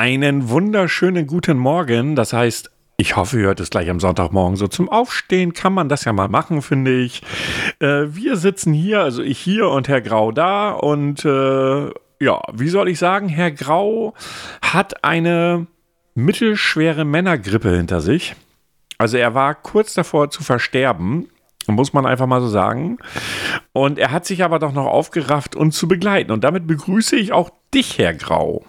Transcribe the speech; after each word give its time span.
Einen 0.00 0.48
wunderschönen 0.48 1.26
guten 1.26 1.58
Morgen. 1.58 2.16
Das 2.16 2.32
heißt, 2.32 2.70
ich 2.96 3.16
hoffe, 3.16 3.38
ihr 3.38 3.48
hört 3.48 3.60
es 3.60 3.68
gleich 3.68 3.90
am 3.90 4.00
Sonntagmorgen. 4.00 4.56
So 4.56 4.66
zum 4.66 4.88
Aufstehen 4.88 5.52
kann 5.52 5.74
man 5.74 5.90
das 5.90 6.06
ja 6.06 6.14
mal 6.14 6.28
machen, 6.30 6.62
finde 6.62 6.98
ich. 6.98 7.20
Äh, 7.80 8.06
wir 8.06 8.38
sitzen 8.38 8.72
hier, 8.72 9.02
also 9.02 9.22
ich 9.22 9.38
hier 9.38 9.68
und 9.68 9.88
Herr 9.88 10.00
Grau 10.00 10.32
da. 10.32 10.70
Und 10.70 11.26
äh, 11.26 11.90
ja, 12.18 12.40
wie 12.50 12.68
soll 12.70 12.88
ich 12.88 12.98
sagen, 12.98 13.28
Herr 13.28 13.50
Grau 13.50 14.14
hat 14.62 15.04
eine 15.04 15.66
mittelschwere 16.14 17.04
Männergrippe 17.04 17.76
hinter 17.76 18.00
sich. 18.00 18.34
Also 18.96 19.18
er 19.18 19.34
war 19.34 19.54
kurz 19.54 19.92
davor 19.92 20.30
zu 20.30 20.42
versterben. 20.42 21.28
Muss 21.66 21.92
man 21.92 22.06
einfach 22.06 22.26
mal 22.26 22.40
so 22.40 22.48
sagen. 22.48 22.96
Und 23.74 23.98
er 23.98 24.12
hat 24.12 24.24
sich 24.24 24.44
aber 24.44 24.60
doch 24.60 24.72
noch 24.72 24.86
aufgerafft, 24.86 25.56
uns 25.56 25.76
zu 25.76 25.88
begleiten. 25.88 26.32
Und 26.32 26.42
damit 26.42 26.66
begrüße 26.66 27.16
ich 27.16 27.34
auch 27.34 27.50
dich, 27.74 27.98
Herr 27.98 28.14
Grau. 28.14 28.64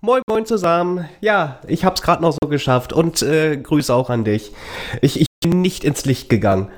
Moin, 0.00 0.22
moin 0.28 0.46
zusammen. 0.46 1.08
Ja, 1.20 1.58
ich 1.66 1.84
hab's 1.84 2.02
gerade 2.02 2.22
noch 2.22 2.32
so 2.32 2.48
geschafft 2.48 2.92
und 2.92 3.22
äh, 3.22 3.56
Grüße 3.56 3.94
auch 3.94 4.10
an 4.10 4.24
dich. 4.24 4.52
Ich, 5.02 5.20
ich 5.20 5.26
bin 5.42 5.60
nicht 5.60 5.84
ins 5.84 6.04
Licht 6.04 6.28
gegangen. 6.28 6.68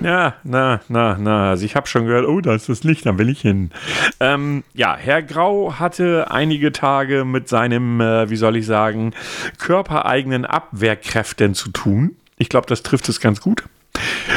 Ja, 0.00 0.34
na, 0.44 0.80
na, 0.88 1.16
na. 1.18 1.50
Also 1.50 1.64
ich 1.64 1.74
habe 1.74 1.88
schon 1.88 2.06
gehört, 2.06 2.26
oh, 2.26 2.40
da 2.40 2.54
ist 2.54 2.68
das 2.68 2.84
Licht, 2.84 3.06
dann 3.06 3.18
will 3.18 3.28
ich 3.28 3.40
hin. 3.40 3.70
Ähm, 4.20 4.62
ja, 4.74 4.96
Herr 4.96 5.22
Grau 5.22 5.74
hatte 5.78 6.30
einige 6.30 6.70
Tage 6.70 7.24
mit 7.24 7.48
seinem, 7.48 8.00
äh, 8.00 8.30
wie 8.30 8.36
soll 8.36 8.56
ich 8.56 8.66
sagen, 8.66 9.12
körpereigenen 9.58 10.44
Abwehrkräften 10.44 11.54
zu 11.54 11.70
tun. 11.70 12.16
Ich 12.36 12.48
glaube, 12.48 12.66
das 12.68 12.84
trifft 12.84 13.08
es 13.08 13.20
ganz 13.20 13.40
gut. 13.40 13.64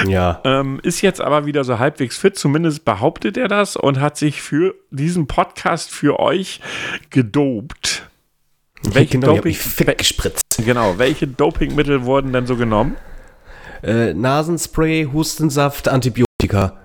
Ja. 0.08 0.42
Ähm, 0.44 0.80
ist 0.84 1.02
jetzt 1.02 1.22
aber 1.22 1.45
wieder 1.45 1.64
so 1.64 1.80
halbwegs 1.80 2.17
fit, 2.17 2.38
zumindest 2.38 2.86
behauptet 2.86 3.38
er 3.38 3.48
das 3.48 3.76
und 3.76 4.00
hat 4.00 4.17
sich 4.17 4.42
für 4.42 4.76
diesen 4.90 5.28
Podcast 5.28 5.92
für 5.92 6.20
euch 6.20 6.62
gedopt. 7.09 8.09
Welche 8.84 9.20
genau, 9.20 9.36
Doping, 9.36 9.54
fit 9.54 9.98
gespritzt. 9.98 10.42
Genau, 10.66 10.98
welche 10.98 11.28
Dopingmittel 11.28 12.04
wurden 12.04 12.34
denn 12.34 12.48
so 12.48 12.56
genommen? 12.56 12.98
Äh, 13.84 14.14
Nasenspray, 14.14 15.09
Hustensaft, 15.12 15.88
Antibiotika. 15.88 16.78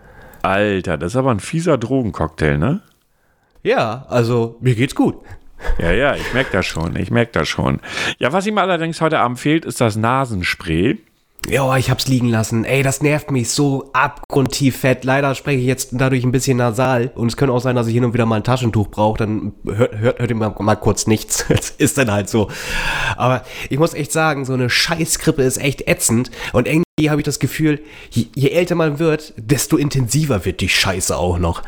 Alter, 0.43 0.97
das 0.97 1.13
ist 1.13 1.17
aber 1.17 1.31
ein 1.31 1.41
fieser 1.41 1.79
Drogencocktail, 1.79 2.59
ne? 2.59 2.83
Ja, 3.63 4.07
also 4.09 4.57
mir 4.61 4.75
geht's 4.75 4.95
gut. 4.95 5.17
Ja, 5.79 5.91
ja, 5.93 6.15
ich 6.15 6.35
merke 6.35 6.53
das 6.53 6.67
schon, 6.67 6.97
ich 6.97 7.11
merke 7.11 7.33
das 7.33 7.49
schon. 7.49 7.81
Ja, 8.19 8.33
was 8.33 8.47
ihm 8.47 8.59
allerdings 8.59 9.01
heute 9.01 9.19
Abend 9.19 9.41
fehlt, 9.41 9.65
ist 9.65 9.81
das 9.81 9.97
Nasenspray. 9.97 10.99
Ja, 11.49 11.77
ich 11.77 11.91
hab's 11.91 12.09
liegen 12.09 12.29
lassen. 12.29 12.65
Ey, 12.65 12.83
das 12.83 13.03
nervt 13.03 13.31
mich 13.31 13.51
so 13.51 13.91
abgrundtief 13.93 14.79
fett. 14.79 15.05
Leider 15.05 15.35
spreche 15.37 15.61
ich 15.61 15.67
jetzt 15.67 15.91
dadurch 15.93 16.25
ein 16.25 16.33
bisschen 16.33 16.57
nasal. 16.57 17.13
Und 17.15 17.29
es 17.29 17.37
könnte 17.37 17.53
auch 17.53 17.61
sein, 17.61 17.77
dass 17.77 17.87
ich 17.87 17.95
hin 17.95 18.05
und 18.05 18.15
wieder 18.15 18.27
mal 18.27 18.37
ein 18.37 18.45
Taschentuch 18.45 18.89
brauche. 18.89 19.19
Dann 19.19 19.53
hört, 19.65 19.97
hört, 19.97 20.19
hört 20.19 20.31
ihr 20.31 20.37
mal, 20.37 20.55
mal 20.59 20.77
kurz 20.77 21.07
nichts. 21.07 21.45
Das 21.57 21.71
ist 21.71 21.99
dann 21.99 22.11
halt 22.11 22.29
so. 22.29 22.51
Aber 23.17 23.45
ich 23.71 23.79
muss 23.79 23.95
echt 23.95 24.13
sagen, 24.13 24.45
so 24.45 24.53
eine 24.53 24.69
Scheißgrippe 24.69 25.43
ist 25.43 25.59
echt 25.59 25.89
ätzend. 25.89 26.31
Und 26.53 26.67
irgendwie 26.67 27.11
habe 27.11 27.21
ich 27.21 27.25
das 27.25 27.39
Gefühl, 27.39 27.81
je, 28.11 28.27
je 28.35 28.51
älter 28.51 28.75
man 28.75 28.99
wird, 28.99 29.33
desto 29.37 29.77
intensiver 29.77 30.45
wird 30.45 30.61
die 30.61 30.69
Scheiße 30.69 31.17
auch 31.17 31.39
noch. 31.39 31.63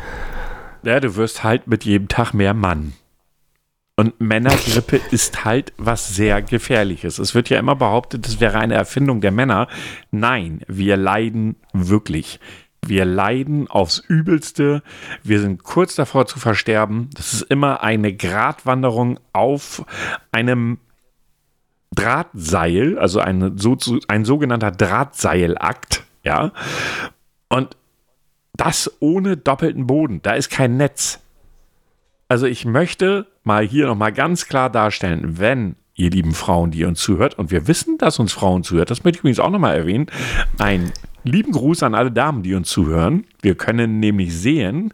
Ja, 0.83 1.01
du 1.01 1.17
wirst 1.17 1.45
halt 1.45 1.67
mit 1.69 1.85
jedem 1.85 2.09
Tag 2.09 2.33
mehr 2.33 2.55
Mann. 2.55 2.95
Und 3.99 4.21
Männergrippe 4.21 5.01
ist 5.11 5.45
halt 5.45 5.73
was 5.77 6.15
sehr 6.15 6.41
Gefährliches. 6.41 7.19
Es 7.19 7.35
wird 7.35 7.51
ja 7.51 7.59
immer 7.59 7.75
behauptet, 7.75 8.25
das 8.27 8.39
wäre 8.39 8.61
eine 8.61 8.75
Erfindung 8.75 9.21
der 9.21 9.33
Männer. 9.33 9.67
Nein, 10.13 10.61
wir 10.69 10.97
leiden 10.97 11.57
wirklich. 11.73 12.39
Wir 12.87 13.05
leiden 13.05 13.67
aufs 13.67 13.99
Übelste. 13.99 14.85
Wir 15.25 15.41
sind 15.41 15.65
kurz 15.65 15.97
davor 15.97 16.27
zu 16.27 16.39
versterben. 16.39 17.11
Das 17.15 17.33
ist 17.33 17.43
immer 17.43 17.83
eine 17.83 18.15
Gratwanderung 18.15 19.19
auf 19.33 19.85
einem 20.31 20.79
Drahtseil, 21.93 23.01
also 23.01 23.19
ein, 23.19 23.59
so, 23.59 23.77
ein 24.07 24.25
sogenannter 24.25 24.71
Drahtseilakt. 24.71 26.05
Ja. 26.23 26.53
Und 27.49 27.77
das 28.53 28.93
ohne 29.01 29.37
doppelten 29.37 29.89
Boden. 29.89 30.23
Da 30.23 30.35
ist 30.35 30.51
kein 30.51 30.77
Netz. 30.77 31.19
Also 32.29 32.47
ich 32.47 32.67
möchte 32.67 33.27
mal 33.43 33.67
hier 33.67 33.87
nochmal 33.87 34.13
ganz 34.13 34.47
klar 34.47 34.69
darstellen, 34.69 35.39
wenn 35.39 35.77
ihr 35.95 36.11
lieben 36.11 36.35
Frauen, 36.35 36.71
die 36.71 36.85
uns 36.85 37.01
zuhört, 37.01 37.39
und 37.39 37.51
wir 37.51 37.67
wissen, 37.67 37.99
dass 37.99 38.19
uns 38.19 38.33
Frauen 38.33 38.63
zuhört, 38.63 38.91
das 38.91 39.03
möchte 39.03 39.17
ich 39.17 39.21
übrigens 39.21 39.41
auch 39.41 39.51
nochmal 39.51 39.77
erwähnen, 39.77 40.07
ein 40.59 40.93
lieben 41.25 41.53
Gruß 41.53 41.83
an 41.83 41.95
alle 41.95 42.13
Damen, 42.13 42.43
die 42.43 42.55
uns 42.55 42.69
zuhören. 42.69 43.25
Wir 43.43 43.55
können 43.55 43.99
nämlich 43.99 44.37
sehen, 44.37 44.93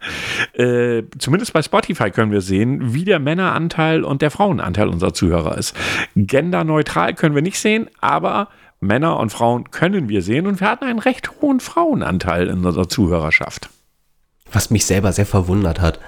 äh, 0.54 1.02
zumindest 1.18 1.52
bei 1.52 1.62
Spotify 1.62 2.10
können 2.10 2.32
wir 2.32 2.40
sehen, 2.40 2.94
wie 2.94 3.04
der 3.04 3.18
Männeranteil 3.18 4.04
und 4.04 4.22
der 4.22 4.30
Frauenanteil 4.30 4.88
unserer 4.88 5.12
Zuhörer 5.12 5.58
ist. 5.58 5.76
Genderneutral 6.16 7.14
können 7.14 7.34
wir 7.34 7.42
nicht 7.42 7.58
sehen, 7.58 7.90
aber 8.00 8.48
Männer 8.80 9.18
und 9.18 9.30
Frauen 9.30 9.70
können 9.70 10.08
wir 10.08 10.22
sehen 10.22 10.46
und 10.46 10.60
wir 10.60 10.70
hatten 10.70 10.84
einen 10.84 10.98
recht 10.98 11.30
hohen 11.40 11.60
Frauenanteil 11.60 12.46
in 12.46 12.64
unserer 12.64 12.88
Zuhörerschaft. 12.88 13.68
Was 14.52 14.70
mich 14.70 14.86
selber 14.86 15.12
sehr 15.12 15.26
verwundert 15.26 15.80
hat. 15.80 15.98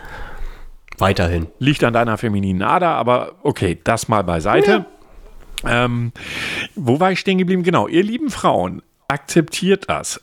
Weiterhin. 0.98 1.48
Liegt 1.58 1.84
an 1.84 1.92
deiner 1.92 2.18
femininen 2.18 2.62
Ader, 2.62 2.90
aber 2.90 3.36
okay, 3.42 3.78
das 3.84 4.08
mal 4.08 4.22
beiseite. 4.22 4.86
Ja. 5.64 5.84
Ähm, 5.84 6.12
wo 6.74 7.00
war 7.00 7.12
ich 7.12 7.20
stehen 7.20 7.38
geblieben? 7.38 7.62
Genau, 7.62 7.88
ihr 7.88 8.02
lieben 8.02 8.30
Frauen, 8.30 8.82
akzeptiert 9.08 9.88
das. 9.88 10.20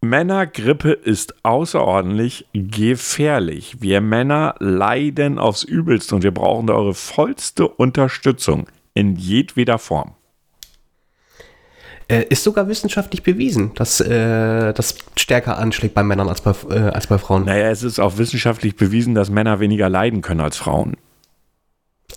Männergrippe 0.00 0.92
ist 0.92 1.34
außerordentlich 1.44 2.46
gefährlich. 2.52 3.76
Wir 3.80 4.00
Männer 4.00 4.54
leiden 4.58 5.38
aufs 5.38 5.64
Übelste 5.64 6.14
und 6.14 6.22
wir 6.22 6.32
brauchen 6.32 6.70
eure 6.70 6.94
vollste 6.94 7.66
Unterstützung 7.68 8.66
in 8.92 9.16
jedweder 9.16 9.78
Form. 9.78 10.14
Äh, 12.06 12.24
ist 12.28 12.44
sogar 12.44 12.68
wissenschaftlich 12.68 13.22
bewiesen, 13.22 13.72
dass 13.74 14.00
äh, 14.00 14.74
das 14.74 14.96
stärker 15.16 15.58
anschlägt 15.58 15.94
bei 15.94 16.02
Männern 16.02 16.28
als 16.28 16.42
bei, 16.42 16.52
äh, 16.70 16.90
als 16.90 17.06
bei 17.06 17.16
Frauen. 17.18 17.46
Naja, 17.46 17.70
es 17.70 17.82
ist 17.82 17.98
auch 17.98 18.18
wissenschaftlich 18.18 18.76
bewiesen, 18.76 19.14
dass 19.14 19.30
Männer 19.30 19.58
weniger 19.60 19.88
leiden 19.88 20.20
können 20.20 20.40
als 20.40 20.56
Frauen. 20.56 20.96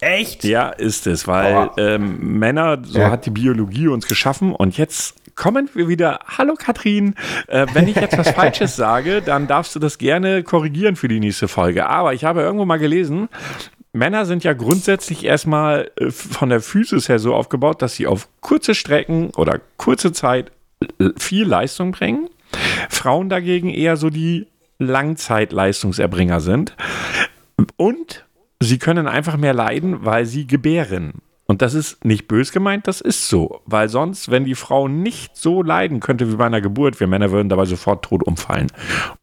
Echt? 0.02 0.44
Ja, 0.44 0.70
ist 0.70 1.08
es, 1.08 1.28
weil 1.28 1.70
ähm, 1.78 2.38
Männer, 2.38 2.80
so 2.84 3.00
ja. 3.00 3.10
hat 3.10 3.26
die 3.26 3.32
Biologie 3.32 3.88
uns 3.88 4.08
geschaffen 4.08 4.54
und 4.54 4.78
jetzt 4.78 5.16
kommen 5.36 5.70
wir 5.74 5.88
wieder. 5.88 6.20
Hallo 6.38 6.56
Katrin, 6.56 7.16
äh, 7.48 7.66
wenn 7.74 7.88
ich 7.88 7.96
jetzt 7.96 8.18
was 8.18 8.30
Falsches 8.36 8.76
sage, 8.76 9.22
dann 9.22 9.48
darfst 9.48 9.74
du 9.76 9.80
das 9.80 9.98
gerne 9.98 10.44
korrigieren 10.44 10.98
für 10.98 11.08
die 11.08 11.20
nächste 11.20 11.48
Folge. 11.48 11.88
Aber 11.88 12.14
ich 12.14 12.26
habe 12.26 12.42
irgendwo 12.42 12.66
mal 12.66 12.78
gelesen, 12.78 13.30
Männer 13.94 14.26
sind 14.26 14.44
ja 14.44 14.54
grundsätzlich 14.54 15.26
erstmal 15.26 15.92
äh, 15.96 16.12
von 16.12 16.50
der 16.50 16.62
Physis 16.62 17.10
her 17.10 17.20
so 17.20 17.34
aufgebaut, 17.34 17.82
dass 17.82 17.96
sie 17.96 18.08
auf 18.08 18.28
kurze 18.42 18.76
Strecken 18.76 19.32
oder 19.32 19.60
kurze 19.78 20.12
Zeit 20.12 20.52
viel 21.18 21.48
Leistung 21.48 21.92
bringen. 21.92 22.30
Frauen 22.90 23.30
dagegen 23.30 23.70
eher 23.70 23.98
so 23.98 24.10
die 24.10 24.48
Langzeitleistungserbringer 24.80 26.40
sind. 26.40 26.76
Und 27.78 28.26
sie 28.60 28.78
können 28.78 29.08
einfach 29.08 29.38
mehr 29.38 29.54
leiden, 29.54 30.06
weil 30.06 30.26
sie 30.26 30.46
gebären. 30.46 31.14
Und 31.48 31.62
das 31.62 31.74
ist 31.74 32.04
nicht 32.04 32.28
bös 32.28 32.52
gemeint, 32.52 32.88
das 32.88 33.00
ist 33.00 33.30
so. 33.30 33.62
Weil 33.66 33.88
sonst, 33.88 34.30
wenn 34.30 34.44
die 34.44 34.56
Frau 34.56 34.88
nicht 34.88 35.38
so 35.38 35.64
leiden 35.64 36.02
könnte 36.02 36.30
wie 36.30 36.36
bei 36.36 36.46
einer 36.46 36.62
Geburt, 36.62 37.00
wir 37.00 37.08
Männer 37.08 37.32
würden 37.32 37.48
dabei 37.48 37.66
sofort 37.66 38.04
tot 38.04 38.22
umfallen. 38.24 38.68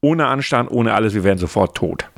Ohne 0.01 0.27
Anstand, 0.27 0.71
ohne 0.71 0.95
alles, 0.95 1.15
wir 1.15 1.23
wären 1.23 1.39
sofort 1.39 1.77
tot. 1.77 2.09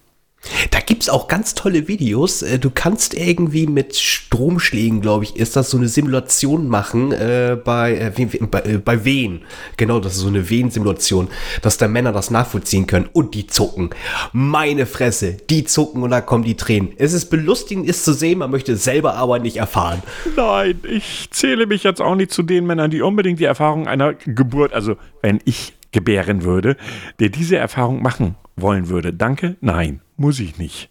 Da 0.71 0.81
gibt 0.81 1.03
es 1.03 1.09
auch 1.09 1.29
ganz 1.29 1.55
tolle 1.55 1.89
Videos. 1.89 2.43
Äh, 2.43 2.59
du 2.59 2.71
kannst 2.71 3.15
irgendwie 3.15 3.67
mit 3.67 3.97
Stromschlägen, 3.97 5.01
glaube 5.01 5.25
ich, 5.25 5.37
ist 5.37 5.57
das 5.57 5.71
so 5.71 5.77
eine 5.77 5.89
Simulation 5.89 6.69
machen 6.69 7.13
äh, 7.13 7.57
bei, 7.63 8.13
äh, 8.17 8.47
bei, 8.47 8.61
äh, 8.61 8.79
bei 8.79 9.05
Wehen. 9.05 9.43
Genau, 9.77 10.01
das 10.01 10.15
ist 10.15 10.21
so 10.21 10.29
eine 10.29 10.49
Wehensimulation, 10.49 11.29
dass 11.63 11.79
da 11.79 11.89
Männer 11.89 12.13
das 12.13 12.31
nachvollziehen 12.31 12.87
können 12.87 13.09
und 13.13 13.35
die 13.35 13.47
zucken. 13.47 13.91
Meine 14.33 14.87
Fresse, 14.87 15.37
die 15.51 15.65
zucken 15.65 16.03
und 16.03 16.11
da 16.11 16.21
kommen 16.21 16.45
die 16.45 16.57
Tränen. 16.57 16.93
Es 16.97 17.13
ist 17.13 17.27
belustigend, 17.27 17.89
es 17.89 18.05
zu 18.05 18.13
sehen, 18.13 18.39
man 18.39 18.51
möchte 18.51 18.73
es 18.73 18.85
selber 18.85 19.15
aber 19.15 19.39
nicht 19.39 19.57
erfahren. 19.57 20.03
Nein, 20.37 20.81
ich 20.89 21.29
zähle 21.31 21.67
mich 21.67 21.83
jetzt 21.83 22.01
auch 22.01 22.15
nicht 22.15 22.31
zu 22.31 22.43
den 22.43 22.67
Männern, 22.67 22.91
die 22.91 23.03
unbedingt 23.03 23.41
die 23.41 23.45
Erfahrung 23.45 23.87
einer 23.89 24.15
Geburt, 24.15 24.73
also 24.73 24.97
wenn 25.23 25.41
ich 25.45 25.75
gebären 25.93 26.45
würde, 26.45 26.77
der 27.21 27.31
diese 27.31 27.57
Erfahrung 27.57 28.03
machen 28.03 28.37
wollen 28.57 28.89
würde. 28.89 29.13
Danke, 29.13 29.57
nein 29.61 30.01
muss 30.17 30.41
ich 30.41 30.59
nicht. 30.59 30.91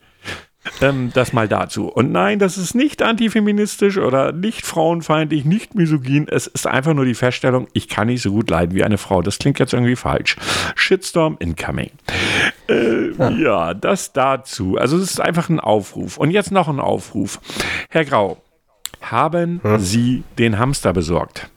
Ähm, 0.82 1.12
das 1.14 1.34
mal 1.34 1.48
dazu. 1.48 1.88
Und 1.88 2.12
nein, 2.12 2.40
das 2.40 2.58
ist 2.58 2.74
nicht 2.74 3.02
antifeministisch 3.02 3.98
oder 3.98 4.32
nicht 4.32 4.66
frauenfeindlich, 4.66 5.46
nicht 5.46 5.76
misogyn. 5.76 6.28
Es 6.28 6.48
ist 6.48 6.68
einfach 6.68 6.94
nur 6.94 7.06
die 7.06 7.14
Feststellung, 7.14 7.68
ich 7.74 7.88
kann 7.88 8.08
nicht 8.08 8.22
so 8.22 8.32
gut 8.32 8.50
leiden 8.50 8.76
wie 8.76 8.84
eine 8.84 8.98
Frau. 8.98 9.22
Das 9.22 9.38
klingt 9.38 9.60
jetzt 9.60 9.74
irgendwie 9.74 9.96
falsch. 9.96 10.36
Shitstorm 10.76 11.38
incoming. 11.40 11.92
Äh, 12.68 13.12
ja. 13.12 13.30
ja, 13.30 13.74
das 13.74 14.14
dazu. 14.14 14.78
Also 14.78 14.98
es 14.98 15.12
ist 15.12 15.22
einfach 15.22 15.50
ein 15.50 15.60
Aufruf. 15.60 16.18
Und 16.18 16.32
jetzt 16.32 16.52
noch 16.52 16.68
ein 16.68 16.80
Aufruf. 16.80 17.40
Herr 17.90 18.06
Grau, 18.06 18.42
haben 19.02 19.62
hm? 19.64 19.80
Sie 19.80 20.24
den 20.38 20.58
Hamster 20.58 20.94
besorgt? 20.94 21.50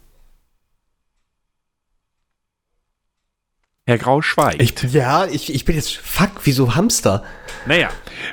Herr 3.89 3.97
Grau 3.97 4.21
schweigt. 4.21 4.61
Ich, 4.61 4.93
ja, 4.93 5.25
ich, 5.25 5.55
ich 5.55 5.65
bin 5.65 5.75
jetzt, 5.75 5.97
fuck, 5.97 6.43
wieso 6.45 6.75
Hamster? 6.75 7.25
Naja, 7.65 7.89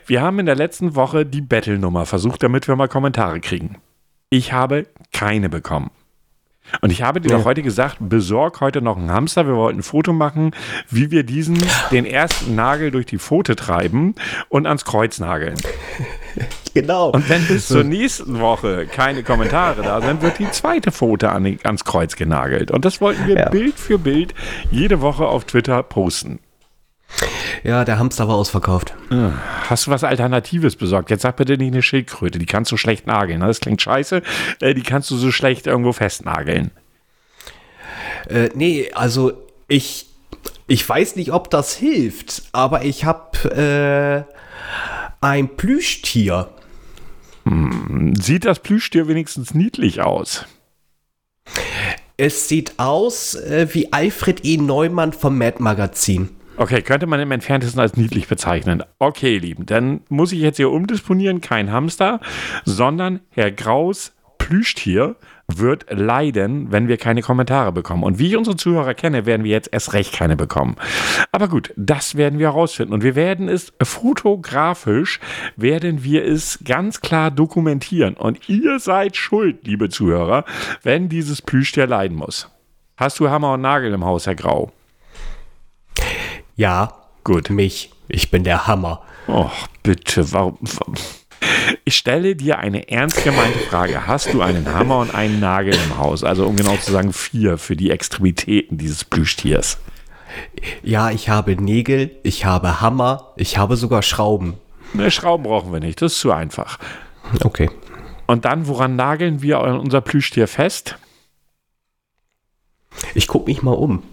wir 0.06 0.22
haben 0.22 0.38
in 0.40 0.46
der 0.48 0.56
letzten 0.56 0.96
Woche 0.96 1.26
die 1.26 1.40
Battle-Nummer 1.40 2.06
versucht, 2.06 2.44
damit 2.44 2.68
wir 2.68 2.76
mal 2.76 2.90
Kommentare 2.90 3.40
kriegen. 3.40 3.78
Ich 4.30 4.52
habe 4.52 4.86
keine 5.14 5.48
bekommen. 5.48 5.92
Und 6.82 6.92
ich 6.92 7.04
habe 7.04 7.22
dir 7.22 7.30
ja. 7.30 7.38
doch 7.38 7.46
heute 7.46 7.62
gesagt, 7.62 8.00
besorg 8.02 8.60
heute 8.60 8.82
noch 8.82 8.98
einen 8.98 9.12
Hamster. 9.12 9.48
Wir 9.48 9.56
wollten 9.56 9.80
ein 9.80 9.84
Foto 9.84 10.12
machen, 10.12 10.52
wie 10.90 11.10
wir 11.10 11.24
diesen, 11.24 11.58
den 11.90 12.06
ersten 12.06 12.54
Nagel 12.56 12.92
durch 12.92 13.06
die 13.06 13.18
Pfote 13.18 13.56
treiben 13.56 14.16
und 14.50 14.66
ans 14.66 14.84
Kreuz 14.84 15.20
nageln. 15.20 15.56
Genau. 16.74 17.12
Und 17.12 17.30
wenn 17.30 17.48
bis 17.48 17.68
zur 17.68 17.86
nächsten 17.86 18.40
Woche 18.42 18.86
keine 18.86 19.24
Kommentare 19.24 19.82
da 19.82 20.02
sind, 20.02 20.22
wird 20.22 20.40
die 20.40 20.52
zweite 20.52 20.92
Pfote 20.92 21.30
an, 21.30 21.58
ans 21.64 21.86
Kreuz 21.86 22.18
genagelt. 22.18 22.70
Und 22.70 22.84
das 22.84 23.00
wollten 23.00 23.28
wir 23.28 23.38
ja. 23.38 23.50
Bild 23.50 23.80
für 23.80 23.98
Bild 23.98 24.34
jede 24.72 25.00
Woche 25.00 25.26
auf 25.26 25.46
Twitter 25.46 25.82
posten. 25.84 26.40
Ja, 27.64 27.86
der 27.86 27.98
Hamster 27.98 28.28
war 28.28 28.36
ausverkauft. 28.36 28.94
Ah, 29.10 29.32
hast 29.70 29.88
du 29.88 29.92
was 29.92 30.04
Alternatives 30.04 30.76
besorgt? 30.76 31.10
Jetzt 31.10 31.22
sag 31.22 31.38
bitte 31.38 31.58
nicht 31.58 31.72
eine 31.72 31.82
Schildkröte, 31.82 32.40
die 32.40 32.46
kannst 32.46 32.72
du 32.72 32.78
schlecht 32.78 33.08
nageln. 33.08 33.40
Ne? 33.40 33.48
Das 33.48 33.62
klingt 33.62 33.82
scheiße, 33.82 34.22
äh, 34.60 34.74
die 34.74 34.84
kannst 34.84 35.10
du 35.12 35.16
so 35.16 35.32
schlecht 35.32 35.68
irgendwo 35.68 35.94
festnageln. 35.94 36.72
Äh, 38.28 38.50
nee, 38.54 38.92
also 38.94 39.34
ich, 39.68 40.08
ich 40.68 40.88
weiß 40.88 41.16
nicht, 41.16 41.32
ob 41.32 41.50
das 41.50 41.76
hilft, 41.76 42.44
aber 42.52 42.84
ich 42.84 43.06
habe 43.06 44.26
äh, 44.28 44.34
ein 45.22 45.56
Plüschtier. 45.56 46.50
Hm, 47.46 48.16
sieht 48.16 48.46
das 48.46 48.60
Plüschtier 48.60 49.08
wenigstens 49.08 49.54
niedlich 49.54 50.02
aus? 50.02 50.46
Es 52.18 52.48
sieht 52.48 52.74
aus 52.78 53.36
äh, 53.36 53.68
wie 53.74 53.92
Alfred 53.92 54.46
E. 54.46 54.58
Neumann 54.58 55.14
vom 55.14 55.38
Mad 55.38 55.62
Magazin. 55.62 56.30
Okay, 56.58 56.82
könnte 56.82 57.06
man 57.06 57.20
im 57.20 57.32
Entferntesten 57.32 57.82
als 57.82 57.98
niedlich 57.98 58.28
bezeichnen. 58.28 58.84
Okay, 58.98 59.38
Lieben, 59.38 59.66
dann 59.66 60.02
muss 60.08 60.32
ich 60.32 60.40
jetzt 60.40 60.56
hier 60.56 60.72
umdisponieren, 60.72 61.42
kein 61.42 61.72
Hamster, 61.72 62.22
sondern 62.64 63.20
Herr 63.30 63.52
Graus 63.52 64.14
Plüschtier 64.38 65.18
wird 65.48 65.86
leiden, 65.90 66.72
wenn 66.72 66.88
wir 66.88 66.98
keine 66.98 67.22
Kommentare 67.22 67.72
bekommen. 67.72 68.04
Und 68.04 68.20
wie 68.20 68.28
ich 68.28 68.38
unsere 68.38 68.56
Zuhörer 68.56 68.94
kenne, 68.94 69.26
werden 69.26 69.44
wir 69.44 69.52
jetzt 69.52 69.70
erst 69.72 69.94
recht 69.94 70.14
keine 70.14 70.36
bekommen. 70.36 70.76
Aber 71.32 71.48
gut, 71.48 71.74
das 71.76 72.16
werden 72.16 72.40
wir 72.40 72.48
herausfinden. 72.48 72.94
Und 72.94 73.04
wir 73.04 73.16
werden 73.16 73.48
es 73.48 73.72
fotografisch, 73.82 75.20
werden 75.56 76.04
wir 76.04 76.26
es 76.26 76.60
ganz 76.66 77.02
klar 77.02 77.32
dokumentieren. 77.32 78.16
Und 78.16 78.50
ihr 78.50 78.80
seid 78.80 79.16
schuld, 79.18 79.66
liebe 79.66 79.90
Zuhörer, 79.90 80.46
wenn 80.84 81.10
dieses 81.10 81.42
Plüschtier 81.42 81.88
leiden 81.88 82.18
muss. 82.18 82.50
Hast 82.98 83.20
du 83.20 83.30
Hammer 83.30 83.54
und 83.54 83.62
Nagel 83.62 83.94
im 83.94 84.06
Haus, 84.06 84.26
Herr 84.26 84.36
Grau? 84.36 84.72
Ja, 86.56 86.94
gut. 87.24 87.50
Mich. 87.50 87.92
Ich 88.08 88.32
bin 88.32 88.44
der 88.44 88.68
Hammer. 88.68 89.02
Och, 89.28 89.68
bitte, 89.84 90.32
warum? 90.32 90.58
Ich 91.84 91.96
stelle 91.96 92.36
dir 92.36 92.60
eine 92.60 92.90
ernst 92.90 93.24
gemeinte 93.24 93.60
Frage. 93.60 94.08
Hast 94.08 94.34
du 94.34 94.42
einen 94.42 94.74
Hammer 94.74 95.00
und 95.00 95.14
einen 95.14 95.40
Nagel 95.40 95.74
im 95.74 95.98
Haus? 95.98 96.24
Also 96.24 96.46
um 96.46 96.56
genau 96.56 96.76
zu 96.78 96.92
sagen, 96.92 97.14
vier 97.14 97.58
für 97.58 97.76
die 97.76 97.92
Extremitäten 97.92 98.78
dieses 98.78 99.04
Plüschtiers. 99.04 99.78
Ja, 100.84 101.12
ich 101.12 101.30
habe 101.30 101.56
Nägel, 101.56 102.12
ich 102.24 102.46
habe 102.46 102.82
Hammer, 102.82 103.34
ich 103.38 103.58
habe 103.58 103.78
sogar 103.78 104.02
Schrauben. 104.02 104.56
Ne, 104.94 105.12
Schrauben 105.12 105.44
brauchen 105.44 105.72
wir 105.72 105.80
nicht, 105.80 106.02
das 106.02 106.14
ist 106.14 106.20
zu 106.20 106.32
einfach. 106.32 106.80
Okay. 107.44 107.70
Und 108.28 108.46
dann, 108.46 108.68
woran 108.68 108.96
nageln 108.96 109.42
wir 109.42 109.60
unser 109.62 110.02
Plüschtier 110.02 110.48
fest? 110.48 110.98
Ich 113.14 113.28
gucke 113.28 113.50
mich 113.50 113.62
mal 113.62 113.74
um. 113.74 114.04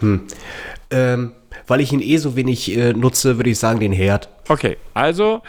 Hm. 0.00 0.26
Ähm, 0.90 1.32
weil 1.66 1.80
ich 1.80 1.92
ihn 1.92 2.00
eh 2.00 2.16
so 2.16 2.36
wenig 2.36 2.74
äh, 2.76 2.92
nutze, 2.92 3.36
würde 3.36 3.50
ich 3.50 3.58
sagen, 3.58 3.80
den 3.80 3.92
Herd. 3.92 4.28
Okay, 4.48 4.78
also 4.94 5.42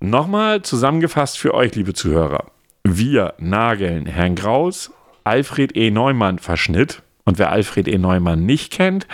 nochmal 0.00 0.60
zusammengefasst 0.60 1.38
für 1.38 1.54
euch, 1.54 1.74
liebe 1.74 1.94
Zuhörer. 1.94 2.50
Wir 2.84 3.32
nageln 3.38 4.04
Herrn 4.04 4.34
Graus, 4.34 4.92
Alfred 5.24 5.74
E. 5.74 5.90
Neumann 5.90 6.38
Verschnitt. 6.38 7.02
Und 7.24 7.38
wer 7.38 7.50
Alfred 7.50 7.88
E. 7.88 7.96
Neumann 7.96 8.44
nicht 8.44 8.70
kennt, 8.70 9.06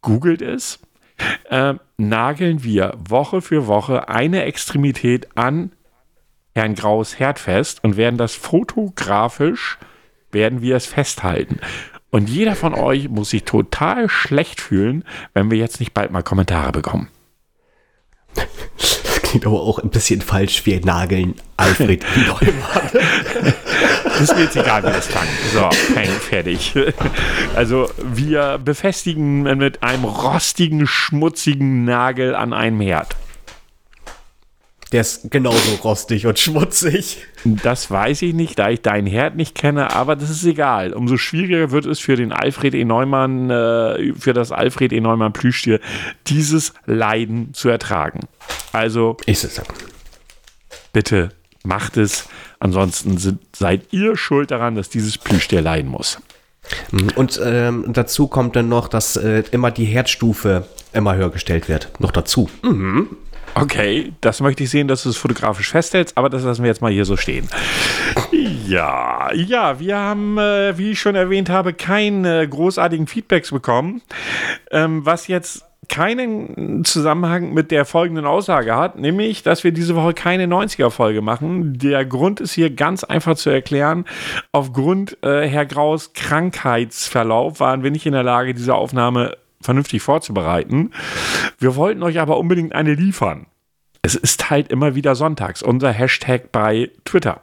googelt 0.00 0.42
es. 0.42 0.80
Äh, 1.48 1.74
nageln 1.96 2.64
wir 2.64 2.94
Woche 2.98 3.40
für 3.40 3.68
Woche 3.68 4.08
eine 4.08 4.42
Extremität 4.42 5.28
an 5.36 5.70
Herrn 6.56 6.74
Graus 6.74 7.20
Herd 7.20 7.38
fest 7.38 7.84
und 7.84 7.96
werden 7.96 8.18
das 8.18 8.34
fotografisch, 8.34 9.78
werden 10.32 10.60
wir 10.60 10.74
es 10.74 10.86
festhalten. 10.86 11.60
Und 12.10 12.28
jeder 12.28 12.56
von 12.56 12.74
euch 12.74 13.08
muss 13.08 13.30
sich 13.30 13.44
total 13.44 14.08
schlecht 14.08 14.60
fühlen, 14.60 15.04
wenn 15.34 15.52
wir 15.52 15.58
jetzt 15.58 15.78
nicht 15.78 15.94
bald 15.94 16.10
mal 16.10 16.22
Kommentare 16.22 16.72
bekommen. 16.72 17.08
Das 18.78 19.22
klingt 19.22 19.46
aber 19.46 19.60
auch 19.62 19.78
ein 19.78 19.90
bisschen 19.90 20.20
falsch. 20.20 20.64
Wir 20.66 20.80
nageln 20.84 21.34
Alfred 21.56 22.04
Neumann. 22.26 23.54
Das 24.04 24.20
ist 24.20 24.36
mir 24.36 24.44
jetzt 24.44 24.56
egal, 24.56 24.82
wie 24.82 24.88
das 24.92 25.08
klang. 25.08 25.26
So, 25.52 25.68
fertig. 26.28 26.74
Also, 27.54 27.90
wir 28.02 28.58
befestigen 28.64 29.42
mit 29.42 29.82
einem 29.82 30.04
rostigen, 30.04 30.86
schmutzigen 30.86 31.84
Nagel 31.84 32.34
an 32.34 32.52
einem 32.52 32.80
Herd. 32.80 33.16
Der 34.92 35.00
ist 35.00 35.30
genauso 35.30 35.74
rostig 35.82 36.26
und 36.26 36.38
schmutzig. 36.38 37.26
Das 37.44 37.90
weiß 37.90 38.22
ich 38.22 38.34
nicht, 38.34 38.58
da 38.58 38.70
ich 38.70 38.82
deinen 38.82 39.06
Herd 39.06 39.34
nicht 39.34 39.54
kenne, 39.54 39.92
aber 39.94 40.14
das 40.14 40.30
ist 40.30 40.44
egal. 40.44 40.92
Umso 40.92 41.16
schwieriger 41.16 41.72
wird 41.72 41.86
es 41.86 41.98
für 41.98 42.14
den 42.14 42.32
Alfred 42.32 42.74
E. 42.74 42.84
Neumann, 42.84 43.50
äh, 43.50 44.12
für 44.14 44.32
das 44.32 44.52
Alfred 44.52 44.92
E. 44.92 45.00
Neumann 45.00 45.32
Plüschtier, 45.32 45.80
dieses 46.28 46.72
Leiden 46.86 47.52
zu 47.52 47.68
ertragen. 47.68 48.20
Also. 48.72 49.16
Es 49.26 49.42
so. 49.42 49.62
Bitte 50.92 51.30
macht 51.64 51.96
es. 51.96 52.28
Ansonsten 52.60 53.18
sind, 53.18 53.40
seid 53.54 53.92
ihr 53.92 54.16
schuld 54.16 54.50
daran, 54.50 54.76
dass 54.76 54.88
dieses 54.88 55.18
Plüschtier 55.18 55.60
leiden 55.62 55.90
muss. 55.90 56.18
Und 57.16 57.40
ähm, 57.44 57.84
dazu 57.88 58.28
kommt 58.28 58.56
dann 58.56 58.68
noch, 58.68 58.88
dass 58.88 59.16
äh, 59.16 59.44
immer 59.50 59.70
die 59.70 59.84
Herdstufe 59.84 60.66
immer 60.92 61.16
höher 61.16 61.30
gestellt 61.30 61.68
wird. 61.68 61.90
Noch 61.98 62.12
dazu. 62.12 62.48
Mhm. 62.62 63.16
Okay, 63.58 64.12
das 64.20 64.42
möchte 64.42 64.64
ich 64.64 64.70
sehen, 64.70 64.86
dass 64.86 65.04
du 65.04 65.08
es 65.08 65.16
fotografisch 65.16 65.70
festhältst, 65.70 66.18
aber 66.18 66.28
das 66.28 66.42
lassen 66.42 66.62
wir 66.62 66.68
jetzt 66.68 66.82
mal 66.82 66.92
hier 66.92 67.06
so 67.06 67.16
stehen. 67.16 67.48
Ja, 68.66 69.32
ja, 69.32 69.80
wir 69.80 69.96
haben, 69.96 70.36
äh, 70.38 70.76
wie 70.76 70.90
ich 70.90 71.00
schon 71.00 71.14
erwähnt 71.14 71.48
habe, 71.48 71.72
keine 71.72 72.46
großartigen 72.46 73.06
Feedbacks 73.06 73.50
bekommen, 73.50 74.02
ähm, 74.72 75.06
was 75.06 75.28
jetzt 75.28 75.64
keinen 75.88 76.84
Zusammenhang 76.84 77.54
mit 77.54 77.70
der 77.70 77.84
folgenden 77.84 78.26
Aussage 78.26 78.76
hat, 78.76 78.98
nämlich, 78.98 79.42
dass 79.42 79.64
wir 79.64 79.72
diese 79.72 79.94
Woche 79.94 80.12
keine 80.12 80.46
90er-Folge 80.46 81.22
machen. 81.22 81.78
Der 81.78 82.04
Grund 82.04 82.40
ist 82.40 82.52
hier 82.52 82.70
ganz 82.70 83.04
einfach 83.04 83.36
zu 83.36 83.50
erklären. 83.50 84.04
Aufgrund 84.52 85.16
äh, 85.22 85.46
Herr 85.48 85.64
Graus 85.64 86.12
Krankheitsverlauf 86.12 87.60
waren 87.60 87.82
wir 87.82 87.90
nicht 87.90 88.04
in 88.04 88.12
der 88.12 88.24
Lage, 88.24 88.52
diese 88.52 88.74
Aufnahme 88.74 89.36
vernünftig 89.60 90.02
vorzubereiten. 90.02 90.90
Wir 91.58 91.76
wollten 91.76 92.02
euch 92.02 92.20
aber 92.20 92.38
unbedingt 92.38 92.74
eine 92.74 92.94
liefern. 92.94 93.46
Es 94.06 94.14
ist 94.14 94.50
halt 94.50 94.70
immer 94.70 94.94
wieder 94.94 95.16
sonntags, 95.16 95.64
unser 95.64 95.90
Hashtag 95.90 96.52
bei 96.52 96.92
Twitter. 97.04 97.40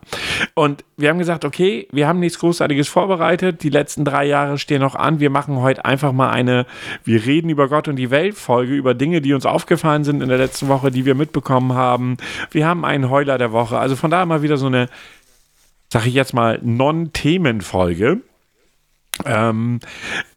Und 0.53 0.86
wir 0.96 1.10
haben 1.10 1.17
gesagt, 1.17 1.43
okay, 1.43 1.89
wir 1.91 2.08
haben 2.08 2.22
nichts 2.22 2.39
Großartiges 2.39 2.88
vorbereitet. 2.88 3.63
Die 3.63 3.70
letzten 3.70 4.05
drei 4.05 4.24
Jahre 4.24 4.58
stehen 4.58 4.79
noch 4.79 4.96
an. 4.96 5.20
Wir 5.20 5.29
machen 5.29 5.58
heute 5.58 5.84
einfach 5.84 6.13
mal 6.13 6.29
eine, 6.29 6.65
wir 7.03 7.25
reden 7.25 7.50
über 7.50 7.67
Gott 7.67 7.89
und 7.89 7.98
die 7.98 8.12
Welt 8.12 8.36
Folge, 8.36 8.74
über 8.75 8.93
Dinge, 8.93 9.20
die 9.20 9.34
uns 9.34 9.46
aufgefallen 9.46 10.05
sind 10.05 10.24
in 10.24 10.29
der 10.29 10.38
letzten 10.38 10.70
Woche, 10.70 10.89
die 10.89 11.03
wir 11.03 11.15
mitbekommen 11.15 11.74
haben. 11.74 12.15
Wir 12.51 12.65
haben 12.65 12.86
einen 12.86 13.10
Heuler 13.10 13.38
der 13.38 13.51
Woche. 13.51 13.77
Also 13.77 13.98
von 13.98 14.10
daher 14.10 14.25
mal 14.25 14.41
wieder 14.41 14.55
so 14.55 14.67
eine, 14.67 14.88
sag 15.91 16.05
ich 16.05 16.13
jetzt 16.13 16.34
mal, 16.34 16.62
Non-Themen-Folge. 16.63 18.22
Ähm, 19.25 19.79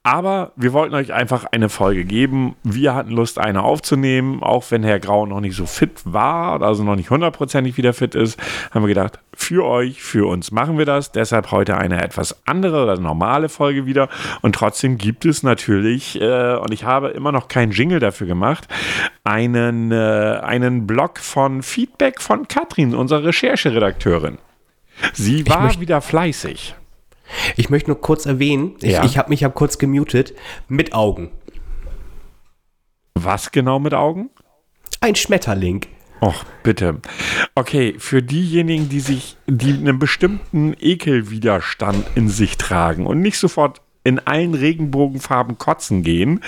aber 0.02 0.52
wir 0.54 0.72
wollten 0.72 0.94
euch 0.94 1.12
einfach 1.12 1.46
eine 1.50 1.68
Folge 1.68 2.04
geben. 2.04 2.56
Wir 2.62 2.94
hatten 2.94 3.10
Lust, 3.10 3.38
eine 3.38 3.62
aufzunehmen, 3.62 4.42
auch 4.42 4.70
wenn 4.70 4.82
Herr 4.84 5.00
Grau 5.00 5.26
noch 5.26 5.40
nicht 5.40 5.56
so 5.56 5.66
fit 5.66 6.02
war, 6.04 6.60
also 6.62 6.84
noch 6.84 6.94
nicht 6.94 7.10
hundertprozentig 7.10 7.76
wieder 7.76 7.94
fit 7.94 8.14
ist, 8.14 8.38
haben 8.70 8.82
wir 8.82 8.88
gedacht, 8.88 9.18
für 9.34 9.64
euch, 9.64 10.02
für 10.02 10.28
uns 10.28 10.52
machen 10.52 10.78
wir 10.78 10.84
das. 10.84 11.10
Deshalb 11.10 11.50
heute 11.50 11.78
eine 11.78 12.02
etwas 12.02 12.46
andere 12.46 12.82
oder 12.82 13.00
normale 13.00 13.48
Folge 13.48 13.86
wieder. 13.86 14.08
Und 14.42 14.54
trotzdem 14.54 14.98
gibt 14.98 15.24
es 15.24 15.42
natürlich, 15.42 16.20
äh, 16.20 16.56
und 16.56 16.72
ich 16.72 16.84
habe 16.84 17.08
immer 17.08 17.32
noch 17.32 17.48
keinen 17.48 17.72
Jingle 17.72 17.98
dafür 17.98 18.26
gemacht, 18.26 18.68
einen, 19.24 19.90
äh, 19.90 20.40
einen 20.42 20.86
Blog 20.86 21.18
von 21.18 21.62
Feedback 21.62 22.20
von 22.20 22.46
Katrin, 22.46 22.94
unserer 22.94 23.24
Rechercheredakteurin. 23.24 24.38
Sie 25.14 25.46
war 25.48 25.80
wieder 25.80 26.00
fleißig. 26.00 26.76
Ich 27.56 27.70
möchte 27.70 27.90
nur 27.90 28.00
kurz 28.00 28.26
erwähnen, 28.26 28.76
ich, 28.80 28.92
ja. 28.92 29.04
ich 29.04 29.18
habe 29.18 29.30
mich 29.30 29.40
ja 29.40 29.48
kurz 29.48 29.78
gemutet, 29.78 30.34
mit 30.68 30.92
Augen. 30.92 31.30
Was 33.14 33.50
genau 33.50 33.78
mit 33.78 33.94
Augen? 33.94 34.30
Ein 35.00 35.14
Schmetterling. 35.14 35.86
Och, 36.20 36.44
bitte. 36.62 37.00
Okay, 37.54 37.94
für 37.98 38.22
diejenigen, 38.22 38.88
die 38.88 39.00
sich, 39.00 39.36
die 39.46 39.72
einen 39.72 39.98
bestimmten 39.98 40.74
Ekelwiderstand 40.78 42.06
in 42.14 42.28
sich 42.28 42.56
tragen 42.56 43.06
und 43.06 43.20
nicht 43.20 43.38
sofort 43.38 43.82
in 44.06 44.20
allen 44.20 44.54
Regenbogenfarben 44.54 45.58
kotzen 45.58 46.02
gehen 46.02 46.40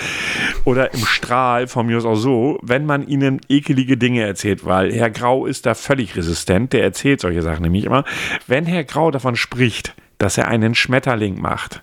oder 0.64 0.94
im 0.94 1.04
Strahl, 1.04 1.66
von 1.66 1.86
mir 1.86 1.98
aus 1.98 2.04
auch 2.04 2.14
so, 2.14 2.58
wenn 2.62 2.86
man 2.86 3.06
ihnen 3.06 3.40
ekelige 3.48 3.96
Dinge 3.96 4.22
erzählt, 4.22 4.64
weil 4.64 4.92
Herr 4.92 5.10
Grau 5.10 5.44
ist 5.44 5.66
da 5.66 5.74
völlig 5.74 6.16
resistent, 6.16 6.72
der 6.72 6.84
erzählt 6.84 7.20
solche 7.20 7.42
Sachen 7.42 7.62
nämlich 7.62 7.84
immer. 7.84 8.04
Wenn 8.46 8.64
Herr 8.64 8.84
Grau 8.84 9.10
davon 9.10 9.34
spricht, 9.34 9.94
dass 10.18 10.38
er 10.38 10.48
einen 10.48 10.74
Schmetterling 10.74 11.40
macht, 11.40 11.82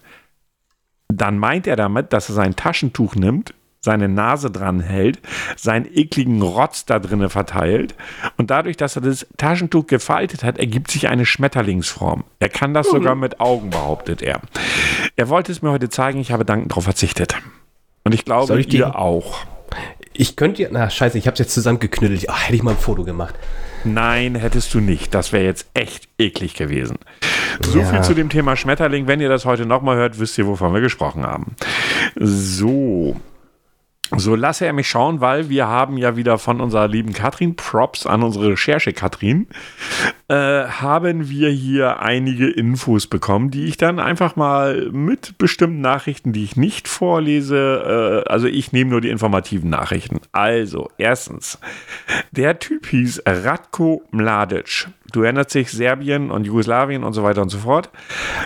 dann 1.07 1.37
meint 1.37 1.67
er 1.67 1.75
damit, 1.75 2.13
dass 2.13 2.29
er 2.29 2.35
sein 2.35 2.55
Taschentuch 2.55 3.15
nimmt, 3.15 3.53
seine 3.85 4.09
Nase 4.09 4.51
dran 4.51 4.79
hält, 4.79 5.19
seinen 5.55 5.85
ekligen 5.85 6.41
Rotz 6.41 6.85
da 6.85 6.99
drinnen 6.99 7.29
verteilt 7.29 7.95
und 8.35 8.49
dadurch, 8.49 8.77
dass 8.77 8.95
er 8.95 9.03
das 9.03 9.27
Taschentuch 9.37 9.87
gefaltet 9.87 10.43
hat, 10.43 10.57
ergibt 10.57 10.91
sich 10.91 11.07
eine 11.07 11.25
Schmetterlingsform. 11.25 12.23
Er 12.39 12.49
kann 12.49 12.73
das 12.73 12.87
mhm. 12.87 12.97
sogar 12.97 13.15
mit 13.15 13.39
Augen, 13.39 13.69
behauptet 13.69 14.21
er. 14.21 14.41
Er 15.15 15.29
wollte 15.29 15.51
es 15.51 15.61
mir 15.61 15.71
heute 15.71 15.89
zeigen, 15.89 16.19
ich 16.19 16.31
habe 16.31 16.43
dankend 16.43 16.71
darauf 16.71 16.83
verzichtet. 16.83 17.35
Und 18.03 18.13
ich 18.13 18.25
glaube, 18.25 18.47
Soll 18.47 18.59
ich 18.59 18.73
ihr 18.73 18.97
auch. 18.97 19.45
Ich 20.13 20.35
könnte 20.35 20.63
ja, 20.63 20.69
na 20.71 20.89
scheiße, 20.89 21.17
ich 21.17 21.27
habe 21.27 21.33
es 21.33 21.39
jetzt 21.39 21.53
zusammengeknüttelt. 21.53 22.29
Ach, 22.29 22.45
hätte 22.45 22.55
ich 22.55 22.63
mal 22.63 22.71
ein 22.71 22.77
Foto 22.77 23.03
gemacht. 23.03 23.35
Nein, 23.85 24.35
hättest 24.35 24.73
du 24.73 24.79
nicht. 24.79 25.13
Das 25.13 25.31
wäre 25.31 25.43
jetzt 25.43 25.67
echt 25.73 26.07
eklig 26.17 26.55
gewesen. 26.55 26.97
So 27.61 27.79
ja. 27.79 27.85
viel 27.85 28.01
zu 28.01 28.13
dem 28.13 28.29
Thema 28.29 28.55
Schmetterling. 28.55 29.07
Wenn 29.07 29.21
ihr 29.21 29.29
das 29.29 29.45
heute 29.45 29.65
nochmal 29.65 29.97
hört, 29.97 30.19
wisst 30.19 30.37
ihr, 30.37 30.47
wovon 30.47 30.73
wir 30.73 30.81
gesprochen 30.81 31.25
haben. 31.25 31.55
So, 32.15 33.15
so 34.11 34.35
lasse 34.35 34.65
er 34.65 34.73
mich 34.73 34.87
schauen, 34.87 35.19
weil 35.19 35.49
wir 35.49 35.67
haben 35.67 35.97
ja 35.97 36.15
wieder 36.15 36.37
von 36.37 36.61
unserer 36.61 36.87
lieben 36.87 37.13
Katrin, 37.13 37.55
Props 37.55 38.05
an 38.05 38.23
unsere 38.23 38.51
Recherche 38.51 38.93
Katrin, 38.93 39.47
äh, 40.27 40.35
haben 40.35 41.29
wir 41.29 41.49
hier 41.49 41.99
einige 42.01 42.47
Infos 42.47 43.07
bekommen, 43.07 43.49
die 43.49 43.65
ich 43.65 43.77
dann 43.77 43.99
einfach 43.99 44.35
mal 44.35 44.89
mit 44.91 45.37
bestimmten 45.37 45.81
Nachrichten, 45.81 46.33
die 46.33 46.43
ich 46.43 46.55
nicht 46.55 46.87
vorlese, 46.87 48.23
äh, 48.25 48.29
also 48.29 48.47
ich 48.47 48.71
nehme 48.71 48.91
nur 48.91 49.01
die 49.01 49.09
informativen 49.09 49.69
Nachrichten. 49.69 50.19
Also, 50.31 50.91
erstens, 50.97 51.57
der 52.31 52.59
Typ 52.59 52.85
hieß 52.85 53.23
Ratko 53.25 54.03
Mladic. 54.11 54.87
Du 55.11 55.23
erinnerst 55.23 55.55
dich, 55.55 55.71
Serbien 55.71 56.29
und 56.29 56.45
Jugoslawien 56.45 57.03
und 57.03 57.13
so 57.13 57.23
weiter 57.23 57.41
und 57.41 57.49
so 57.49 57.59
fort. 57.59 57.89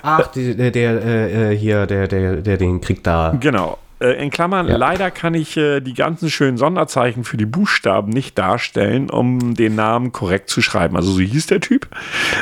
Ach, 0.04 0.28
der, 0.28 0.72
der 0.72 1.52
äh, 1.52 1.58
hier, 1.58 1.86
der, 1.86 2.08
der, 2.08 2.38
der 2.38 2.58
den 2.58 2.80
Krieg 2.80 3.04
da. 3.04 3.36
Genau. 3.40 3.78
Äh, 4.00 4.24
in 4.24 4.30
Klammern, 4.30 4.68
ja. 4.68 4.78
leider 4.78 5.12
kann 5.12 5.34
ich 5.34 5.58
äh, 5.58 5.82
die 5.82 5.94
ganzen 5.94 6.30
schönen 6.30 6.58
Sonderzeichen 6.58 7.24
für 7.24 7.38
die 7.38 7.46
Buchstaben 7.46 8.12
nicht 8.12 8.38
darstellen, 8.38 9.10
um 9.10 9.56
den 9.56 9.76
Namen 9.76 10.12
korrekt 10.12 10.50
zu 10.50 10.62
schreiben. 10.62 10.96
Also 10.96 11.12
so 11.12 11.20
hieß 11.20 11.48
der 11.48 11.60
Typ. 11.60 11.88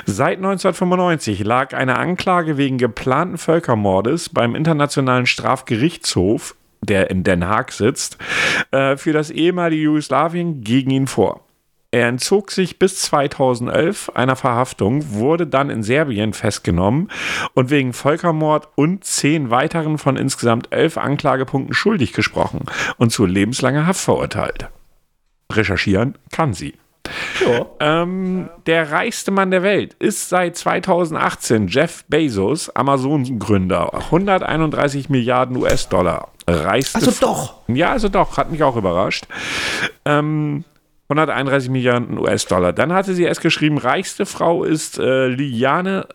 Seit 0.06 0.38
1995 0.38 1.44
lag 1.44 1.74
eine 1.74 1.98
Anklage 1.98 2.58
wegen 2.58 2.78
geplanten 2.78 3.38
Völkermordes 3.38 4.30
beim 4.30 4.56
Internationalen 4.56 5.26
Strafgerichtshof, 5.26 6.56
der 6.82 7.10
in 7.10 7.24
Den 7.24 7.48
Haag 7.48 7.72
sitzt, 7.72 8.18
äh, 8.72 8.98
für 8.98 9.14
das 9.14 9.32
ehemalige 9.32 9.84
Jugoslawien 9.84 10.62
gegen 10.62 10.92
ihn 10.92 11.08
vor. 11.08 11.47
Er 11.98 12.10
entzog 12.10 12.51
sich 12.51 12.77
bis 12.77 13.01
2011 13.01 14.12
einer 14.13 14.36
Verhaftung, 14.36 15.13
wurde 15.13 15.48
dann 15.48 15.72
in 15.72 15.82
Serbien 15.82 16.34
festgenommen 16.34 17.10
und 17.56 17.72
wegen 17.72 17.92
Völkermord 17.92 18.68
und 18.75 19.04
zehn 19.04 19.50
weiteren 19.50 19.98
von 19.98 20.16
insgesamt 20.16 20.68
elf 20.70 21.00
Anklagepunkten 21.00 21.74
schuldig 21.74 22.13
gesprochen 22.13 22.66
und 22.98 23.12
zu 23.12 23.25
lebenslanger 23.25 23.88
Haft 23.88 24.01
verurteilt. 24.01 24.70
Recherchieren 25.51 26.20
kann 26.32 26.54
sie. 26.54 26.75
Ähm, 27.80 28.51
der 28.68 28.92
reichste 28.92 29.32
Mann 29.32 29.50
der 29.50 29.63
Welt 29.63 29.96
ist 29.96 30.30
seit 30.30 30.56
2018 30.56 31.68
Jeff 31.68 32.06
Bezos, 32.10 32.70
Amazon-Gründer. 32.70 33.92
131 33.96 35.10
Milliarden 35.10 35.58
US-Dollar. 35.58 36.30
Reichste. 36.48 37.00
Also 37.00 37.12
doch. 37.20 37.56
Ja, 37.68 37.89
also 37.89 38.08
doch. 38.08 38.38
Hat 38.38 38.51
mich 38.51 38.62
auch 38.62 38.75
überrascht. 38.75 39.25
Ähm, 40.06 40.63
131 41.10 41.70
Milliarden 41.70 42.18
US-Dollar. 42.18 42.74
Dann 42.74 42.94
hatte 42.94 43.14
sie 43.14 43.24
erst 43.24 43.42
geschrieben, 43.42 43.78
reichste 43.78 44.26
Frau 44.26 44.64
ist 44.64 45.00
äh, 45.00 45.28
Liane, 45.28 46.08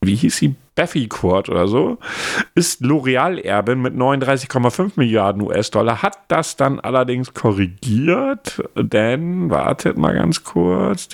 wie 0.00 0.14
hieß 0.14 0.36
sie? 0.36 0.54
Beffy 0.74 1.08
Court 1.08 1.48
oder 1.48 1.66
so, 1.68 1.98
ist 2.54 2.82
L'Oreal-Erbin 2.82 3.80
mit 3.80 3.94
39,5 3.94 4.92
Milliarden 4.96 5.40
US-Dollar, 5.42 6.02
hat 6.02 6.18
das 6.28 6.56
dann 6.56 6.80
allerdings 6.80 7.32
korrigiert, 7.32 8.62
denn, 8.76 9.48
wartet 9.48 9.96
mal 9.96 10.12
ganz 10.14 10.44
kurz, 10.44 11.08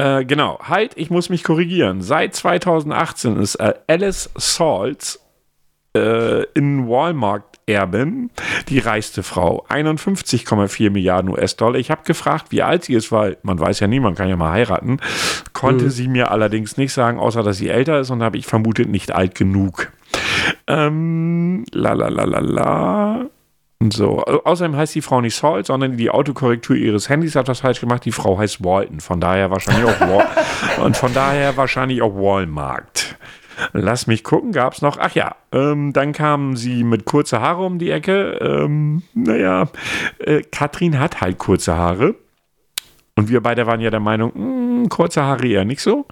äh, 0.00 0.24
genau, 0.26 0.58
halt, 0.62 0.92
ich 0.96 1.10
muss 1.10 1.30
mich 1.30 1.42
korrigieren. 1.42 2.02
Seit 2.02 2.34
2018 2.34 3.36
ist 3.38 3.56
äh, 3.56 3.74
Alice 3.88 4.30
Salts 4.36 5.20
äh, 5.96 6.44
in 6.54 6.88
Walmart 6.88 7.58
Erbin, 7.66 8.30
die 8.68 8.78
reichste 8.78 9.22
Frau, 9.22 9.64
51,4 9.68 10.90
Milliarden 10.90 11.30
US-Dollar. 11.30 11.78
Ich 11.78 11.90
habe 11.90 12.02
gefragt, 12.04 12.46
wie 12.50 12.62
alt 12.62 12.84
sie 12.84 12.94
ist, 12.94 13.12
weil 13.12 13.36
man 13.42 13.58
weiß 13.58 13.80
ja 13.80 13.86
nie, 13.86 14.00
man 14.00 14.14
kann 14.14 14.28
ja 14.28 14.36
mal 14.36 14.52
heiraten. 14.52 15.00
Konnte 15.52 15.86
mhm. 15.86 15.90
sie 15.90 16.08
mir 16.08 16.30
allerdings 16.30 16.76
nicht 16.76 16.92
sagen, 16.92 17.18
außer 17.18 17.42
dass 17.42 17.58
sie 17.58 17.68
älter 17.68 18.00
ist 18.00 18.10
und 18.10 18.22
habe 18.22 18.38
ich 18.38 18.46
vermutet 18.46 18.88
nicht 18.88 19.12
alt 19.12 19.34
genug. 19.34 19.92
Ähm, 20.66 21.64
la 21.72 21.92
la 21.92 22.08
la 22.08 22.24
la 22.24 22.38
la. 22.38 23.26
So, 23.92 24.24
außerdem 24.24 24.76
heißt 24.76 24.96
die 24.96 25.02
Frau 25.02 25.20
nicht 25.20 25.36
Salt, 25.36 25.66
sondern 25.66 25.96
die 25.96 26.10
Autokorrektur 26.10 26.74
ihres 26.74 27.08
Handys 27.08 27.36
hat 27.36 27.48
das 27.48 27.60
falsch 27.60 27.80
gemacht. 27.80 28.04
Die 28.04 28.12
Frau 28.12 28.36
heißt 28.36 28.64
Walton, 28.64 28.98
von 28.98 29.20
daher 29.20 29.52
wahrscheinlich 29.52 29.84
auch 29.84 30.00
Wal 30.00 30.26
und 30.84 30.96
von 30.96 31.14
daher 31.14 31.56
wahrscheinlich 31.56 32.02
auch 32.02 32.12
Walmart. 32.14 33.17
Lass 33.72 34.06
mich 34.06 34.24
gucken, 34.24 34.52
gab 34.52 34.74
es 34.74 34.82
noch. 34.82 34.98
Ach 34.98 35.14
ja, 35.14 35.36
ähm, 35.52 35.92
dann 35.92 36.12
kamen 36.12 36.56
sie 36.56 36.84
mit 36.84 37.04
kurzer 37.04 37.40
Haare 37.40 37.64
um 37.64 37.78
die 37.78 37.90
Ecke. 37.90 38.38
Ähm, 38.40 39.02
naja, 39.14 39.68
äh, 40.18 40.42
Katrin 40.42 40.98
hat 40.98 41.20
halt 41.20 41.38
kurze 41.38 41.76
Haare. 41.76 42.14
Und 43.16 43.28
wir 43.30 43.42
beide 43.42 43.66
waren 43.66 43.80
ja 43.80 43.90
der 43.90 44.00
Meinung, 44.00 44.32
mh, 44.34 44.82
hm, 44.82 44.88
kurze 44.88 45.22
Haare 45.22 45.46
eher 45.46 45.64
nicht 45.64 45.80
so. 45.80 46.06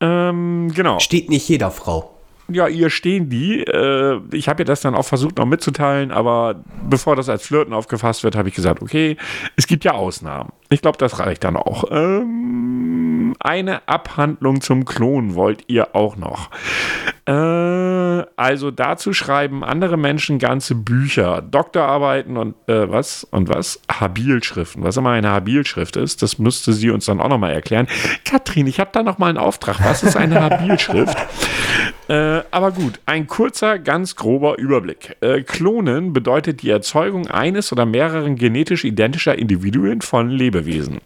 Ähm, 0.00 0.72
genau. 0.74 0.98
Steht 1.00 1.28
nicht 1.28 1.48
jeder 1.48 1.70
Frau 1.70 2.19
ja, 2.54 2.68
ihr 2.68 2.90
stehen 2.90 3.28
die. 3.28 3.62
Äh, 3.62 4.20
ich 4.32 4.48
habe 4.48 4.62
ihr 4.62 4.66
das 4.66 4.80
dann 4.80 4.94
auch 4.94 5.04
versucht 5.04 5.38
noch 5.38 5.46
mitzuteilen, 5.46 6.10
aber 6.10 6.62
bevor 6.88 7.16
das 7.16 7.28
als 7.28 7.46
Flirten 7.46 7.72
aufgefasst 7.72 8.24
wird, 8.24 8.36
habe 8.36 8.48
ich 8.48 8.54
gesagt, 8.54 8.82
okay, 8.82 9.16
es 9.56 9.66
gibt 9.66 9.84
ja 9.84 9.92
Ausnahmen. 9.92 10.52
Ich 10.70 10.82
glaube, 10.82 10.98
das 10.98 11.18
reicht 11.18 11.44
dann 11.44 11.56
auch. 11.56 11.84
Ähm, 11.90 13.34
eine 13.40 13.88
Abhandlung 13.88 14.60
zum 14.60 14.84
Klon 14.84 15.34
wollt 15.34 15.64
ihr 15.68 15.94
auch 15.94 16.16
noch. 16.16 16.50
Äh, 17.26 17.32
also 18.36 18.70
dazu 18.70 19.12
schreiben 19.12 19.64
andere 19.64 19.96
Menschen 19.96 20.38
ganze 20.38 20.74
Bücher, 20.74 21.42
Doktorarbeiten 21.42 22.36
und 22.36 22.54
äh, 22.68 22.90
was 22.90 23.24
und 23.24 23.48
was? 23.48 23.80
Habilschriften. 23.90 24.82
Was 24.82 24.96
immer 24.96 25.10
eine 25.10 25.30
Habilschrift 25.30 25.96
ist, 25.96 26.22
das 26.22 26.38
müsste 26.38 26.72
sie 26.72 26.90
uns 26.90 27.06
dann 27.06 27.20
auch 27.20 27.28
nochmal 27.28 27.52
erklären. 27.52 27.86
Katrin, 28.24 28.66
ich 28.66 28.80
habe 28.80 28.90
da 28.92 29.02
nochmal 29.02 29.30
einen 29.30 29.38
Auftrag. 29.38 29.76
Was 29.84 30.02
ist 30.02 30.16
eine 30.16 30.40
Habilschrift? 30.40 31.16
Äh, 32.10 32.42
aber 32.50 32.72
gut, 32.72 32.98
ein 33.06 33.28
kurzer, 33.28 33.78
ganz 33.78 34.16
grober 34.16 34.58
Überblick. 34.58 35.16
Äh, 35.20 35.42
Klonen 35.42 36.12
bedeutet 36.12 36.60
die 36.62 36.70
Erzeugung 36.70 37.28
eines 37.28 37.70
oder 37.70 37.86
mehreren 37.86 38.34
genetisch 38.34 38.84
identischer 38.84 39.38
Individuen 39.38 40.00
von 40.00 40.28
Lebewesen. 40.28 40.98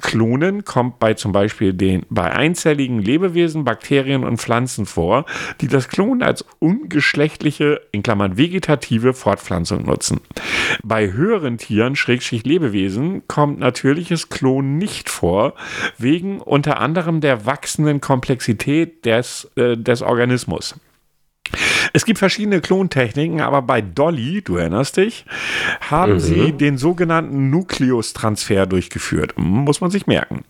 Klonen 0.00 0.64
kommt 0.64 0.98
bei 0.98 1.12
zum 1.12 1.32
Beispiel 1.32 1.74
den 1.74 2.06
bei 2.08 2.32
einzelligen 2.32 3.02
Lebewesen, 3.02 3.64
Bakterien 3.64 4.24
und 4.24 4.38
Pflanzen 4.38 4.86
vor, 4.86 5.26
die 5.60 5.68
das 5.68 5.88
Klonen 5.88 6.22
als 6.22 6.42
ungeschlechtliche, 6.58 7.82
in 7.92 8.02
Klammern 8.02 8.38
vegetative 8.38 9.12
Fortpflanzung 9.12 9.84
nutzen. 9.84 10.22
Bei 10.82 11.12
höheren 11.12 11.58
Tieren, 11.58 11.96
Schrägstrich 11.96 12.46
Lebewesen, 12.46 13.28
kommt 13.28 13.58
natürliches 13.58 14.30
Klonen 14.30 14.78
nicht 14.78 15.10
vor, 15.10 15.52
wegen 15.98 16.40
unter 16.40 16.80
anderem 16.80 17.20
der 17.20 17.44
wachsenden 17.44 18.00
Komplexität 18.00 19.04
des, 19.04 19.50
äh, 19.56 19.76
des 19.76 20.00
Organismus. 20.00 20.45
Mechanismus. 20.46 20.74
Es 21.92 22.04
gibt 22.04 22.18
verschiedene 22.18 22.60
Klontechniken, 22.60 23.40
aber 23.40 23.62
bei 23.62 23.80
Dolly, 23.80 24.42
du 24.42 24.56
erinnerst 24.56 24.96
dich, 24.96 25.24
haben 25.80 26.14
mhm. 26.14 26.18
sie 26.18 26.52
den 26.52 26.76
sogenannten 26.76 27.50
Nukleus-Transfer 27.50 28.66
durchgeführt. 28.66 29.34
Muss 29.36 29.80
man 29.80 29.92
sich 29.92 30.08
merken. 30.08 30.44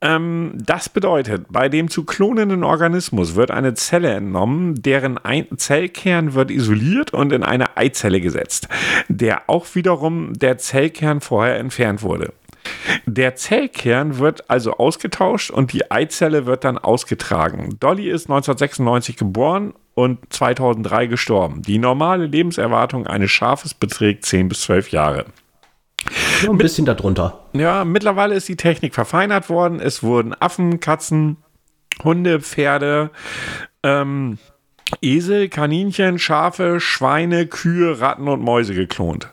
Ähm, 0.00 0.52
das 0.56 0.88
bedeutet, 0.88 1.46
bei 1.48 1.68
dem 1.68 1.88
zu 1.88 2.04
klonenden 2.04 2.64
Organismus 2.64 3.36
wird 3.36 3.52
eine 3.52 3.74
Zelle 3.74 4.12
entnommen, 4.12 4.74
deren 4.82 5.16
ein 5.16 5.46
Zellkern 5.56 6.34
wird 6.34 6.50
isoliert 6.50 7.14
und 7.14 7.32
in 7.32 7.44
eine 7.44 7.76
Eizelle 7.76 8.20
gesetzt, 8.20 8.68
der 9.08 9.48
auch 9.48 9.66
wiederum 9.74 10.32
der 10.34 10.58
Zellkern 10.58 11.20
vorher 11.20 11.58
entfernt 11.58 12.02
wurde. 12.02 12.32
Der 13.06 13.36
Zellkern 13.36 14.18
wird 14.18 14.50
also 14.50 14.72
ausgetauscht 14.72 15.50
und 15.50 15.72
die 15.72 15.90
Eizelle 15.90 16.46
wird 16.46 16.64
dann 16.64 16.78
ausgetragen. 16.78 17.76
Dolly 17.80 18.08
ist 18.08 18.26
1996 18.26 19.16
geboren 19.16 19.74
und 19.94 20.20
2003 20.32 21.06
gestorben. 21.06 21.62
Die 21.62 21.78
normale 21.78 22.26
Lebenserwartung 22.26 23.06
eines 23.06 23.30
Schafes 23.30 23.74
beträgt 23.74 24.24
10 24.24 24.48
bis 24.48 24.62
12 24.62 24.90
Jahre. 24.90 25.26
Nur 26.42 26.54
ein 26.54 26.58
bisschen 26.58 26.84
darunter. 26.84 27.40
Ja, 27.52 27.84
mittlerweile 27.84 28.34
ist 28.34 28.48
die 28.48 28.56
Technik 28.56 28.94
verfeinert 28.94 29.48
worden. 29.48 29.80
Es 29.80 30.02
wurden 30.02 30.34
Affen, 30.38 30.80
Katzen, 30.80 31.38
Hunde, 32.02 32.40
Pferde, 32.40 33.10
ähm, 33.82 34.38
Esel, 35.02 35.48
Kaninchen, 35.48 36.18
Schafe, 36.18 36.80
Schweine, 36.80 37.46
Kühe, 37.46 38.00
Ratten 38.00 38.28
und 38.28 38.42
Mäuse 38.42 38.74
geklont. 38.74 39.28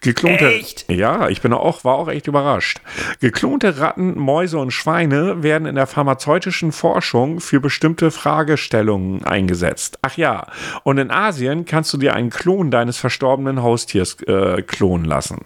Geklonte, 0.00 0.52
Echt? 0.52 0.90
Ja, 0.90 1.28
ich 1.28 1.40
bin 1.40 1.52
auch, 1.52 1.84
war 1.84 1.94
auch 1.96 2.08
echt 2.08 2.26
überrascht. 2.26 2.80
Geklonte 3.20 3.78
Ratten, 3.78 4.18
Mäuse 4.18 4.58
und 4.58 4.72
Schweine 4.72 5.42
werden 5.42 5.66
in 5.66 5.74
der 5.74 5.86
pharmazeutischen 5.86 6.72
Forschung 6.72 7.40
für 7.40 7.60
bestimmte 7.60 8.10
Fragestellungen 8.10 9.24
eingesetzt. 9.24 9.98
Ach 10.02 10.16
ja, 10.16 10.46
und 10.84 10.98
in 10.98 11.10
Asien 11.10 11.64
kannst 11.64 11.92
du 11.92 11.98
dir 11.98 12.14
einen 12.14 12.30
Klon 12.30 12.70
deines 12.70 12.98
verstorbenen 12.98 13.62
Haustiers 13.62 14.16
äh, 14.22 14.62
klonen 14.62 15.06
lassen. 15.06 15.44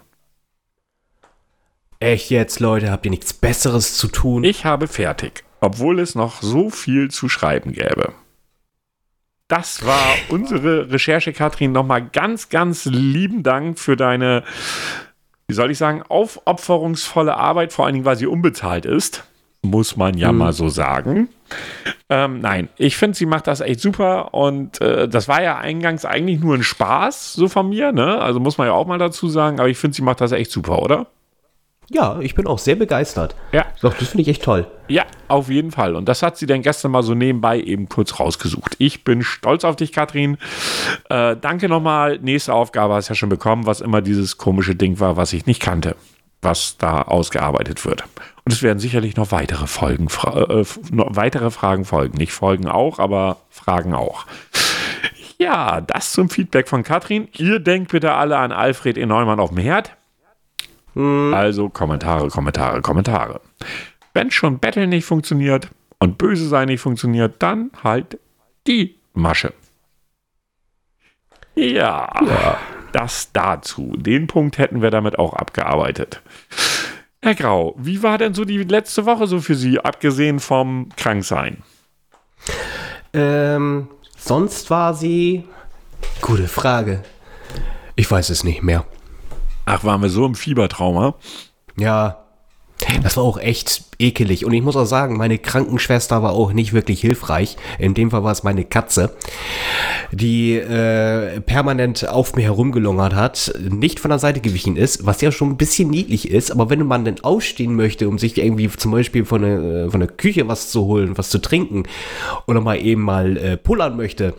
Echt 1.99 2.31
jetzt, 2.31 2.59
Leute, 2.59 2.91
habt 2.91 3.05
ihr 3.05 3.11
nichts 3.11 3.31
Besseres 3.31 3.95
zu 3.95 4.07
tun? 4.07 4.43
Ich 4.43 4.65
habe 4.65 4.87
fertig, 4.87 5.43
obwohl 5.59 5.99
es 5.99 6.15
noch 6.15 6.41
so 6.41 6.71
viel 6.71 7.11
zu 7.11 7.29
schreiben 7.29 7.73
gäbe. 7.73 8.13
Das 9.51 9.85
war 9.85 10.15
unsere 10.29 10.89
Recherche, 10.93 11.33
Katrin. 11.33 11.73
Nochmal 11.73 12.07
ganz, 12.07 12.47
ganz 12.47 12.85
lieben 12.85 13.43
Dank 13.43 13.79
für 13.79 13.97
deine, 13.97 14.45
wie 15.49 15.53
soll 15.53 15.71
ich 15.71 15.77
sagen, 15.77 16.03
aufopferungsvolle 16.07 17.35
Arbeit, 17.35 17.73
vor 17.73 17.83
allen 17.83 17.95
Dingen, 17.95 18.05
weil 18.05 18.15
sie 18.15 18.27
unbezahlt 18.27 18.85
ist. 18.85 19.25
Muss 19.61 19.97
man 19.97 20.17
ja 20.17 20.29
hm. 20.29 20.37
mal 20.37 20.53
so 20.53 20.69
sagen. 20.69 21.27
Ähm, 22.07 22.39
nein, 22.39 22.69
ich 22.77 22.95
finde, 22.95 23.17
sie 23.17 23.25
macht 23.25 23.45
das 23.47 23.59
echt 23.59 23.81
super 23.81 24.33
und 24.33 24.79
äh, 24.79 25.09
das 25.09 25.27
war 25.27 25.43
ja 25.43 25.57
eingangs 25.57 26.05
eigentlich 26.05 26.39
nur 26.39 26.55
ein 26.55 26.63
Spaß, 26.63 27.33
so 27.33 27.49
von 27.49 27.67
mir, 27.67 27.91
ne? 27.91 28.21
Also 28.21 28.39
muss 28.39 28.57
man 28.57 28.67
ja 28.67 28.73
auch 28.73 28.87
mal 28.87 28.99
dazu 28.99 29.27
sagen, 29.27 29.59
aber 29.59 29.67
ich 29.67 29.77
finde, 29.77 29.97
sie 29.97 30.01
macht 30.01 30.21
das 30.21 30.31
echt 30.31 30.49
super, 30.51 30.81
oder? 30.81 31.07
Ja, 31.93 32.19
ich 32.21 32.35
bin 32.35 32.47
auch 32.47 32.59
sehr 32.59 32.75
begeistert. 32.75 33.35
Ja. 33.51 33.65
Doch, 33.81 33.93
das 33.93 34.09
finde 34.09 34.21
ich 34.21 34.29
echt 34.29 34.43
toll. 34.43 34.65
Ja, 34.87 35.03
auf 35.27 35.49
jeden 35.49 35.71
Fall. 35.71 35.95
Und 35.95 36.07
das 36.07 36.23
hat 36.23 36.37
sie 36.37 36.45
dann 36.45 36.61
gestern 36.61 36.91
mal 36.91 37.03
so 37.03 37.13
nebenbei 37.13 37.59
eben 37.59 37.89
kurz 37.89 38.17
rausgesucht. 38.19 38.75
Ich 38.77 39.03
bin 39.03 39.23
stolz 39.23 39.65
auf 39.65 39.75
dich, 39.75 39.91
Katrin. 39.91 40.37
Äh, 41.09 41.35
danke 41.35 41.67
nochmal. 41.67 42.17
Nächste 42.19 42.53
Aufgabe 42.53 42.93
hast 42.93 43.09
du 43.09 43.11
ja 43.11 43.15
schon 43.15 43.29
bekommen, 43.29 43.65
was 43.65 43.81
immer 43.81 44.01
dieses 44.01 44.37
komische 44.37 44.75
Ding 44.75 44.99
war, 45.01 45.17
was 45.17 45.33
ich 45.33 45.45
nicht 45.45 45.61
kannte, 45.61 45.97
was 46.41 46.77
da 46.77 47.01
ausgearbeitet 47.01 47.83
wird. 47.83 48.05
Und 48.45 48.53
es 48.53 48.63
werden 48.63 48.79
sicherlich 48.79 49.17
noch 49.17 49.31
weitere 49.31 49.67
Folgen, 49.67 50.07
fra 50.07 50.41
äh, 50.49 50.65
noch 50.91 51.15
weitere 51.15 51.51
Fragen 51.51 51.83
folgen. 51.83 52.17
Nicht 52.17 52.31
Folgen 52.31 52.67
auch, 52.67 52.99
aber 52.99 53.37
Fragen 53.49 53.93
auch. 53.93 54.25
Ja, 55.37 55.81
das 55.81 56.11
zum 56.11 56.29
Feedback 56.29 56.67
von 56.67 56.83
Katrin. 56.83 57.27
Ihr 57.35 57.59
denkt 57.59 57.91
bitte 57.91 58.13
alle 58.13 58.37
an 58.37 58.51
Alfred 58.51 58.97
E. 58.97 59.05
Neumann 59.05 59.39
auf 59.39 59.49
dem 59.49 59.57
Herd. 59.57 59.91
Hm. 60.93 61.33
Also 61.33 61.69
Kommentare, 61.69 62.29
Kommentare, 62.29 62.81
Kommentare. 62.81 63.41
Wenn 64.13 64.31
schon 64.31 64.59
Battle 64.59 64.87
nicht 64.87 65.05
funktioniert 65.05 65.69
und 65.99 66.17
Böse 66.17 66.47
sein 66.47 66.67
nicht 66.67 66.81
funktioniert, 66.81 67.35
dann 67.39 67.71
halt 67.83 68.19
die 68.67 68.95
Masche. 69.13 69.53
Ja, 71.55 72.09
ja, 72.25 72.57
das 72.91 73.31
dazu. 73.33 73.95
Den 73.97 74.27
Punkt 74.27 74.57
hätten 74.57 74.81
wir 74.81 74.89
damit 74.89 75.19
auch 75.19 75.33
abgearbeitet. 75.33 76.21
Herr 77.21 77.35
Grau, 77.35 77.75
wie 77.77 78.01
war 78.01 78.17
denn 78.17 78.33
so 78.33 78.45
die 78.45 78.57
letzte 78.63 79.05
Woche 79.05 79.27
so 79.27 79.41
für 79.41 79.55
Sie, 79.55 79.79
abgesehen 79.79 80.39
vom 80.39 80.89
Kranksein? 80.95 81.61
Ähm, 83.13 83.89
sonst 84.17 84.69
war 84.69 84.93
sie. 84.93 85.43
Gute 86.21 86.47
Frage. 86.47 87.03
Ich 87.95 88.09
weiß 88.09 88.29
es 88.29 88.43
nicht 88.43 88.63
mehr. 88.63 88.85
Ach, 89.65 89.83
waren 89.83 90.01
wir 90.01 90.09
so 90.09 90.25
im 90.25 90.35
Fiebertrauma? 90.35 91.15
Ja, 91.77 92.21
das 93.03 93.17
war 93.17 93.23
auch 93.23 93.37
echt 93.37 93.83
ekelig. 93.99 94.45
Und 94.45 94.53
ich 94.53 94.61
muss 94.61 94.75
auch 94.75 94.85
sagen, 94.85 95.17
meine 95.17 95.37
Krankenschwester 95.37 96.23
war 96.23 96.33
auch 96.33 96.51
nicht 96.51 96.73
wirklich 96.73 97.01
hilfreich. 97.01 97.57
In 97.77 97.93
dem 97.93 98.11
Fall 98.11 98.23
war 98.23 98.31
es 98.31 98.43
meine 98.43 98.65
Katze, 98.65 99.15
die 100.11 100.55
äh, 100.55 101.39
permanent 101.41 102.07
auf 102.07 102.35
mir 102.35 102.43
herumgelungert 102.43 103.13
hat, 103.13 103.53
nicht 103.59 103.99
von 103.99 104.09
der 104.09 104.19
Seite 104.19 104.41
gewichen 104.41 104.77
ist, 104.77 105.05
was 105.05 105.21
ja 105.21 105.31
schon 105.31 105.49
ein 105.49 105.57
bisschen 105.57 105.89
niedlich 105.89 106.29
ist. 106.31 106.51
Aber 106.51 106.69
wenn 106.69 106.85
man 106.85 107.05
denn 107.05 107.23
ausstehen 107.23 107.75
möchte, 107.75 108.09
um 108.09 108.17
sich 108.17 108.37
irgendwie 108.37 108.69
zum 108.69 108.91
Beispiel 108.91 109.25
von 109.25 109.41
der, 109.41 109.59
äh, 109.59 109.89
von 109.89 109.99
der 109.99 110.09
Küche 110.09 110.47
was 110.47 110.71
zu 110.71 110.85
holen, 110.85 111.17
was 111.17 111.29
zu 111.29 111.39
trinken 111.39 111.83
oder 112.47 112.61
mal 112.61 112.79
eben 112.83 113.01
mal 113.01 113.37
äh, 113.37 113.57
pullern 113.57 113.95
möchte, 113.95 114.33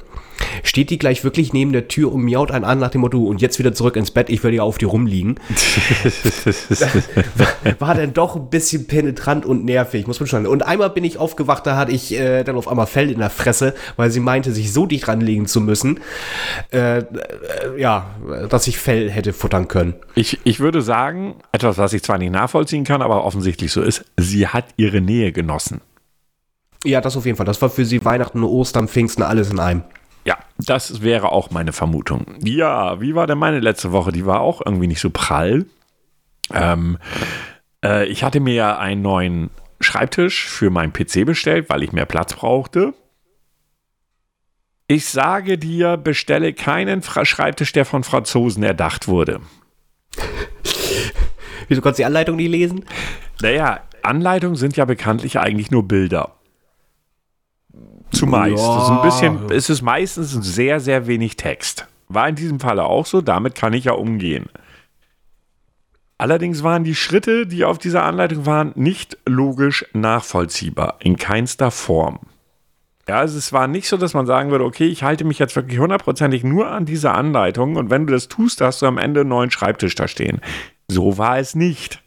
steht 0.63 0.91
die 0.91 0.99
gleich 0.99 1.25
wirklich 1.25 1.53
neben 1.53 1.73
der 1.73 1.89
Tür 1.89 2.13
und 2.13 2.23
miaut 2.23 2.51
einen 2.51 2.65
an 2.65 2.79
nach 2.79 2.91
dem 2.91 3.03
Motto, 3.03 3.25
und 3.25 3.41
jetzt 3.41 3.59
wieder 3.59 3.73
zurück 3.73 3.97
ins 3.97 4.11
Bett, 4.11 4.31
ich 4.31 4.43
will 4.43 4.55
ja 4.55 4.63
auf 4.63 4.79
dir 4.79 4.89
rumliegen. 4.89 5.37
war 7.79 7.95
dann 7.95 8.13
doch 8.13 8.37
ein 8.37 8.51
bisschen 8.51 8.87
penetrant 8.87 9.45
und 9.45 9.65
nervig, 9.65 10.07
muss 10.07 10.21
man 10.21 10.27
schon. 10.27 10.47
Und 10.47 10.63
einmal 10.63 10.91
bin 10.91 11.05
ich 11.05 11.19
aufgewacht, 11.19 11.67
da 11.67 11.77
hatte 11.77 11.93
ich 11.93 12.15
äh, 12.15 12.45
dann 12.45 12.57
auf 12.57 12.69
einmal 12.69 12.87
Fell 12.87 13.11
in 13.11 13.19
der 13.19 13.31
Fresse, 13.31 13.75
weil 13.97 14.11
sie 14.11 14.21
meinte, 14.21 14.53
sich 14.53 14.73
so 14.73 14.87
dicht 14.87 15.09
ranlegen 15.09 15.47
zu 15.47 15.61
müssen, 15.61 16.01
äh, 16.73 16.99
äh, 16.99 17.05
ja, 17.77 18.11
dass 18.49 18.67
ich 18.67 18.79
Fell 18.79 19.11
hätte 19.11 19.33
futtern 19.33 19.69
können. 19.69 19.95
Ich, 20.15 20.41
ich 20.45 20.61
würde 20.61 20.83
sagen, 20.83 21.37
etwas, 21.53 21.79
was 21.79 21.93
ich 21.93 22.03
zwar 22.03 22.19
nicht 22.19 22.33
nachvollziehen 22.33 22.85
kann, 22.85 23.03
aber 23.03 23.25
offensichtlich 23.25 23.73
so 23.73 23.83
ist, 23.83 24.05
sie 24.17 24.49
hat 24.49 24.67
ihre 24.77 25.01
Nähe 25.01 25.33
genossen. 25.33 25.81
Ja, 26.85 27.01
das 27.01 27.17
auf 27.17 27.27
jeden 27.27 27.37
Fall. 27.37 27.47
Das 27.47 27.63
war 27.63 27.71
für 27.71 27.85
sie 27.85 28.05
Weihnachten, 28.05 28.43
Ostern, 28.43 28.89
Pfingsten, 28.89 29.23
alles 29.23 29.51
in 29.51 29.61
einem. 29.61 29.85
Ja, 30.25 30.39
das 30.59 31.03
wäre 31.03 31.33
auch 31.33 31.51
meine 31.51 31.73
Vermutung. 31.73 32.27
Ja, 32.43 33.01
wie 33.01 33.15
war 33.15 33.27
denn 33.27 33.39
meine 33.39 33.61
letzte 33.61 33.93
Woche? 33.93 34.13
Die 34.13 34.27
war 34.27 34.41
auch 34.41 34.63
irgendwie 34.65 34.87
nicht 34.87 35.01
so 35.01 35.11
prall. 35.11 35.67
Ähm, 36.53 36.99
äh, 37.85 38.07
ich 38.07 38.23
hatte 38.23 38.41
mir 38.41 38.55
ja 38.55 38.79
einen 38.79 39.03
neuen 39.03 39.51
Schreibtisch 39.81 40.47
für 40.47 40.71
meinen 40.71 40.93
PC 40.93 41.27
bestellt, 41.27 41.69
weil 41.69 41.83
ich 41.83 41.93
mehr 41.93 42.07
Platz 42.07 42.35
brauchte. 42.35 42.95
Ich 44.87 45.07
sage 45.07 45.59
dir, 45.59 45.97
bestelle 45.97 46.53
keinen 46.53 47.03
Fra 47.03 47.25
Schreibtisch, 47.25 47.73
der 47.73 47.85
von 47.85 48.05
Franzosen 48.05 48.63
erdacht 48.63 49.09
wurde. 49.09 49.41
Wieso 51.69 51.81
konntest 51.81 51.99
du 51.99 52.03
die 52.03 52.07
Anleitung 52.07 52.37
nie 52.37 52.49
lesen? 52.49 52.85
Naja, 53.41 53.81
Anleitungen 54.03 54.57
sind 54.57 54.77
ja 54.77 54.85
bekanntlich 54.85 55.39
eigentlich 55.39 55.71
nur 55.71 55.89
Bilder. 55.89 56.35
Zumeist. 58.13 58.63
Ja. 58.63 58.81
So 58.87 58.93
ein 58.93 59.03
bisschen, 59.03 59.51
es 59.51 59.71
ist 59.71 59.83
meistens 59.83 60.33
sehr, 60.33 60.81
sehr 60.81 61.07
wenig 61.07 61.37
Text. 61.37 61.87
War 62.09 62.29
in 62.29 62.35
diesem 62.35 62.61
Falle 62.61 62.85
auch 62.85 63.07
so, 63.07 63.21
damit 63.21 63.55
kann 63.55 63.73
ich 63.73 63.85
ja 63.85 63.93
umgehen. 63.93 64.47
Allerdings 66.19 66.63
waren 66.63 66.85
die 66.85 66.95
Schritte, 66.95 67.47
die 67.47 67.65
auf 67.65 67.79
dieser 67.79 68.05
Anleitung 68.05 68.47
waren, 68.47 68.73
nicht 68.77 69.19
logisch 69.27 69.85
nachvollziehbar, 69.93 70.97
in 71.01 71.17
keinster 71.17 71.71
Form. 71.71 72.21
Ja, 73.09 73.19
also 73.19 73.37
es 73.37 73.53
war 73.53 73.67
nicht 73.67 73.89
so, 73.89 73.97
dass 73.97 74.15
man 74.15 74.27
sagen 74.27 74.53
würde, 74.53 74.65
okay, 74.65 74.87
ich 74.87 75.03
halte 75.03 75.25
mich 75.25 75.41
jetzt 75.41 75.57
wirklich 75.57 75.81
hundertprozentig 75.81 76.45
nur 76.45 76.69
an 76.71 76.85
diese 76.85 77.11
Anleitung 77.11 77.75
und 77.75 77.91
wenn 77.91 78.07
du 78.07 78.13
das 78.13 78.29
tust, 78.29 78.61
hast 78.61 78.83
du 78.83 78.87
am 78.87 78.99
Ende 78.99 79.21
einen 79.21 79.31
neuen 79.31 79.51
Schreibtisch 79.51 79.97
da 79.97 80.07
stehen. 80.07 80.41
So 80.87 81.19
war 81.19 81.39
es 81.39 81.57
nicht. 81.57 82.01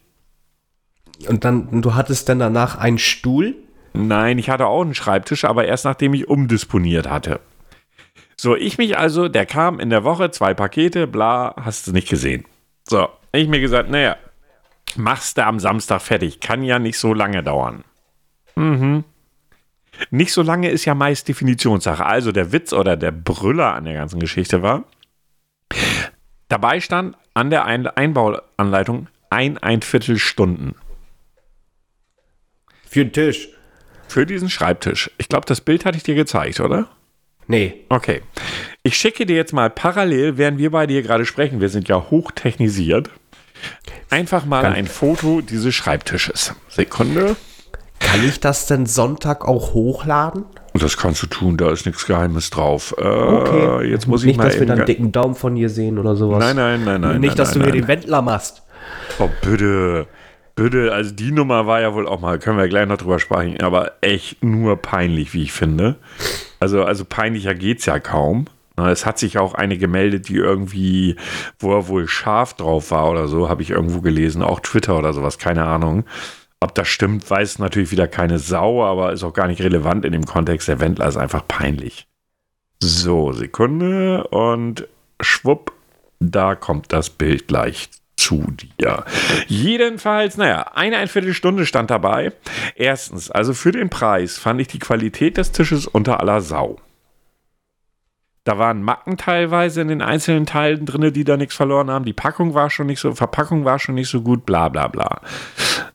Und 1.28 1.44
dann, 1.44 1.82
du 1.82 1.96
hattest 1.96 2.30
dann 2.30 2.40
danach 2.40 2.78
einen 2.78 3.00
Stuhl? 3.00 3.56
Nein, 3.96 4.38
ich 4.38 4.50
hatte 4.50 4.68
auch 4.68 4.82
einen 4.82 4.96
Schreibtisch, 4.96 5.46
aber 5.46 5.66
erst 5.66 5.86
nachdem 5.86 6.14
ich 6.14 6.28
umdisponiert 6.28 7.10
hatte. 7.10 7.40
So, 8.38 8.56
ich 8.56 8.78
mich 8.78 8.98
also, 8.98 9.30
der 9.30 9.46
kam 9.46 9.80
in 9.80 9.90
der 9.90 10.04
Woche, 10.04 10.32
zwei 10.32 10.54
Pakete, 10.54 11.08
bla, 11.08 11.56
hast 11.58 11.88
du 11.88 11.92
nicht 11.92 12.10
gesehen. 12.10 12.46
So, 12.88 13.08
ich 13.32 13.48
mir 13.48 13.60
gesagt, 13.60 13.90
naja, 13.90 14.18
machst 14.96 15.38
du 15.38 15.46
am 15.46 15.60
Samstag 15.60 16.02
fertig, 16.02 16.40
kann 16.40 16.64
ja 16.64 16.80
nicht 16.80 17.00
so 17.00 17.14
lange 17.14 17.44
dauern. 17.44 17.84
Mhm. 18.56 19.04
Nicht 20.10 20.34
so 20.34 20.42
lange 20.42 20.70
ist 20.70 20.86
ja 20.86 20.94
meist 20.94 21.28
Definitionssache. 21.28 22.06
Also 22.06 22.32
der 22.32 22.52
Witz 22.52 22.74
oder 22.74 22.98
der 22.98 23.12
Brüller 23.12 23.74
an 23.74 23.86
der 23.86 23.94
ganzen 23.94 24.20
Geschichte 24.20 24.62
war, 24.62 24.84
dabei 26.50 26.82
stand 26.82 27.18
an 27.34 27.50
der 27.50 27.66
Einbauanleitung 27.66 29.08
ein, 29.30 29.58
ein 29.58 29.82
Viertelstunden. 29.82 30.76
Für 32.88 33.06
den 33.06 33.14
Tisch. 33.14 33.50
Für 34.08 34.26
diesen 34.26 34.50
Schreibtisch. 34.50 35.12
Ich 35.18 35.30
glaube, 35.30 35.46
das 35.46 35.62
Bild 35.62 35.86
hatte 35.86 35.98
ich 35.98 36.04
dir 36.04 36.16
gezeigt, 36.16 36.60
oder? 36.60 36.88
Nee. 37.48 37.86
Okay. 37.90 38.22
Ich 38.84 38.98
schicke 38.98 39.26
dir 39.26 39.36
jetzt 39.36 39.54
mal 39.54 39.70
parallel, 39.70 40.38
während 40.38 40.58
wir 40.58 40.72
beide 40.72 40.94
hier 40.94 41.04
gerade 41.04 41.26
sprechen, 41.26 41.62
wir 41.62 41.70
sind 41.70 41.88
ja 41.88 42.10
hochtechnisiert, 42.10 43.10
einfach 44.10 44.46
mal 44.46 44.62
Kann 44.62 44.74
ein 44.74 44.88
Foto 44.88 45.42
dieses 45.42 45.76
Schreibtisches. 45.76 46.54
Sekunde. 46.70 47.36
Kann 48.00 48.24
ich 48.26 48.40
das 48.40 48.68
denn 48.68 48.86
Sonntag 48.86 49.46
auch 49.46 49.74
hochladen? 49.74 50.46
Das 50.74 50.98
kannst 50.98 51.24
du 51.24 51.28
tun, 51.28 51.56
da 51.58 51.72
ist 51.72 51.86
nichts 51.86 52.06
Geheimes 52.06 52.50
drauf. 52.50 52.94
Äh, 52.98 53.04
okay. 53.04 53.90
Jetzt 53.90 54.08
muss 54.08 54.24
Nicht, 54.24 54.34
ich 54.34 54.38
mal 54.38 54.50
dass 54.50 54.60
wir 54.60 54.68
dann 54.68 54.80
einen 54.80 54.86
dicken 54.86 55.12
Daumen 55.12 55.36
von 55.36 55.56
dir 55.56 55.70
sehen 55.70 55.98
oder 55.98 56.16
sowas. 56.16 56.40
Nein, 56.40 56.58
nein, 56.58 56.84
nein, 56.84 57.02
nein. 57.02 57.22
Nicht, 57.22 57.30
nein, 57.30 57.38
dass 57.38 57.56
nein, 57.56 57.60
du 57.60 57.66
mir 57.66 57.72
den 57.72 57.88
Wendler 57.88 58.22
machst. 58.22 58.64
Oh, 59.20 59.30
bitte. 59.42 60.08
Bitte, 60.56 60.94
also 60.94 61.12
die 61.12 61.32
Nummer 61.32 61.68
war 61.68 61.82
ja 61.82 61.94
wohl 61.94 62.08
auch 62.08 62.22
mal, 62.22 62.40
können 62.40 62.58
wir 62.58 62.70
gleich 62.70 62.88
noch 62.88 62.98
drüber 62.98 63.20
sprechen, 63.20 63.60
aber 63.62 63.92
echt 64.00 64.42
nur 64.42 64.78
peinlich, 64.78 65.34
wie 65.34 65.44
ich 65.44 65.52
finde. 65.52 65.98
Also, 66.62 66.84
also 66.86 67.04
peinlicher 67.04 67.54
geht's 67.54 67.86
ja 67.86 68.00
kaum. 68.00 68.46
Es 68.78 69.06
hat 69.06 69.20
sich 69.20 69.38
auch 69.38 69.54
eine 69.54 69.78
gemeldet, 69.78 70.28
die 70.30 70.36
irgendwie, 70.36 71.16
wo 71.60 71.74
er 71.74 71.88
wohl 71.88 72.08
scharf 72.08 72.54
drauf 72.54 72.92
war 72.92 73.10
oder 73.10 73.28
so, 73.28 73.48
habe 73.50 73.62
ich 73.62 73.72
irgendwo 73.72 74.02
gelesen, 74.02 74.42
auch 74.42 74.60
Twitter 74.60 74.98
oder 74.98 75.14
sowas, 75.14 75.38
keine 75.38 75.66
Ahnung. 75.66 76.06
Ob 76.60 76.74
das 76.74 76.88
stimmt, 76.88 77.30
weiß 77.30 77.60
natürlich 77.60 77.92
wieder 77.92 78.08
keine 78.08 78.40
Sau, 78.40 78.84
aber 78.84 79.14
ist 79.14 79.24
auch 79.24 79.34
gar 79.34 79.48
nicht 79.48 79.62
relevant 79.62 80.04
in 80.04 80.14
dem 80.14 80.26
Kontext. 80.26 80.68
Der 80.68 80.80
Wendler 80.80 81.08
ist 81.08 81.18
einfach 81.18 81.48
peinlich. 81.48 82.08
So, 82.82 83.32
Sekunde 83.34 84.26
und 84.28 84.88
schwupp, 85.22 85.74
da 86.20 86.56
kommt 86.56 86.92
das 86.92 87.10
Bild 87.10 87.48
gleich 87.48 87.90
zu 88.18 88.44
dir. 88.80 89.04
Jedenfalls, 89.48 90.38
naja, 90.38 90.72
eine 90.74 90.98
ein 90.98 91.08
Viertelstunde 91.08 91.66
stand 91.66 91.90
dabei. 91.90 92.32
Erstens, 92.76 93.30
also 93.30 93.54
für 93.54 93.72
den 93.72 93.90
Preis 93.90 94.38
fand 94.38 94.62
ich 94.62 94.68
die 94.68 94.80
Qualität 94.80 95.38
des 95.38 95.52
Tisches 95.52 95.88
unter 95.88 96.20
aller 96.20 96.42
Sau. 96.42 96.78
Da 98.46 98.60
waren 98.60 98.84
Macken 98.84 99.18
teilweise 99.18 99.82
in 99.82 99.88
den 99.88 100.04
einzelnen 100.04 100.46
Teilen 100.46 100.86
drin, 100.86 101.12
die 101.12 101.24
da 101.24 101.36
nichts 101.36 101.56
verloren 101.56 101.90
haben. 101.90 102.06
Die 102.06 102.14
Packung 102.14 102.54
war 102.54 102.70
schon 102.70 102.86
nicht 102.86 103.00
so, 103.00 103.16
Verpackung 103.16 103.66
war 103.66 103.80
schon 103.80 103.96
nicht 103.96 104.10
so 104.10 104.22
gut, 104.22 104.46
bla 104.46 104.70
bla 104.70 104.88
bla. 104.88 105.22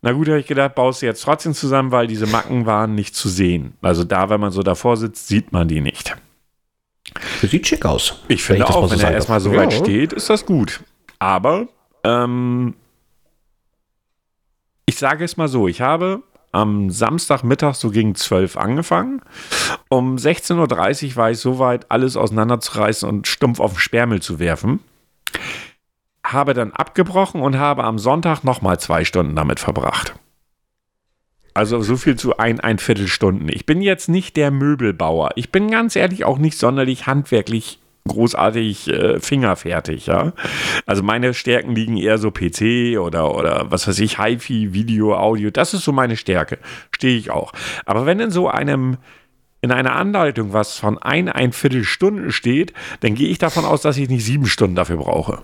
Na 0.03 0.13
gut, 0.13 0.29
habe 0.29 0.41
ich 0.41 0.49
gedacht, 0.49 0.75
baust 0.75 1.01
du 1.01 1.07
jetzt 1.07 1.23
trotzdem 1.23 1.55
zusammen, 1.55 1.93
weil 1.93 2.09
diese 2.09 2.27
Macken 2.27 2.67
waren 2.67 2.97
nicht 2.97 3.15
zu 3.15 3.29
sehen. 3.29 3.75
Also 3.83 4.03
da, 4.03 4.31
wenn 4.31 4.41
man 4.41 4.51
so 4.51 4.65
davor 4.65 4.97
sitzt, 4.97 5.29
sieht 5.29 5.53
man 5.53 5.69
die 5.69 5.81
nicht. 5.81 6.17
Sieht 7.41 7.69
schick 7.69 7.85
aus. 7.85 8.21
Ich 8.27 8.43
finde 8.43 8.69
auch, 8.69 8.89
so 8.89 8.91
wenn 8.91 9.01
er 9.01 9.13
erstmal 9.13 9.41
so 9.41 9.55
weit 9.55 9.73
steht, 9.73 10.13
ist 10.13 10.29
das 10.29 10.45
gut. 10.45 10.81
Aber 11.21 11.69
ähm, 12.05 12.75
ich 14.87 14.97
sage 14.97 15.25
es 15.25 15.37
mal 15.37 15.49
so, 15.49 15.69
ich 15.69 15.81
habe 15.81 16.23
am 16.53 16.91
Samstagmittag 16.91 17.75
so 17.75 17.91
gegen 17.91 18.15
12 18.15 18.57
angefangen. 18.57 19.23
Um 19.89 20.17
16.30 20.17 21.11
Uhr 21.11 21.17
war 21.17 21.31
ich 21.31 21.39
soweit, 21.39 21.91
alles 21.91 22.17
auseinanderzureißen 22.17 23.09
und 23.09 23.29
stumpf 23.29 23.61
auf 23.61 23.75
den 23.75 23.79
Sperrmüll 23.79 24.21
zu 24.21 24.39
werfen. 24.39 24.81
Habe 26.25 26.55
dann 26.55 26.73
abgebrochen 26.73 27.41
und 27.41 27.57
habe 27.57 27.85
am 27.85 27.99
Sonntag 27.99 28.43
nochmal 28.43 28.79
zwei 28.81 29.05
Stunden 29.05 29.37
damit 29.37 29.61
verbracht. 29.61 30.15
Also 31.55 31.83
so 31.83 31.97
viel 31.97 32.17
zu 32.17 32.37
ein, 32.39 32.61
ein 32.61 32.79
Viertelstunden. 32.79 33.49
Ich 33.49 33.67
bin 33.67 33.83
jetzt 33.83 34.09
nicht 34.09 34.37
der 34.37 34.51
Möbelbauer. 34.51 35.31
Ich 35.35 35.51
bin 35.51 35.71
ganz 35.71 35.97
ehrlich 35.97 36.25
auch 36.25 36.39
nicht 36.39 36.57
sonderlich 36.57 37.07
handwerklich 37.07 37.81
großartig 38.11 38.89
äh, 38.89 39.21
fingerfertig, 39.21 40.07
ja. 40.07 40.33
Also 40.87 41.03
meine 41.03 41.35
Stärken 41.35 41.75
liegen 41.75 41.97
eher 41.97 42.19
so 42.19 42.31
PC 42.31 42.99
oder, 42.99 43.35
oder 43.35 43.67
was 43.71 43.89
weiß 43.89 43.99
ich, 44.01 44.19
HiFi, 44.19 44.73
Video, 44.73 45.17
Audio, 45.17 45.51
das 45.51 45.75
ist 45.75 45.85
so 45.85 45.93
meine 45.93 46.17
Stärke. 46.17 46.59
Stehe 46.95 47.17
ich 47.17 47.31
auch. 47.31 47.53
Aber 47.87 48.07
wenn 48.07 48.21
in 48.21 48.31
so 48.31 48.49
einem 48.49 48.99
in 49.63 49.73
einer 49.73 49.95
Anleitung 49.95 50.53
was 50.53 50.79
von 50.79 50.99
ein, 50.99 51.29
ein 51.29 51.53
Viertelstunden 51.53 52.33
steht, 52.33 52.73
dann 53.01 53.15
gehe 53.15 53.29
ich 53.29 53.39
davon 53.39 53.65
aus, 53.65 53.83
dass 53.83 53.99
ich 53.99 54.09
nicht 54.09 54.25
sieben 54.25 54.47
Stunden 54.47 54.75
dafür 54.75 54.97
brauche. 54.97 55.43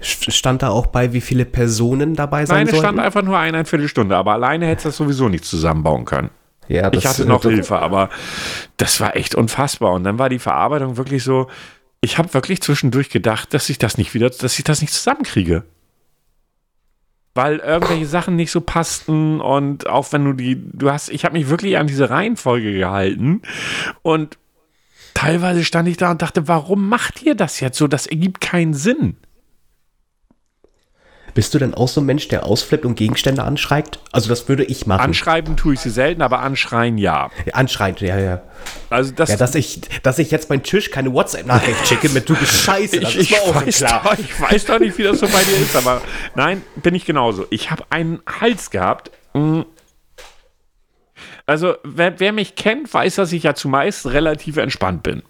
Stand 0.00 0.62
da 0.62 0.70
auch 0.70 0.86
bei, 0.86 1.12
wie 1.12 1.20
viele 1.20 1.44
Personen 1.44 2.14
dabei 2.14 2.46
sein 2.46 2.64
Nein, 2.64 2.74
es 2.74 2.78
stand 2.78 2.98
einfach 2.98 3.22
nur 3.22 3.38
ein, 3.38 3.54
ein 3.54 3.66
Viertelstunde, 3.66 4.16
aber 4.16 4.32
alleine 4.32 4.66
hätte 4.66 4.78
es 4.78 4.82
das 4.84 4.96
sowieso 4.96 5.28
nicht 5.28 5.44
zusammenbauen 5.44 6.06
können. 6.06 6.30
Ja, 6.68 6.92
ich 6.92 7.06
hatte 7.06 7.26
noch 7.26 7.42
Hilfe, 7.42 7.78
aber 7.78 8.10
das 8.76 9.00
war 9.00 9.16
echt 9.16 9.34
unfassbar. 9.34 9.92
Und 9.92 10.04
dann 10.04 10.18
war 10.18 10.28
die 10.28 10.38
Verarbeitung 10.38 10.96
wirklich 10.96 11.24
so, 11.24 11.48
ich 12.00 12.16
habe 12.16 12.32
wirklich 12.32 12.62
zwischendurch 12.62 13.10
gedacht, 13.10 13.52
dass 13.54 13.68
ich 13.68 13.78
das 13.78 13.98
nicht 13.98 14.14
wieder, 14.14 14.30
dass 14.30 14.58
ich 14.58 14.64
das 14.64 14.80
nicht 14.80 14.92
zusammenkriege. 14.92 15.64
Weil 17.34 17.58
irgendwelche 17.58 18.06
Sachen 18.06 18.36
nicht 18.36 18.50
so 18.50 18.60
passten 18.60 19.40
und 19.40 19.88
auch 19.88 20.12
wenn 20.12 20.24
du 20.24 20.32
die, 20.32 20.60
du 20.72 20.90
hast, 20.90 21.10
ich 21.10 21.24
habe 21.24 21.38
mich 21.38 21.48
wirklich 21.48 21.78
an 21.78 21.86
diese 21.86 22.10
Reihenfolge 22.10 22.72
gehalten 22.72 23.42
und 24.02 24.36
teilweise 25.14 25.64
stand 25.64 25.88
ich 25.88 25.96
da 25.96 26.10
und 26.10 26.22
dachte, 26.22 26.48
warum 26.48 26.88
macht 26.88 27.22
ihr 27.22 27.34
das 27.34 27.60
jetzt 27.60 27.78
so? 27.78 27.86
Das 27.86 28.06
ergibt 28.06 28.40
keinen 28.40 28.74
Sinn. 28.74 29.16
Bist 31.40 31.54
du 31.54 31.58
denn 31.58 31.72
auch 31.72 31.88
so 31.88 32.02
ein 32.02 32.04
Mensch, 32.04 32.28
der 32.28 32.44
ausflippt 32.44 32.84
und 32.84 32.96
Gegenstände 32.96 33.42
anschreit? 33.42 33.98
Also 34.12 34.28
das 34.28 34.46
würde 34.50 34.62
ich 34.62 34.86
machen. 34.86 35.00
Anschreiben 35.00 35.56
tue 35.56 35.72
ich 35.72 35.80
sie 35.80 35.88
selten, 35.88 36.20
aber 36.20 36.40
anschreien 36.40 36.98
ja. 36.98 37.30
anschreien, 37.54 37.96
ja, 38.00 38.18
ja. 38.18 38.42
Also 38.90 39.12
das 39.12 39.30
ja, 39.30 39.36
dass 39.38 39.54
ich, 39.54 39.80
dass 40.02 40.18
ich 40.18 40.30
jetzt 40.30 40.50
meinen 40.50 40.64
Tisch 40.64 40.90
keine 40.90 41.14
WhatsApp-Nachricht 41.14 41.86
schicke 41.88 42.10
mit 42.10 42.28
du 42.28 42.34
bist 42.36 42.52
scheiße, 42.52 42.96
ich, 43.18 43.40
auch 43.40 43.54
weiß 43.54 43.78
klar. 43.78 44.02
Doch, 44.04 44.18
ich 44.18 44.38
weiß 44.38 44.66
doch 44.66 44.78
nicht, 44.80 44.98
wie 44.98 45.04
das 45.04 45.20
so 45.20 45.28
bei 45.28 45.42
dir 45.42 45.56
ist, 45.56 45.74
aber 45.74 46.02
nein, 46.34 46.60
bin 46.76 46.94
ich 46.94 47.06
genauso. 47.06 47.46
Ich 47.48 47.70
habe 47.70 47.84
einen 47.88 48.20
Hals 48.38 48.68
gehabt. 48.68 49.10
Mm. 49.32 49.62
Also, 51.46 51.76
wer, 51.84 52.20
wer 52.20 52.32
mich 52.32 52.54
kennt, 52.54 52.92
weiß, 52.92 53.14
dass 53.14 53.32
ich 53.32 53.44
ja 53.44 53.54
zumeist 53.54 54.04
relativ 54.04 54.58
entspannt 54.58 55.02
bin. 55.02 55.22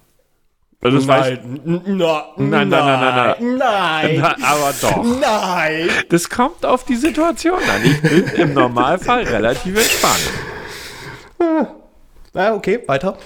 Also 0.82 0.96
das 0.96 1.06
nein, 1.06 1.60
nein, 1.64 1.82
nein, 2.38 2.68
nein, 2.68 2.68
nein, 2.70 3.34
nein, 3.38 3.56
nein. 3.58 4.24
aber 4.42 4.72
doch. 4.80 5.04
Nein. 5.20 5.90
Das 6.08 6.30
kommt 6.30 6.64
auf 6.64 6.84
die 6.84 6.96
Situation 6.96 7.58
an. 7.58 7.84
Ich 7.84 8.00
bin 8.00 8.24
im 8.36 8.54
Normalfall 8.54 9.24
relativ 9.24 9.76
entspannt. 9.76 10.30
Ja, 12.32 12.54
okay, 12.54 12.80
weiter. 12.86 13.18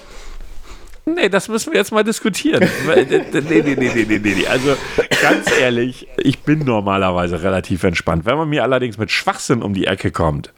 Nee, 1.05 1.29
das 1.29 1.47
müssen 1.47 1.71
wir 1.71 1.79
jetzt 1.79 1.91
mal 1.91 2.03
diskutieren. 2.03 2.67
nee, 2.87 3.05
nee, 3.09 3.61
nee, 3.61 3.75
nee, 3.77 4.05
nee, 4.05 4.19
nee. 4.19 4.47
Also 4.47 4.75
ganz 5.21 5.49
ehrlich, 5.59 6.07
ich 6.17 6.39
bin 6.39 6.59
normalerweise 6.59 7.43
relativ 7.43 7.83
entspannt. 7.83 8.25
Wenn 8.25 8.37
man 8.37 8.49
mir 8.49 8.63
allerdings 8.63 8.97
mit 8.97 9.11
Schwachsinn 9.11 9.61
um 9.61 9.73
die 9.73 9.85
Ecke 9.85 10.11
kommt 10.11 10.51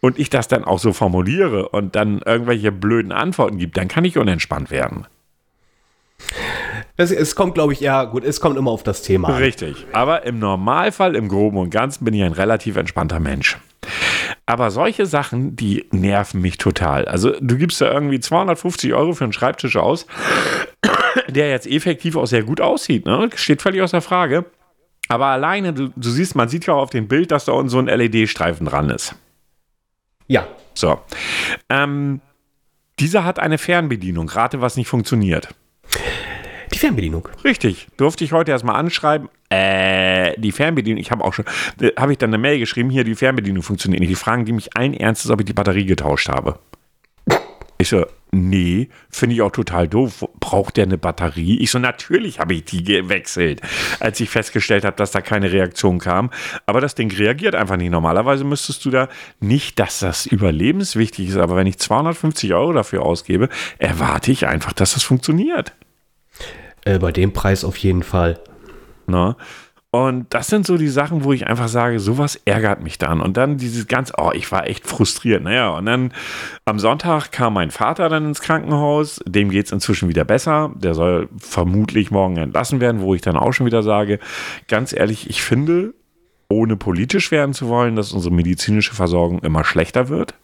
und 0.00 0.18
ich 0.18 0.30
das 0.30 0.46
dann 0.48 0.64
auch 0.64 0.78
so 0.78 0.92
formuliere 0.92 1.68
und 1.68 1.96
dann 1.96 2.20
irgendwelche 2.24 2.70
blöden 2.70 3.10
Antworten 3.12 3.58
gibt, 3.58 3.76
dann 3.76 3.88
kann 3.88 4.04
ich 4.04 4.16
unentspannt 4.16 4.70
werden. 4.70 5.06
Es, 6.96 7.10
es 7.10 7.34
kommt, 7.34 7.54
glaube 7.54 7.72
ich, 7.72 7.80
ja, 7.80 8.04
gut, 8.04 8.24
es 8.24 8.40
kommt 8.40 8.56
immer 8.56 8.70
auf 8.70 8.82
das 8.82 9.02
Thema 9.02 9.28
an. 9.28 9.34
Richtig. 9.36 9.86
Aber 9.92 10.24
im 10.24 10.38
Normalfall, 10.38 11.16
im 11.16 11.28
Groben 11.28 11.56
und 11.56 11.70
Ganzen, 11.70 12.04
bin 12.04 12.14
ich 12.14 12.22
ein 12.22 12.32
relativ 12.32 12.76
entspannter 12.76 13.20
Mensch. 13.20 13.58
Aber 14.46 14.70
solche 14.70 15.06
Sachen, 15.06 15.56
die 15.56 15.86
nerven 15.90 16.40
mich 16.40 16.58
total. 16.58 17.06
Also, 17.06 17.32
du 17.40 17.56
gibst 17.56 17.80
da 17.80 17.90
irgendwie 17.90 18.20
250 18.20 18.92
Euro 18.94 19.14
für 19.14 19.24
einen 19.24 19.32
Schreibtisch 19.32 19.76
aus, 19.76 20.06
der 21.28 21.50
jetzt 21.50 21.66
effektiv 21.66 22.16
auch 22.16 22.26
sehr 22.26 22.42
gut 22.42 22.60
aussieht. 22.60 23.06
Ne? 23.06 23.30
Steht 23.34 23.62
völlig 23.62 23.82
außer 23.82 24.00
Frage. 24.00 24.44
Aber 25.08 25.26
alleine, 25.26 25.72
du, 25.72 25.88
du 25.88 26.10
siehst, 26.10 26.36
man 26.36 26.48
sieht 26.48 26.66
ja 26.66 26.74
auch 26.74 26.82
auf 26.82 26.90
dem 26.90 27.08
Bild, 27.08 27.32
dass 27.32 27.46
da 27.46 27.52
unten 27.52 27.68
so 27.68 27.78
ein 27.78 27.86
LED-Streifen 27.86 28.66
dran 28.66 28.90
ist. 28.90 29.16
Ja. 30.28 30.46
So. 30.74 31.00
Ähm, 31.68 32.20
dieser 33.00 33.24
hat 33.24 33.40
eine 33.40 33.58
Fernbedienung. 33.58 34.28
Rate, 34.28 34.60
was 34.60 34.76
nicht 34.76 34.86
funktioniert. 34.86 35.48
Die 36.72 36.78
Fernbedienung. 36.78 37.28
Richtig. 37.44 37.88
Durfte 37.96 38.24
ich 38.24 38.32
heute 38.32 38.52
erstmal 38.52 38.76
anschreiben. 38.76 39.28
Äh, 39.48 40.38
die 40.38 40.52
Fernbedienung, 40.52 41.00
ich 41.00 41.10
habe 41.10 41.24
auch 41.24 41.34
schon, 41.34 41.44
habe 41.98 42.12
ich 42.12 42.18
dann 42.18 42.30
eine 42.30 42.38
Mail 42.38 42.58
geschrieben, 42.58 42.90
hier, 42.90 43.04
die 43.04 43.16
Fernbedienung 43.16 43.62
funktioniert 43.62 44.00
nicht. 44.00 44.10
Die 44.10 44.16
fragen 44.16 44.44
die 44.44 44.52
mich 44.52 44.76
allen 44.76 44.94
Ernstes, 44.94 45.30
ob 45.30 45.40
ich 45.40 45.46
die 45.46 45.52
Batterie 45.52 45.86
getauscht 45.86 46.28
habe. 46.28 46.58
Ich 47.80 47.88
so, 47.88 48.04
nee, 48.30 48.90
finde 49.08 49.34
ich 49.34 49.42
auch 49.42 49.50
total 49.50 49.88
doof. 49.88 50.26
Braucht 50.38 50.76
der 50.76 50.84
eine 50.84 50.98
Batterie? 50.98 51.58
Ich 51.60 51.70
so, 51.70 51.78
natürlich 51.78 52.38
habe 52.38 52.52
ich 52.52 52.66
die 52.66 52.84
gewechselt, 52.84 53.62
als 54.00 54.20
ich 54.20 54.28
festgestellt 54.28 54.84
habe, 54.84 54.96
dass 54.96 55.12
da 55.12 55.22
keine 55.22 55.50
Reaktion 55.50 55.98
kam. 55.98 56.30
Aber 56.66 56.82
das 56.82 56.94
Ding 56.94 57.10
reagiert 57.10 57.54
einfach 57.54 57.78
nicht. 57.78 57.90
Normalerweise 57.90 58.44
müsstest 58.44 58.84
du 58.84 58.90
da 58.90 59.08
nicht, 59.40 59.78
dass 59.78 60.00
das 60.00 60.26
überlebenswichtig 60.26 61.30
ist, 61.30 61.38
aber 61.38 61.56
wenn 61.56 61.66
ich 61.66 61.78
250 61.78 62.52
Euro 62.52 62.74
dafür 62.74 63.02
ausgebe, 63.02 63.48
erwarte 63.78 64.30
ich 64.30 64.46
einfach, 64.46 64.74
dass 64.74 64.92
das 64.92 65.02
funktioniert. 65.02 65.72
Äh, 66.84 66.98
bei 66.98 67.12
dem 67.12 67.32
Preis 67.32 67.64
auf 67.64 67.76
jeden 67.76 68.02
Fall. 68.02 68.38
Na? 69.06 69.36
Und 69.92 70.32
das 70.32 70.46
sind 70.46 70.66
so 70.66 70.76
die 70.76 70.88
Sachen, 70.88 71.24
wo 71.24 71.32
ich 71.32 71.48
einfach 71.48 71.66
sage, 71.66 71.98
sowas 71.98 72.40
ärgert 72.44 72.80
mich 72.80 72.96
dann. 72.98 73.20
Und 73.20 73.36
dann 73.36 73.56
dieses 73.56 73.88
ganz, 73.88 74.12
oh, 74.16 74.30
ich 74.32 74.50
war 74.52 74.68
echt 74.68 74.86
frustriert. 74.86 75.42
Naja, 75.42 75.70
und 75.70 75.86
dann 75.86 76.12
am 76.64 76.78
Sonntag 76.78 77.32
kam 77.32 77.54
mein 77.54 77.72
Vater 77.72 78.08
dann 78.08 78.26
ins 78.26 78.40
Krankenhaus. 78.40 79.20
Dem 79.26 79.50
geht 79.50 79.66
es 79.66 79.72
inzwischen 79.72 80.08
wieder 80.08 80.24
besser. 80.24 80.70
Der 80.76 80.94
soll 80.94 81.28
vermutlich 81.38 82.12
morgen 82.12 82.36
entlassen 82.36 82.80
werden, 82.80 83.00
wo 83.00 83.16
ich 83.16 83.20
dann 83.20 83.36
auch 83.36 83.52
schon 83.52 83.66
wieder 83.66 83.82
sage, 83.82 84.20
ganz 84.68 84.92
ehrlich, 84.92 85.28
ich 85.28 85.42
finde, 85.42 85.92
ohne 86.48 86.76
politisch 86.76 87.32
werden 87.32 87.52
zu 87.52 87.66
wollen, 87.66 87.96
dass 87.96 88.12
unsere 88.12 88.34
medizinische 88.34 88.94
Versorgung 88.94 89.40
immer 89.40 89.64
schlechter 89.64 90.08
wird. 90.08 90.34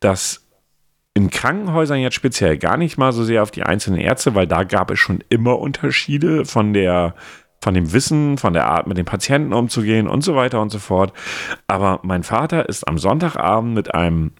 Dass 0.00 0.45
in 1.16 1.30
Krankenhäusern 1.30 2.00
jetzt 2.00 2.14
speziell 2.14 2.58
gar 2.58 2.76
nicht 2.76 2.98
mal 2.98 3.10
so 3.10 3.24
sehr 3.24 3.42
auf 3.42 3.50
die 3.50 3.62
einzelnen 3.62 3.98
Ärzte, 3.98 4.34
weil 4.34 4.46
da 4.46 4.64
gab 4.64 4.90
es 4.90 4.98
schon 4.98 5.24
immer 5.30 5.58
Unterschiede 5.58 6.44
von 6.44 6.74
der 6.74 7.14
von 7.62 7.72
dem 7.72 7.94
Wissen, 7.94 8.36
von 8.36 8.52
der 8.52 8.66
Art, 8.66 8.86
mit 8.86 8.98
den 8.98 9.06
Patienten 9.06 9.54
umzugehen 9.54 10.08
und 10.08 10.22
so 10.22 10.36
weiter 10.36 10.60
und 10.60 10.70
so 10.70 10.78
fort. 10.78 11.14
Aber 11.68 12.00
mein 12.02 12.22
Vater 12.22 12.68
ist 12.68 12.86
am 12.86 12.98
Sonntagabend 12.98 13.72
mit 13.72 13.94
einem 13.94 14.32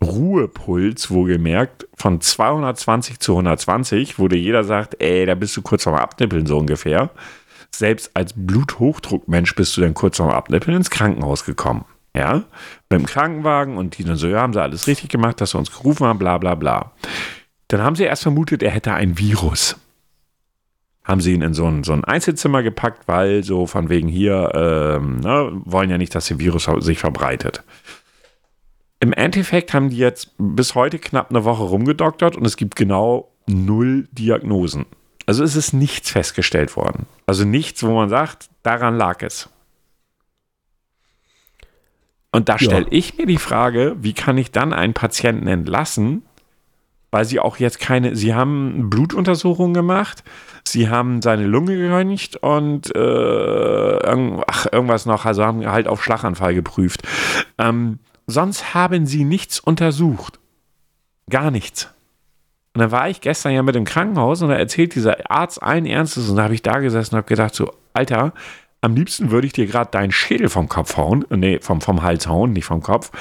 Ruhepuls, 0.00 1.10
wohlgemerkt, 1.10 1.88
von 1.96 2.20
220 2.20 3.18
zu 3.18 3.32
120, 3.32 4.20
wo 4.20 4.28
dir 4.28 4.38
jeder 4.38 4.62
sagt, 4.62 5.02
ey, 5.02 5.26
da 5.26 5.34
bist 5.34 5.56
du 5.56 5.62
kurz 5.62 5.82
vorm 5.82 5.96
Abnippeln 5.96 6.46
so 6.46 6.56
ungefähr. 6.56 7.10
Selbst 7.74 8.12
als 8.14 8.32
Bluthochdruckmensch 8.36 9.56
bist 9.56 9.76
du 9.76 9.80
dann 9.80 9.94
kurz 9.94 10.18
vorm 10.18 10.30
Abnippeln 10.30 10.76
ins 10.76 10.90
Krankenhaus 10.90 11.44
gekommen 11.44 11.84
ja, 12.16 12.44
mit 12.90 13.00
dem 13.00 13.06
Krankenwagen 13.06 13.76
und 13.76 13.96
die 13.96 14.04
dann 14.04 14.16
so, 14.16 14.26
ja, 14.28 14.40
haben 14.40 14.52
sie 14.52 14.62
alles 14.62 14.86
richtig 14.86 15.10
gemacht, 15.10 15.40
dass 15.40 15.52
sie 15.52 15.58
uns 15.58 15.72
gerufen 15.72 16.06
haben, 16.06 16.18
bla 16.18 16.38
bla 16.38 16.54
bla. 16.54 16.92
Dann 17.68 17.82
haben 17.82 17.96
sie 17.96 18.04
erst 18.04 18.22
vermutet, 18.22 18.62
er 18.62 18.70
hätte 18.70 18.92
ein 18.92 19.18
Virus. 19.18 19.76
Haben 21.04 21.20
sie 21.20 21.32
ihn 21.32 21.42
in 21.42 21.54
so 21.54 21.66
ein, 21.66 21.84
so 21.84 21.92
ein 21.92 22.04
Einzelzimmer 22.04 22.62
gepackt, 22.62 23.08
weil 23.08 23.42
so 23.42 23.66
von 23.66 23.88
wegen 23.88 24.08
hier, 24.08 24.50
ähm, 24.54 25.20
ne, 25.20 25.50
wollen 25.64 25.90
ja 25.90 25.98
nicht, 25.98 26.14
dass 26.14 26.26
der 26.26 26.38
Virus 26.38 26.68
sich 26.80 26.98
verbreitet. 26.98 27.64
Im 29.00 29.12
Endeffekt 29.12 29.74
haben 29.74 29.90
die 29.90 29.96
jetzt 29.96 30.32
bis 30.38 30.76
heute 30.76 30.98
knapp 30.98 31.30
eine 31.30 31.44
Woche 31.44 31.64
rumgedoktert 31.64 32.36
und 32.36 32.46
es 32.46 32.56
gibt 32.56 32.76
genau 32.76 33.32
null 33.48 34.06
Diagnosen. 34.12 34.86
Also 35.26 35.42
es 35.42 35.56
ist 35.56 35.72
nichts 35.72 36.10
festgestellt 36.10 36.76
worden. 36.76 37.06
Also 37.26 37.44
nichts, 37.44 37.82
wo 37.82 37.92
man 37.94 38.08
sagt, 38.08 38.48
daran 38.62 38.96
lag 38.96 39.22
es. 39.22 39.48
Und 42.32 42.48
da 42.48 42.58
stelle 42.58 42.86
ja. 42.86 42.92
ich 42.92 43.18
mir 43.18 43.26
die 43.26 43.38
Frage, 43.38 43.96
wie 44.00 44.14
kann 44.14 44.38
ich 44.38 44.50
dann 44.50 44.72
einen 44.72 44.94
Patienten 44.94 45.46
entlassen, 45.46 46.22
weil 47.10 47.26
sie 47.26 47.38
auch 47.38 47.58
jetzt 47.58 47.78
keine, 47.78 48.16
sie 48.16 48.34
haben 48.34 48.88
Blutuntersuchungen 48.88 49.74
gemacht, 49.74 50.24
sie 50.64 50.88
haben 50.88 51.20
seine 51.20 51.46
Lunge 51.46 51.76
geröntgt 51.76 52.36
und 52.36 52.94
äh, 52.96 54.40
ach, 54.46 54.66
irgendwas 54.72 55.04
noch, 55.04 55.26
also 55.26 55.44
haben 55.44 55.70
halt 55.70 55.86
auf 55.86 56.02
Schlaganfall 56.02 56.54
geprüft. 56.54 57.02
Ähm, 57.58 57.98
sonst 58.26 58.72
haben 58.72 59.06
sie 59.06 59.24
nichts 59.24 59.60
untersucht. 59.60 60.40
Gar 61.28 61.50
nichts. 61.50 61.90
Und 62.74 62.80
dann 62.80 62.90
war 62.90 63.10
ich 63.10 63.20
gestern 63.20 63.52
ja 63.52 63.62
mit 63.62 63.76
im 63.76 63.84
Krankenhaus 63.84 64.40
und 64.40 64.48
da 64.48 64.54
erzählt 64.54 64.94
dieser 64.94 65.30
Arzt 65.30 65.62
allen 65.62 65.84
Ernstes 65.84 66.30
und 66.30 66.36
da 66.36 66.44
habe 66.44 66.54
ich 66.54 66.62
da 66.62 66.78
gesessen 66.78 67.14
und 67.14 67.18
habe 67.18 67.28
gedacht, 67.28 67.54
so, 67.54 67.70
Alter, 67.92 68.32
am 68.82 68.96
liebsten 68.96 69.30
würde 69.30 69.46
ich 69.46 69.52
dir 69.52 69.66
gerade 69.66 69.92
deinen 69.92 70.10
Schädel 70.10 70.48
vom 70.48 70.68
Kopf 70.68 70.96
hauen, 70.96 71.24
nee, 71.30 71.60
vom, 71.60 71.80
vom 71.80 72.02
Hals 72.02 72.26
hauen, 72.26 72.52
nicht 72.52 72.64
vom 72.64 72.82
Kopf. 72.82 73.12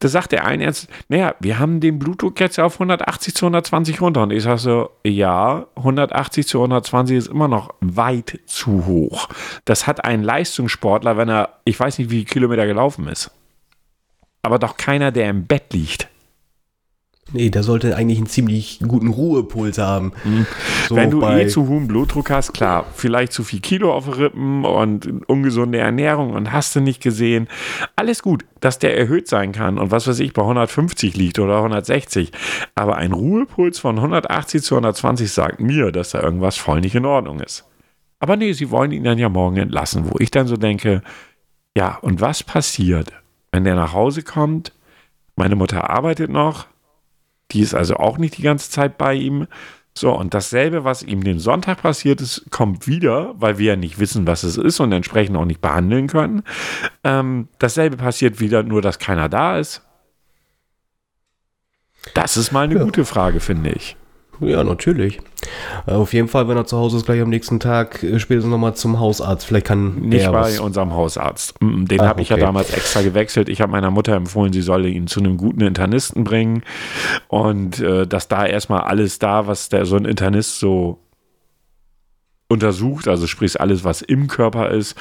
Da 0.00 0.08
sagt 0.08 0.32
der 0.32 0.44
eine 0.44 0.64
jetzt, 0.64 0.88
naja, 1.08 1.34
wir 1.40 1.58
haben 1.58 1.80
den 1.80 1.98
Blutdruck 1.98 2.38
jetzt 2.40 2.60
auf 2.60 2.74
180 2.74 3.34
zu 3.34 3.46
120 3.46 4.02
runter. 4.02 4.22
Und 4.22 4.32
ich 4.32 4.42
sage 4.42 4.58
so, 4.58 4.90
ja, 5.04 5.66
180 5.76 6.46
zu 6.46 6.58
120 6.58 7.16
ist 7.16 7.28
immer 7.28 7.48
noch 7.48 7.74
weit 7.80 8.38
zu 8.44 8.84
hoch. 8.84 9.30
Das 9.64 9.86
hat 9.86 10.04
ein 10.04 10.22
Leistungssportler, 10.22 11.16
wenn 11.16 11.30
er, 11.30 11.54
ich 11.64 11.80
weiß 11.80 11.98
nicht, 11.98 12.10
wie 12.10 12.18
viele 12.18 12.26
Kilometer 12.26 12.66
gelaufen 12.66 13.08
ist. 13.08 13.30
Aber 14.42 14.58
doch 14.58 14.76
keiner, 14.76 15.10
der 15.10 15.30
im 15.30 15.46
Bett 15.46 15.72
liegt. 15.72 16.08
Nee, 17.32 17.50
der 17.50 17.62
sollte 17.62 17.94
eigentlich 17.94 18.18
einen 18.18 18.26
ziemlich 18.26 18.80
guten 18.86 19.08
Ruhepuls 19.08 19.76
haben. 19.76 20.12
Mhm. 20.24 20.46
So 20.88 20.96
Wenn 20.96 21.10
du 21.10 21.22
eh 21.22 21.46
zu 21.46 21.68
hohen 21.68 21.86
Blutdruck 21.86 22.30
hast, 22.30 22.54
klar, 22.54 22.86
vielleicht 22.94 23.32
zu 23.32 23.44
viel 23.44 23.60
Kilo 23.60 23.92
auf 23.92 24.16
Rippen 24.16 24.64
und 24.64 25.28
ungesunde 25.28 25.78
Ernährung 25.78 26.32
und 26.32 26.52
hast 26.52 26.74
du 26.74 26.80
nicht 26.80 27.02
gesehen. 27.02 27.48
Alles 27.96 28.22
gut, 28.22 28.46
dass 28.60 28.78
der 28.78 28.96
erhöht 28.96 29.28
sein 29.28 29.52
kann 29.52 29.78
und 29.78 29.90
was 29.90 30.06
weiß 30.06 30.20
ich, 30.20 30.32
bei 30.32 30.40
150 30.42 31.16
liegt 31.16 31.38
oder 31.38 31.58
160. 31.58 32.32
Aber 32.74 32.96
ein 32.96 33.12
Ruhepuls 33.12 33.78
von 33.78 33.96
180 33.96 34.62
zu 34.62 34.74
120 34.74 35.30
sagt 35.30 35.60
mir, 35.60 35.92
dass 35.92 36.10
da 36.10 36.22
irgendwas 36.22 36.56
voll 36.56 36.80
nicht 36.80 36.94
in 36.94 37.04
Ordnung 37.04 37.40
ist. 37.40 37.66
Aber 38.20 38.36
nee, 38.36 38.52
sie 38.52 38.70
wollen 38.70 38.92
ihn 38.92 39.04
dann 39.04 39.18
ja 39.18 39.28
morgen 39.28 39.58
entlassen, 39.58 40.10
wo 40.10 40.16
ich 40.18 40.30
dann 40.30 40.46
so 40.46 40.56
denke, 40.56 41.02
ja, 41.76 41.98
und 42.00 42.20
was 42.20 42.42
passiert, 42.42 43.12
wenn 43.52 43.64
der 43.64 43.74
nach 43.74 43.92
Hause 43.92 44.22
kommt? 44.22 44.72
Meine 45.36 45.54
Mutter 45.54 45.88
arbeitet 45.88 46.30
noch, 46.30 46.66
die 47.50 47.60
ist 47.60 47.74
also 47.74 47.96
auch 47.96 48.18
nicht 48.18 48.38
die 48.38 48.42
ganze 48.42 48.70
Zeit 48.70 48.98
bei 48.98 49.14
ihm. 49.14 49.46
So, 49.94 50.12
und 50.12 50.32
dasselbe, 50.32 50.84
was 50.84 51.02
ihm 51.02 51.24
den 51.24 51.40
Sonntag 51.40 51.82
passiert 51.82 52.20
ist, 52.20 52.50
kommt 52.50 52.86
wieder, 52.86 53.34
weil 53.36 53.58
wir 53.58 53.72
ja 53.72 53.76
nicht 53.76 53.98
wissen, 53.98 54.26
was 54.26 54.44
es 54.44 54.56
ist 54.56 54.78
und 54.78 54.92
entsprechend 54.92 55.36
auch 55.36 55.44
nicht 55.44 55.60
behandeln 55.60 56.06
können. 56.06 56.44
Ähm, 57.02 57.48
dasselbe 57.58 57.96
passiert 57.96 58.38
wieder, 58.38 58.62
nur 58.62 58.80
dass 58.80 59.00
keiner 59.00 59.28
da 59.28 59.58
ist. 59.58 59.82
Das 62.14 62.36
ist 62.36 62.52
mal 62.52 62.64
eine 62.64 62.76
ja. 62.76 62.84
gute 62.84 63.04
Frage, 63.04 63.40
finde 63.40 63.70
ich. 63.70 63.96
Ja, 64.40 64.62
natürlich. 64.64 65.20
Äh, 65.86 65.92
auf 65.92 66.12
jeden 66.12 66.28
Fall, 66.28 66.48
wenn 66.48 66.56
er 66.56 66.66
zu 66.66 66.76
Hause 66.76 66.98
ist, 66.98 67.06
gleich 67.06 67.20
am 67.20 67.30
nächsten 67.30 67.60
Tag 67.60 68.02
äh, 68.02 68.18
spätestens 68.18 68.50
nochmal 68.50 68.74
zum 68.74 69.00
Hausarzt. 69.00 69.46
Vielleicht 69.46 69.66
kann 69.66 69.96
Nicht 70.00 70.26
bei 70.26 70.32
was... 70.32 70.60
unserem 70.60 70.92
Hausarzt. 70.92 71.54
Den 71.60 72.02
habe 72.02 72.22
ich 72.22 72.30
okay. 72.30 72.40
ja 72.40 72.46
damals 72.46 72.70
extra 72.70 73.02
gewechselt. 73.02 73.48
Ich 73.48 73.60
habe 73.60 73.72
meiner 73.72 73.90
Mutter 73.90 74.14
empfohlen, 74.14 74.52
sie 74.52 74.62
solle 74.62 74.88
ihn 74.88 75.06
zu 75.06 75.20
einem 75.20 75.36
guten 75.36 75.60
Internisten 75.62 76.24
bringen. 76.24 76.62
Und 77.28 77.80
äh, 77.80 78.06
dass 78.06 78.28
da 78.28 78.46
erstmal 78.46 78.82
alles 78.82 79.18
da, 79.18 79.46
was 79.46 79.68
der 79.68 79.86
so 79.86 79.96
ein 79.96 80.04
Internist 80.04 80.58
so 80.58 80.98
untersucht, 82.48 83.08
also 83.08 83.26
sprich 83.26 83.60
alles, 83.60 83.84
was 83.84 84.02
im 84.02 84.26
Körper 84.26 84.70
ist, 84.70 84.96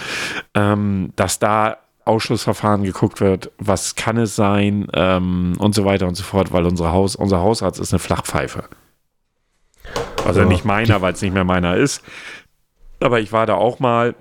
ähm, 0.54 1.14
dass 1.16 1.40
da 1.40 1.78
Ausschlussverfahren 2.06 2.84
geguckt 2.84 3.20
wird, 3.22 3.52
was 3.58 3.96
kann 3.96 4.18
es 4.18 4.36
sein 4.36 4.88
ähm, 4.94 5.54
und 5.60 5.76
so 5.76 5.86
weiter 5.86 6.08
und 6.08 6.16
so 6.16 6.24
fort, 6.24 6.52
weil 6.52 6.66
unsere 6.66 6.92
Haus, 6.92 7.16
unser 7.16 7.40
Hausarzt 7.40 7.80
ist 7.80 7.94
eine 7.94 8.00
Flachpfeife. 8.00 8.64
Also 10.28 10.44
nicht 10.44 10.66
meiner, 10.66 11.02
weil 11.02 11.14
es 11.14 11.22
nicht 11.22 11.34
mehr 11.34 11.44
meiner 11.44 11.76
ist. 11.76 12.02
Aber 13.00 13.20
ich 13.20 13.32
war 13.32 13.46
da 13.46 13.56
auch 13.56 13.80
mal 13.80 14.16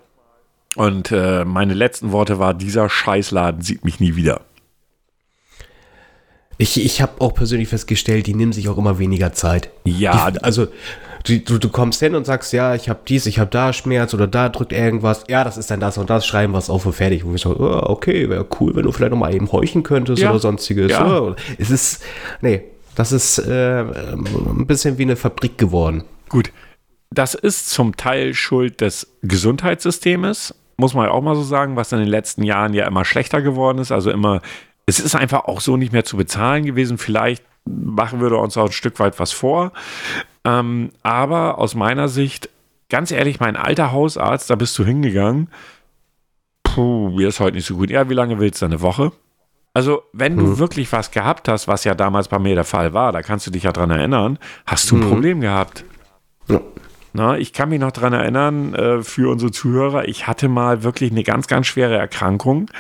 und 0.77 1.11
äh, 1.11 1.45
meine 1.45 1.73
letzten 1.73 2.13
Worte 2.13 2.39
war, 2.39 2.53
dieser 2.53 2.89
Scheißladen 2.91 3.63
sieht 3.63 3.85
mich 3.85 3.99
nie 3.99 4.15
wieder. 4.15 4.43
Ich, 6.59 6.83
ich 6.83 7.03
habe 7.03 7.21
auch 7.21 7.35
persönlich 7.35 7.69
festgestellt, 7.69 8.27
die 8.27 8.35
nehmen 8.35 8.53
sich 8.53 8.69
auch 8.69 8.79
immer 8.79 8.99
weniger 8.99 9.33
Zeit. 9.33 9.71
Ja. 9.85 10.31
Die, 10.31 10.43
also 10.43 10.69
du, 11.25 11.59
du 11.59 11.69
kommst 11.69 12.01
hin 12.01 12.15
und 12.15 12.25
sagst, 12.25 12.53
ja, 12.53 12.75
ich 12.75 12.89
habe 12.89 13.01
dies, 13.07 13.27
ich 13.27 13.39
habe 13.39 13.51
da 13.51 13.73
Schmerz 13.73 14.15
oder 14.15 14.27
da 14.27 14.49
drückt 14.49 14.73
irgendwas. 14.73 15.25
Ja, 15.29 15.45
das 15.45 15.57
ist 15.57 15.71
dann 15.71 15.81
das 15.81 15.99
und 15.99 16.09
das, 16.09 16.27
schreiben 16.27 16.53
was 16.53 16.71
auf 16.71 16.87
und 16.87 16.95
fertig. 16.95 17.25
Und 17.25 17.35
ich 17.35 17.43
so, 17.43 17.57
oh, 17.59 17.91
okay, 17.91 18.29
wäre 18.29 18.47
cool, 18.61 18.75
wenn 18.75 18.85
du 18.85 18.93
vielleicht 18.93 19.13
noch 19.13 19.19
mal 19.19 19.35
eben 19.35 19.51
heuchen 19.53 19.83
könntest 19.83 20.23
ja. 20.23 20.31
oder 20.31 20.39
sonstiges. 20.39 20.93
Ja. 20.93 21.21
Oh, 21.21 21.35
es 21.59 21.71
ist, 21.71 22.03
nee, 22.41 22.63
das 22.97 23.13
ist 23.13 23.39
äh, 23.39 23.81
ein 23.81 24.67
bisschen 24.67 24.99
wie 24.99 25.03
eine 25.03 25.17
Fabrik 25.17 25.59
geworden. 25.59 26.03
Gut, 26.29 26.51
das 27.11 27.35
ist 27.35 27.71
zum 27.71 27.97
Teil 27.97 28.35
Schuld 28.35 28.81
des 28.81 29.17
Gesundheitssystems, 29.23 30.55
muss 30.77 30.95
man 30.95 31.09
auch 31.09 31.23
mal 31.23 31.37
so 31.37 31.43
sagen, 31.43 31.77
was 31.77 31.93
in 31.93 31.99
den 31.99 32.09
letzten 32.09 32.43
Jahren 32.43 32.75
ja 32.75 32.87
immer 32.87 33.05
schlechter 33.05 33.43
geworden 33.43 33.79
ist. 33.79 33.93
Also 33.93 34.11
immer, 34.11 34.43
es 34.87 34.99
ist 34.99 35.15
einfach 35.15 35.45
auch 35.45 35.61
so 35.61 35.77
nicht 35.77 35.93
mehr 35.93 36.05
zu 36.05 36.17
bezahlen 36.17 36.65
gewesen. 36.65 36.99
Vielleicht 36.99 37.45
machen 37.65 38.21
wir 38.21 38.33
uns 38.33 38.57
auch 38.57 38.67
ein 38.67 38.73
Stück 38.73 38.99
weit 38.99 39.19
was 39.19 39.33
vor. 39.33 39.73
Ähm, 40.45 40.91
aber 41.03 41.59
aus 41.59 41.75
meiner 41.75 42.09
Sicht, 42.09 42.51
ganz 42.89 43.11
ehrlich, 43.11 43.41
mein 43.41 43.57
alter 43.57 43.93
Hausarzt, 43.93 44.51
da 44.51 44.55
bist 44.55 44.79
du 44.79 44.85
hingegangen. 44.85 45.49
Puh, 46.63 47.11
mir 47.11 47.29
ist 47.29 47.41
heute 47.41 47.57
nicht 47.57 47.67
so 47.67 47.77
gut. 47.77 47.91
Ja, 47.91 48.09
wie 48.09 48.15
lange 48.15 48.39
willst 48.39 48.61
du? 48.61 48.67
Eine 48.67 48.81
Woche? 48.81 49.13
Also, 49.77 50.05
wenn 50.15 50.39
du 50.39 50.47
hm. 50.47 50.59
wirklich 50.59 50.91
was 50.91 51.11
gehabt 51.11 51.49
hast, 51.49 51.69
was 51.69 51.85
ja 51.85 51.95
damals 51.95 52.29
bei 52.29 52.39
mir 52.39 52.55
der 52.55 52.65
Fall 52.65 52.95
war, 52.95 53.13
da 53.13 53.21
kannst 53.21 53.47
du 53.47 53.51
dich 53.51 53.65
ja 53.65 53.73
dran 53.73 53.91
erinnern, 53.91 54.39
hast 54.65 54.91
du 54.91 54.97
ein 54.97 55.03
hm. 55.03 55.11
Problem 55.11 55.43
gehabt. 55.43 55.85
Ja. 56.49 56.63
Na, 57.13 57.37
ich 57.37 57.53
kann 57.53 57.69
mich 57.69 57.79
noch 57.79 57.93
dran 57.93 58.15
erinnern, 58.15 58.73
äh, 58.73 59.03
für 59.03 59.31
unsere 59.31 59.53
Zuhörer, 59.53 60.09
ich 60.09 60.27
hatte 60.27 60.49
mal 60.49 60.83
wirklich 60.83 61.11
eine 61.11 61.25
ganz, 61.25 61.47
ganz 61.47 61.67
schwere 61.67 61.95
Erkrankung, 61.95 62.71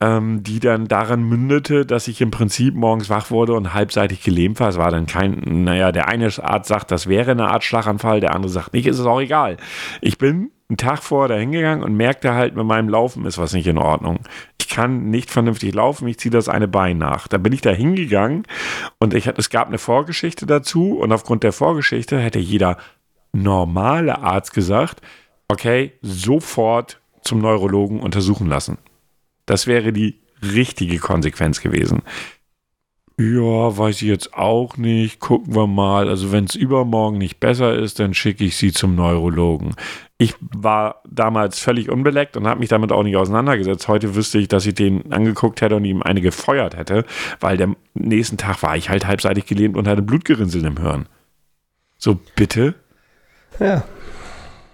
ähm, 0.00 0.44
die 0.44 0.60
dann 0.60 0.86
daran 0.86 1.24
mündete, 1.24 1.84
dass 1.86 2.06
ich 2.06 2.20
im 2.20 2.30
Prinzip 2.30 2.76
morgens 2.76 3.10
wach 3.10 3.32
wurde 3.32 3.54
und 3.54 3.74
halbseitig 3.74 4.22
gelähmt 4.22 4.60
war. 4.60 4.68
Es 4.68 4.78
war 4.78 4.92
dann 4.92 5.06
kein, 5.06 5.64
naja, 5.64 5.90
der 5.90 6.06
eine 6.06 6.30
Arzt 6.40 6.68
sagt, 6.68 6.92
das 6.92 7.08
wäre 7.08 7.32
eine 7.32 7.48
Art 7.48 7.64
Schlaganfall, 7.64 8.20
der 8.20 8.32
andere 8.32 8.52
sagt 8.52 8.74
nicht, 8.74 8.86
ist 8.86 9.00
es 9.00 9.06
auch 9.06 9.20
egal. 9.20 9.56
Ich 10.00 10.18
bin 10.18 10.52
einen 10.72 10.78
Tag 10.78 11.02
vorher 11.02 11.36
da 11.36 11.38
hingegangen 11.38 11.84
und 11.84 11.94
merkte 11.94 12.32
halt, 12.32 12.56
mit 12.56 12.64
meinem 12.64 12.88
Laufen 12.88 13.26
ist 13.26 13.36
was 13.36 13.52
nicht 13.52 13.66
in 13.66 13.76
Ordnung. 13.76 14.20
Ich 14.58 14.70
kann 14.70 15.10
nicht 15.10 15.30
vernünftig 15.30 15.74
laufen, 15.74 16.08
ich 16.08 16.18
ziehe 16.18 16.30
das 16.30 16.48
eine 16.48 16.66
Bein 16.66 16.96
nach. 16.96 17.28
Da 17.28 17.36
bin 17.36 17.52
ich 17.52 17.60
da 17.60 17.70
hingegangen 17.70 18.44
und 18.98 19.12
ich, 19.12 19.26
es 19.26 19.50
gab 19.50 19.68
eine 19.68 19.76
Vorgeschichte 19.76 20.46
dazu 20.46 20.98
und 20.98 21.12
aufgrund 21.12 21.42
der 21.42 21.52
Vorgeschichte 21.52 22.18
hätte 22.18 22.38
jeder 22.38 22.78
normale 23.32 24.20
Arzt 24.20 24.54
gesagt, 24.54 25.02
okay, 25.48 25.92
sofort 26.00 27.02
zum 27.20 27.40
Neurologen 27.40 28.00
untersuchen 28.00 28.46
lassen. 28.46 28.78
Das 29.44 29.66
wäre 29.66 29.92
die 29.92 30.20
richtige 30.42 30.98
Konsequenz 30.98 31.60
gewesen. 31.60 32.00
Ja, 33.18 33.76
weiß 33.76 34.02
ich 34.02 34.08
jetzt 34.08 34.34
auch 34.34 34.76
nicht. 34.76 35.20
Gucken 35.20 35.54
wir 35.54 35.66
mal. 35.66 36.08
Also 36.08 36.32
wenn 36.32 36.44
es 36.44 36.54
übermorgen 36.54 37.18
nicht 37.18 37.40
besser 37.40 37.74
ist, 37.74 37.98
dann 38.00 38.14
schicke 38.14 38.44
ich 38.44 38.56
sie 38.56 38.72
zum 38.72 38.94
Neurologen. 38.94 39.74
Ich 40.18 40.34
war 40.40 41.02
damals 41.08 41.58
völlig 41.58 41.90
unbeleckt 41.90 42.36
und 42.36 42.46
habe 42.46 42.60
mich 42.60 42.68
damit 42.68 42.90
auch 42.90 43.02
nicht 43.02 43.16
auseinandergesetzt. 43.16 43.88
Heute 43.88 44.14
wüsste 44.14 44.38
ich, 44.38 44.48
dass 44.48 44.66
ich 44.66 44.74
den 44.74 45.12
angeguckt 45.12 45.60
hätte 45.60 45.76
und 45.76 45.84
ihm 45.84 46.02
eine 46.02 46.20
gefeuert 46.20 46.76
hätte, 46.76 47.04
weil 47.40 47.56
der 47.56 47.74
nächsten 47.94 48.38
Tag 48.38 48.62
war 48.62 48.76
ich 48.76 48.88
halt 48.88 49.06
halbseitig 49.06 49.46
gelähmt 49.46 49.76
und 49.76 49.88
hatte 49.88 50.02
Blutgerinseln 50.02 50.64
im 50.64 50.80
Hirn. 50.80 51.06
So, 51.98 52.18
bitte? 52.34 52.74
Ja. 53.60 53.84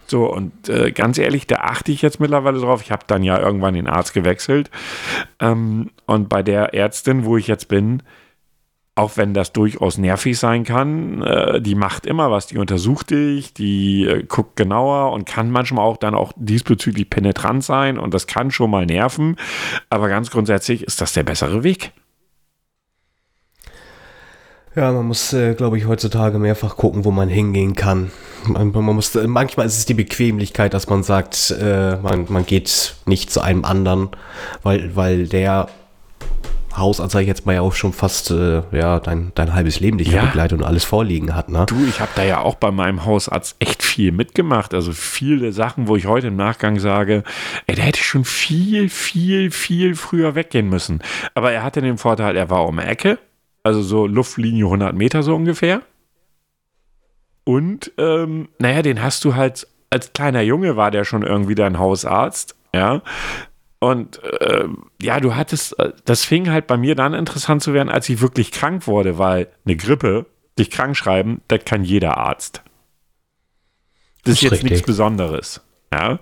So, 0.07 0.33
und 0.33 0.69
äh, 0.71 0.93
ganz 0.93 1.19
ehrlich, 1.19 1.47
da 1.47 1.57
achte 1.57 1.93
ich 1.93 2.01
jetzt 2.01 2.21
mittlerweile 2.21 2.59
drauf. 2.61 2.81
Ich 2.83 2.91
habe 2.91 3.05
dann 3.07 3.23
ja 3.23 3.39
irgendwann 3.39 3.75
den 3.75 3.87
Arzt 3.87 4.15
gewechselt. 4.15 4.71
Ähm, 5.39 5.91
und 6.07 6.31
bei 6.31 6.43
der 6.43 6.73
Ärztin, 6.73 7.27
wo 7.27 7.37
ich 7.37 7.47
jetzt 7.47 7.69
bin, 7.69 8.03
auch 8.99 9.17
wenn 9.17 9.33
das 9.33 9.53
durchaus 9.53 9.97
nervig 9.97 10.39
sein 10.39 10.65
kann, 10.65 11.23
äh, 11.23 11.61
die 11.61 11.77
macht 11.77 12.05
immer 12.05 12.33
was, 12.33 12.49
die 12.49 12.59
untersucht 12.59 13.11
dich, 13.11 13.55
die 13.55 14.05
äh, 14.05 14.25
guckt 14.25 14.57
genauer 14.57 15.13
und 15.13 15.25
kann 15.25 15.51
manchmal 15.53 15.85
auch 15.85 15.97
dann 15.97 16.17
auch 16.17 16.33
diesbezüglich 16.37 17.09
penetrant 17.09 17.63
sein 17.63 17.99
und 17.99 18.13
das 18.13 18.27
kann 18.27 18.51
schon 18.51 18.71
mal 18.71 18.87
nerven, 18.87 19.37
aber 19.89 20.09
ganz 20.09 20.31
grundsätzlich 20.31 20.83
ist 20.83 21.01
das 21.01 21.13
der 21.13 21.23
bessere 21.23 21.63
Weg. 21.63 21.93
Ja, 24.75 24.93
man 24.93 25.07
muss, 25.07 25.33
äh, 25.33 25.55
glaube 25.55 25.79
ich, 25.79 25.87
heutzutage 25.87 26.39
mehrfach 26.39 26.77
gucken, 26.77 27.05
wo 27.05 27.11
man 27.11 27.29
hingehen 27.29 27.75
kann. 27.75 28.11
Man, 28.47 28.71
man 28.73 28.85
muss, 28.85 29.15
äh, 29.15 29.27
manchmal 29.27 29.67
ist 29.67 29.79
es 29.79 29.87
die 29.87 29.95
Bequemlichkeit, 29.95 30.75
dass 30.75 30.89
man 30.89 31.03
sagt, 31.03 31.55
äh, 31.61 31.97
man, 31.97 32.27
man 32.29 32.47
geht 32.47 32.97
nicht 33.07 33.31
zu 33.31 33.41
einem 33.41 33.65
anderen, 33.65 34.11
weil, 34.63 34.95
weil 34.95 35.27
der 35.27 35.69
Hausarzt, 36.81 37.13
sag 37.13 37.21
ich 37.23 37.27
jetzt 37.29 37.47
mal, 37.47 37.55
ja 37.55 37.61
auch 37.61 37.75
schon 37.75 37.93
fast 37.93 38.31
äh, 38.31 38.63
ja, 38.73 39.01
dein, 39.01 39.33
dein 39.35 39.55
halbes 39.55 39.81
Leben 39.81 39.99
dich 39.99 40.09
Ja. 40.09 40.25
begleitet 40.25 40.59
und 40.59 40.65
alles 40.65 40.85
vorliegen 40.85 41.35
hat, 41.35 41.49
ne? 41.49 41.67
Du, 41.69 41.85
ich 41.89 42.01
habe 42.01 42.11
da 42.15 42.25
ja 42.25 42.41
auch 42.41 42.55
bei 42.57 42.71
meinem 42.71 43.05
Hausarzt 43.05 43.57
echt 43.59 43.83
viel 43.83 44.13
mitgemacht. 44.13 44.75
Also 44.75 44.93
viele 44.93 45.53
Sachen, 45.53 45.89
wo 45.89 45.97
ich 45.97 46.07
heute 46.07 46.29
im 46.29 46.37
Nachgang 46.37 46.79
sage, 46.79 47.23
ey, 47.67 47.75
da 47.75 47.83
hätte 47.83 47.99
ich 47.99 48.07
schon 48.07 48.25
viel, 48.25 48.89
viel, 48.89 49.51
viel 49.51 49.95
früher 49.95 50.35
weggehen 50.35 50.69
müssen. 50.69 51.03
Aber 51.35 51.53
er 51.53 51.63
hatte 51.63 51.81
den 51.81 51.99
Vorteil, 51.99 52.37
er 52.37 52.51
war 52.51 52.67
um 52.67 52.79
Ecke, 52.79 53.19
also 53.63 53.83
so 53.83 54.07
Luftlinie 54.07 54.65
100 54.65 54.95
Meter 54.95 55.23
so 55.23 55.35
ungefähr. 55.35 55.83
Und, 57.45 57.93
ähm, 57.99 58.49
naja, 58.59 58.83
den 58.83 59.03
hast 59.03 59.25
du 59.25 59.35
halt, 59.35 59.67
als 59.91 60.13
kleiner 60.13 60.43
Junge 60.43 60.77
war 60.77 60.91
der 60.91 61.05
schon 61.05 61.23
irgendwie 61.23 61.55
dein 61.55 61.79
Hausarzt, 61.79 62.57
ja. 62.75 63.01
Und 63.81 64.21
ähm, 64.41 64.87
ja, 65.01 65.21
du 65.21 65.37
hattest, 65.37 65.79
äh, 65.79 65.93
das 66.05 66.25
fing 66.25 66.51
halt 66.51 66.67
bei 66.67 66.77
mir 66.77 66.95
dann 66.95 67.15
interessant 67.15 67.63
zu 67.63 67.73
werden, 67.73 67.89
als 67.89 68.09
ich 68.09 68.21
wirklich 68.21 68.51
krank 68.51 68.87
wurde, 68.87 69.19
weil 69.19 69.49
eine 69.65 69.77
Grippe, 69.77 70.27
dich 70.59 70.71
krank 70.71 70.97
schreiben, 70.97 71.41
das 71.49 71.65
kann 71.65 71.85
jeder 71.85 72.19
Arzt. 72.19 72.63
Das 74.25 74.33
ist 74.33 74.39
Ist 74.39 74.43
jetzt 74.43 74.53
richtig. 74.53 74.71
nichts 74.71 74.87
Besonderes. 74.87 75.61
Ja. 75.93 76.19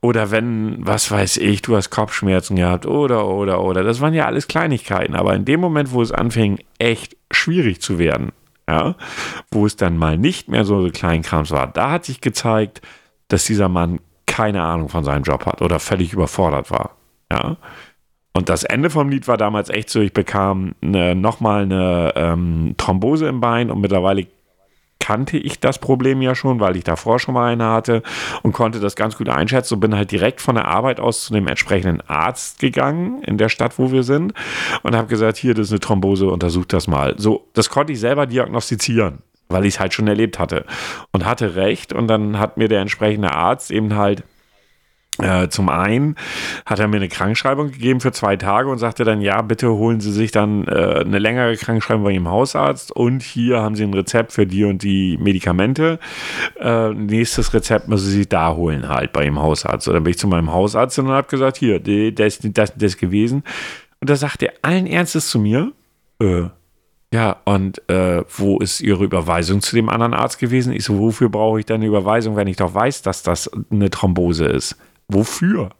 Oder 0.00 0.32
wenn, 0.32 0.84
was 0.84 1.10
weiß 1.10 1.36
ich, 1.36 1.62
du 1.62 1.76
hast 1.76 1.90
Kopfschmerzen 1.90 2.56
gehabt 2.56 2.86
oder, 2.86 3.28
oder, 3.28 3.62
oder. 3.62 3.84
Das 3.84 4.00
waren 4.00 4.14
ja 4.14 4.26
alles 4.26 4.48
Kleinigkeiten. 4.48 5.14
Aber 5.14 5.34
in 5.34 5.44
dem 5.44 5.60
Moment, 5.60 5.92
wo 5.92 6.02
es 6.02 6.10
anfing, 6.10 6.58
echt 6.78 7.16
schwierig 7.30 7.80
zu 7.80 8.00
werden, 8.00 8.32
ja, 8.68 8.96
wo 9.52 9.64
es 9.64 9.76
dann 9.76 9.96
mal 9.96 10.18
nicht 10.18 10.48
mehr 10.48 10.64
so 10.64 10.90
Kleinkrams 10.92 11.52
war, 11.52 11.72
da 11.72 11.92
hat 11.92 12.04
sich 12.04 12.20
gezeigt, 12.20 12.82
dass 13.28 13.44
dieser 13.44 13.68
Mann 13.68 14.00
keine 14.32 14.62
Ahnung 14.62 14.88
von 14.88 15.04
seinem 15.04 15.24
Job 15.24 15.44
hat 15.44 15.60
oder 15.60 15.78
völlig 15.78 16.14
überfordert 16.14 16.70
war. 16.70 16.92
Ja. 17.30 17.58
Und 18.32 18.48
das 18.48 18.64
Ende 18.64 18.88
vom 18.88 19.10
Lied 19.10 19.28
war 19.28 19.36
damals 19.36 19.68
echt 19.68 19.90
so, 19.90 20.00
ich 20.00 20.14
bekam 20.14 20.74
eine, 20.80 21.14
nochmal 21.14 21.64
eine 21.64 22.14
ähm, 22.16 22.74
Thrombose 22.78 23.28
im 23.28 23.42
Bein 23.42 23.70
und 23.70 23.82
mittlerweile 23.82 24.26
kannte 25.00 25.36
ich 25.36 25.60
das 25.60 25.78
Problem 25.78 26.22
ja 26.22 26.34
schon, 26.34 26.60
weil 26.60 26.76
ich 26.76 26.84
davor 26.84 27.18
schon 27.18 27.34
mal 27.34 27.52
eine 27.52 27.66
hatte 27.66 28.02
und 28.42 28.52
konnte 28.52 28.80
das 28.80 28.96
ganz 28.96 29.18
gut 29.18 29.28
einschätzen 29.28 29.74
und 29.74 29.80
bin 29.80 29.94
halt 29.94 30.10
direkt 30.10 30.40
von 30.40 30.54
der 30.54 30.66
Arbeit 30.66 30.98
aus 30.98 31.24
zu 31.24 31.34
dem 31.34 31.46
entsprechenden 31.46 32.00
Arzt 32.08 32.60
gegangen 32.60 33.22
in 33.24 33.36
der 33.36 33.50
Stadt, 33.50 33.78
wo 33.78 33.92
wir 33.92 34.02
sind 34.02 34.32
und 34.82 34.96
habe 34.96 35.08
gesagt, 35.08 35.36
hier, 35.36 35.52
das 35.52 35.66
ist 35.66 35.72
eine 35.72 35.80
Thrombose, 35.80 36.26
untersuch 36.26 36.64
das 36.64 36.86
mal. 36.86 37.16
So, 37.18 37.48
das 37.52 37.68
konnte 37.68 37.92
ich 37.92 38.00
selber 38.00 38.26
diagnostizieren, 38.26 39.18
weil 39.52 39.64
ich 39.64 39.74
es 39.74 39.80
halt 39.80 39.94
schon 39.94 40.08
erlebt 40.08 40.38
hatte 40.38 40.64
und 41.12 41.24
hatte 41.24 41.54
recht 41.54 41.92
und 41.92 42.08
dann 42.08 42.38
hat 42.38 42.56
mir 42.56 42.68
der 42.68 42.80
entsprechende 42.80 43.32
Arzt 43.32 43.70
eben 43.70 43.94
halt 43.94 44.24
äh, 45.18 45.48
zum 45.48 45.68
einen 45.68 46.16
hat 46.64 46.78
er 46.78 46.88
mir 46.88 46.96
eine 46.96 47.08
Krankschreibung 47.08 47.70
gegeben 47.70 48.00
für 48.00 48.12
zwei 48.12 48.36
Tage 48.36 48.70
und 48.70 48.78
sagte 48.78 49.04
dann, 49.04 49.20
ja, 49.20 49.42
bitte 49.42 49.68
holen 49.68 50.00
Sie 50.00 50.10
sich 50.10 50.30
dann 50.30 50.66
äh, 50.66 51.02
eine 51.04 51.18
längere 51.18 51.54
Krankschreibung 51.56 52.04
bei 52.04 52.12
Ihrem 52.12 52.28
Hausarzt 52.28 52.92
und 52.92 53.22
hier 53.22 53.60
haben 53.60 53.74
Sie 53.74 53.82
ein 53.82 53.92
Rezept 53.92 54.32
für 54.32 54.46
die 54.46 54.64
und 54.64 54.82
die 54.82 55.18
Medikamente. 55.18 55.98
Äh, 56.58 56.94
nächstes 56.94 57.52
Rezept 57.52 57.88
müssen 57.88 58.08
Sie 58.08 58.26
da 58.26 58.54
holen 58.54 58.88
halt 58.88 59.12
bei 59.12 59.24
Ihrem 59.24 59.38
Hausarzt. 59.38 59.86
Und 59.86 59.94
dann 59.94 60.02
bin 60.02 60.12
ich 60.12 60.18
zu 60.18 60.28
meinem 60.28 60.50
Hausarzt 60.50 60.98
und 60.98 61.08
habe 61.08 61.28
gesagt, 61.28 61.58
hier, 61.58 61.78
das, 62.12 62.38
das, 62.42 62.72
das 62.74 62.96
gewesen. 62.96 63.44
Und 64.00 64.08
da 64.08 64.16
sagt 64.16 64.42
er 64.42 64.54
allen 64.62 64.86
Ernstes 64.86 65.28
zu 65.28 65.38
mir, 65.38 65.72
äh, 66.20 66.44
ja, 67.12 67.36
und 67.44 67.88
äh, 67.90 68.24
wo 68.36 68.58
ist 68.58 68.80
Ihre 68.80 69.04
Überweisung 69.04 69.60
zu 69.60 69.76
dem 69.76 69.88
anderen 69.88 70.14
Arzt 70.14 70.38
gewesen? 70.38 70.72
Ich 70.72 70.84
so, 70.84 70.98
wofür 70.98 71.28
brauche 71.28 71.60
ich 71.60 71.66
denn 71.66 71.76
eine 71.76 71.86
Überweisung, 71.86 72.36
wenn 72.36 72.48
ich 72.48 72.56
doch 72.56 72.74
weiß, 72.74 73.02
dass 73.02 73.22
das 73.22 73.50
eine 73.70 73.90
Thrombose 73.90 74.46
ist? 74.46 74.76
Wofür? 75.08 75.70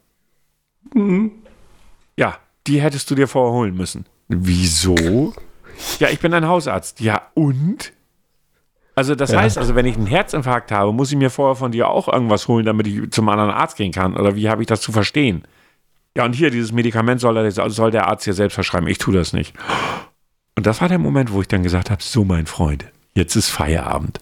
Ja, 2.17 2.37
die 2.67 2.81
hättest 2.81 3.09
du 3.09 3.15
dir 3.15 3.27
vorher 3.27 3.53
holen 3.53 3.75
müssen. 3.75 4.05
Wieso? 4.27 5.33
Ja, 5.99 6.09
ich 6.09 6.19
bin 6.19 6.33
ein 6.33 6.47
Hausarzt. 6.47 6.99
Ja, 7.01 7.23
und? 7.33 7.93
Also 8.95 9.15
das 9.15 9.31
Ja. 9.31 9.41
heißt, 9.41 9.57
also 9.57 9.73
wenn 9.75 9.87
ich 9.87 9.97
einen 9.97 10.05
Herzinfarkt 10.05 10.71
habe, 10.71 10.93
muss 10.93 11.11
ich 11.11 11.17
mir 11.17 11.31
vorher 11.31 11.55
von 11.55 11.71
dir 11.71 11.89
auch 11.89 12.07
irgendwas 12.07 12.47
holen, 12.47 12.65
damit 12.65 12.85
ich 12.85 13.09
zum 13.11 13.27
anderen 13.27 13.49
Arzt 13.49 13.75
gehen 13.75 13.91
kann. 13.91 14.15
Oder 14.15 14.35
wie 14.35 14.49
habe 14.49 14.61
ich 14.61 14.67
das 14.67 14.81
zu 14.81 14.91
verstehen? 14.91 15.43
Ja, 16.15 16.25
und 16.25 16.33
hier, 16.33 16.51
dieses 16.51 16.71
Medikament 16.71 17.19
soll, 17.19 17.35
er, 17.37 17.49
soll 17.51 17.89
der 17.89 18.07
Arzt 18.07 18.25
hier 18.25 18.33
selbst 18.35 18.53
verschreiben. 18.53 18.87
Ich 18.87 18.99
tue 18.99 19.15
das 19.15 19.33
nicht. 19.33 19.55
Und 20.55 20.65
das 20.65 20.81
war 20.81 20.89
der 20.89 20.99
Moment, 20.99 21.31
wo 21.31 21.41
ich 21.41 21.47
dann 21.47 21.63
gesagt 21.63 21.89
habe, 21.89 22.03
so 22.03 22.23
mein 22.23 22.45
Freund, 22.45 22.85
jetzt 23.13 23.35
ist 23.35 23.49
Feierabend. 23.49 24.19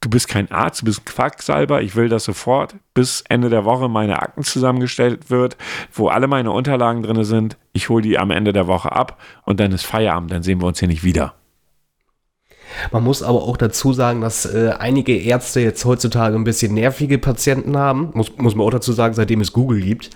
Du 0.00 0.08
bist 0.08 0.28
kein 0.28 0.50
Arzt, 0.52 0.82
du 0.82 0.84
bist 0.84 1.00
ein 1.00 1.04
Quacksalber. 1.06 1.82
Ich 1.82 1.96
will, 1.96 2.08
dass 2.08 2.24
sofort 2.24 2.76
bis 2.94 3.24
Ende 3.28 3.50
der 3.50 3.64
Woche 3.64 3.88
meine 3.88 4.22
Akten 4.22 4.44
zusammengestellt 4.44 5.28
wird, 5.28 5.56
wo 5.92 6.08
alle 6.08 6.28
meine 6.28 6.52
Unterlagen 6.52 7.02
drin 7.02 7.24
sind. 7.24 7.56
Ich 7.72 7.88
hole 7.88 8.02
die 8.02 8.18
am 8.18 8.30
Ende 8.30 8.52
der 8.52 8.68
Woche 8.68 8.92
ab 8.92 9.20
und 9.44 9.58
dann 9.58 9.72
ist 9.72 9.84
Feierabend, 9.84 10.30
dann 10.30 10.44
sehen 10.44 10.60
wir 10.60 10.66
uns 10.66 10.78
hier 10.78 10.88
nicht 10.88 11.02
wieder. 11.02 11.34
Man 12.92 13.02
muss 13.02 13.22
aber 13.22 13.42
auch 13.42 13.56
dazu 13.56 13.92
sagen, 13.92 14.20
dass 14.20 14.44
äh, 14.46 14.72
einige 14.78 15.16
Ärzte 15.16 15.60
jetzt 15.60 15.84
heutzutage 15.84 16.36
ein 16.36 16.44
bisschen 16.44 16.74
nervige 16.74 17.18
Patienten 17.18 17.76
haben. 17.76 18.10
Muss, 18.14 18.36
muss 18.36 18.54
man 18.54 18.66
auch 18.66 18.70
dazu 18.70 18.92
sagen, 18.92 19.14
seitdem 19.14 19.40
es 19.40 19.52
Google 19.52 19.80
gibt. 19.80 20.10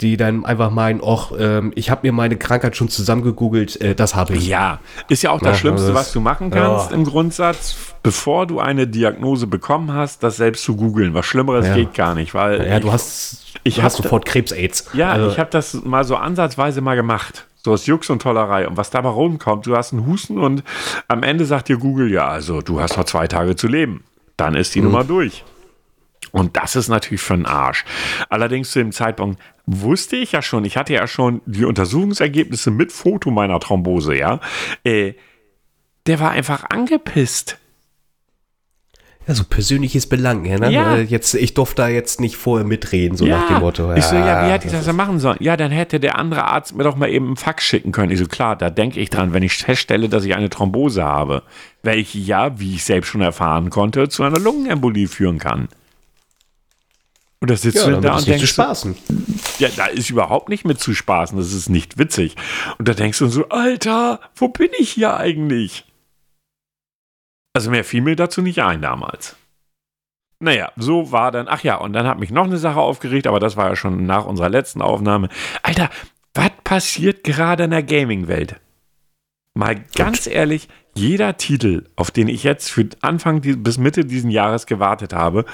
Die 0.00 0.16
dann 0.16 0.44
einfach 0.46 0.70
meinen, 0.70 1.00
ach, 1.04 1.32
ähm, 1.38 1.72
ich 1.74 1.90
habe 1.90 2.06
mir 2.06 2.12
meine 2.12 2.36
Krankheit 2.36 2.74
schon 2.76 2.88
zusammengegoogelt, 2.88 3.80
äh, 3.82 3.94
das 3.94 4.14
habe 4.14 4.34
ich. 4.34 4.46
Ja, 4.48 4.78
ist 5.08 5.22
ja 5.22 5.30
auch 5.30 5.40
das 5.40 5.48
Ja, 5.48 5.54
Schlimmste, 5.56 5.88
das- 5.88 5.94
was 5.96 6.12
du 6.12 6.20
machen 6.20 6.50
kannst 6.50 6.90
Ja. 6.90 6.96
im 6.96 7.04
Grundsatz, 7.04 7.76
bevor 8.02 8.46
du 8.46 8.60
eine 8.60 8.86
Diagnose 8.86 9.46
bekommen 9.46 9.92
hast, 9.92 10.22
das 10.22 10.36
selbst 10.38 10.64
zu 10.64 10.76
googeln. 10.76 11.12
Was 11.12 11.26
Schlimmeres 11.26 11.66
Ja. 11.66 11.74
geht 11.74 11.92
gar 11.94 12.14
nicht, 12.14 12.32
weil 12.34 12.66
Ja, 12.66 12.76
ich, 12.76 12.82
du 12.82 12.92
hast, 12.92 13.44
ich 13.62 13.74
du 13.76 13.82
hast 13.82 13.96
sofort 13.96 14.24
Krebs-Aids. 14.24 14.86
Ja, 14.94 15.12
Also, 15.12 15.28
ich 15.28 15.38
habe 15.38 15.50
das 15.50 15.74
mal 15.84 16.04
so 16.04 16.16
ansatzweise 16.16 16.80
mal 16.80 16.96
gemacht. 16.96 17.46
So 17.62 17.72
aus 17.72 17.84
Jux 17.84 18.08
und 18.08 18.22
Tollerei. 18.22 18.66
Und 18.66 18.78
was 18.78 18.88
dabei 18.88 19.10
rumkommt, 19.10 19.66
du 19.66 19.76
hast 19.76 19.92
einen 19.92 20.06
Husten 20.06 20.38
und 20.38 20.62
am 21.08 21.22
Ende 21.22 21.44
sagt 21.44 21.68
dir 21.68 21.76
Google, 21.76 22.10
ja, 22.10 22.26
also 22.26 22.62
du 22.62 22.80
hast 22.80 22.96
noch 22.96 23.04
zwei 23.04 23.26
Tage 23.26 23.54
zu 23.54 23.68
leben. 23.68 24.02
Dann 24.38 24.54
ist 24.54 24.74
die 24.74 24.80
Nummer 24.80 25.04
durch. 25.04 25.44
Und 26.32 26.56
das 26.56 26.76
ist 26.76 26.88
natürlich 26.88 27.22
für 27.22 27.34
den 27.36 27.46
Arsch. 27.46 27.84
Allerdings 28.28 28.70
zu 28.70 28.78
dem 28.78 28.92
Zeitpunkt 28.92 29.40
wusste 29.66 30.16
ich 30.16 30.32
ja 30.32 30.42
schon, 30.42 30.64
ich 30.64 30.76
hatte 30.76 30.92
ja 30.92 31.06
schon 31.06 31.40
die 31.46 31.64
Untersuchungsergebnisse 31.64 32.70
mit 32.70 32.92
Foto 32.92 33.30
meiner 33.30 33.58
Thrombose, 33.58 34.14
ja. 34.16 34.40
Äh, 34.84 35.14
der 36.06 36.20
war 36.20 36.30
einfach 36.30 36.64
angepisst. 36.70 37.58
ja, 39.26 39.34
so 39.34 39.44
persönliches 39.44 40.08
Belang. 40.08 40.44
Ja, 40.44 40.58
ne? 40.58 40.70
Ja. 40.70 40.96
Äh, 40.96 41.02
Jetzt, 41.02 41.34
ich 41.34 41.54
durfte 41.54 41.82
da 41.82 41.88
jetzt 41.88 42.20
nicht 42.20 42.36
vorher 42.36 42.66
mitreden, 42.66 43.16
so 43.16 43.26
nach 43.26 43.48
dem 43.48 43.58
Motto. 43.60 43.92
Ich 43.94 44.04
so, 44.04 44.14
ja, 44.16 44.46
wie 44.46 44.50
hätte 44.52 44.66
ich 44.66 44.72
das 44.72 44.84
denn 44.86 44.96
machen 44.96 45.18
sollen? 45.20 45.38
Ja, 45.40 45.56
dann 45.56 45.70
hätte 45.70 46.00
der 46.00 46.18
andere 46.18 46.44
Arzt 46.44 46.74
mir 46.74 46.84
doch 46.84 46.96
mal 46.96 47.10
eben 47.10 47.26
einen 47.26 47.36
Fax 47.36 47.64
schicken 47.64 47.92
können. 47.92 48.10
Ich 48.12 48.18
so, 48.18 48.26
klar, 48.26 48.56
da 48.56 48.70
denke 48.70 48.98
ich 49.00 49.10
dran, 49.10 49.32
wenn 49.32 49.42
ich 49.42 49.54
feststelle, 49.54 50.08
dass 50.08 50.24
ich 50.24 50.34
eine 50.34 50.48
Thrombose 50.50 51.02
habe, 51.04 51.42
welche 51.82 52.18
ja, 52.18 52.58
wie 52.58 52.74
ich 52.74 52.84
selbst 52.84 53.08
schon 53.08 53.20
erfahren 53.20 53.70
konnte, 53.70 54.08
zu 54.08 54.22
einer 54.22 54.38
Lungenembolie 54.38 55.08
führen 55.08 55.38
kann. 55.38 55.68
Und 57.40 57.50
da 57.50 57.56
sitzt 57.56 57.78
Ja, 57.78 57.90
du 57.90 58.00
da 58.00 58.10
ist 58.10 58.14
und 58.14 58.20
zu 58.24 58.30
denkst, 58.30 58.46
so, 58.46 58.52
spaßen. 58.52 58.96
ja, 59.58 59.68
da 59.74 59.86
ist 59.86 60.10
überhaupt 60.10 60.50
nicht 60.50 60.66
mit 60.66 60.78
zu 60.78 60.94
spaßen, 60.94 61.38
das 61.38 61.52
ist 61.52 61.70
nicht 61.70 61.98
witzig. 61.98 62.36
Und 62.78 62.86
da 62.86 62.92
denkst 62.94 63.18
du 63.18 63.28
so, 63.28 63.48
Alter, 63.48 64.20
wo 64.36 64.48
bin 64.48 64.68
ich 64.78 64.90
hier 64.92 65.16
eigentlich? 65.16 65.86
Also 67.54 67.70
mehr 67.70 67.84
fiel 67.84 68.02
mir 68.02 68.14
dazu 68.14 68.42
nicht 68.42 68.62
ein 68.62 68.82
damals. 68.82 69.36
Naja, 70.38 70.70
so 70.76 71.12
war 71.12 71.32
dann, 71.32 71.48
ach 71.48 71.62
ja, 71.62 71.76
und 71.76 71.92
dann 71.92 72.06
hat 72.06 72.18
mich 72.18 72.30
noch 72.30 72.44
eine 72.44 72.58
Sache 72.58 72.78
aufgeregt, 72.80 73.26
aber 73.26 73.40
das 73.40 73.56
war 73.56 73.68
ja 73.70 73.76
schon 73.76 74.06
nach 74.06 74.24
unserer 74.26 74.48
letzten 74.48 74.80
Aufnahme. 74.82 75.28
Alter, 75.62 75.90
was 76.34 76.50
passiert 76.64 77.24
gerade 77.24 77.64
in 77.64 77.70
der 77.70 77.82
Gaming-Welt? 77.82 78.60
Mal 79.54 79.84
ganz 79.96 80.26
ehrlich, 80.26 80.68
jeder 80.94 81.36
Titel, 81.36 81.84
auf 81.96 82.10
den 82.10 82.28
ich 82.28 82.44
jetzt 82.44 82.70
für 82.70 82.88
Anfang 83.00 83.40
bis 83.40 83.78
Mitte 83.78 84.04
diesen 84.04 84.30
Jahres 84.30 84.66
gewartet 84.66 85.12
habe, 85.12 85.44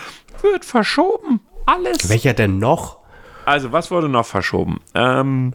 wird 0.43 0.65
verschoben. 0.65 1.41
Alles. 1.67 2.09
Welcher 2.09 2.33
denn 2.35 2.59
noch? 2.59 2.99
Also, 3.45 3.71
was 3.73 3.91
wurde 3.91 4.09
noch 4.09 4.27
verschoben? 4.27 4.81
Ähm, 4.95 5.55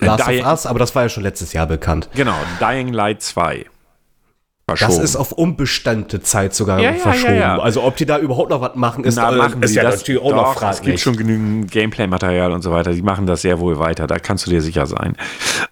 Last 0.00 0.26
Dying- 0.26 0.42
of 0.44 0.50
Us, 0.50 0.66
aber 0.66 0.78
das 0.78 0.94
war 0.94 1.04
ja 1.04 1.08
schon 1.08 1.22
letztes 1.22 1.52
Jahr 1.54 1.66
bekannt. 1.66 2.08
Genau, 2.14 2.34
Dying 2.60 2.92
Light 2.92 3.22
2. 3.22 3.64
Verschoben. 4.68 4.92
Das 4.96 5.02
ist 5.02 5.16
auf 5.16 5.32
unbestimmte 5.32 6.20
Zeit 6.20 6.54
sogar 6.54 6.78
Ja, 6.78 6.92
verschoben. 6.92 7.36
ja, 7.36 7.56
ja. 7.56 7.58
Also 7.58 7.82
ob 7.82 7.96
die 7.96 8.04
da 8.04 8.18
überhaupt 8.18 8.50
noch 8.50 8.60
was 8.60 8.74
machen, 8.74 9.02
ist, 9.04 9.16
Na, 9.16 9.32
äh, 9.32 9.36
machen 9.36 9.62
ist 9.62 9.74
ja 9.74 9.82
das 9.82 10.00
natürlich 10.00 10.20
auch 10.20 10.30
noch 10.32 10.48
Es 10.48 10.60
gibt 10.60 10.74
fraglich. 10.76 11.02
schon 11.02 11.16
genügend 11.16 11.70
Gameplay-Material 11.70 12.52
und 12.52 12.60
so 12.60 12.70
weiter. 12.70 12.92
Die 12.92 13.00
machen 13.00 13.24
das 13.26 13.40
sehr 13.40 13.60
wohl 13.60 13.78
weiter. 13.78 14.06
Da 14.06 14.18
kannst 14.18 14.44
du 14.46 14.50
dir 14.50 14.60
sicher 14.60 14.84
sein. 14.84 15.16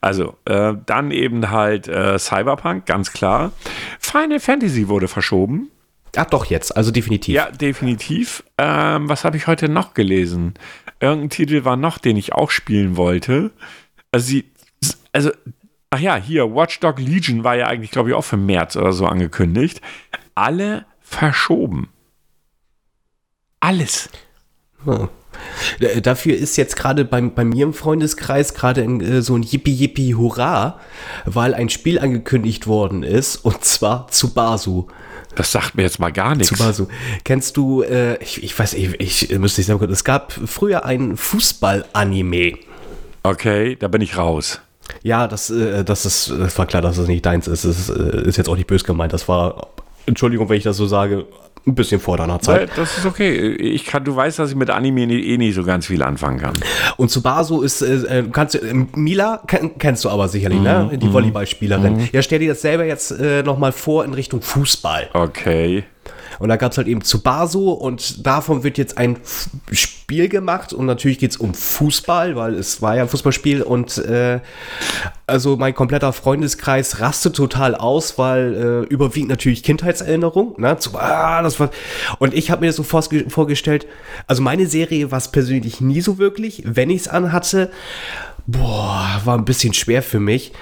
Also, 0.00 0.36
äh, 0.46 0.72
dann 0.86 1.10
eben 1.10 1.50
halt 1.50 1.88
äh, 1.88 2.18
Cyberpunk, 2.18 2.86
ganz 2.86 3.12
klar. 3.12 3.52
Final 4.00 4.40
Fantasy 4.40 4.88
wurde 4.88 5.08
verschoben. 5.08 5.68
Ach 6.16 6.26
doch, 6.26 6.46
jetzt, 6.46 6.76
also 6.76 6.90
definitiv. 6.90 7.34
Ja, 7.34 7.50
definitiv. 7.50 8.42
Ähm, 8.58 9.08
was 9.08 9.24
habe 9.24 9.36
ich 9.36 9.46
heute 9.46 9.68
noch 9.68 9.94
gelesen? 9.94 10.54
Irgendein 11.00 11.30
Titel 11.30 11.64
war 11.64 11.76
noch, 11.76 11.98
den 11.98 12.16
ich 12.16 12.32
auch 12.32 12.50
spielen 12.50 12.96
wollte. 12.96 13.52
Also, 14.12 14.26
sie, 14.26 14.44
also 15.12 15.30
ach 15.90 16.00
ja, 16.00 16.16
hier, 16.16 16.54
Watchdog 16.54 16.98
Legion 16.98 17.44
war 17.44 17.56
ja 17.56 17.66
eigentlich, 17.66 17.90
glaube 17.90 18.10
ich, 18.10 18.14
auch 18.14 18.24
für 18.24 18.36
März 18.36 18.76
oder 18.76 18.92
so 18.92 19.06
angekündigt. 19.06 19.80
Alle 20.34 20.86
verschoben. 21.00 21.88
Alles. 23.60 24.08
Hm. 24.84 25.08
Äh, 25.80 26.00
dafür 26.00 26.34
ist 26.36 26.56
jetzt 26.56 26.76
gerade 26.76 27.04
bei, 27.04 27.20
bei 27.20 27.44
mir 27.44 27.64
im 27.64 27.74
Freundeskreis 27.74 28.54
gerade 28.54 28.82
äh, 28.82 29.20
so 29.20 29.36
ein 29.36 29.42
Yippie 29.42 29.72
Yippie 29.72 30.14
Hurra, 30.14 30.80
weil 31.24 31.54
ein 31.54 31.68
Spiel 31.68 31.98
angekündigt 31.98 32.66
worden 32.66 33.02
ist 33.02 33.36
und 33.36 33.64
zwar 33.64 34.08
Tsubasu. 34.08 34.88
Das 35.36 35.52
sagt 35.52 35.76
mir 35.76 35.82
jetzt 35.82 36.00
mal 36.00 36.10
gar 36.10 36.34
nichts. 36.34 36.56
Tsubasu. 36.56 36.86
Kennst 37.22 37.56
du, 37.56 37.82
äh, 37.82 38.16
ich, 38.22 38.42
ich 38.42 38.58
weiß, 38.58 38.74
ich, 38.74 39.30
ich 39.30 39.38
müsste 39.38 39.60
nicht 39.60 39.68
sagen, 39.68 39.90
es 39.90 40.02
gab 40.02 40.32
früher 40.32 40.84
ein 40.84 41.16
Fußball-Anime. 41.16 42.54
Okay, 43.22 43.76
da 43.76 43.88
bin 43.88 44.00
ich 44.00 44.16
raus. 44.16 44.60
Ja, 45.02 45.28
das, 45.28 45.50
äh, 45.50 45.84
das, 45.84 46.06
ist, 46.06 46.30
das 46.30 46.58
war 46.58 46.66
klar, 46.66 46.80
dass 46.80 46.96
es 46.96 47.06
nicht 47.06 47.24
deins 47.26 47.48
ist. 47.48 47.64
Das 47.64 47.78
ist, 47.78 47.90
äh, 47.90 48.26
ist 48.26 48.36
jetzt 48.36 48.48
auch 48.48 48.56
nicht 48.56 48.66
böse 48.66 48.84
gemeint. 48.84 49.12
Das 49.12 49.28
war, 49.28 49.68
Entschuldigung, 50.06 50.48
wenn 50.48 50.56
ich 50.56 50.64
das 50.64 50.76
so 50.76 50.86
sage, 50.86 51.26
ein 51.66 51.74
bisschen 51.74 52.00
vor 52.00 52.16
deiner 52.16 52.40
Zeit. 52.40 52.70
Das 52.76 52.96
ist 52.96 53.06
okay. 53.06 53.54
Ich 53.54 53.84
kann, 53.84 54.04
du 54.04 54.14
weißt, 54.14 54.38
dass 54.38 54.50
ich 54.50 54.56
mit 54.56 54.70
Anime 54.70 55.02
eh 55.02 55.36
nicht 55.36 55.54
so 55.54 55.64
ganz 55.64 55.86
viel 55.86 56.02
anfangen 56.02 56.38
kann. 56.38 56.54
Und 56.96 57.10
Subasu 57.10 57.62
ist, 57.62 57.82
äh, 57.82 58.24
kannst 58.30 58.54
du, 58.54 58.58
äh, 58.58 58.74
Mila 58.94 59.42
kenn, 59.46 59.76
kennst 59.78 60.04
du 60.04 60.10
aber 60.10 60.28
sicherlich, 60.28 60.60
ne? 60.60 60.84
mhm. 60.84 60.90
ne? 60.90 60.98
Die 60.98 61.12
Volleyballspielerin. 61.12 61.96
Mhm. 61.96 62.08
Ja, 62.12 62.22
stell 62.22 62.38
dir 62.38 62.50
das 62.50 62.62
selber 62.62 62.84
jetzt 62.84 63.10
äh, 63.10 63.42
nochmal 63.42 63.72
vor 63.72 64.04
in 64.04 64.14
Richtung 64.14 64.42
Fußball. 64.42 65.10
Okay. 65.12 65.84
Und 66.38 66.48
da 66.48 66.56
gab 66.56 66.72
es 66.72 66.78
halt 66.78 66.88
eben 66.88 67.02
Tsubaso 67.02 67.72
und 67.72 68.26
davon 68.26 68.62
wird 68.62 68.78
jetzt 68.78 68.98
ein 68.98 69.16
F 69.16 69.48
Spiel 70.06 70.28
gemacht 70.28 70.72
und 70.72 70.86
natürlich 70.86 71.18
geht 71.18 71.32
es 71.32 71.36
um 71.36 71.52
Fußball, 71.52 72.36
weil 72.36 72.54
es 72.54 72.80
war 72.80 72.94
ja 72.94 73.02
ein 73.02 73.08
Fußballspiel 73.08 73.62
und 73.62 73.98
äh, 73.98 74.38
also 75.26 75.56
mein 75.56 75.74
kompletter 75.74 76.12
Freundeskreis 76.12 77.00
rastet 77.00 77.34
total 77.34 77.74
aus, 77.74 78.16
weil 78.16 78.54
äh, 78.54 78.92
überwiegend 78.92 79.30
natürlich 79.30 79.64
Kindheitserinnerung. 79.64 80.60
Ne? 80.60 80.76
Ah, 80.92 81.42
das 81.42 81.58
war, 81.58 81.70
und 82.20 82.34
ich 82.34 82.52
habe 82.52 82.60
mir 82.60 82.68
das 82.68 82.76
so 82.76 82.84
vorgestellt, 82.84 83.88
also 84.28 84.42
meine 84.42 84.66
Serie 84.66 85.10
war 85.10 85.18
es 85.18 85.32
persönlich 85.32 85.80
nie 85.80 86.00
so 86.00 86.18
wirklich, 86.18 86.62
wenn 86.64 86.88
ich 86.88 87.00
es 87.00 87.08
anhatte. 87.08 87.72
Boah, 88.46 89.20
war 89.24 89.36
ein 89.36 89.44
bisschen 89.44 89.74
schwer 89.74 90.04
für 90.04 90.20
mich, 90.20 90.52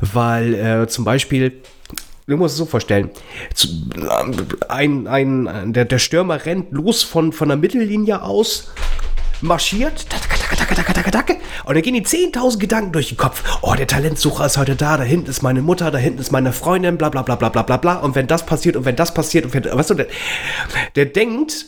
weil 0.00 0.54
äh, 0.54 0.86
zum 0.86 1.04
Beispiel 1.04 1.60
Du 2.32 2.38
musst 2.38 2.54
es 2.54 2.58
so 2.58 2.64
vorstellen. 2.64 3.10
Ein, 4.68 5.06
ein, 5.06 5.72
der, 5.74 5.84
der 5.84 5.98
Stürmer 5.98 6.46
rennt 6.46 6.72
los 6.72 7.02
von, 7.02 7.30
von 7.30 7.48
der 7.48 7.58
Mittellinie 7.58 8.22
aus, 8.22 8.72
marschiert, 9.42 10.06
und 11.64 11.74
dann 11.74 11.82
gehen 11.82 11.94
die 11.94 12.02
10.000 12.02 12.58
Gedanken 12.58 12.92
durch 12.92 13.08
den 13.08 13.18
Kopf. 13.18 13.42
Oh, 13.60 13.74
der 13.74 13.86
Talentsucher 13.86 14.46
ist 14.46 14.56
heute 14.56 14.76
da, 14.76 14.96
da 14.96 15.02
hinten 15.02 15.28
ist 15.28 15.42
meine 15.42 15.60
Mutter, 15.60 15.90
da 15.90 15.98
hinten 15.98 16.20
ist 16.20 16.32
meine 16.32 16.54
Freundin, 16.54 16.96
bla 16.96 17.10
bla 17.10 17.20
bla 17.20 17.36
bla 17.36 17.50
bla 17.50 17.62
bla 17.62 17.76
bla. 17.76 17.96
Und 17.96 18.14
wenn 18.14 18.26
das 18.26 18.46
passiert 18.46 18.76
und 18.76 18.86
wenn 18.86 18.96
das 18.96 19.12
passiert 19.12 19.44
und 19.44 19.52
wenn, 19.52 19.64
weißt 19.64 19.90
du, 19.90 19.94
der, 19.94 20.06
der 20.96 21.04
denkt 21.04 21.66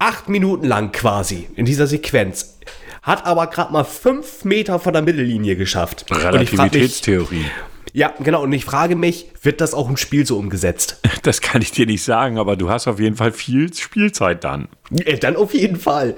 acht 0.00 0.28
Minuten 0.28 0.66
lang 0.66 0.90
quasi 0.90 1.48
in 1.54 1.66
dieser 1.66 1.86
Sequenz 1.86 2.58
hat 3.02 3.24
aber 3.26 3.46
gerade 3.46 3.72
mal 3.72 3.84
fünf 3.84 4.44
Meter 4.44 4.80
von 4.80 4.92
der 4.92 5.02
Mittellinie 5.02 5.54
geschafft. 5.56 6.04
Relativitätstheorie. 6.10 7.46
Ja, 7.92 8.14
genau. 8.18 8.42
Und 8.42 8.52
ich 8.52 8.64
frage 8.64 8.96
mich, 8.96 9.28
wird 9.42 9.60
das 9.60 9.74
auch 9.74 9.88
im 9.88 9.96
Spiel 9.96 10.26
so 10.26 10.38
umgesetzt? 10.38 11.00
Das 11.22 11.40
kann 11.40 11.60
ich 11.60 11.72
dir 11.72 11.84
nicht 11.84 12.04
sagen, 12.04 12.38
aber 12.38 12.56
du 12.56 12.70
hast 12.70 12.86
auf 12.86 13.00
jeden 13.00 13.16
Fall 13.16 13.32
viel 13.32 13.74
Spielzeit 13.74 14.44
dann. 14.44 14.68
Ja, 14.90 15.14
dann 15.16 15.36
auf 15.36 15.52
jeden 15.52 15.76
Fall. 15.76 16.14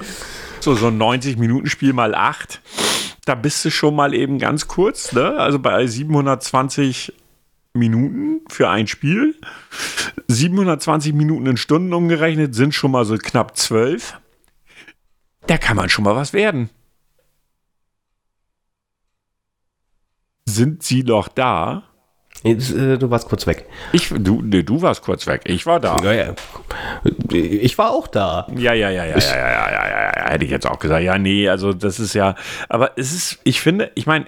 So, 0.60 0.74
so 0.74 0.88
ein 0.88 0.98
90-Minuten-Spiel 1.00 1.94
mal 1.94 2.14
8. 2.14 2.60
Da 3.24 3.34
bist 3.34 3.64
du 3.64 3.70
schon 3.70 3.96
mal 3.96 4.14
eben 4.14 4.38
ganz 4.38 4.68
kurz, 4.68 5.12
ne? 5.12 5.36
Also 5.38 5.58
bei 5.58 5.86
720 5.86 7.14
Minuten 7.72 8.42
für 8.48 8.68
ein 8.68 8.86
Spiel. 8.86 9.34
720 10.28 11.12
Minuten 11.12 11.46
in 11.46 11.56
Stunden 11.56 11.92
umgerechnet 11.92 12.54
sind 12.54 12.74
schon 12.74 12.90
mal 12.90 13.04
so 13.04 13.16
knapp 13.16 13.56
12. 13.56 14.18
Da 15.46 15.58
kann 15.58 15.76
man 15.76 15.88
schon 15.88 16.04
mal 16.04 16.14
was 16.14 16.32
werden. 16.32 16.70
Sind 20.50 20.82
sie 20.82 21.02
noch 21.02 21.28
da? 21.28 21.84
Äh, 22.42 22.54
du 22.96 23.10
warst 23.10 23.28
kurz 23.28 23.46
weg. 23.46 23.66
Ich, 23.92 24.08
du, 24.08 24.40
nee, 24.42 24.62
du 24.62 24.80
warst 24.80 25.02
kurz 25.02 25.26
weg. 25.26 25.42
Ich 25.44 25.66
war 25.66 25.78
da. 25.78 25.96
Ja, 26.02 26.12
ja. 26.12 26.34
Ich 27.30 27.76
war 27.76 27.90
auch 27.90 28.08
da. 28.08 28.46
Ja, 28.56 28.72
ja, 28.72 28.88
ja, 28.90 29.04
ja, 29.04 29.16
ich, 29.16 29.28
ja, 29.28 29.36
ja, 29.36 29.70
ja, 29.70 29.88
ja, 29.88 30.12
ja, 30.16 30.30
hätte 30.30 30.44
ich 30.44 30.50
jetzt 30.50 30.66
auch 30.66 30.78
gesagt. 30.78 31.02
Ja, 31.02 31.18
nee, 31.18 31.48
also 31.48 31.72
das 31.72 32.00
ist 32.00 32.14
ja, 32.14 32.34
aber 32.68 32.92
es 32.96 33.12
ist, 33.12 33.40
ich 33.44 33.60
finde, 33.60 33.90
ich 33.94 34.06
meine, 34.06 34.26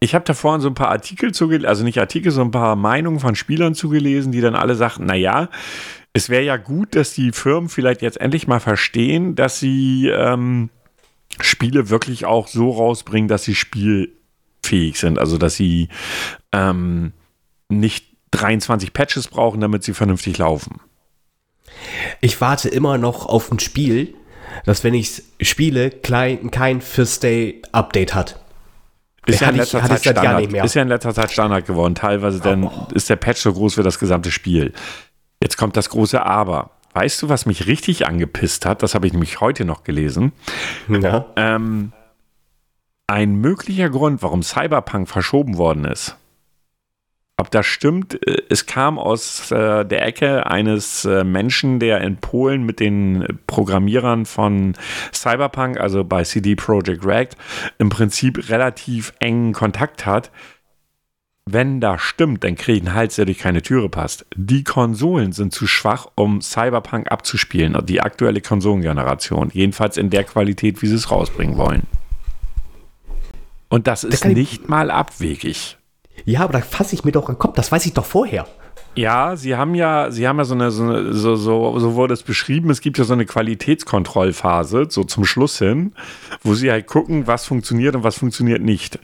ich 0.00 0.14
habe 0.14 0.24
da 0.26 0.34
vorhin 0.34 0.60
so 0.60 0.68
ein 0.68 0.74
paar 0.74 0.90
Artikel 0.90 1.32
zugelesen, 1.32 1.66
also 1.66 1.84
nicht 1.84 1.98
Artikel, 1.98 2.30
so 2.30 2.42
ein 2.42 2.50
paar 2.50 2.76
Meinungen 2.76 3.20
von 3.20 3.34
Spielern 3.34 3.74
zugelesen, 3.74 4.32
die 4.32 4.42
dann 4.42 4.54
alle 4.54 4.74
sagten, 4.74 5.06
naja, 5.06 5.48
es 6.12 6.28
wäre 6.28 6.44
ja 6.44 6.58
gut, 6.58 6.94
dass 6.94 7.14
die 7.14 7.32
Firmen 7.32 7.70
vielleicht 7.70 8.02
jetzt 8.02 8.20
endlich 8.20 8.46
mal 8.46 8.60
verstehen, 8.60 9.34
dass 9.34 9.58
sie 9.58 10.08
ähm, 10.08 10.68
Spiele 11.40 11.88
wirklich 11.88 12.26
auch 12.26 12.46
so 12.46 12.70
rausbringen, 12.70 13.28
dass 13.28 13.44
sie 13.44 13.54
Spiel 13.54 14.12
fähig 14.64 14.98
sind. 14.98 15.18
Also, 15.18 15.38
dass 15.38 15.54
sie 15.54 15.88
ähm, 16.52 17.12
nicht 17.68 18.06
23 18.32 18.92
Patches 18.92 19.28
brauchen, 19.28 19.60
damit 19.60 19.84
sie 19.84 19.94
vernünftig 19.94 20.38
laufen. 20.38 20.80
Ich 22.20 22.40
warte 22.40 22.68
immer 22.68 22.98
noch 22.98 23.26
auf 23.26 23.50
ein 23.50 23.58
Spiel, 23.58 24.14
das, 24.64 24.84
wenn 24.84 24.94
ich 24.94 25.18
es 25.38 25.48
spiele, 25.48 25.90
klein, 25.90 26.50
kein 26.50 26.80
First 26.80 27.22
Day 27.22 27.62
Update 27.72 28.14
hat. 28.14 28.40
Ist 29.26 29.40
ja, 29.40 29.48
in 29.48 29.56
letzter 29.56 29.78
ich, 29.78 29.86
Zeit 29.86 30.00
Standard, 30.00 30.52
ist 30.52 30.74
ja 30.74 30.82
in 30.82 30.88
letzter 30.88 31.14
Zeit 31.14 31.32
Standard 31.32 31.66
geworden. 31.66 31.94
Teilweise 31.94 32.40
dann 32.40 32.64
oh. 32.64 32.88
ist 32.92 33.08
der 33.08 33.16
Patch 33.16 33.40
so 33.40 33.52
groß 33.52 33.78
wie 33.78 33.82
das 33.82 33.98
gesamte 33.98 34.30
Spiel. 34.30 34.72
Jetzt 35.42 35.56
kommt 35.56 35.76
das 35.76 35.88
große 35.88 36.24
Aber. 36.24 36.70
Weißt 36.92 37.22
du, 37.22 37.28
was 37.28 37.46
mich 37.46 37.66
richtig 37.66 38.06
angepisst 38.06 38.66
hat? 38.66 38.82
Das 38.82 38.94
habe 38.94 39.06
ich 39.06 39.12
nämlich 39.12 39.40
heute 39.40 39.64
noch 39.64 39.82
gelesen. 39.82 40.32
Ja. 40.88 41.26
Ähm, 41.36 41.92
ein 43.14 43.36
möglicher 43.36 43.90
Grund, 43.90 44.24
warum 44.24 44.42
Cyberpunk 44.42 45.08
verschoben 45.08 45.56
worden 45.56 45.84
ist. 45.84 46.16
Ob 47.36 47.48
das 47.52 47.64
stimmt, 47.64 48.14
äh, 48.26 48.42
es 48.48 48.66
kam 48.66 48.98
aus 48.98 49.52
äh, 49.52 49.84
der 49.84 50.04
Ecke 50.04 50.48
eines 50.48 51.04
äh, 51.04 51.22
Menschen, 51.22 51.78
der 51.78 52.00
in 52.00 52.16
Polen 52.16 52.64
mit 52.64 52.80
den 52.80 53.38
Programmierern 53.46 54.26
von 54.26 54.74
Cyberpunk, 55.12 55.78
also 55.78 56.02
bei 56.02 56.24
CD 56.24 56.56
Projekt 56.56 57.06
Red, 57.06 57.36
im 57.78 57.88
Prinzip 57.88 58.48
relativ 58.48 59.12
engen 59.20 59.52
Kontakt 59.52 60.06
hat. 60.06 60.32
Wenn 61.46 61.80
das 61.80 62.02
stimmt, 62.02 62.42
dann 62.42 62.56
kriege 62.56 62.78
ich 62.78 62.84
einen 62.84 62.96
Hals, 62.96 63.14
der 63.14 63.26
durch 63.26 63.38
keine 63.38 63.62
Türe 63.62 63.88
passt. 63.88 64.26
Die 64.34 64.64
Konsolen 64.64 65.30
sind 65.30 65.52
zu 65.52 65.68
schwach, 65.68 66.08
um 66.16 66.40
Cyberpunk 66.40 67.12
abzuspielen, 67.12 67.78
die 67.86 68.00
aktuelle 68.00 68.40
Konsolengeneration. 68.40 69.50
Jedenfalls 69.52 69.98
in 69.98 70.10
der 70.10 70.24
Qualität, 70.24 70.82
wie 70.82 70.88
sie 70.88 70.96
es 70.96 71.12
rausbringen 71.12 71.56
wollen. 71.56 71.86
Und 73.68 73.86
das 73.86 74.04
ist 74.04 74.24
nicht 74.24 74.68
mal 74.68 74.90
abwegig. 74.90 75.78
Ja, 76.24 76.40
aber 76.42 76.54
da 76.54 76.60
fasse 76.60 76.94
ich 76.94 77.04
mir 77.04 77.12
doch 77.12 77.28
an 77.28 77.34
den 77.34 77.38
Kopf, 77.38 77.56
das 77.56 77.72
weiß 77.72 77.86
ich 77.86 77.92
doch 77.92 78.04
vorher. 78.04 78.46
Ja, 78.96 79.34
sie 79.34 79.56
haben 79.56 79.74
ja, 79.74 80.10
sie 80.12 80.28
haben 80.28 80.38
ja 80.38 80.44
so 80.44 80.54
eine, 80.54 80.70
so, 80.70 80.84
eine, 80.84 81.12
so, 81.12 81.34
so, 81.34 81.78
so 81.78 81.94
wurde 81.94 82.14
es 82.14 82.22
beschrieben, 82.22 82.70
es 82.70 82.80
gibt 82.80 82.96
ja 82.98 83.04
so 83.04 83.12
eine 83.12 83.26
Qualitätskontrollphase, 83.26 84.86
so 84.88 85.02
zum 85.02 85.24
Schluss 85.24 85.58
hin, 85.58 85.94
wo 86.42 86.54
sie 86.54 86.70
halt 86.70 86.86
gucken, 86.86 87.26
was 87.26 87.44
funktioniert 87.44 87.96
und 87.96 88.04
was 88.04 88.18
funktioniert 88.18 88.62
nicht. 88.62 89.00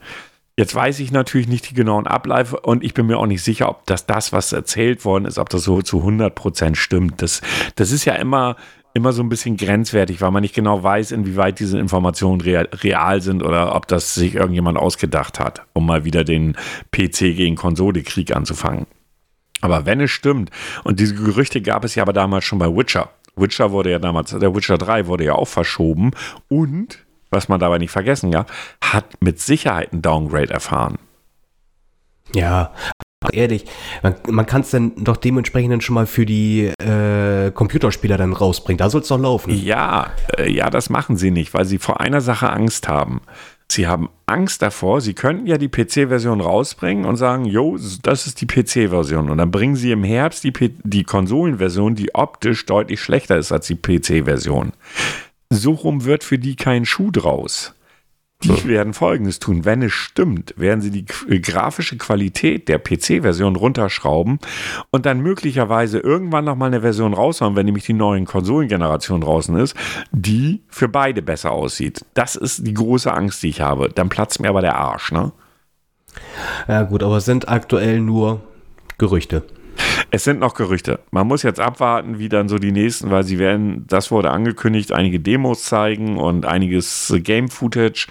Jetzt 0.57 0.75
weiß 0.75 1.01
ich 1.01 1.11
natürlich 1.11 1.49
nicht 1.49 1.71
die 1.71 1.75
genauen 1.75 2.07
Abläufe 2.07 2.61
und 2.61 2.85
ich 2.85 2.95
bin 2.95 3.07
mir 3.07 3.19
auch 3.19 3.27
nicht 3.27 3.43
sicher, 3.43 3.69
ob 3.69 3.87
das 3.87 4.07
das, 4.07 4.33
was 4.33 4.53
erzählt 4.53 5.05
worden 5.05 5.25
ist, 5.25 5.39
ob 5.39 5.49
das 5.49 5.65
so 5.65 5.83
zu 5.83 5.99
100 5.99 6.35
Prozent 6.35 6.77
stimmt. 6.77 7.23
Das, 7.23 7.41
das 7.75 7.91
ist 7.91 8.05
ja 8.05 8.15
immer, 8.15 8.57
immer 8.95 9.13
so 9.13 9.23
ein 9.23 9.29
bisschen 9.29 9.57
grenzwertig, 9.57 10.21
weil 10.21 10.31
man 10.31 10.43
nicht 10.43 10.55
genau 10.55 10.83
weiß, 10.83 11.13
inwieweit 11.13 11.61
diese 11.61 11.79
Informationen 11.79 12.41
real, 12.41 12.69
real, 12.73 13.21
sind 13.21 13.43
oder 13.43 13.75
ob 13.75 13.87
das 13.87 14.15
sich 14.15 14.35
irgendjemand 14.35 14.79
ausgedacht 14.79 15.39
hat, 15.39 15.63
um 15.73 15.87
mal 15.87 16.05
wieder 16.05 16.25
den 16.25 16.57
PC 16.91 17.37
gegen 17.37 17.57
Konsole-Krieg 17.57 18.35
anzufangen. 18.35 18.87
Aber 19.61 19.87
wenn 19.87 20.01
es 20.01 20.11
stimmt, 20.11 20.51
und 20.85 21.01
diese 21.01 21.15
Gerüchte 21.15 21.61
gab 21.61 21.85
es 21.85 21.95
ja 21.95 22.03
aber 22.03 22.13
damals 22.13 22.45
schon 22.45 22.59
bei 22.59 22.69
Witcher. 22.69 23.11
Witcher 23.37 23.71
wurde 23.71 23.91
ja 23.91 23.99
damals, 23.99 24.31
der 24.31 24.55
Witcher 24.55 24.79
3 24.79 25.07
wurde 25.07 25.25
ja 25.25 25.35
auch 25.35 25.49
verschoben 25.49 26.13
und, 26.49 26.99
was 27.31 27.49
man 27.49 27.61
dabei 27.61 27.79
nicht 27.79 27.91
vergessen 27.91 28.33
ja, 28.33 28.47
hat 28.83 29.05
mit 29.21 29.41
Sicherheit 29.41 29.93
ein 29.93 30.03
Downgrade 30.03 30.53
erfahren. 30.53 30.99
Ja, 32.35 32.73
ehrlich, 33.33 33.67
man, 34.03 34.15
man 34.29 34.47
kann 34.47 34.63
es 34.63 34.71
dann 34.71 34.93
doch 34.97 35.17
dementsprechend 35.17 35.83
schon 35.85 35.95
mal 35.95 36.07
für 36.07 36.25
die 36.25 36.73
äh, 36.83 37.51
Computerspieler 37.53 38.17
dann 38.17 38.33
rausbringen. 38.33 38.79
Da 38.79 38.89
soll 38.89 39.03
es 39.03 39.09
doch 39.09 39.19
laufen. 39.19 39.51
Ja, 39.55 40.11
äh, 40.39 40.51
ja, 40.51 40.71
das 40.71 40.91
machen 40.91 41.17
sie 41.17 41.31
nicht, 41.31 41.53
weil 41.53 41.67
sie 41.67 41.79
vor 41.79 42.01
einer 42.01 42.21
Sache 42.21 42.51
Angst 42.51 42.89
haben. 42.89 43.21
Sie 43.71 43.87
haben 43.87 44.09
Angst 44.27 44.63
davor, 44.63 45.01
sie 45.01 45.15
könnten 45.15 45.47
ja 45.47 45.57
die 45.57 45.69
PC-Version 45.69 46.41
rausbringen 46.41 47.05
und 47.05 47.17
sagen, 47.17 47.45
jo, 47.45 47.79
das 48.03 48.27
ist 48.27 48.41
die 48.41 48.47
PC-Version. 48.47 49.31
Und 49.31 49.39
dann 49.39 49.53
bringen 49.53 49.77
sie 49.77 49.93
im 49.93 50.03
Herbst 50.03 50.43
die, 50.43 50.53
die 50.83 51.05
Konsolenversion, 51.05 51.95
die 51.95 52.13
optisch 52.15 52.67
deutlich 52.67 53.01
schlechter 53.01 53.37
ist 53.37 53.53
als 53.53 53.69
die 53.69 53.77
PC-Version. 53.77 54.73
So 55.51 55.73
rum 55.73 56.05
wird 56.05 56.25
für 56.25 56.39
die 56.39 56.57
kein 56.57 56.85
Schuh 56.85 57.13
draus. 57.13 57.75
Die 58.43 58.65
werden 58.67 58.95
Folgendes 58.95 59.39
tun. 59.39 59.65
Wenn 59.67 59.83
es 59.83 59.93
stimmt, 59.93 60.55
werden 60.57 60.81
sie 60.81 60.91
die 60.91 61.05
äh, 61.29 61.41
grafische 61.41 61.99
Qualität 61.99 62.69
der 62.69 62.79
PC-Version 62.79 63.57
runterschrauben 63.57 64.39
und 64.91 65.05
dann 65.05 65.21
möglicherweise 65.21 65.99
irgendwann 65.99 66.47
nochmal 66.47 66.69
eine 66.69 66.81
Version 66.81 67.13
raushauen, 67.13 67.55
wenn 67.55 67.67
nämlich 67.67 67.85
die 67.85 67.93
neuen 67.93 68.25
Konsolengeneration 68.25 69.21
draußen 69.21 69.57
ist, 69.57 69.77
die 70.11 70.63
für 70.69 70.89
beide 70.89 71.21
besser 71.21 71.53
aussieht. 71.53 72.05
Das 72.15 72.35
ist 72.35 72.67
die 72.67 72.75
große 72.75 73.13
Angst, 73.13 73.43
die 73.43 73.49
ich 73.49 73.61
habe. 73.61 73.91
Dann 73.91 74.09
platzt 74.09 74.41
mir 74.41 74.49
aber 74.49 74.63
der 74.63 74.77
Arsch, 74.77 75.13
ne? 75.13 75.33
Ja 76.67 76.83
gut, 76.83 77.03
aber 77.03 77.19
es 77.19 77.25
sind 77.25 77.49
aktuell 77.49 78.01
nur 78.01 78.41
Gerüchte. 78.99 79.45
Es 80.13 80.25
sind 80.25 80.41
noch 80.41 80.55
Gerüchte. 80.55 81.01
Man 81.13 81.27
muss 81.27 81.43
jetzt 81.43 81.61
abwarten, 81.61 82.19
wie 82.19 82.29
dann 82.29 82.49
so 82.49 82.59
die 82.59 82.73
nächsten, 82.73 83.11
weil 83.11 83.23
sie 83.23 83.39
werden, 83.39 83.87
das 83.87 84.11
wurde 84.11 84.31
angekündigt, 84.31 84.93
einige 84.93 85.21
Demos 85.21 85.65
zeigen 85.65 86.17
und 86.17 86.47
einiges 86.47 87.15
Game-Footage. 87.17 88.09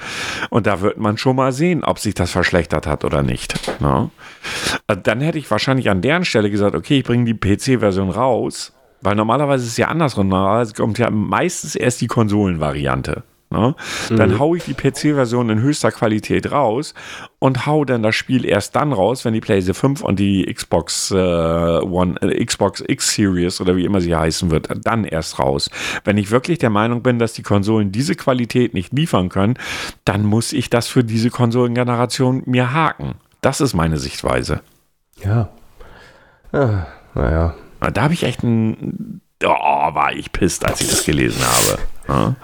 Und 0.49 0.65
da 0.65 0.81
wird 0.81 0.97
man 0.97 1.17
schon 1.17 1.35
mal 1.35 1.51
sehen, 1.51 1.83
ob 1.83 1.99
sich 1.99 2.13
das 2.13 2.31
verschlechtert 2.31 2.87
hat 2.87 3.03
oder 3.03 3.21
nicht. 3.21 3.81
Ne? 3.81 4.09
Dann 4.87 5.21
hätte 5.21 5.37
ich 5.37 5.51
wahrscheinlich 5.51 5.89
an 5.89 6.01
deren 6.01 6.23
Stelle 6.23 6.49
gesagt, 6.49 6.75
okay, 6.75 6.99
ich 6.99 7.03
bringe 7.03 7.25
die 7.25 7.33
PC-Version 7.33 8.09
raus, 8.09 8.73
weil 9.01 9.15
normalerweise 9.15 9.65
ist 9.65 9.71
es 9.71 9.77
ja 9.77 9.89
andersrum. 9.89 10.29
Normalerweise 10.29 10.73
kommt 10.73 10.99
ja 10.99 11.09
meistens 11.09 11.75
erst 11.75 11.99
die 12.01 12.07
Konsolenvariante. 12.07 13.23
Ne? 13.51 13.75
Dann 14.09 14.33
mhm. 14.33 14.39
haue 14.39 14.57
ich 14.57 14.65
die 14.65 14.75
PC-Version 14.75 15.49
in 15.49 15.59
höchster 15.59 15.91
Qualität 15.91 16.51
raus 16.51 16.93
und 17.39 17.65
hau 17.65 17.83
dann 17.83 18.03
das 18.03 18.15
Spiel 18.15 18.45
erst 18.45 18.75
dann 18.75 18.93
raus, 18.93 19.25
wenn 19.25 19.33
die 19.33 19.41
PlayStation 19.41 19.95
5 19.95 20.01
und 20.03 20.19
die 20.19 20.45
Xbox 20.53 21.09
äh, 21.09 21.15
One, 21.15 22.21
äh, 22.21 22.45
Xbox 22.45 22.83
X 22.87 23.15
Series 23.15 23.59
oder 23.59 23.75
wie 23.75 23.85
immer 23.85 24.01
sie 24.01 24.15
heißen 24.15 24.51
wird, 24.51 24.69
dann 24.85 25.03
erst 25.03 25.39
raus. 25.39 25.71
Wenn 26.03 26.17
ich 26.17 26.29
wirklich 26.29 26.59
der 26.59 26.69
Meinung 26.69 27.01
bin, 27.01 27.17
dass 27.17 27.33
die 27.33 27.41
Konsolen 27.41 27.91
diese 27.91 28.13
Qualität 28.13 28.75
nicht 28.75 28.93
liefern 28.93 29.29
können, 29.29 29.55
dann 30.05 30.25
muss 30.25 30.53
ich 30.53 30.69
das 30.69 30.87
für 30.87 31.03
diese 31.03 31.31
Konsolengeneration 31.31 32.43
mir 32.45 32.71
haken. 32.71 33.15
Das 33.41 33.61
ist 33.61 33.73
meine 33.73 33.97
Sichtweise. 33.97 34.61
Ja. 35.23 35.49
Ah, 36.51 36.85
naja. 37.15 37.55
Da 37.79 38.01
habe 38.01 38.13
ich 38.13 38.23
echt 38.23 38.43
ein. 38.43 39.21
Oh, 39.43 39.47
war 39.47 40.13
ich 40.13 40.31
pisst, 40.33 40.67
als 40.67 40.81
ich 40.81 40.89
das 40.89 41.05
gelesen 41.05 41.41
habe. 41.41 41.79
Ja? 42.09 42.35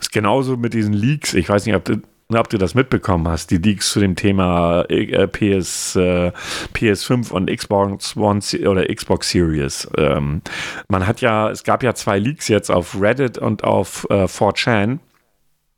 Ist 0.00 0.12
genauso 0.12 0.56
mit 0.56 0.74
diesen 0.74 0.92
Leaks. 0.92 1.34
Ich 1.34 1.48
weiß 1.48 1.66
nicht, 1.66 1.74
ob 1.74 1.84
du, 1.84 2.00
ob 2.32 2.48
du 2.48 2.58
das 2.58 2.74
mitbekommen 2.74 3.28
hast, 3.28 3.50
die 3.50 3.58
Leaks 3.58 3.90
zu 3.90 4.00
dem 4.00 4.16
Thema 4.16 4.82
äh, 4.88 5.26
PS, 5.26 5.96
äh, 5.96 6.32
PS5 6.74 7.30
und 7.30 7.50
Xbox 7.50 8.16
One 8.16 8.40
oder 8.66 8.86
Xbox 8.92 9.30
Series. 9.30 9.88
Ähm, 9.96 10.42
man 10.88 11.06
hat 11.06 11.20
ja, 11.20 11.50
es 11.50 11.64
gab 11.64 11.82
ja 11.82 11.94
zwei 11.94 12.18
Leaks 12.18 12.48
jetzt 12.48 12.70
auf 12.70 13.00
Reddit 13.00 13.38
und 13.38 13.64
auf 13.64 14.06
äh, 14.10 14.24
4chan 14.24 14.98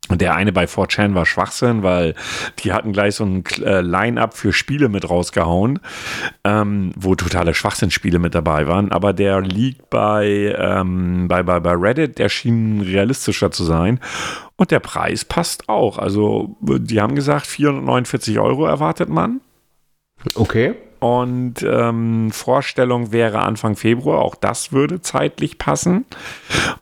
und 0.07 0.21
der 0.21 0.35
eine 0.35 0.51
bei 0.51 0.65
4chan 0.65 1.13
war 1.13 1.25
Schwachsinn, 1.25 1.83
weil 1.83 2.15
die 2.59 2.73
hatten 2.73 2.93
gleich 2.93 3.15
so 3.15 3.25
ein 3.25 3.43
äh, 3.63 3.81
Line-Up 3.81 4.35
für 4.35 4.53
Spiele 4.53 4.89
mit 4.89 5.07
rausgehauen, 5.07 5.79
ähm, 6.43 6.91
wo 6.95 7.13
totale 7.13 7.53
Schwachsinnspiele 7.53 8.17
mit 8.17 8.33
dabei 8.33 8.67
waren. 8.67 8.91
Aber 8.91 9.13
der 9.13 9.41
liegt 9.41 9.91
bei, 9.91 10.55
ähm, 10.57 11.27
bei, 11.27 11.43
bei, 11.43 11.59
bei 11.59 11.73
Reddit, 11.73 12.17
der 12.17 12.29
schien 12.29 12.81
realistischer 12.81 13.51
zu 13.51 13.63
sein. 13.63 13.99
Und 14.55 14.71
der 14.71 14.79
Preis 14.79 15.25
passt 15.25 15.69
auch. 15.69 15.99
Also, 15.99 16.57
die 16.61 16.99
haben 16.99 17.13
gesagt, 17.13 17.45
449 17.45 18.39
Euro 18.39 18.65
erwartet 18.65 19.09
man. 19.09 19.41
Okay. 20.33 20.75
Und 20.99 21.63
ähm, 21.63 22.29
Vorstellung 22.31 23.11
wäre 23.11 23.39
Anfang 23.39 23.75
Februar. 23.75 24.19
Auch 24.19 24.35
das 24.35 24.73
würde 24.73 25.01
zeitlich 25.01 25.57
passen. 25.57 26.05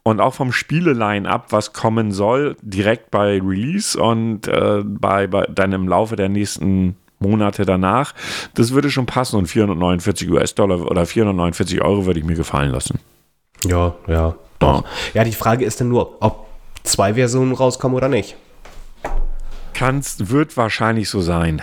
Und 0.03 0.19
auch 0.19 0.33
vom 0.33 0.51
Spiele-Line-Up, 0.51 1.47
was 1.51 1.73
kommen 1.73 2.11
soll, 2.11 2.57
direkt 2.61 3.11
bei 3.11 3.39
Release 3.39 3.99
und 4.01 4.47
äh, 4.47 4.81
bei, 4.83 5.27
bei 5.27 5.45
dann 5.45 5.71
im 5.71 5.87
Laufe 5.87 6.15
der 6.15 6.29
nächsten 6.29 6.95
Monate 7.19 7.65
danach. 7.65 8.13
Das 8.55 8.73
würde 8.73 8.89
schon 8.89 9.05
passen. 9.05 9.37
Und 9.37 9.47
449 9.47 10.29
US-Dollar 10.31 10.89
oder 10.89 11.05
449 11.05 11.81
Euro 11.81 12.05
würde 12.05 12.19
ich 12.19 12.25
mir 12.25 12.35
gefallen 12.35 12.71
lassen. 12.71 12.99
Ja, 13.65 13.95
ja. 14.07 14.35
Doch. 14.59 14.83
Ja, 15.13 15.23
die 15.23 15.33
Frage 15.33 15.65
ist 15.65 15.79
dann 15.79 15.89
nur, 15.89 16.21
ob 16.21 16.47
zwei 16.83 17.13
Versionen 17.13 17.53
rauskommen 17.53 17.95
oder 17.95 18.09
nicht. 18.09 18.35
Kannst, 19.73 20.31
wird 20.31 20.57
wahrscheinlich 20.57 21.09
so 21.09 21.21
sein. 21.21 21.61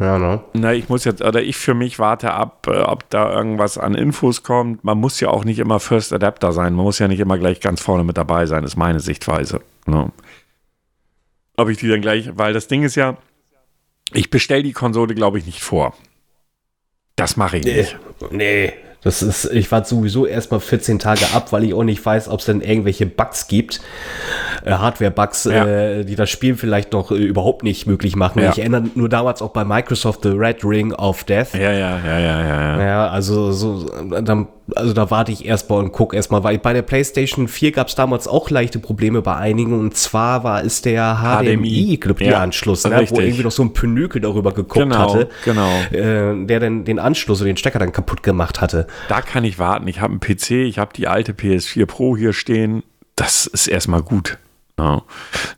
Ja, 0.00 0.18
ne? 0.18 0.40
Na, 0.54 0.72
ich 0.72 0.88
muss 0.88 1.04
jetzt, 1.04 1.22
oder 1.22 1.42
ich 1.42 1.58
für 1.58 1.74
mich 1.74 1.98
warte 1.98 2.32
ab, 2.32 2.66
äh, 2.66 2.80
ob 2.80 3.10
da 3.10 3.30
irgendwas 3.32 3.76
an 3.76 3.94
Infos 3.94 4.42
kommt. 4.42 4.82
Man 4.82 4.98
muss 4.98 5.20
ja 5.20 5.28
auch 5.28 5.44
nicht 5.44 5.58
immer 5.58 5.78
First 5.78 6.14
Adapter 6.14 6.52
sein. 6.52 6.72
Man 6.72 6.84
muss 6.84 6.98
ja 6.98 7.06
nicht 7.06 7.20
immer 7.20 7.36
gleich 7.36 7.60
ganz 7.60 7.82
vorne 7.82 8.02
mit 8.02 8.16
dabei 8.16 8.46
sein, 8.46 8.64
ist 8.64 8.76
meine 8.76 9.00
Sichtweise. 9.00 9.60
Ne? 9.84 10.10
Ob 11.58 11.68
ich 11.68 11.76
die 11.76 11.88
dann 11.88 12.00
gleich, 12.00 12.30
weil 12.34 12.54
das 12.54 12.66
Ding 12.66 12.82
ist 12.82 12.94
ja, 12.94 13.18
ich 14.14 14.30
bestelle 14.30 14.62
die 14.62 14.72
Konsole, 14.72 15.14
glaube 15.14 15.38
ich, 15.38 15.44
nicht 15.44 15.62
vor. 15.62 15.94
Das 17.16 17.36
mache 17.36 17.58
ich 17.58 17.64
nee, 17.64 17.76
nicht. 17.76 17.98
Nee, 18.30 18.72
das 19.02 19.22
ist, 19.22 19.44
ich 19.52 19.70
warte 19.70 19.88
sowieso 19.90 20.24
erstmal 20.24 20.60
14 20.60 20.98
Tage 20.98 21.26
ab, 21.34 21.52
weil 21.52 21.64
ich 21.64 21.74
auch 21.74 21.84
nicht 21.84 22.04
weiß, 22.04 22.28
ob 22.28 22.40
es 22.40 22.46
denn 22.46 22.62
irgendwelche 22.62 23.04
Bugs 23.04 23.48
gibt, 23.48 23.82
äh, 24.64 24.72
Hardware-Bugs, 24.72 25.44
ja. 25.44 25.66
äh, 25.66 26.04
die 26.04 26.16
das 26.16 26.30
Spiel 26.30 26.56
vielleicht 26.56 26.92
noch 26.92 27.10
äh, 27.10 27.16
überhaupt 27.16 27.62
nicht 27.62 27.86
möglich 27.86 28.16
machen. 28.16 28.42
Ja. 28.42 28.50
Ich 28.50 28.58
erinnere 28.58 28.84
nur 28.94 29.08
damals 29.08 29.42
auch 29.42 29.50
bei 29.50 29.64
Microsoft 29.64 30.22
The 30.22 30.30
Red 30.30 30.64
Ring 30.64 30.92
of 30.92 31.24
Death. 31.24 31.54
Ja, 31.54 31.72
ja, 31.72 31.98
ja, 32.04 32.18
ja, 32.18 32.46
ja. 32.46 32.82
Ja, 32.82 33.08
also 33.08 33.52
so, 33.52 33.86
dann 34.22 34.48
also 34.76 34.92
da 34.92 35.10
warte 35.10 35.32
ich 35.32 35.44
erstmal 35.44 35.80
und 35.80 35.92
gucke 35.92 36.16
erstmal, 36.16 36.44
weil 36.44 36.58
bei 36.58 36.72
der 36.72 36.82
PlayStation 36.82 37.48
4 37.48 37.72
gab 37.72 37.88
es 37.88 37.94
damals 37.94 38.28
auch 38.28 38.50
leichte 38.50 38.78
Probleme 38.78 39.22
bei 39.22 39.36
einigen 39.36 39.78
und 39.78 39.96
zwar 39.96 40.44
war 40.44 40.64
es 40.64 40.82
der 40.82 41.18
HDMI, 41.20 41.98
HDMI 41.98 42.26
ja, 42.26 42.40
Anschluss, 42.40 42.84
ne, 42.84 43.04
wo 43.08 43.20
irgendwie 43.20 43.42
noch 43.42 43.50
so 43.50 43.62
ein 43.62 43.72
Penökel 43.72 44.20
darüber 44.20 44.52
geguckt 44.52 44.84
genau, 44.84 45.14
hatte, 45.14 45.28
genau. 45.44 45.68
Äh, 45.90 46.46
der 46.46 46.60
dann 46.60 46.84
den 46.84 46.98
Anschluss 46.98 47.40
und 47.40 47.46
den 47.46 47.56
Stecker 47.56 47.78
dann 47.78 47.92
kaputt 47.92 48.22
gemacht 48.22 48.60
hatte. 48.60 48.86
Da 49.08 49.20
kann 49.20 49.44
ich 49.44 49.58
warten. 49.58 49.88
Ich 49.88 50.00
habe 50.00 50.12
einen 50.12 50.20
PC, 50.20 50.50
ich 50.50 50.78
habe 50.78 50.92
die 50.94 51.08
alte 51.08 51.32
PS4 51.32 51.86
Pro 51.86 52.16
hier 52.16 52.32
stehen. 52.32 52.82
Das 53.16 53.46
ist 53.46 53.66
erstmal 53.66 54.02
gut. 54.02 54.38
Ja, 54.80 55.02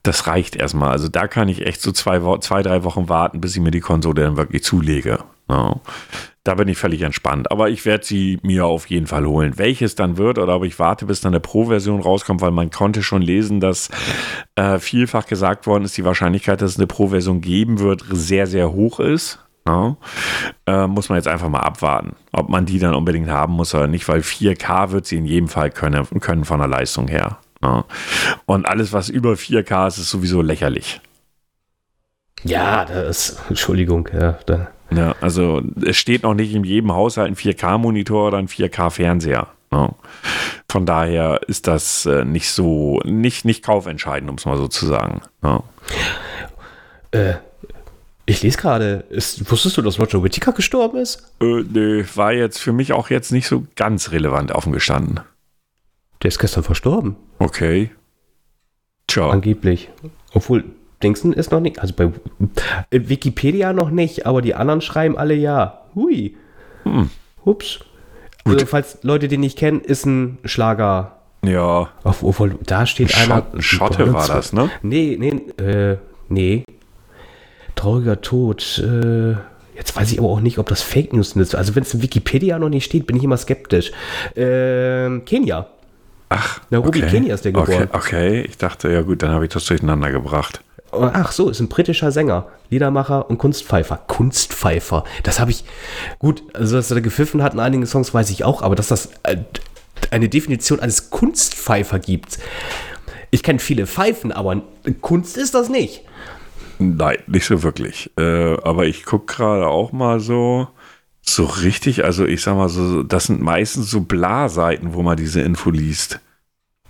das 0.02 0.26
reicht 0.26 0.56
erstmal. 0.56 0.90
Also 0.90 1.06
da 1.06 1.28
kann 1.28 1.48
ich 1.48 1.64
echt 1.64 1.80
so 1.80 1.92
zwei, 1.92 2.18
zwei, 2.38 2.60
drei 2.64 2.82
Wochen 2.82 3.08
warten, 3.08 3.40
bis 3.40 3.54
ich 3.54 3.62
mir 3.62 3.70
die 3.70 3.78
Konsole 3.78 4.20
dann 4.20 4.36
wirklich 4.36 4.64
zulege. 4.64 5.20
Ja. 5.48 5.76
Da 6.42 6.54
bin 6.56 6.66
ich 6.66 6.76
völlig 6.76 7.02
entspannt. 7.02 7.52
Aber 7.52 7.70
ich 7.70 7.84
werde 7.84 8.04
sie 8.04 8.40
mir 8.42 8.66
auf 8.66 8.86
jeden 8.86 9.06
Fall 9.06 9.24
holen. 9.24 9.58
Welches 9.58 9.94
dann 9.94 10.16
wird 10.16 10.38
oder 10.38 10.56
ob 10.56 10.64
ich 10.64 10.80
warte, 10.80 11.06
bis 11.06 11.20
dann 11.20 11.32
eine 11.32 11.38
Pro-Version 11.38 12.00
rauskommt, 12.00 12.40
weil 12.40 12.50
man 12.50 12.70
konnte 12.70 13.04
schon 13.04 13.22
lesen, 13.22 13.60
dass 13.60 13.90
äh, 14.56 14.80
vielfach 14.80 15.26
gesagt 15.26 15.68
worden 15.68 15.84
ist, 15.84 15.96
die 15.96 16.04
Wahrscheinlichkeit, 16.04 16.60
dass 16.60 16.72
es 16.72 16.78
eine 16.78 16.88
Pro-Version 16.88 17.42
geben 17.42 17.78
wird, 17.78 18.02
sehr, 18.10 18.48
sehr 18.48 18.72
hoch 18.72 18.98
ist. 18.98 19.38
Ja, 19.68 19.96
äh, 20.66 20.88
muss 20.88 21.08
man 21.08 21.18
jetzt 21.18 21.28
einfach 21.28 21.48
mal 21.48 21.60
abwarten, 21.60 22.16
ob 22.32 22.48
man 22.48 22.66
die 22.66 22.80
dann 22.80 22.96
unbedingt 22.96 23.30
haben 23.30 23.52
muss 23.52 23.72
oder 23.72 23.86
nicht, 23.86 24.08
weil 24.08 24.18
4K 24.22 24.90
wird 24.90 25.06
sie 25.06 25.18
in 25.18 25.24
jedem 25.24 25.46
Fall 25.46 25.70
können, 25.70 26.04
können 26.18 26.44
von 26.44 26.58
der 26.58 26.66
Leistung 26.66 27.06
her. 27.06 27.38
Ja. 27.62 27.84
Und 28.46 28.66
alles, 28.66 28.92
was 28.92 29.08
über 29.08 29.32
4K 29.32 29.88
ist, 29.88 29.98
ist 29.98 30.10
sowieso 30.10 30.42
lächerlich. 30.42 31.00
Ja, 32.44 32.84
das 32.84 33.30
ist, 33.30 33.42
Entschuldigung, 33.48 34.08
ja, 34.12 34.38
da. 34.46 34.68
Ja, 34.90 35.14
also 35.20 35.62
es 35.84 35.96
steht 35.96 36.22
noch 36.22 36.34
nicht 36.34 36.54
in 36.54 36.64
jedem 36.64 36.92
Haushalt 36.92 37.28
ein 37.28 37.36
4K-Monitor 37.36 38.28
oder 38.28 38.38
ein 38.38 38.48
4K-Fernseher. 38.48 39.46
Ja. 39.72 39.90
Von 40.68 40.86
daher 40.86 41.40
ist 41.46 41.66
das 41.66 42.04
äh, 42.06 42.24
nicht 42.24 42.50
so, 42.50 43.00
nicht, 43.04 43.44
nicht 43.44 43.64
kaufentscheidend, 43.64 44.28
um 44.28 44.36
es 44.36 44.44
mal 44.44 44.58
so 44.58 44.68
zu 44.68 44.86
sagen. 44.86 45.22
Ja. 45.42 45.62
Äh, 47.12 47.34
ich 48.26 48.42
lese 48.42 48.58
gerade, 48.58 49.04
wusstest 49.10 49.76
du, 49.76 49.82
dass 49.82 49.98
Roger 49.98 50.22
Whittaker 50.22 50.52
gestorben 50.52 50.98
ist? 50.98 51.32
Äh, 51.40 51.62
nee, 51.68 52.04
war 52.14 52.32
jetzt 52.32 52.58
für 52.58 52.72
mich 52.72 52.92
auch 52.92 53.10
jetzt 53.10 53.32
nicht 53.32 53.46
so 53.46 53.66
ganz 53.76 54.12
relevant 54.12 54.52
offen 54.52 54.72
gestanden. 54.72 55.20
Der 56.22 56.28
ist 56.28 56.38
gestern 56.38 56.62
verstorben. 56.62 57.16
Okay. 57.38 57.90
Tja. 59.06 59.28
Angeblich. 59.28 59.90
Obwohl, 60.32 60.64
Dingsen 61.02 61.32
ist 61.32 61.50
noch 61.50 61.60
nicht, 61.60 61.80
also 61.80 61.94
bei 61.94 62.10
Wikipedia 62.90 63.72
noch 63.72 63.90
nicht, 63.90 64.26
aber 64.26 64.40
die 64.40 64.54
anderen 64.54 64.80
schreiben 64.80 65.18
alle 65.18 65.34
ja. 65.34 65.82
Hui. 65.94 66.36
Hm. 66.84 67.10
Ups. 67.44 67.80
Also, 68.44 68.66
falls 68.66 68.98
Leute 69.02 69.28
den 69.28 69.40
nicht 69.40 69.58
kennen, 69.58 69.80
ist 69.80 70.06
ein 70.06 70.38
Schlager. 70.44 71.18
Ja. 71.44 71.90
Auf, 72.02 72.22
obwohl, 72.22 72.56
da 72.64 72.86
steht 72.86 73.10
Schott, 73.12 73.30
einer. 73.52 73.62
Schotte 73.62 74.12
war 74.12 74.26
das, 74.26 74.52
ne? 74.52 74.70
Nee, 74.82 75.16
nee, 75.18 75.62
äh, 75.62 75.98
nee. 76.28 76.64
Trauriger 77.74 78.20
Tod. 78.20 78.82
Äh, 78.84 79.32
jetzt 79.76 79.94
weiß 79.96 80.12
ich 80.12 80.18
aber 80.18 80.28
auch 80.28 80.40
nicht, 80.40 80.58
ob 80.58 80.68
das 80.68 80.82
Fake 80.82 81.12
News 81.12 81.36
ist. 81.36 81.54
Also, 81.54 81.74
wenn 81.74 81.82
es 81.82 81.94
in 81.94 82.02
Wikipedia 82.02 82.58
noch 82.58 82.68
nicht 82.68 82.84
steht, 82.84 83.06
bin 83.06 83.16
ich 83.16 83.24
immer 83.24 83.36
skeptisch. 83.36 83.92
Äh, 84.34 85.20
Kenia. 85.20 85.68
Ach. 86.34 86.60
Nairobi, 86.70 87.00
okay. 87.00 87.10
Kenia 87.10 87.34
ist 87.34 87.44
der 87.44 87.52
geboren. 87.52 87.88
Okay, 87.92 87.96
okay, 87.96 88.40
ich 88.42 88.56
dachte, 88.56 88.90
ja 88.90 89.02
gut, 89.02 89.22
dann 89.22 89.30
habe 89.30 89.44
ich 89.44 89.52
das 89.52 89.64
durcheinander 89.64 90.10
gebracht. 90.10 90.62
Ach 90.92 91.32
so, 91.32 91.48
ist 91.48 91.60
ein 91.60 91.68
britischer 91.68 92.12
Sänger, 92.12 92.48
Liedermacher 92.68 93.30
und 93.30 93.38
Kunstpfeifer. 93.38 94.00
Kunstpfeifer. 94.06 95.04
Das 95.22 95.40
habe 95.40 95.50
ich. 95.50 95.64
Gut, 96.18 96.42
also 96.54 96.76
dass 96.76 96.90
er 96.90 97.00
gepfiffen 97.00 97.42
hat 97.42 97.54
in 97.54 97.60
einigen 97.60 97.86
Songs, 97.86 98.12
weiß 98.12 98.28
ich 98.30 98.44
auch, 98.44 98.60
aber 98.62 98.74
dass 98.74 98.88
das 98.88 99.08
äh, 99.22 99.38
eine 100.10 100.28
Definition 100.28 100.80
als 100.80 101.10
Kunstpfeifer 101.10 101.98
gibt. 101.98 102.38
Ich 103.30 103.42
kenne 103.42 103.58
viele 103.58 103.86
Pfeifen, 103.86 104.32
aber 104.32 104.62
Kunst 105.00 105.38
ist 105.38 105.54
das 105.54 105.70
nicht. 105.70 106.02
Nein, 106.78 107.18
nicht 107.26 107.46
so 107.46 107.62
wirklich. 107.62 108.10
Äh, 108.18 108.56
aber 108.62 108.84
ich 108.84 109.04
gucke 109.04 109.34
gerade 109.34 109.66
auch 109.66 109.92
mal 109.92 110.20
so, 110.20 110.68
so 111.34 111.44
richtig, 111.44 112.04
also 112.04 112.24
ich 112.26 112.42
sag 112.42 112.56
mal 112.56 112.68
so, 112.68 113.02
das 113.02 113.24
sind 113.24 113.40
meistens 113.40 113.90
so 113.90 114.00
Bla-Seiten, 114.00 114.94
wo 114.94 115.02
man 115.02 115.16
diese 115.16 115.40
Info 115.40 115.70
liest. 115.70 116.20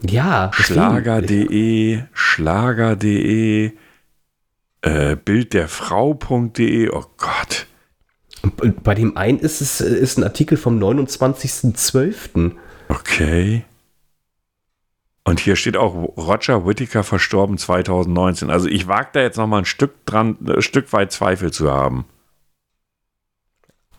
Ja. 0.00 0.50
Schlager.de, 0.52 2.02
Schlager.de, 2.12 3.72
äh, 4.82 5.16
Bildderfrau.de, 5.16 6.90
oh 6.90 7.04
Gott. 7.16 7.66
Und 8.42 8.82
bei 8.82 8.94
dem 8.94 9.16
einen 9.16 9.38
ist 9.38 9.60
es 9.60 9.80
ist 9.80 10.18
ein 10.18 10.24
Artikel 10.24 10.56
vom 10.58 10.78
29.12. 10.78 12.52
Okay. 12.88 13.64
Und 15.24 15.38
hier 15.38 15.54
steht 15.54 15.76
auch 15.76 15.94
Roger 16.16 16.66
Whittaker 16.66 17.04
verstorben 17.04 17.56
2019. 17.56 18.50
Also 18.50 18.66
ich 18.66 18.88
wage 18.88 19.10
da 19.12 19.20
jetzt 19.20 19.36
noch 19.36 19.46
mal 19.46 19.58
ein 19.58 19.64
Stück 19.64 20.04
dran, 20.04 20.36
ein 20.44 20.62
Stück 20.62 20.92
weit 20.92 21.12
Zweifel 21.12 21.52
zu 21.52 21.70
haben. 21.70 22.04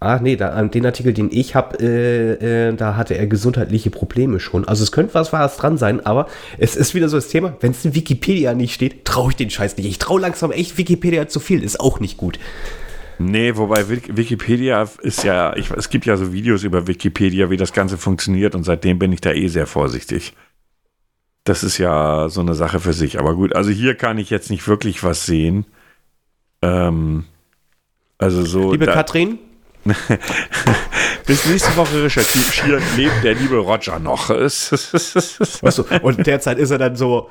Ah, 0.04 0.20
nee, 0.22 0.36
da, 0.36 0.62
den 0.64 0.86
Artikel, 0.86 1.14
den 1.14 1.30
ich 1.32 1.56
habe, 1.56 1.78
äh, 1.80 2.70
äh, 2.70 2.76
da 2.76 2.98
hatte 2.98 3.18
er 3.18 3.26
gesundheitliche 3.26 3.90
Probleme 3.90 4.42
schon. 4.42 4.68
Also 4.68 4.84
es 4.84 4.92
könnte 4.92 5.14
was 5.14 5.32
was 5.32 5.56
dran 5.56 5.78
sein, 5.78 6.06
aber 6.06 6.28
es 6.58 6.76
ist 6.76 6.94
wieder 6.94 7.08
so 7.08 7.16
das 7.16 7.30
Thema, 7.30 7.56
wenn 7.62 7.72
es 7.72 7.86
in 7.86 7.96
Wikipedia 7.96 8.54
nicht 8.54 8.74
steht, 8.74 9.06
traue 9.06 9.32
ich 9.32 9.38
den 9.38 9.50
Scheiß 9.50 9.78
nicht. 9.78 9.88
Ich 9.88 10.00
traue 10.00 10.20
langsam 10.20 10.52
echt 10.52 10.78
Wikipedia 10.78 11.30
zu 11.30 11.40
viel, 11.40 11.64
ist 11.64 11.80
auch 11.80 12.02
nicht 12.02 12.18
gut. 12.18 12.38
Nee, 13.18 13.56
wobei 13.56 13.88
Wikipedia 13.88 14.90
ist 15.02 15.24
ja, 15.24 15.56
ich, 15.56 15.72
es 15.72 15.90
gibt 15.90 16.06
ja 16.06 16.18
so 16.18 16.34
Videos 16.34 16.64
über 16.64 16.86
Wikipedia, 16.88 17.50
wie 17.50 17.58
das 17.58 17.72
Ganze 17.72 17.98
funktioniert 17.98 18.56
und 18.56 18.64
seitdem 18.64 19.00
bin 19.00 19.14
ich 19.14 19.22
da 19.22 19.32
eh 19.32 19.48
sehr 19.48 19.68
vorsichtig. 19.68 20.34
Das 21.46 21.64
ist 21.64 21.78
ja 21.78 22.28
so 22.28 22.42
eine 22.42 22.56
Sache 22.56 22.82
für 22.82 22.94
sich. 22.94 23.20
Aber 23.20 23.36
gut, 23.36 23.56
also 23.56 23.70
hier 23.70 23.96
kann 23.96 24.18
ich 24.18 24.30
jetzt 24.30 24.50
nicht 24.50 24.68
wirklich 24.68 25.04
was 25.04 25.26
sehen. 25.26 25.66
Ähm, 26.62 27.24
also 28.18 28.44
so. 28.44 28.72
Liebe 28.72 28.86
Katrin? 28.86 29.40
Bis 31.26 31.46
nächste 31.46 31.76
Woche 31.78 32.04
recherchieren 32.04 32.82
lebt 32.98 33.24
der 33.24 33.36
liebe 33.36 33.58
Roger 33.58 34.00
noch. 34.00 34.30
Achso, 34.32 35.86
und 36.02 36.26
derzeit 36.26 36.58
ist 36.58 36.72
er 36.72 36.78
dann 36.78 36.96
so 36.96 37.30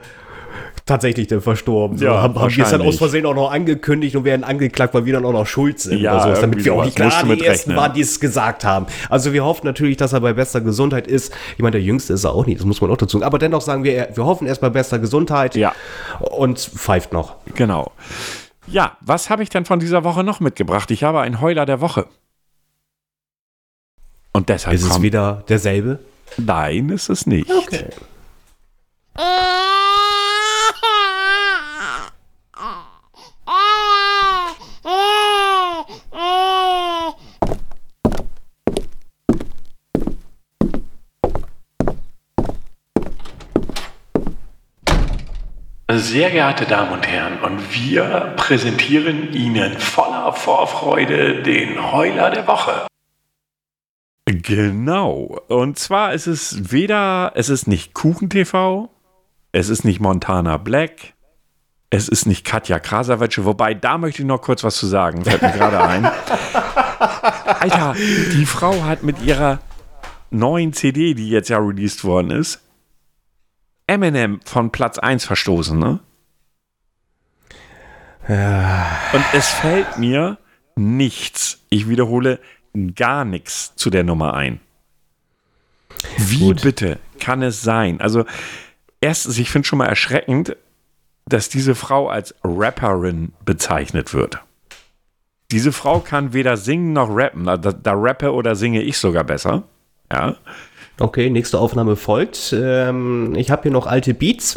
tatsächlich 0.86 1.28
dann 1.28 1.40
verstorben. 1.40 1.96
So, 1.98 2.06
Ja, 2.06 2.22
haben, 2.22 2.38
haben 2.38 2.54
wir 2.54 2.64
es 2.64 2.70
dann 2.70 2.82
aus 2.82 2.96
Versehen 2.98 3.26
auch 3.26 3.34
noch 3.34 3.50
angekündigt 3.52 4.16
und 4.16 4.24
werden 4.24 4.44
angeklagt, 4.44 4.94
weil 4.94 5.04
wir 5.04 5.12
dann 5.14 5.24
auch 5.24 5.32
noch 5.32 5.46
schuld 5.46 5.78
sind. 5.78 5.98
Ja, 5.98 6.14
oder 6.14 6.22
sowas, 6.24 6.40
damit 6.40 6.64
wir 6.64 6.74
auch 6.74 6.84
nicht 6.84 6.96
klar 6.96 7.22
du 7.24 7.36
die 7.36 7.44
Ersten 7.44 7.76
waren, 7.76 7.92
die 7.94 8.00
es 8.00 8.18
gesagt 8.20 8.64
haben. 8.64 8.86
Also 9.08 9.32
wir 9.32 9.44
hoffen 9.44 9.66
natürlich, 9.66 9.96
dass 9.96 10.12
er 10.12 10.20
bei 10.20 10.32
bester 10.32 10.60
Gesundheit 10.60 11.06
ist. 11.06 11.32
Ich 11.56 11.62
meine, 11.62 11.72
der 11.72 11.82
Jüngste 11.82 12.12
ist 12.14 12.24
er 12.24 12.32
auch 12.34 12.46
nicht, 12.46 12.58
das 12.58 12.66
muss 12.66 12.80
man 12.80 12.90
auch 12.90 12.96
dazu 12.96 13.18
sagen. 13.18 13.26
Aber 13.26 13.38
dennoch 13.38 13.60
sagen 13.60 13.84
wir, 13.84 14.08
wir 14.14 14.24
hoffen 14.24 14.46
erst 14.46 14.60
bei 14.60 14.70
bester 14.70 14.98
Gesundheit 14.98 15.54
Ja. 15.54 15.72
und 16.20 16.58
pfeift 16.58 17.12
noch. 17.12 17.36
Genau. 17.54 17.92
Ja, 18.66 18.96
was 19.00 19.30
habe 19.30 19.42
ich 19.42 19.48
denn 19.50 19.64
von 19.64 19.80
dieser 19.80 20.04
Woche 20.04 20.24
noch 20.24 20.40
mitgebracht? 20.40 20.90
Ich 20.90 21.04
habe 21.04 21.20
einen 21.20 21.40
Heuler 21.40 21.66
der 21.66 21.80
Woche. 21.80 22.06
Und 24.32 24.48
deshalb 24.48 24.74
Ist 24.74 24.82
es 24.84 24.90
kommt- 24.90 25.02
wieder 25.02 25.44
derselbe? 25.48 25.98
Nein, 26.38 26.88
ist 26.88 27.10
es 27.10 27.26
nicht. 27.26 27.50
Sehr 45.90 46.30
geehrte 46.30 46.64
Damen 46.64 46.92
und 46.92 47.06
Herren, 47.06 47.38
und 47.40 47.60
wir 47.74 48.32
präsentieren 48.36 49.32
Ihnen 49.34 49.78
voller 49.78 50.32
Vorfreude 50.32 51.42
den 51.42 51.92
Heuler 51.92 52.30
der 52.30 52.46
Woche. 52.46 52.86
Genau. 54.26 55.40
Und 55.48 55.78
zwar 55.78 56.12
ist 56.12 56.26
es 56.26 56.72
weder, 56.72 57.32
es 57.34 57.48
ist 57.48 57.66
nicht 57.66 57.92
KuchenTV, 57.92 58.88
es 59.52 59.68
ist 59.68 59.84
nicht 59.84 60.00
Montana 60.00 60.58
Black, 60.58 61.14
es 61.90 62.08
ist 62.08 62.26
nicht 62.26 62.44
Katja 62.44 62.78
Krasavice, 62.78 63.44
wobei 63.44 63.74
da 63.74 63.98
möchte 63.98 64.22
ich 64.22 64.28
noch 64.28 64.40
kurz 64.40 64.64
was 64.64 64.76
zu 64.76 64.86
sagen, 64.86 65.24
fällt 65.24 65.42
mir 65.42 65.52
gerade 65.52 65.82
ein. 65.82 66.06
Alter, 67.60 67.94
die 68.32 68.46
Frau 68.46 68.84
hat 68.84 69.02
mit 69.02 69.20
ihrer 69.22 69.60
neuen 70.30 70.72
CD, 70.72 71.14
die 71.14 71.28
jetzt 71.28 71.50
ja 71.50 71.58
released 71.58 72.04
worden 72.04 72.30
ist, 72.30 72.60
Eminem 73.86 74.40
von 74.44 74.70
Platz 74.70 74.98
1 74.98 75.24
verstoßen, 75.24 75.78
ne? 75.78 76.00
Und 78.28 79.24
es 79.34 79.50
fällt 79.50 79.98
mir 79.98 80.38
nichts, 80.76 81.58
ich 81.68 81.88
wiederhole, 81.88 82.38
gar 82.94 83.24
nichts 83.24 83.74
zu 83.76 83.90
der 83.90 84.04
Nummer 84.04 84.34
ein. 84.34 84.60
Wie 86.18 86.40
Gut. 86.40 86.62
bitte 86.62 86.98
kann 87.20 87.42
es 87.42 87.62
sein? 87.62 88.00
Also, 88.00 88.24
erstens, 89.00 89.38
ich 89.38 89.50
finde 89.50 89.68
schon 89.68 89.78
mal 89.78 89.86
erschreckend, 89.86 90.56
dass 91.26 91.48
diese 91.48 91.74
Frau 91.74 92.08
als 92.08 92.34
Rapperin 92.42 93.32
bezeichnet 93.44 94.12
wird. 94.12 94.40
Diese 95.50 95.72
Frau 95.72 96.00
kann 96.00 96.32
weder 96.32 96.56
singen 96.56 96.92
noch 96.92 97.08
rappen. 97.10 97.44
Da, 97.44 97.56
da 97.56 97.92
rappe 97.94 98.32
oder 98.32 98.56
singe 98.56 98.82
ich 98.82 98.98
sogar 98.98 99.24
besser. 99.24 99.64
Ja. 100.10 100.36
Okay, 101.02 101.30
nächste 101.30 101.58
Aufnahme 101.58 101.96
folgt. 101.96 102.54
Ähm, 102.56 103.34
ich 103.34 103.50
habe 103.50 103.62
hier 103.62 103.72
noch 103.72 103.88
alte 103.88 104.14
Beats. 104.14 104.56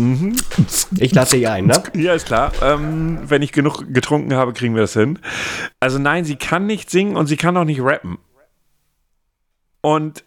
Ich 0.99 1.11
lasse 1.11 1.37
hier 1.37 1.51
ein, 1.51 1.65
ne? 1.65 1.81
Ja, 1.95 2.13
ist 2.13 2.27
klar. 2.27 2.51
Ähm, 2.61 3.17
wenn 3.25 3.41
ich 3.41 3.51
genug 3.51 3.91
getrunken 3.91 4.35
habe, 4.35 4.53
kriegen 4.53 4.75
wir 4.75 4.81
das 4.81 4.93
hin. 4.93 5.17
Also 5.79 5.97
nein, 5.97 6.23
sie 6.23 6.35
kann 6.35 6.67
nicht 6.67 6.91
singen 6.91 7.15
und 7.15 7.25
sie 7.25 7.35
kann 7.35 7.57
auch 7.57 7.63
nicht 7.63 7.81
rappen. 7.81 8.19
Und 9.81 10.23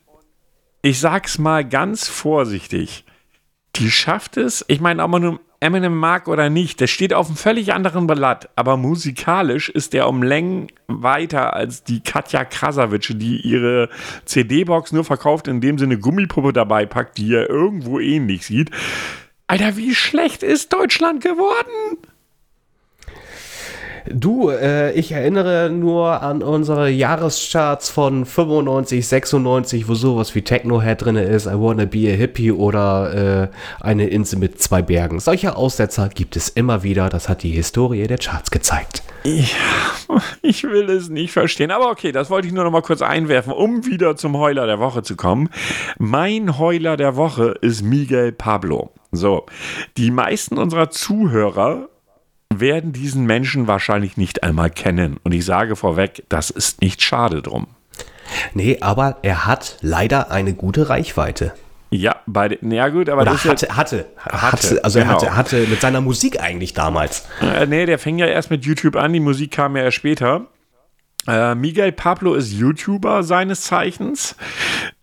ich 0.83 0.99
sag's 0.99 1.39
mal 1.39 1.65
ganz 1.65 2.09
vorsichtig. 2.09 3.05
Die 3.77 3.89
schafft 3.89 4.37
es, 4.39 4.65
ich 4.67 4.81
meine, 4.81 5.05
ob 5.05 5.11
man 5.13 5.23
nun 5.23 5.39
Eminem 5.61 5.97
mag 5.97 6.29
oder 6.29 6.51
nicht, 6.51 6.81
der 6.81 6.87
steht 6.87 7.13
auf 7.13 7.27
einem 7.27 7.37
völlig 7.37 7.73
anderen 7.73 8.07
Blatt, 8.07 8.49
aber 8.55 8.77
musikalisch 8.77 9.69
ist 9.69 9.93
der 9.93 10.09
um 10.09 10.23
Längen 10.23 10.69
weiter 10.87 11.55
als 11.55 11.83
die 11.83 12.01
Katja 12.01 12.45
Krasavice, 12.45 13.15
die 13.17 13.41
ihre 13.41 13.89
CD-Box 14.25 14.93
nur 14.93 15.05
verkauft, 15.05 15.49
indem 15.49 15.77
sie 15.79 15.85
eine 15.85 15.99
Gummipuppe 15.99 16.53
dabei 16.53 16.87
packt, 16.87 17.19
die 17.19 17.29
ja 17.29 17.43
irgendwo 17.43 17.99
ähnlich 17.99 18.47
sieht. 18.47 18.71
Alter, 19.49 19.77
wie 19.77 19.95
schlecht 19.95 20.45
ist 20.45 20.73
Deutschland 20.73 21.23
geworden? 21.23 21.99
Du, 24.11 24.51
äh, 24.51 24.93
ich 24.93 25.13
erinnere 25.13 25.71
nur 25.71 26.23
an 26.23 26.43
unsere 26.43 26.89
Jahrescharts 26.89 27.91
von 27.91 28.25
95, 28.25 29.07
96, 29.07 29.89
wo 29.89 29.95
sowas 29.95 30.35
wie 30.35 30.43
Techno-Head 30.43 31.05
drin 31.05 31.17
ist, 31.17 31.47
I 31.47 31.55
Wanna 31.55 31.85
Be 31.85 32.11
a 32.11 32.17
Hippie 32.17 32.53
oder 32.53 33.43
äh, 33.45 33.49
eine 33.81 34.09
Insel 34.09 34.39
mit 34.39 34.61
zwei 34.63 34.83
Bergen. 34.83 35.21
Solche 35.21 35.57
Aussetzer 35.57 36.09
gibt 36.09 36.37
es 36.37 36.49
immer 36.49 36.83
wieder, 36.83 37.09
das 37.09 37.29
hat 37.29 37.43
die 37.43 37.51
Historie 37.51 38.07
der 38.07 38.19
Charts 38.19 38.51
gezeigt. 38.51 39.03
Ich 40.43 40.65
will 40.65 40.89
es 40.89 41.09
nicht 41.09 41.33
verstehen. 41.33 41.71
Aber 41.71 41.91
okay, 41.91 42.13
das 42.13 42.31
wollte 42.31 42.47
ich 42.47 42.55
nur 42.55 42.65
noch 42.65 42.71
mal 42.71 42.83
kurz 42.83 43.03
einwerfen, 43.03 43.53
um 43.53 43.85
wieder 43.85 44.17
zum 44.17 44.39
Heuler 44.39 44.67
der 44.67 44.79
Woche 44.79 45.03
zu 45.03 45.17
kommen. 45.17 45.51
Mein 45.99 46.59
Heuler 46.59 46.97
der 46.97 47.17
Woche 47.17 47.55
ist 47.61 47.83
Miguel 47.83 48.33
Pablo. 48.33 48.93
So, 49.13 49.47
die 49.97 50.11
meisten 50.11 50.57
unserer 50.57 50.91
Zuhörer 50.91 51.89
werden 52.61 52.93
diesen 52.93 53.25
Menschen 53.25 53.67
wahrscheinlich 53.67 54.17
nicht 54.17 54.43
einmal 54.43 54.71
kennen. 54.71 55.19
Und 55.23 55.33
ich 55.33 55.45
sage 55.45 55.77
vorweg, 55.77 56.25
das 56.29 56.51
ist 56.51 56.81
nicht 56.81 57.03
schade 57.03 57.43
drum. 57.43 57.69
Nee, 58.55 58.79
aber 58.81 59.19
er 59.23 59.47
hat 59.47 59.79
leider 59.81 60.31
eine 60.31 60.55
gute 60.55 60.89
Reichweite. 60.89 61.53
Ja, 61.91 62.17
bei 62.27 62.49
den, 62.49 62.71
ja 62.71 62.89
gut, 62.89 63.09
aber 63.09 63.23
Oder 63.23 63.33
das 63.33 63.45
hatte, 63.47 63.75
hatte, 63.75 64.07
Hatte, 64.17 64.43
hatte, 64.43 64.85
also 64.85 64.99
er 64.99 65.07
genau. 65.07 65.17
hatte, 65.17 65.37
hatte 65.37 65.67
mit 65.69 65.81
seiner 65.81 66.03
Musik 66.03 66.41
eigentlich 66.41 66.75
damals. 66.75 67.27
Äh, 67.41 67.67
nee, 67.67 67.87
der 67.87 67.99
fing 67.99 68.19
ja 68.19 68.27
erst 68.27 68.51
mit 68.51 68.67
YouTube 68.67 68.97
an, 68.97 69.13
die 69.15 69.21
Musik 69.21 69.53
kam 69.53 69.75
ja 69.75 69.85
erst 69.85 69.97
später. 69.97 70.49
Äh, 71.27 71.55
Miguel 71.55 71.93
Pablo 71.93 72.35
ist 72.35 72.53
YouTuber 72.53 73.23
seines 73.23 73.63
Zeichens. 73.63 74.37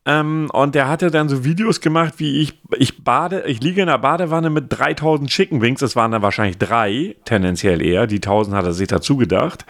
Ähm, 0.07 0.49
und 0.53 0.75
der 0.75 0.87
hatte 0.87 1.09
dann 1.09 1.29
so 1.29 1.43
Videos 1.43 1.81
gemacht, 1.81 2.15
wie 2.17 2.39
ich, 2.41 2.61
ich 2.77 3.03
bade, 3.03 3.43
ich 3.47 3.61
liege 3.61 3.81
in 3.81 3.87
der 3.87 3.97
Badewanne 3.97 4.51
mit 4.51 4.65
3000 4.69 5.29
Chicken 5.29 5.61
Wings. 5.61 5.79
Das 5.79 5.95
waren 5.95 6.11
dann 6.11 6.21
wahrscheinlich 6.21 6.59
drei, 6.59 7.15
tendenziell 7.25 7.81
eher. 7.81 8.05
Die 8.05 8.17
1000 8.17 8.55
hat 8.55 8.65
er 8.65 8.73
sich 8.73 8.87
dazu 8.87 9.17
gedacht. 9.17 9.65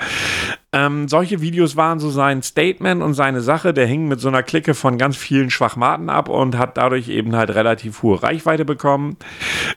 Ähm, 0.74 1.08
solche 1.08 1.40
Videos 1.40 1.78
waren 1.78 2.00
so 2.00 2.10
sein 2.10 2.44
Statement 2.44 3.02
und 3.02 3.14
seine 3.14 3.40
Sache. 3.40 3.74
Der 3.74 3.88
hing 3.88 4.10
mit 4.10 4.20
so 4.20 4.28
einer 4.28 4.44
Clique 4.44 4.74
von 4.74 4.98
ganz 4.98 5.16
vielen 5.16 5.50
Schwachmaten 5.50 6.10
ab 6.10 6.28
und 6.28 6.58
hat 6.58 6.76
dadurch 6.76 7.08
eben 7.08 7.34
halt 7.34 7.52
relativ 7.56 8.04
hohe 8.04 8.22
Reichweite 8.22 8.66
bekommen. 8.66 9.16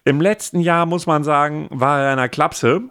Im 0.04 0.20
letzten 0.20 0.58
Jahr, 0.58 0.86
muss 0.86 1.06
man 1.06 1.22
sagen, 1.22 1.68
war 1.70 2.00
er 2.00 2.12
in 2.12 2.18
einer 2.18 2.28
Klapse. 2.28 2.82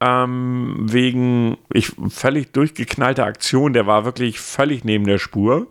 Ähm, 0.00 0.76
wegen 0.90 1.58
ich 1.72 1.92
völlig 2.08 2.52
durchgeknallter 2.52 3.26
Aktion. 3.26 3.72
Der 3.72 3.86
war 3.86 4.04
wirklich 4.04 4.40
völlig 4.40 4.84
neben 4.84 5.04
der 5.04 5.18
Spur. 5.18 5.66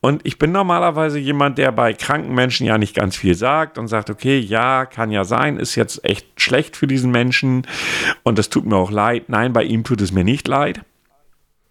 Und 0.00 0.20
ich 0.24 0.38
bin 0.38 0.52
normalerweise 0.52 1.18
jemand, 1.18 1.58
der 1.58 1.72
bei 1.72 1.94
kranken 1.94 2.34
Menschen 2.34 2.66
ja 2.66 2.76
nicht 2.76 2.94
ganz 2.94 3.16
viel 3.16 3.34
sagt 3.34 3.78
und 3.78 3.88
sagt, 3.88 4.10
okay, 4.10 4.38
ja, 4.38 4.84
kann 4.84 5.10
ja 5.10 5.24
sein, 5.24 5.56
ist 5.56 5.74
jetzt 5.74 6.04
echt 6.04 6.40
schlecht 6.40 6.76
für 6.76 6.86
diesen 6.86 7.10
Menschen 7.10 7.66
und 8.22 8.38
das 8.38 8.50
tut 8.50 8.66
mir 8.66 8.76
auch 8.76 8.90
leid. 8.90 9.28
Nein, 9.28 9.52
bei 9.52 9.64
ihm 9.64 9.84
tut 9.84 10.00
es 10.00 10.12
mir 10.12 10.24
nicht 10.24 10.46
leid. 10.48 10.82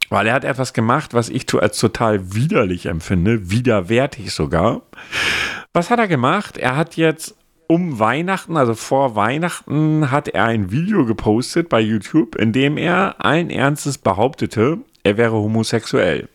Weil 0.09 0.27
er 0.27 0.33
hat 0.33 0.43
etwas 0.43 0.73
gemacht, 0.73 1.13
was 1.13 1.29
ich 1.29 1.45
als 1.53 1.77
total 1.77 2.33
widerlich 2.33 2.87
empfinde, 2.87 3.49
widerwärtig 3.49 4.33
sogar. 4.33 4.81
Was 5.71 5.89
hat 5.89 5.99
er 5.99 6.09
gemacht? 6.09 6.57
Er 6.57 6.75
hat 6.75 6.97
jetzt 6.97 7.37
um 7.71 7.99
Weihnachten, 7.99 8.57
also 8.57 8.73
vor 8.75 9.15
Weihnachten, 9.15 10.11
hat 10.11 10.27
er 10.27 10.43
ein 10.43 10.71
Video 10.71 11.05
gepostet 11.05 11.69
bei 11.69 11.79
YouTube, 11.79 12.35
in 12.35 12.51
dem 12.51 12.75
er 12.75 13.23
allen 13.23 13.49
Ernstes 13.49 13.97
behauptete, 13.97 14.79
er 15.03 15.15
wäre 15.15 15.31
homosexuell. 15.31 16.27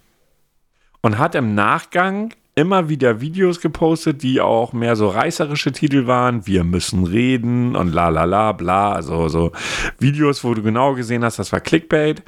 Und 1.02 1.18
hat 1.18 1.34
im 1.34 1.54
Nachgang 1.54 2.32
immer 2.54 2.88
wieder 2.88 3.20
Videos 3.20 3.60
gepostet, 3.60 4.22
die 4.22 4.40
auch 4.40 4.72
mehr 4.72 4.96
so 4.96 5.08
reißerische 5.08 5.72
Titel 5.72 6.06
waren. 6.06 6.46
Wir 6.46 6.64
müssen 6.64 7.04
reden 7.04 7.76
und 7.76 7.92
la 7.92 8.08
la 8.08 8.24
la 8.24 8.52
bla. 8.52 8.92
Also 8.92 9.28
so 9.28 9.52
Videos, 9.98 10.42
wo 10.42 10.54
du 10.54 10.62
genau 10.62 10.94
gesehen 10.94 11.22
hast, 11.22 11.38
das 11.38 11.52
war 11.52 11.60
Clickbait. 11.60 12.22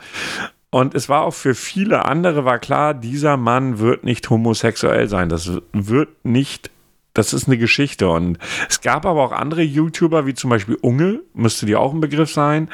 Und 0.68 0.94
es 0.94 1.08
war 1.08 1.22
auch 1.22 1.32
für 1.32 1.54
viele 1.54 2.04
andere 2.04 2.44
war 2.44 2.58
klar, 2.58 2.92
dieser 2.92 3.38
Mann 3.38 3.78
wird 3.78 4.04
nicht 4.04 4.28
homosexuell 4.28 5.08
sein. 5.08 5.30
Das 5.30 5.50
wird 5.72 6.10
nicht 6.26 6.70
das 7.18 7.32
ist 7.32 7.48
eine 7.48 7.58
Geschichte. 7.58 8.08
Und 8.08 8.38
es 8.68 8.80
gab 8.80 9.04
aber 9.04 9.22
auch 9.22 9.32
andere 9.32 9.62
YouTuber, 9.62 10.26
wie 10.26 10.34
zum 10.34 10.50
Beispiel 10.50 10.76
Unge, 10.80 11.20
müsste 11.34 11.66
dir 11.66 11.80
auch 11.80 11.92
ein 11.92 12.00
Begriff 12.00 12.32
sein. 12.32 12.70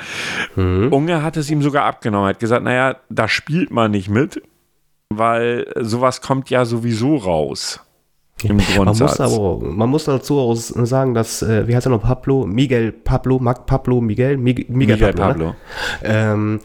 Mhm. 0.54 0.92
Unge 0.92 1.22
hat 1.22 1.36
es 1.36 1.50
ihm 1.50 1.62
sogar 1.62 1.84
abgenommen. 1.84 2.28
Hat 2.28 2.40
gesagt, 2.40 2.62
naja, 2.62 2.96
da 3.08 3.26
spielt 3.26 3.70
man 3.70 3.90
nicht 3.90 4.08
mit, 4.08 4.42
weil 5.08 5.72
sowas 5.80 6.20
kommt 6.20 6.50
ja 6.50 6.64
sowieso 6.64 7.16
raus. 7.16 7.80
Im 8.44 8.56
Man 8.56 8.96
muss, 8.96 9.20
aber, 9.20 9.58
man 9.60 9.88
muss 9.88 10.04
dazu 10.04 10.38
auch 10.38 10.54
sagen, 10.54 11.14
dass, 11.14 11.42
äh, 11.42 11.66
wie 11.66 11.74
heißt 11.74 11.86
er 11.86 11.90
noch, 11.90 12.02
Pablo, 12.02 12.46
Miguel 12.46 12.92
Pablo, 12.92 13.38
Mag 13.38 13.66
Pablo, 13.66 14.00
Miguel, 14.00 14.36
Miguel, 14.36 14.66
Miguel 14.68 14.98
Pablo, 14.98 15.24
ne? 15.24 15.28
Pablo. 15.28 15.46
Ne? 15.46 15.54
Ähm, 16.02 16.60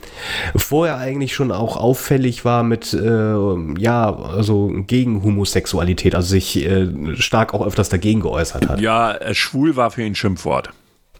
vorher 0.55 0.97
eigentlich 0.97 1.33
schon 1.33 1.51
auch 1.51 1.77
auffällig 1.77 2.45
war 2.45 2.63
mit, 2.63 2.93
äh, 2.93 3.79
ja, 3.79 4.15
also 4.15 4.71
gegen 4.87 5.23
Homosexualität, 5.23 6.15
also 6.15 6.29
sich 6.29 6.65
äh, 6.65 7.15
stark 7.15 7.53
auch 7.53 7.65
öfters 7.65 7.89
dagegen 7.89 8.21
geäußert 8.21 8.67
hat. 8.67 8.79
Ja, 8.79 9.13
äh, 9.13 9.33
schwul 9.33 9.75
war 9.75 9.91
für 9.91 10.03
ihn 10.03 10.15
Schimpfwort. 10.15 10.69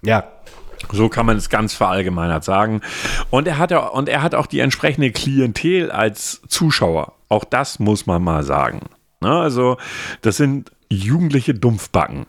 Ja, 0.02 0.26
so 0.92 1.10
kann 1.10 1.26
man 1.26 1.38
es 1.38 1.50
ganz 1.50 1.74
verallgemeinert 1.74 2.44
sagen. 2.44 2.82
Und 3.30 3.48
er 3.48 3.58
hat 3.58 3.72
und 3.72 4.10
er 4.10 4.22
hat 4.22 4.36
auch 4.36 4.48
die 4.48 4.60
entsprechende 4.60 5.12
Klientel 5.12 5.92
als 5.92 6.42
Zuschauer. 6.48 7.14
Auch 7.28 7.44
das 7.44 7.80
muss 7.80 8.06
man 8.06 8.24
mal 8.24 8.44
sagen. 8.44 8.82
Ne? 9.22 9.32
Also, 9.32 9.78
das 10.22 10.38
sind 10.38 10.72
jugendliche 10.90 11.54
Dumpfbacken. 11.54 12.26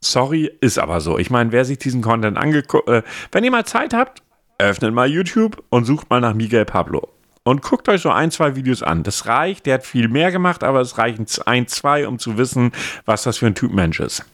Sorry, 0.00 0.50
ist 0.60 0.78
aber 0.78 1.00
so. 1.00 1.18
Ich 1.18 1.30
meine, 1.30 1.52
wer 1.52 1.64
sich 1.64 1.78
diesen 1.78 2.02
Content 2.02 2.38
angeguckt, 2.38 2.88
äh, 2.88 3.02
wenn 3.32 3.44
ihr 3.44 3.50
mal 3.50 3.66
Zeit 3.66 3.92
habt, 3.94 4.22
öffnet 4.58 4.94
mal 4.94 5.08
YouTube 5.08 5.62
und 5.70 5.84
sucht 5.84 6.10
mal 6.10 6.20
nach 6.20 6.34
Miguel 6.34 6.64
Pablo. 6.64 7.08
Und 7.42 7.62
guckt 7.62 7.88
euch 7.88 8.02
so 8.02 8.10
ein, 8.10 8.30
zwei 8.30 8.56
Videos 8.56 8.82
an. 8.82 9.02
Das 9.02 9.26
reicht, 9.26 9.66
der 9.66 9.74
hat 9.74 9.86
viel 9.86 10.08
mehr 10.08 10.30
gemacht, 10.30 10.62
aber 10.62 10.80
es 10.80 10.98
reichen 10.98 11.26
ein, 11.46 11.66
zwei, 11.66 12.06
um 12.06 12.18
zu 12.18 12.36
wissen, 12.36 12.72
was 13.06 13.22
das 13.22 13.38
für 13.38 13.46
ein 13.46 13.54
Typ 13.54 13.72
Mensch 13.72 14.00
ist. 14.00 14.24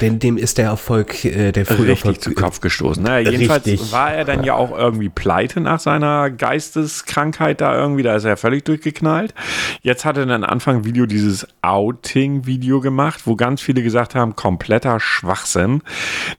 Denn 0.00 0.18
dem 0.18 0.36
ist 0.36 0.58
der 0.58 0.66
Erfolg, 0.66 1.24
äh, 1.24 1.52
der 1.52 1.66
frühe 1.66 1.88
Richtig 1.88 1.90
Erfolg 1.90 2.20
zu 2.20 2.34
Kopf 2.34 2.60
gestoßen. 2.60 3.02
Naja, 3.02 3.30
jedenfalls 3.30 3.66
richtig. 3.66 3.92
war 3.92 4.12
er 4.12 4.24
dann 4.24 4.44
ja 4.44 4.54
auch 4.54 4.76
irgendwie 4.76 5.08
pleite 5.08 5.60
nach 5.60 5.80
seiner 5.80 6.30
Geisteskrankheit 6.30 7.60
da 7.60 7.76
irgendwie. 7.76 8.02
Da 8.02 8.16
ist 8.16 8.24
er 8.24 8.36
völlig 8.36 8.64
durchgeknallt. 8.64 9.34
Jetzt 9.82 10.04
hat 10.04 10.16
er 10.16 10.26
dann 10.26 10.44
Anfang 10.44 10.84
Video 10.84 11.06
dieses 11.06 11.46
Outing-Video 11.62 12.80
gemacht, 12.80 13.22
wo 13.26 13.36
ganz 13.36 13.60
viele 13.60 13.82
gesagt 13.82 14.14
haben, 14.14 14.36
kompletter 14.36 15.00
Schwachsinn. 15.00 15.82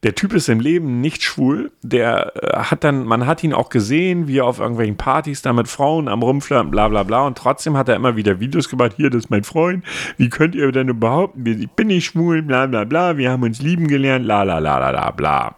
Der 0.03 0.15
Typ 0.15 0.33
ist 0.33 0.49
im 0.49 0.59
Leben 0.59 1.01
nicht 1.01 1.23
schwul. 1.23 1.71
Der 1.81 2.33
äh, 2.35 2.57
hat 2.63 2.83
dann, 2.83 3.05
man 3.05 3.25
hat 3.25 3.43
ihn 3.43 3.53
auch 3.53 3.69
gesehen, 3.69 4.27
wie 4.27 4.39
er 4.39 4.45
auf 4.45 4.59
irgendwelchen 4.59 4.97
Partys 4.97 5.41
da 5.41 5.53
mit 5.53 5.67
Frauen 5.67 6.07
am 6.07 6.23
Rumflirten, 6.23 6.71
bla 6.71 6.87
bla 6.87 7.03
bla. 7.03 7.25
Und 7.25 7.37
trotzdem 7.37 7.77
hat 7.77 7.89
er 7.89 7.95
immer 7.95 8.15
wieder 8.15 8.39
Videos 8.39 8.69
gemacht. 8.69 8.93
Hier, 8.97 9.09
das 9.09 9.25
ist 9.25 9.29
mein 9.29 9.43
Freund. 9.43 9.83
Wie 10.17 10.29
könnt 10.29 10.55
ihr 10.55 10.71
denn 10.71 10.89
überhaupt, 10.89 11.35
ich 11.45 11.69
bin 11.71 11.87
nicht 11.87 12.05
schwul, 12.05 12.41
bla 12.41 12.65
bla 12.65 12.83
bla 12.83 13.16
wir 13.17 13.31
haben 13.31 13.43
uns 13.43 13.61
lieben 13.61 13.87
gelernt, 13.87 14.25
la 14.25 14.43
la 14.43 14.59
la 14.59 14.79
la 14.79 14.89
la 14.91 15.11
bla. 15.11 15.55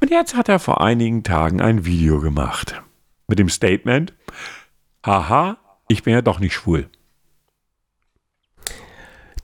Und 0.00 0.10
jetzt 0.10 0.36
hat 0.36 0.48
er 0.48 0.58
vor 0.58 0.80
einigen 0.80 1.22
Tagen 1.22 1.60
ein 1.60 1.84
Video 1.84 2.20
gemacht. 2.20 2.82
Mit 3.26 3.38
dem 3.38 3.48
Statement, 3.48 4.12
haha, 5.04 5.58
ich 5.88 6.02
bin 6.02 6.14
ja 6.14 6.22
doch 6.22 6.40
nicht 6.40 6.54
schwul. 6.54 6.88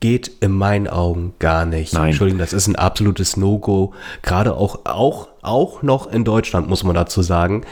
Geht 0.01 0.31
in 0.41 0.53
meinen 0.53 0.89
Augen 0.89 1.35
gar 1.39 1.65
nicht. 1.65 1.95
Nein. 1.95 2.09
Entschuldigung, 2.09 2.39
das 2.39 2.53
ist 2.53 2.67
ein 2.67 2.77
absolutes 2.77 3.37
No-Go. 3.37 3.95
Gerade 4.23 4.55
auch, 4.55 4.81
auch, 4.85 5.29
auch 5.43 5.83
noch 5.83 6.11
in 6.11 6.25
Deutschland, 6.25 6.69
muss 6.69 6.85
man 6.85 6.95
dazu 6.95 7.23
sagen. 7.23 7.65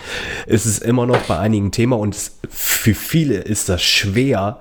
Es 0.46 0.66
ist 0.66 0.82
immer 0.82 1.06
noch 1.06 1.20
bei 1.22 1.38
einigen 1.38 1.70
Thema 1.70 1.98
und 1.98 2.16
für 2.48 2.94
viele 2.94 3.36
ist 3.36 3.68
das 3.68 3.82
schwer, 3.82 4.58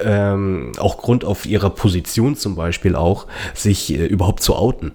ähm, 0.00 0.72
auch 0.78 0.98
Grund 0.98 1.24
auf 1.24 1.46
ihrer 1.46 1.70
Position 1.70 2.36
zum 2.36 2.56
Beispiel 2.56 2.96
auch, 2.96 3.26
sich 3.54 3.92
äh, 3.92 4.06
überhaupt 4.06 4.42
zu 4.42 4.56
outen. 4.56 4.92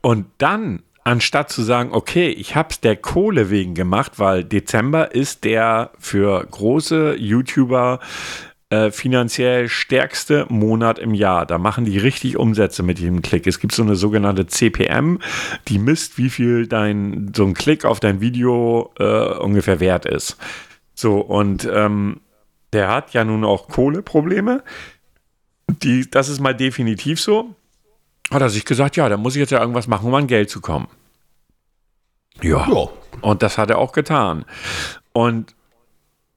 Und 0.00 0.26
dann 0.38 0.82
anstatt 1.06 1.50
zu 1.50 1.62
sagen, 1.62 1.90
okay, 1.92 2.28
ich 2.28 2.56
habe 2.56 2.70
es 2.70 2.80
der 2.80 2.96
Kohle 2.96 3.48
wegen 3.48 3.74
gemacht, 3.74 4.12
weil 4.16 4.42
Dezember 4.42 5.14
ist 5.14 5.44
der 5.44 5.90
für 6.00 6.44
große 6.50 7.14
YouTuber 7.16 8.00
äh, 8.70 8.90
finanziell 8.90 9.68
stärkste 9.68 10.46
Monat 10.48 10.98
im 10.98 11.14
Jahr. 11.14 11.46
Da 11.46 11.58
machen 11.58 11.84
die 11.84 11.98
richtig 11.98 12.36
Umsätze 12.36 12.82
mit 12.82 12.98
jedem 12.98 13.22
Klick. 13.22 13.46
Es 13.46 13.60
gibt 13.60 13.72
so 13.72 13.82
eine 13.82 13.94
sogenannte 13.94 14.46
CPM, 14.46 15.20
die 15.68 15.78
misst, 15.78 16.18
wie 16.18 16.30
viel 16.30 16.66
dein 16.66 17.32
so 17.34 17.44
ein 17.44 17.54
Klick 17.54 17.84
auf 17.84 18.00
dein 18.00 18.20
Video 18.20 18.92
äh, 18.98 19.38
ungefähr 19.38 19.78
wert 19.78 20.04
ist. 20.04 20.36
So, 20.94 21.20
und 21.20 21.68
ähm, 21.72 22.20
der 22.72 22.88
hat 22.88 23.12
ja 23.12 23.24
nun 23.24 23.44
auch 23.44 23.68
Kohleprobleme. 23.68 24.64
Die, 25.68 26.10
das 26.10 26.28
ist 26.28 26.40
mal 26.40 26.54
definitiv 26.54 27.20
so. 27.20 27.54
Hat 28.32 28.42
er 28.42 28.50
sich 28.50 28.64
gesagt, 28.64 28.96
ja, 28.96 29.08
da 29.08 29.16
muss 29.16 29.36
ich 29.36 29.40
jetzt 29.40 29.50
ja 29.50 29.60
irgendwas 29.60 29.86
machen, 29.86 30.08
um 30.08 30.14
an 30.14 30.26
Geld 30.26 30.50
zu 30.50 30.60
kommen. 30.60 30.88
Ja. 32.42 32.66
ja. 32.68 32.88
Und 33.20 33.42
das 33.42 33.58
hat 33.58 33.70
er 33.70 33.78
auch 33.78 33.92
getan. 33.92 34.44
Und 35.12 35.54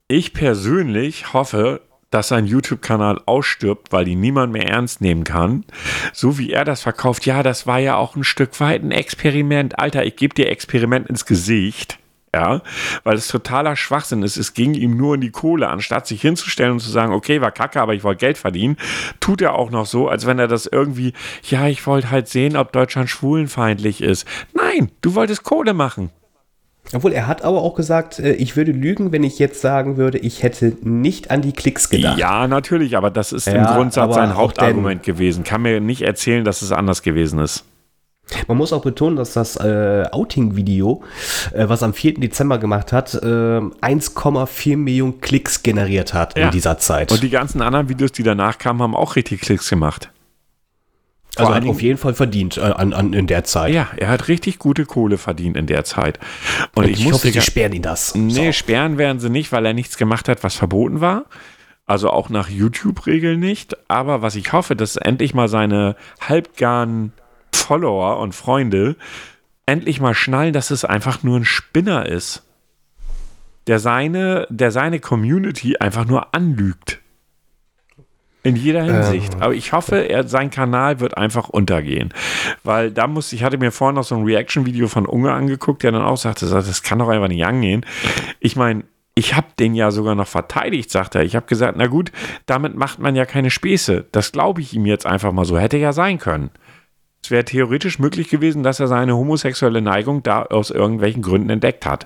ich 0.07 0.34
persönlich 0.34 1.34
hoffe, 1.34 1.82
dass 2.12 2.30
sein 2.30 2.45
YouTube-Kanal 2.45 3.22
ausstirbt, 3.26 3.91
weil 3.91 4.07
ihn 4.07 4.20
niemand 4.20 4.53
mehr 4.53 4.68
ernst 4.68 5.01
nehmen 5.01 5.24
kann. 5.24 5.66
So 6.14 6.38
wie 6.38 6.51
er 6.51 6.66
das 6.66 6.82
verkauft, 6.82 7.26
ja, 7.26 7.43
das 7.43 7.68
war 7.68 7.80
ja 7.80 7.95
auch 7.95 8.16
ein 8.16 8.24
Stück 8.24 8.60
weit 8.60 8.84
ein 8.84 8.91
Experiment. 8.91 9.78
Alter, 9.80 10.05
ich 10.05 10.16
gebe 10.16 10.34
dir 10.34 10.49
Experiment 10.49 11.07
ins 11.07 11.26
Gesicht. 11.26 11.99
Ja, 12.34 12.62
weil 13.03 13.16
es 13.16 13.28
totaler 13.28 13.76
Schwachsinn 13.76 14.22
ist. 14.22 14.38
Es 14.38 14.53
ging 14.53 14.76
ihm 14.76 14.95
nur 14.95 15.16
in 15.16 15.22
die 15.22 15.32
Kohle. 15.32 15.68
Anstatt 15.68 16.05
sich 16.05 16.22
hinzustellen 16.22 16.74
und 16.74 16.80
zu 16.80 16.91
sagen, 16.91 17.12
okay, 17.12 17.41
war 17.41 17.51
kacke, 17.51 17.82
aber 17.82 17.95
ich 17.95 18.03
wollte 18.03 18.20
Geld 18.20 18.38
verdienen, 18.38 18.78
tut 19.20 19.41
er 19.41 19.55
auch 19.55 19.72
noch 19.72 19.88
so, 19.88 20.07
als 20.07 20.28
wenn 20.28 20.38
er 20.38 20.47
das 20.47 20.68
irgendwie, 20.68 21.14
ja, 21.49 21.68
ich 21.68 21.88
wollte 21.88 22.12
halt 22.12 22.28
sehen, 22.28 22.55
ob 22.55 22.72
Deutschland 22.72 23.10
schwulenfeindlich 23.10 24.01
ist. 24.01 24.28
Nein, 24.53 24.91
du 25.01 25.16
wolltest 25.16 25.43
Kohle 25.43 25.74
machen. 25.74 26.12
Obwohl, 26.93 27.13
er 27.13 27.27
hat 27.27 27.43
aber 27.43 27.61
auch 27.61 27.75
gesagt, 27.75 28.19
äh, 28.19 28.33
ich 28.33 28.55
würde 28.55 28.71
lügen, 28.71 29.11
wenn 29.11 29.23
ich 29.23 29.37
jetzt 29.39 29.61
sagen 29.61 29.97
würde, 29.97 30.17
ich 30.17 30.43
hätte 30.43 30.75
nicht 30.81 31.29
an 31.31 31.41
die 31.41 31.51
Klicks 31.51 31.89
gedacht. 31.89 32.17
Ja, 32.17 32.47
natürlich, 32.47 32.97
aber 32.97 33.11
das 33.11 33.31
ist 33.31 33.47
ja, 33.47 33.53
im 33.53 33.75
Grundsatz 33.75 34.15
sein 34.15 34.35
Hauptargument 34.35 35.03
gewesen. 35.03 35.43
Kann 35.43 35.61
mir 35.61 35.79
nicht 35.79 36.01
erzählen, 36.01 36.43
dass 36.43 36.61
es 36.61 36.71
anders 36.71 37.03
gewesen 37.03 37.39
ist. 37.39 37.63
Man 38.47 38.57
muss 38.57 38.73
auch 38.73 38.81
betonen, 38.81 39.15
dass 39.15 39.33
das 39.33 39.55
äh, 39.55 40.05
Outing-Video, 40.11 41.03
äh, 41.51 41.67
was 41.67 41.83
am 41.83 41.93
4. 41.93 42.15
Dezember 42.15 42.57
gemacht 42.59 42.93
hat, 42.93 43.15
äh, 43.15 43.17
1,4 43.25 44.77
Millionen 44.77 45.21
Klicks 45.21 45.63
generiert 45.63 46.13
hat 46.13 46.37
ja. 46.37 46.45
in 46.45 46.51
dieser 46.51 46.77
Zeit. 46.77 47.11
Und 47.11 47.23
die 47.23 47.29
ganzen 47.29 47.61
anderen 47.61 47.89
Videos, 47.89 48.11
die 48.11 48.23
danach 48.23 48.57
kamen, 48.57 48.81
haben 48.81 48.95
auch 48.95 49.15
richtig 49.15 49.41
Klicks 49.41 49.69
gemacht. 49.69 50.11
Also 51.39 51.55
hat 51.55 51.65
auf 51.65 51.81
jeden 51.81 51.97
Fall 51.97 52.13
verdient 52.13 52.57
äh, 52.57 52.61
an, 52.61 52.93
an, 52.93 53.13
in 53.13 53.27
der 53.27 53.43
Zeit. 53.43 53.73
Ja, 53.73 53.89
er 53.97 54.09
hat 54.09 54.27
richtig 54.27 54.59
gute 54.59 54.85
Kohle 54.85 55.17
verdient 55.17 55.57
in 55.57 55.67
der 55.67 55.83
Zeit. 55.83 56.19
Und, 56.75 56.85
Und 56.85 56.91
ich, 56.91 57.05
ich 57.05 57.11
hoffe, 57.11 57.31
sie 57.31 57.41
sperren 57.41 57.73
ihn 57.73 57.81
das. 57.81 58.15
Nee, 58.15 58.47
so. 58.47 58.51
sperren 58.51 58.97
werden 58.97 59.19
sie 59.19 59.29
nicht, 59.29 59.51
weil 59.51 59.65
er 59.65 59.73
nichts 59.73 59.97
gemacht 59.97 60.27
hat, 60.29 60.43
was 60.43 60.55
verboten 60.55 61.01
war. 61.01 61.25
Also 61.85 62.11
auch 62.11 62.29
nach 62.29 62.49
YouTube-Regeln 62.49 63.39
nicht. 63.39 63.75
Aber 63.89 64.21
was 64.21 64.35
ich 64.35 64.53
hoffe, 64.53 64.75
dass 64.75 64.95
endlich 64.95 65.33
mal 65.33 65.47
seine 65.47 65.95
halbgaren 66.21 67.13
Follower 67.53 68.19
und 68.19 68.35
Freunde 68.35 68.95
endlich 69.65 69.99
mal 69.99 70.13
schnallen, 70.13 70.53
dass 70.53 70.71
es 70.71 70.85
einfach 70.85 71.23
nur 71.23 71.37
ein 71.37 71.45
Spinner 71.45 72.05
ist. 72.05 72.43
Der 73.67 73.79
seine, 73.79 74.47
der 74.49 74.71
seine 74.71 74.99
Community 74.99 75.77
einfach 75.77 76.05
nur 76.05 76.33
anlügt 76.33 76.99
In 78.49 78.55
jeder 78.55 78.83
Hinsicht. 78.83 79.35
Ähm. 79.35 79.41
Aber 79.41 79.53
ich 79.53 79.73
hoffe, 79.73 79.97
er, 80.09 80.27
sein 80.27 80.49
Kanal 80.49 80.99
wird 80.99 81.17
einfach 81.17 81.49
untergehen. 81.49 82.13
Weil 82.63 82.91
da 82.91 83.07
muss, 83.07 83.31
ich 83.33 83.43
hatte 83.43 83.57
mir 83.57 83.71
vorhin 83.71 83.95
noch 83.95 84.03
so 84.03 84.15
ein 84.15 84.23
Reaction-Video 84.23 84.87
von 84.87 85.05
Unge 85.05 85.31
angeguckt, 85.31 85.83
der 85.83 85.91
dann 85.91 86.01
auch 86.01 86.17
sagte, 86.17 86.47
das 86.47 86.83
kann 86.83 86.99
doch 86.99 87.09
einfach 87.09 87.27
nicht 87.27 87.45
angehen. 87.45 87.85
Ich 88.39 88.55
meine, 88.55 88.83
ich 89.15 89.35
habe 89.35 89.47
den 89.59 89.75
ja 89.75 89.91
sogar 89.91 90.15
noch 90.15 90.27
verteidigt, 90.27 90.89
sagt 90.89 91.15
er. 91.15 91.23
Ich 91.23 91.35
habe 91.35 91.45
gesagt, 91.45 91.75
na 91.77 91.87
gut, 91.87 92.11
damit 92.45 92.75
macht 92.75 92.99
man 92.99 93.15
ja 93.15 93.25
keine 93.25 93.49
Späße. 93.49 94.05
Das 94.11 94.31
glaube 94.31 94.61
ich 94.61 94.73
ihm 94.73 94.85
jetzt 94.85 95.05
einfach 95.05 95.31
mal 95.33 95.45
so. 95.45 95.59
Hätte 95.59 95.77
ja 95.77 95.93
sein 95.93 96.19
können. 96.19 96.51
Es 97.21 97.31
wäre 97.31 97.43
theoretisch 97.43 97.99
möglich 97.99 98.29
gewesen, 98.29 98.63
dass 98.63 98.79
er 98.79 98.87
seine 98.87 99.15
homosexuelle 99.15 99.81
Neigung 99.81 100.23
da 100.23 100.43
aus 100.43 100.71
irgendwelchen 100.71 101.21
Gründen 101.21 101.49
entdeckt 101.49 101.85
hat. 101.85 102.05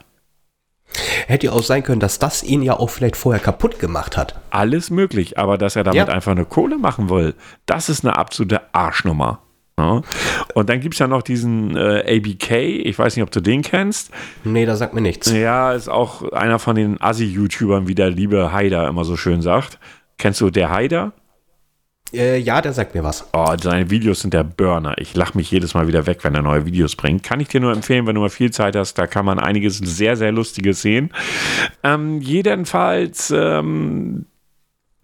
Hätte 1.28 1.48
ja 1.48 1.54
auch 1.54 1.64
sein 1.64 1.84
können, 1.84 2.00
dass 2.00 2.20
das 2.20 2.44
ihn 2.44 2.62
ja 2.62 2.80
auch 2.80 2.90
vielleicht 2.90 3.18
vorher 3.18 3.42
kaputt 3.42 3.80
gemacht 3.80 4.18
hat. 4.18 4.36
Alles 4.50 4.90
möglich, 4.90 5.38
aber 5.38 5.58
dass 5.58 5.76
er 5.76 5.84
damit 5.84 5.98
ja. 5.98 6.08
einfach 6.08 6.32
eine 6.32 6.46
Kohle 6.46 6.78
machen 6.78 7.10
will, 7.10 7.34
das 7.66 7.90
ist 7.90 8.06
eine 8.06 8.18
absolute 8.18 8.62
Arschnummer. 8.74 9.40
Ja. 9.78 10.02
Und 10.54 10.70
dann 10.70 10.80
gibt 10.82 10.94
es 10.96 11.00
ja 11.00 11.08
noch 11.08 11.24
diesen 11.24 11.76
äh, 11.76 12.18
ABK, 12.18 12.52
ich 12.52 12.98
weiß 12.98 13.16
nicht, 13.16 13.24
ob 13.24 13.32
du 13.32 13.42
den 13.42 13.64
kennst. 13.64 14.12
Nee, 14.44 14.66
da 14.66 14.76
sagt 14.76 14.94
mir 14.94 15.02
nichts. 15.02 15.32
Ja, 15.32 15.74
ist 15.74 15.90
auch 15.90 16.32
einer 16.32 16.60
von 16.60 16.76
den 16.76 17.02
Assi-YouTubern, 17.02 17.88
wie 17.88 17.96
der 17.96 18.12
liebe 18.12 18.52
Haider 18.52 18.88
immer 18.88 19.04
so 19.04 19.18
schön 19.18 19.42
sagt. 19.42 19.80
Kennst 20.20 20.42
du 20.42 20.52
der 20.52 20.70
Haider? 20.70 21.14
Äh, 22.12 22.38
ja, 22.38 22.62
der 22.62 22.74
sagt 22.74 22.94
mir 22.94 23.04
was. 23.04 23.28
Oh, 23.34 23.56
seine 23.60 23.90
Videos 23.90 24.22
sind 24.22 24.34
der 24.34 24.44
Burner. 24.44 24.96
Ich 24.98 25.16
lache 25.16 25.38
mich 25.38 25.50
jedes 25.50 25.74
Mal 25.74 25.88
wieder 25.88 26.06
weg, 26.06 26.24
wenn 26.24 26.36
er 26.36 26.42
neue 26.42 26.66
Videos 26.66 26.96
bringt. 26.96 27.24
Kann 27.24 27.40
ich 27.40 27.48
dir 27.48 27.60
nur 27.60 27.74
empfehlen, 27.74 28.06
wenn 28.06 28.16
du 28.16 28.22
mal 28.22 28.30
viel 28.30 28.52
Zeit 28.52 28.76
hast. 28.76 28.96
Da 28.96 29.08
kann 29.08 29.26
man 29.26 29.40
einiges 29.40 29.78
sehr, 29.78 30.16
sehr 30.16 30.32
Lustiges 30.32 30.82
sehen. 30.82 31.12
Ähm, 31.84 32.22
jedenfalls, 32.22 33.32
ähm, 33.36 34.26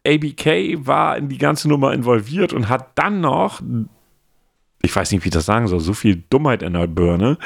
ABK 0.05 0.85
war 0.85 1.17
in 1.17 1.29
die 1.29 1.37
ganze 1.37 1.67
Nummer 1.67 1.93
involviert 1.93 2.53
und 2.53 2.69
hat 2.69 2.91
dann 2.95 3.21
noch 3.21 3.61
ich 4.81 4.95
weiß 4.95 5.11
nicht, 5.11 5.23
wie 5.23 5.27
ich 5.27 5.33
das 5.33 5.45
sagen 5.45 5.67
soll, 5.67 5.79
so 5.79 5.93
viel 5.93 6.23
Dummheit 6.29 6.63
in 6.63 6.73
der 6.73 6.87
Birne, 6.87 7.37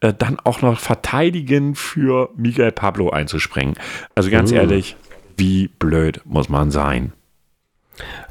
äh, 0.00 0.12
dann 0.14 0.38
auch 0.40 0.62
noch 0.62 0.78
verteidigen 0.78 1.74
für 1.74 2.30
Miguel 2.36 2.72
Pablo 2.72 3.10
einzuspringen. 3.10 3.74
Also 4.14 4.30
ganz 4.30 4.50
mhm. 4.50 4.58
ehrlich, 4.58 4.96
wie 5.36 5.68
blöd 5.68 6.20
muss 6.24 6.48
man 6.48 6.70
sein? 6.70 7.12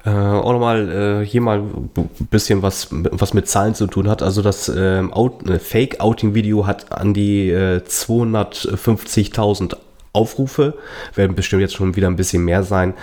Äh, 0.05 0.11
auch 0.11 0.53
nochmal 0.53 1.23
äh, 1.23 1.25
hier 1.25 1.41
mal 1.41 1.59
ein 1.59 1.89
bisschen 2.29 2.61
was, 2.61 2.89
was 2.91 3.33
mit 3.33 3.47
Zahlen 3.47 3.73
zu 3.73 3.87
tun 3.87 4.07
hat. 4.07 4.21
Also 4.21 4.43
das 4.43 4.69
ähm, 4.69 5.11
äh, 5.47 5.57
Fake-Outing-Video 5.57 6.67
hat 6.67 6.91
an 6.91 7.13
die 7.13 7.49
äh, 7.49 7.79
250.000 7.79 9.77
Aufrufe, 10.13 10.75
werden 11.13 11.35
bestimmt 11.35 11.61
jetzt 11.61 11.75
schon 11.75 11.95
wieder 11.95 12.07
ein 12.07 12.15
bisschen 12.15 12.43
mehr 12.45 12.63
sein. 12.63 12.95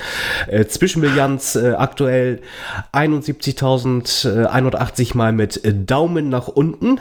Äh, 0.46 0.66
Zwischenbilanz 0.66 1.56
äh, 1.56 1.72
aktuell 1.72 2.40
71.180 2.92 5.16
mal 5.16 5.32
mit 5.32 5.64
äh, 5.64 5.74
Daumen 5.74 6.28
nach 6.30 6.48
unten 6.48 7.00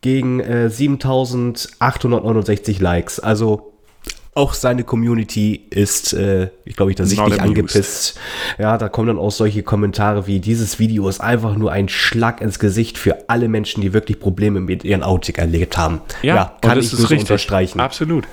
gegen 0.00 0.40
äh, 0.40 0.70
7.869 0.72 2.80
Likes. 2.80 3.20
Also 3.20 3.69
auch 4.34 4.54
seine 4.54 4.84
Community 4.84 5.66
ist, 5.70 6.12
äh, 6.12 6.50
ich 6.64 6.76
glaube, 6.76 6.92
ich 6.92 6.96
da 6.96 7.04
sichtlich 7.04 7.40
angepisst. 7.40 8.18
Ja, 8.58 8.78
da 8.78 8.88
kommen 8.88 9.08
dann 9.08 9.18
auch 9.18 9.32
solche 9.32 9.62
Kommentare 9.62 10.26
wie, 10.26 10.38
dieses 10.38 10.78
Video 10.78 11.08
ist 11.08 11.20
einfach 11.20 11.56
nur 11.56 11.72
ein 11.72 11.88
Schlag 11.88 12.40
ins 12.40 12.58
Gesicht 12.58 12.96
für 12.96 13.28
alle 13.28 13.48
Menschen, 13.48 13.80
die 13.80 13.92
wirklich 13.92 14.20
Probleme 14.20 14.60
mit 14.60 14.84
ihren 14.84 15.02
Outtake 15.02 15.40
erlebt 15.40 15.76
haben. 15.76 16.00
Ja, 16.22 16.34
ja 16.36 16.56
kann 16.60 16.78
ich 16.78 16.96
nur 16.96 17.10
unterstreichen. 17.10 17.80
Absolut. 17.80 18.24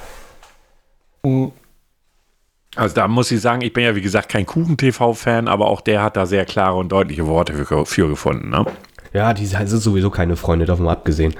Also 2.75 2.93
da 2.93 3.07
muss 3.07 3.31
ich 3.31 3.41
sagen, 3.41 3.61
ich 3.61 3.73
bin 3.73 3.83
ja 3.83 3.95
wie 3.95 4.01
gesagt 4.01 4.29
kein 4.29 4.45
Kuchen-TV-Fan, 4.45 5.47
aber 5.47 5.65
auch 5.65 5.81
der 5.81 6.03
hat 6.03 6.15
da 6.15 6.27
sehr 6.27 6.45
klare 6.45 6.75
und 6.75 6.91
deutliche 6.91 7.25
Worte 7.25 7.53
für, 7.53 7.85
für 7.87 8.07
gefunden. 8.07 8.49
Ne? 8.49 8.65
Ja, 9.13 9.33
die 9.33 9.47
sind 9.47 9.67
sowieso 9.67 10.11
keine 10.11 10.35
Freunde, 10.35 10.65
davon 10.65 10.85
mal 10.85 10.91
abgesehen. 10.91 11.33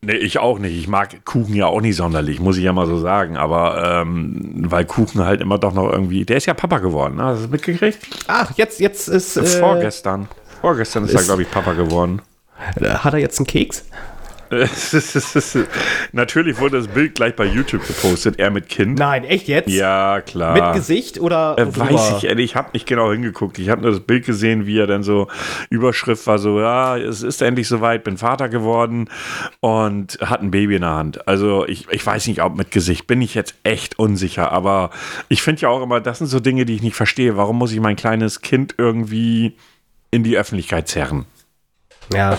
Nee, 0.00 0.14
ich 0.14 0.38
auch 0.38 0.58
nicht. 0.58 0.76
Ich 0.78 0.86
mag 0.86 1.24
Kuchen 1.24 1.54
ja 1.54 1.66
auch 1.66 1.80
nicht 1.80 1.96
sonderlich, 1.96 2.38
muss 2.40 2.56
ich 2.56 2.64
ja 2.64 2.72
mal 2.72 2.86
so 2.86 2.98
sagen. 2.98 3.36
Aber 3.36 4.02
ähm, 4.02 4.66
weil 4.68 4.84
Kuchen 4.84 5.24
halt 5.24 5.40
immer 5.40 5.58
doch 5.58 5.72
noch 5.72 5.90
irgendwie. 5.90 6.24
Der 6.24 6.36
ist 6.36 6.46
ja 6.46 6.54
Papa 6.54 6.78
geworden, 6.78 7.16
ne? 7.16 7.24
Hast 7.24 7.38
du 7.38 7.42
das 7.42 7.50
mitgekriegt? 7.50 7.98
Ach, 8.28 8.52
jetzt, 8.56 8.78
jetzt 8.80 9.08
ist. 9.08 9.36
Äh, 9.36 9.44
vorgestern. 9.44 10.28
Vorgestern 10.60 11.04
ist, 11.04 11.14
ist 11.14 11.20
er, 11.20 11.24
glaube 11.24 11.42
ich, 11.42 11.50
Papa 11.50 11.72
geworden. 11.72 12.22
Hat 12.80 13.12
er 13.12 13.18
jetzt 13.18 13.38
einen 13.38 13.46
Keks? 13.46 13.84
Natürlich 16.12 16.58
wurde 16.58 16.78
das 16.78 16.88
Bild 16.88 17.14
gleich 17.14 17.36
bei 17.36 17.44
YouTube 17.44 17.86
gepostet, 17.86 18.38
er 18.38 18.50
mit 18.50 18.68
Kind. 18.68 18.98
Nein, 18.98 19.24
echt 19.24 19.48
jetzt? 19.48 19.68
Ja, 19.68 20.20
klar. 20.20 20.54
Mit 20.54 20.74
Gesicht 20.74 21.20
oder? 21.20 21.56
Äh, 21.58 21.76
weiß 21.76 22.14
ich 22.18 22.24
ehrlich, 22.24 22.50
ich 22.50 22.56
habe 22.56 22.70
nicht 22.72 22.86
genau 22.86 23.12
hingeguckt. 23.12 23.58
Ich 23.58 23.68
habe 23.68 23.82
nur 23.82 23.90
das 23.90 24.00
Bild 24.00 24.24
gesehen, 24.24 24.66
wie 24.66 24.78
er 24.78 24.86
dann 24.86 25.02
so, 25.02 25.28
Überschrift 25.70 26.26
war 26.26 26.38
so, 26.38 26.60
ja, 26.60 26.96
es 26.96 27.22
ist 27.22 27.42
endlich 27.42 27.68
soweit, 27.68 28.04
bin 28.04 28.16
Vater 28.16 28.48
geworden 28.48 29.10
und 29.60 30.18
hat 30.22 30.40
ein 30.40 30.50
Baby 30.50 30.76
in 30.76 30.82
der 30.82 30.94
Hand. 30.94 31.28
Also 31.28 31.66
ich, 31.66 31.86
ich 31.90 32.04
weiß 32.04 32.26
nicht, 32.28 32.42
ob 32.42 32.56
mit 32.56 32.70
Gesicht, 32.70 33.06
bin 33.06 33.20
ich 33.20 33.34
jetzt 33.34 33.54
echt 33.64 33.98
unsicher, 33.98 34.50
aber 34.52 34.90
ich 35.28 35.42
finde 35.42 35.62
ja 35.62 35.68
auch 35.68 35.82
immer, 35.82 36.00
das 36.00 36.18
sind 36.18 36.28
so 36.28 36.40
Dinge, 36.40 36.64
die 36.64 36.74
ich 36.74 36.82
nicht 36.82 36.96
verstehe. 36.96 37.36
Warum 37.36 37.58
muss 37.58 37.72
ich 37.72 37.80
mein 37.80 37.96
kleines 37.96 38.40
Kind 38.40 38.74
irgendwie 38.78 39.56
in 40.10 40.24
die 40.24 40.38
Öffentlichkeit 40.38 40.88
zerren? 40.88 41.26
Ja, 42.12 42.38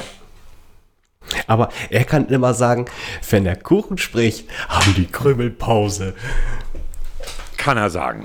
aber 1.48 1.70
er 1.90 2.04
kann 2.04 2.28
immer 2.28 2.54
sagen, 2.54 2.86
wenn 3.30 3.44
der 3.44 3.56
Kuchen 3.56 3.98
spricht, 3.98 4.50
haben 4.68 4.94
die 4.96 5.08
Krümel 5.08 5.50
Pause. 5.50 6.14
Kann 7.58 7.78
er 7.78 7.90
sagen. 7.90 8.24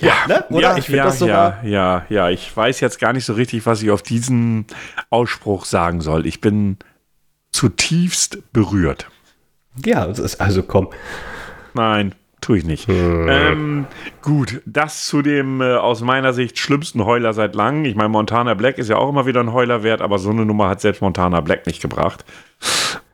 Ja, 0.00 0.14
ne? 0.26 0.44
Oder? 0.50 0.60
Ja, 0.60 0.76
ich 0.76 0.88
ja, 0.88 1.08
ja, 1.14 1.58
ja, 1.62 2.06
ja. 2.08 2.30
Ich 2.30 2.54
weiß 2.56 2.80
jetzt 2.80 2.98
gar 2.98 3.12
nicht 3.12 3.24
so 3.24 3.34
richtig, 3.34 3.64
was 3.64 3.80
ich 3.80 3.90
auf 3.90 4.02
diesen 4.02 4.66
Ausspruch 5.08 5.64
sagen 5.66 6.00
soll. 6.00 6.26
Ich 6.26 6.40
bin 6.40 6.78
zutiefst 7.52 8.52
berührt. 8.52 9.06
Ja, 9.84 10.08
also 10.38 10.62
komm. 10.64 10.88
Nein, 11.74 12.14
Tue 12.42 12.58
ich 12.58 12.64
nicht. 12.64 12.88
Hm. 12.88 13.28
Ähm, 13.30 13.86
gut, 14.20 14.62
das 14.66 15.06
zu 15.06 15.22
dem 15.22 15.60
äh, 15.60 15.76
aus 15.76 16.02
meiner 16.02 16.32
Sicht 16.32 16.58
schlimmsten 16.58 17.04
Heuler 17.04 17.32
seit 17.32 17.54
langem. 17.54 17.84
Ich 17.84 17.94
meine, 17.94 18.08
Montana 18.08 18.54
Black 18.54 18.78
ist 18.78 18.90
ja 18.90 18.96
auch 18.96 19.08
immer 19.08 19.26
wieder 19.26 19.40
ein 19.40 19.52
Heuler 19.52 19.84
wert, 19.84 20.02
aber 20.02 20.18
so 20.18 20.30
eine 20.30 20.44
Nummer 20.44 20.68
hat 20.68 20.80
selbst 20.80 21.00
Montana 21.00 21.40
Black 21.40 21.66
nicht 21.66 21.80
gebracht. 21.80 22.24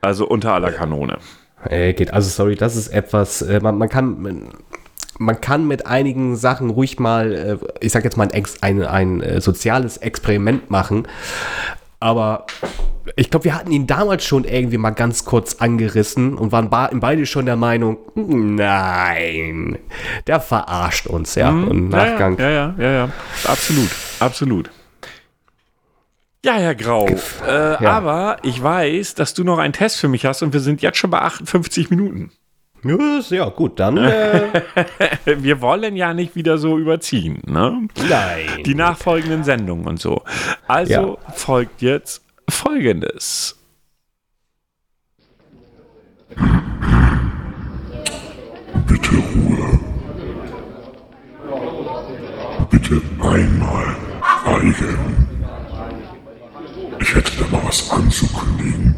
Also 0.01 0.27
unter 0.27 0.55
aller 0.55 0.73
Kanone. 0.73 1.19
Äh, 1.65 1.93
geht, 1.93 2.13
also 2.15 2.31
sorry, 2.31 2.57
das 2.57 2.75
ist 2.75 2.89
etwas, 2.89 3.43
äh, 3.43 3.61
man, 3.61 3.77
man, 3.77 3.91
kann. 3.91 4.49
Man 5.19 5.41
kann 5.41 5.67
mit 5.67 5.87
einigen 5.87 6.37
Sachen 6.37 6.71
ruhig 6.71 6.99
mal, 6.99 7.33
äh, 7.33 7.59
ich 7.81 7.93
sag 7.93 8.05
jetzt 8.05 8.17
mal, 8.17 8.29
ein, 8.33 8.45
ein, 8.63 8.83
ein 8.83 9.21
äh, 9.21 9.41
soziales 9.43 9.99
Experiment 9.99 10.71
machen. 10.71 11.07
Aber 12.01 12.47
ich 13.17 13.31
glaube, 13.31 13.45
wir 13.45 13.55
hatten 13.55 13.73
ihn 13.73 13.87
damals 13.87 14.25
schon 14.25 14.45
irgendwie 14.45 14.79
mal 14.79 14.91
ganz 14.91 15.25
kurz 15.25 15.55
angerissen 15.55 16.37
und 16.37 16.53
waren 16.53 16.71
beide 16.71 17.27
schon 17.27 17.47
der 17.47 17.57
Meinung, 17.57 17.99
nein, 18.15 19.79
der 20.27 20.41
verarscht 20.41 21.07
uns, 21.07 21.35
ja, 21.35 21.51
mhm. 21.51 21.71
im 21.71 21.89
Nachgang. 21.89 22.39
Ja, 22.39 22.51
ja, 22.51 22.75
ja, 22.79 22.91
ja, 22.93 23.09
absolut, 23.45 23.91
absolut. 24.21 24.71
Ja, 26.45 26.55
Herr 26.55 26.77
Grau, 26.77 27.09
äh, 27.47 27.83
ja. 27.83 27.91
aber 27.91 28.37
ich 28.43 28.63
weiß, 28.63 29.17
dass 29.17 29.35
du 29.35 29.43
noch 29.43 29.59
einen 29.59 29.73
Test 29.73 29.99
für 29.99 30.07
mich 30.07 30.25
hast 30.25 30.43
und 30.43 30.53
wir 30.53 30.61
sind 30.61 30.83
jetzt 30.83 30.99
schon 30.99 31.11
bei 31.11 31.21
58 31.21 31.91
Minuten. 31.91 32.31
Ja, 32.83 33.49
gut, 33.49 33.81
dann. 33.81 33.97
Äh 33.97 34.63
wir 35.25 35.61
wollen 35.61 35.97
ja 35.97 36.15
nicht 36.15 36.37
wieder 36.37 36.59
so 36.59 36.79
überziehen, 36.79 37.43
ne? 37.47 37.89
Nein. 38.09 38.63
Die 38.65 38.75
nachfolgenden 38.75 39.45
Sendungen 39.45 39.87
und 39.87 40.01
so. 40.01 40.23
Also 40.67 40.93
ja. 40.93 41.33
folgt 41.33 41.83
jetzt 41.83 42.23
folgendes. 42.49 43.57
Bitte 48.87 49.11
Ruhe. 49.11 49.81
Bitte 52.71 53.03
einmal 53.21 53.97
schweigen. 54.49 55.29
Ich 57.01 57.15
hätte 57.15 57.33
da 57.39 57.57
mal 57.57 57.65
was 57.67 57.91
anzukündigen. 57.91 58.97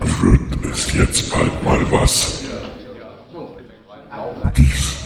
Wird 0.00 0.55
es 0.72 0.92
jetzt 0.92 1.30
bald 1.30 1.62
mal 1.64 1.80
was? 1.90 2.42
Dies 4.56 4.96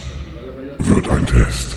wird 0.79 1.09
ein 1.09 1.25
Test. 1.25 1.75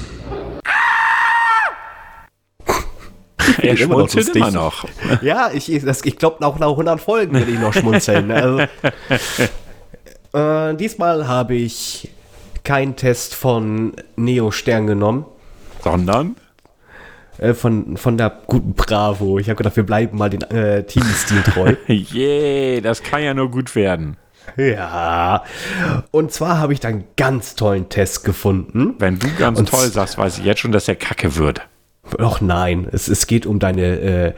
Er 3.61 3.77
schmunzelt 3.77 4.35
immer 4.37 4.51
noch. 4.51 4.87
Ja, 5.23 5.51
ich, 5.53 5.73
ich 5.73 6.17
glaube, 6.17 6.47
auch 6.47 6.59
nach 6.59 6.71
100 6.71 7.01
Folgen 7.01 7.35
will 7.35 7.49
ich 7.49 7.59
noch 7.59 7.73
schmunzeln. 7.73 8.31
Also, 8.31 8.61
äh, 10.33 10.75
diesmal 10.75 11.27
habe 11.29 11.55
ich 11.55 12.11
keinen 12.63 12.97
Test 12.97 13.35
von 13.35 13.95
Neo 14.17 14.51
Stern 14.51 14.87
genommen. 14.87 15.27
Sondern? 15.83 16.37
Äh, 17.39 17.55
von, 17.55 17.97
von 17.97 18.17
der 18.17 18.31
guten 18.47 18.75
Bravo. 18.75 19.39
Ich 19.39 19.49
habe 19.49 19.57
gedacht, 19.57 19.77
wir 19.77 19.85
bleiben 19.85 20.19
mal 20.19 20.31
den 20.31 20.43
äh, 20.43 20.85
Team-Stil 20.85 21.43
treu. 21.43 21.75
yeah, 21.89 22.81
das 22.81 23.03
kann 23.03 23.23
ja 23.23 23.35
nur 23.35 23.51
gut 23.51 23.75
werden. 23.75 24.17
Ja. 24.57 25.45
Und 26.11 26.33
zwar 26.33 26.59
habe 26.59 26.73
ich 26.73 26.81
da 26.81 26.89
einen 26.89 27.05
ganz 27.17 27.55
tollen 27.55 27.89
Test 27.89 28.25
gefunden. 28.25 28.95
Wenn 28.99 29.19
du 29.19 29.29
ganz 29.39 29.59
Und 29.59 29.69
toll 29.69 29.89
sagst, 29.89 30.19
weiß 30.19 30.39
ich 30.39 30.45
jetzt 30.45 30.61
schon, 30.61 30.73
dass 30.73 30.85
der 30.85 30.97
Kacke 30.97 31.37
wird. 31.37 31.63
Ach 32.19 32.41
nein, 32.41 32.87
es, 32.93 33.09
es 33.09 33.27
geht 33.27 33.47
um 33.47 33.59
deine 33.59 34.35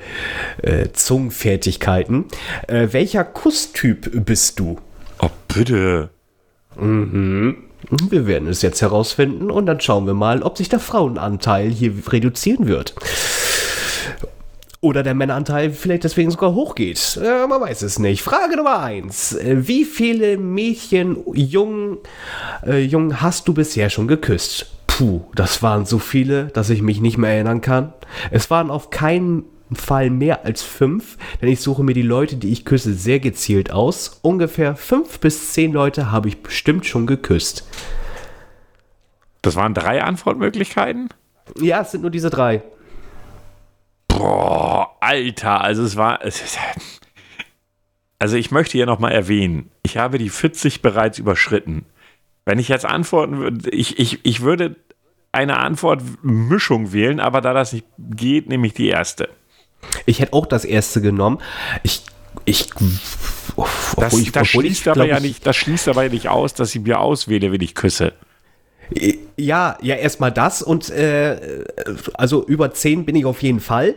äh, 0.62 0.82
äh, 0.82 0.92
Zungenfertigkeiten. 0.92 2.26
Äh, 2.68 2.88
welcher 2.92 3.24
Kusstyp 3.24 4.24
bist 4.24 4.60
du? 4.60 4.78
Oh, 5.20 5.30
bitte. 5.52 6.10
Wir 7.90 8.26
werden 8.26 8.48
es 8.48 8.62
jetzt 8.62 8.82
herausfinden 8.82 9.50
und 9.50 9.66
dann 9.66 9.80
schauen 9.80 10.06
wir 10.06 10.14
mal, 10.14 10.42
ob 10.42 10.56
sich 10.56 10.68
der 10.68 10.80
Frauenanteil 10.80 11.70
hier 11.70 11.92
reduzieren 12.08 12.66
wird. 12.66 12.94
Oder 14.80 15.02
der 15.02 15.14
Männeranteil 15.14 15.70
vielleicht 15.70 16.04
deswegen 16.04 16.30
sogar 16.30 16.54
hochgeht. 16.54 17.18
Äh, 17.22 17.46
man 17.46 17.60
weiß 17.60 17.82
es 17.82 17.98
nicht. 17.98 18.22
Frage 18.22 18.56
Nummer 18.56 18.80
eins: 18.80 19.32
Äh, 19.32 19.66
Wie 19.66 19.84
viele 19.84 20.36
Mädchen, 20.36 21.16
Jungen, 21.32 21.98
äh, 22.64 22.80
Jungen 22.82 23.20
hast 23.20 23.48
du 23.48 23.54
bisher 23.54 23.90
schon 23.90 24.06
geküsst? 24.06 24.66
Puh, 24.86 25.22
das 25.34 25.62
waren 25.62 25.86
so 25.86 25.98
viele, 25.98 26.46
dass 26.46 26.70
ich 26.70 26.82
mich 26.82 27.00
nicht 27.00 27.18
mehr 27.18 27.30
erinnern 27.30 27.62
kann. 27.62 27.94
Es 28.30 28.50
waren 28.50 28.70
auf 28.70 28.90
keinen 28.90 29.44
Fall 29.74 30.10
mehr 30.10 30.44
als 30.44 30.62
fünf, 30.62 31.18
denn 31.40 31.48
ich 31.48 31.60
suche 31.60 31.82
mir 31.82 31.94
die 31.94 32.02
Leute, 32.02 32.36
die 32.36 32.52
ich 32.52 32.64
küsse, 32.64 32.94
sehr 32.94 33.18
gezielt 33.18 33.72
aus. 33.72 34.20
Ungefähr 34.22 34.76
fünf 34.76 35.18
bis 35.18 35.52
zehn 35.52 35.72
Leute 35.72 36.12
habe 36.12 36.28
ich 36.28 36.42
bestimmt 36.42 36.86
schon 36.86 37.06
geküsst. 37.06 37.66
Das 39.42 39.56
waren 39.56 39.74
drei 39.74 40.02
Antwortmöglichkeiten? 40.02 41.08
Ja, 41.58 41.80
es 41.80 41.90
sind 41.90 42.02
nur 42.02 42.10
diese 42.10 42.30
drei. 42.30 42.62
Boah, 44.08 44.96
Alter, 45.00 45.60
also 45.60 45.82
es 45.82 45.96
war. 45.96 46.24
Es 46.24 46.58
also 48.18 48.36
ich 48.36 48.50
möchte 48.50 48.72
hier 48.72 48.86
nochmal 48.86 49.12
erwähnen, 49.12 49.70
ich 49.82 49.98
habe 49.98 50.18
die 50.18 50.30
40 50.30 50.82
bereits 50.82 51.18
überschritten. 51.18 51.84
Wenn 52.44 52.58
ich 52.58 52.68
jetzt 52.68 52.86
antworten 52.86 53.38
würde, 53.38 53.70
ich, 53.70 53.98
ich, 53.98 54.24
ich 54.24 54.40
würde 54.40 54.76
eine 55.32 55.58
Antwortmischung 55.58 56.92
wählen, 56.92 57.20
aber 57.20 57.40
da 57.40 57.52
das 57.52 57.72
nicht 57.72 57.86
geht, 57.98 58.48
nehme 58.48 58.66
ich 58.66 58.72
die 58.72 58.88
erste. 58.88 59.28
Ich 60.04 60.20
hätte 60.20 60.32
auch 60.32 60.46
das 60.46 60.64
erste 60.64 61.00
genommen. 61.00 61.38
Ich, 61.82 62.02
ich, 62.44 62.68
Das, 62.70 63.56
obwohl 63.56 64.20
ich- 64.20 64.32
das, 64.32 64.48
obwohl 64.48 64.66
ich, 64.66 64.78
schließt 64.78 64.88
aber 64.88 65.06
ja 65.06 65.16
ich- 65.16 65.22
nicht, 65.22 65.46
das 65.46 65.56
schließt 65.56 65.88
aber 65.88 66.04
ja 66.04 66.08
nicht 66.10 66.28
aus, 66.28 66.54
dass 66.54 66.74
ich 66.74 66.82
mir 66.82 67.00
auswähle, 67.00 67.50
wenn 67.52 67.60
ich 67.60 67.74
küsse. 67.74 68.12
Ja, 69.36 69.76
ja, 69.82 69.96
erstmal 69.96 70.30
das 70.30 70.62
und 70.62 70.90
äh, 70.90 71.64
also 72.14 72.44
über 72.46 72.72
10 72.72 73.04
bin 73.04 73.16
ich 73.16 73.24
auf 73.24 73.42
jeden 73.42 73.60
Fall. 73.60 73.94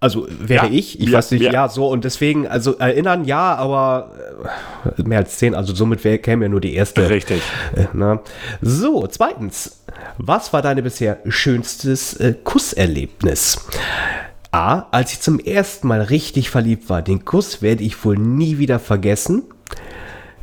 Also 0.00 0.26
wäre 0.30 0.66
Ja, 0.66 0.72
ich. 0.72 0.98
Ich 0.98 1.08
wir- 1.08 1.18
weiß 1.18 1.30
nicht, 1.32 1.42
wir- 1.42 1.52
ja, 1.52 1.68
so 1.68 1.88
und 1.88 2.04
deswegen, 2.04 2.48
also 2.48 2.76
erinnern 2.78 3.24
ja, 3.24 3.54
aber 3.54 4.10
äh, 4.98 5.02
mehr 5.02 5.18
als 5.18 5.36
10, 5.38 5.54
also 5.54 5.74
somit 5.74 6.02
wär, 6.04 6.18
käme 6.18 6.46
ja 6.46 6.48
nur 6.48 6.60
die 6.60 6.74
erste. 6.74 7.08
Richtig. 7.08 7.42
Äh, 7.76 7.84
na. 7.92 8.20
So, 8.62 9.06
zweitens. 9.06 9.82
Was 10.18 10.52
war 10.52 10.62
deine 10.62 10.82
bisher 10.82 11.18
schönstes 11.28 12.14
äh, 12.14 12.34
Kusserlebnis? 12.42 13.58
A. 14.52 14.86
Als 14.90 15.12
ich 15.12 15.20
zum 15.20 15.38
ersten 15.38 15.88
Mal 15.88 16.02
richtig 16.02 16.50
verliebt 16.50 16.88
war. 16.90 17.02
Den 17.02 17.24
Kuss 17.24 17.62
werde 17.62 17.82
ich 17.82 18.04
wohl 18.04 18.16
nie 18.16 18.58
wieder 18.58 18.78
vergessen. 18.78 19.44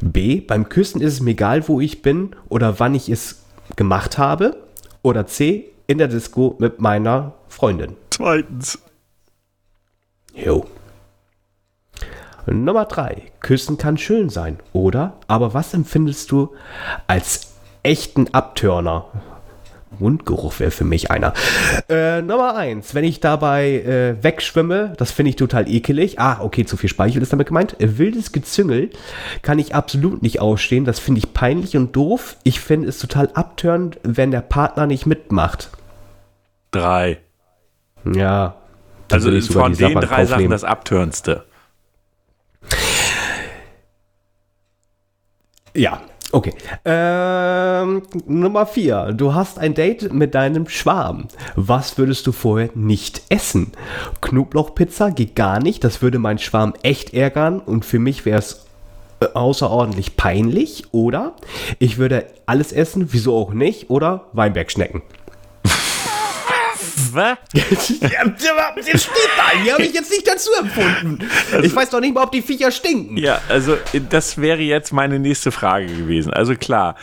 B. 0.01 0.41
Beim 0.41 0.67
Küssen 0.67 0.99
ist 1.01 1.13
es 1.13 1.21
mir 1.21 1.31
egal, 1.31 1.67
wo 1.67 1.79
ich 1.79 2.01
bin 2.01 2.35
oder 2.49 2.79
wann 2.79 2.95
ich 2.95 3.07
es 3.09 3.43
gemacht 3.75 4.17
habe. 4.17 4.57
Oder 5.03 5.27
C. 5.27 5.69
In 5.87 5.97
der 5.97 6.07
Disco 6.07 6.55
mit 6.59 6.79
meiner 6.81 7.33
Freundin. 7.47 7.95
Zweitens. 8.09 8.79
Jo. 10.33 10.65
Nummer 12.45 12.85
3. 12.85 13.31
Küssen 13.41 13.77
kann 13.77 13.97
schön 13.97 14.29
sein, 14.29 14.59
oder? 14.73 15.17
Aber 15.27 15.53
was 15.53 15.73
empfindest 15.73 16.31
du 16.31 16.53
als 17.07 17.51
echten 17.83 18.33
Abtörner? 18.33 19.05
Mundgeruch 19.97 20.59
wäre 20.59 20.71
für 20.71 20.85
mich 20.85 21.11
einer. 21.11 21.33
Äh, 21.89 22.21
Nummer 22.21 22.55
1. 22.55 22.93
Wenn 22.93 23.03
ich 23.03 23.19
dabei 23.19 23.81
äh, 23.81 24.23
wegschwimme, 24.23 24.93
das 24.97 25.11
finde 25.11 25.29
ich 25.29 25.35
total 25.35 25.67
ekelig. 25.69 26.19
Ah, 26.19 26.39
okay, 26.41 26.65
zu 26.65 26.77
viel 26.77 26.89
Speichel 26.89 27.21
ist 27.21 27.33
damit 27.33 27.47
gemeint. 27.47 27.79
Äh, 27.79 27.97
wildes 27.97 28.31
Gezüngel 28.31 28.91
kann 29.41 29.59
ich 29.59 29.75
absolut 29.75 30.21
nicht 30.21 30.39
ausstehen. 30.39 30.85
Das 30.85 30.99
finde 30.99 31.19
ich 31.19 31.33
peinlich 31.33 31.75
und 31.75 31.95
doof. 31.95 32.37
Ich 32.43 32.59
finde 32.59 32.87
es 32.87 32.99
total 32.99 33.29
abtörend, 33.33 33.99
wenn 34.03 34.31
der 34.31 34.41
Partner 34.41 34.85
nicht 34.85 35.05
mitmacht. 35.05 35.69
Drei. 36.71 37.17
Ja. 38.05 38.55
Also 39.11 39.37
sogar 39.39 39.63
von 39.63 39.73
den 39.73 39.91
in 39.91 40.01
drei 40.01 40.25
Sachen 40.25 40.49
das 40.49 40.63
Abtörnste. 40.63 41.45
Ja, 45.75 46.01
okay. 46.31 46.53
Ähm, 46.85 48.03
Nummer 48.25 48.65
vier. 48.65 49.13
Du 49.13 49.33
hast 49.33 49.59
ein 49.59 49.73
Date 49.73 50.13
mit 50.13 50.35
deinem 50.35 50.67
Schwarm. 50.67 51.27
Was 51.55 51.97
würdest 51.97 52.27
du 52.27 52.31
vorher 52.31 52.69
nicht 52.75 53.21
essen? 53.29 53.71
Knoblauchpizza 54.21 55.09
geht 55.09 55.35
gar 55.35 55.59
nicht. 55.59 55.83
Das 55.83 56.01
würde 56.01 56.19
meinen 56.19 56.39
Schwarm 56.39 56.73
echt 56.83 57.13
ärgern 57.13 57.59
und 57.59 57.85
für 57.85 57.99
mich 57.99 58.25
wäre 58.25 58.39
es 58.39 58.65
äh, 59.19 59.27
außerordentlich 59.33 60.15
peinlich. 60.17 60.85
Oder 60.91 61.33
ich 61.79 61.97
würde 61.97 62.25
alles 62.45 62.71
essen, 62.71 63.09
wieso 63.11 63.35
auch 63.35 63.53
nicht? 63.53 63.89
Oder 63.89 64.25
Weinbergschnecken. 64.33 65.01
Was? 67.13 67.37
ja, 67.53 68.25
der 68.25 68.97
steht 68.97 69.11
da. 69.37 69.63
Die 69.63 69.71
habe 69.71 69.83
ich 69.83 69.93
jetzt 69.93 70.11
nicht 70.11 70.27
dazu 70.27 70.49
empfunden. 70.59 71.29
ich 71.63 71.75
weiß 71.75 71.89
doch 71.89 71.99
nicht 71.99 72.13
mal, 72.13 72.23
ob 72.23 72.31
die 72.31 72.41
Viecher 72.41 72.71
stinken. 72.71 73.17
Ja, 73.17 73.41
also 73.49 73.77
das 74.09 74.37
wäre 74.39 74.61
jetzt 74.61 74.91
meine 74.93 75.19
nächste 75.19 75.51
Frage 75.51 75.87
gewesen. 75.87 76.33
Also 76.33 76.55
klar. 76.55 76.95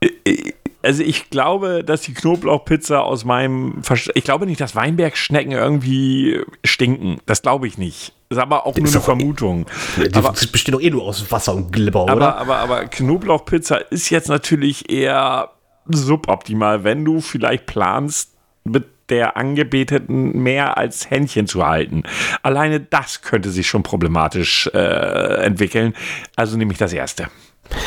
äh, 0.00 0.08
äh, 0.24 0.52
Also 0.82 1.02
ich 1.02 1.28
glaube, 1.30 1.82
dass 1.84 2.02
die 2.02 2.14
Knoblauchpizza 2.14 3.00
aus 3.00 3.24
meinem 3.24 3.82
Verst 3.82 4.10
Ich 4.14 4.24
glaube 4.24 4.46
nicht, 4.46 4.60
dass 4.60 4.76
Weinbergschnecken 4.76 5.52
irgendwie 5.52 6.40
stinken. 6.64 7.18
Das 7.26 7.42
glaube 7.42 7.66
ich 7.66 7.78
nicht. 7.78 8.12
Das 8.28 8.36
ist 8.38 8.42
aber 8.42 8.66
auch 8.66 8.76
nur 8.76 8.84
ist 8.86 8.92
eine 8.92 9.00
doch- 9.00 9.04
Vermutung. 9.04 9.66
Aber, 10.12 10.30
das 10.30 10.46
besteht 10.46 10.74
doch 10.74 10.80
eh 10.80 10.90
nur 10.90 11.02
aus 11.02 11.30
Wasser 11.32 11.54
und 11.54 11.72
Glibber, 11.72 12.02
Aber, 12.02 12.14
oder? 12.16 12.36
aber, 12.36 12.56
aber 12.58 12.84
Knoblauchpizza 12.86 13.76
ist 13.76 14.10
jetzt 14.10 14.28
natürlich 14.28 14.90
eher 14.90 15.50
suboptimal, 15.90 16.84
wenn 16.84 17.04
du 17.04 17.20
vielleicht 17.20 17.66
planst, 17.66 18.34
mit 18.64 18.84
der 19.10 19.36
Angebeteten 19.36 20.32
mehr 20.42 20.76
als 20.78 21.10
Händchen 21.10 21.46
zu 21.46 21.66
halten. 21.66 22.02
Alleine 22.42 22.80
das 22.80 23.22
könnte 23.22 23.50
sich 23.50 23.66
schon 23.66 23.82
problematisch 23.82 24.68
äh, 24.74 25.44
entwickeln. 25.44 25.94
Also 26.36 26.56
nehme 26.56 26.72
ich 26.72 26.78
das 26.78 26.92
erste. 26.92 27.24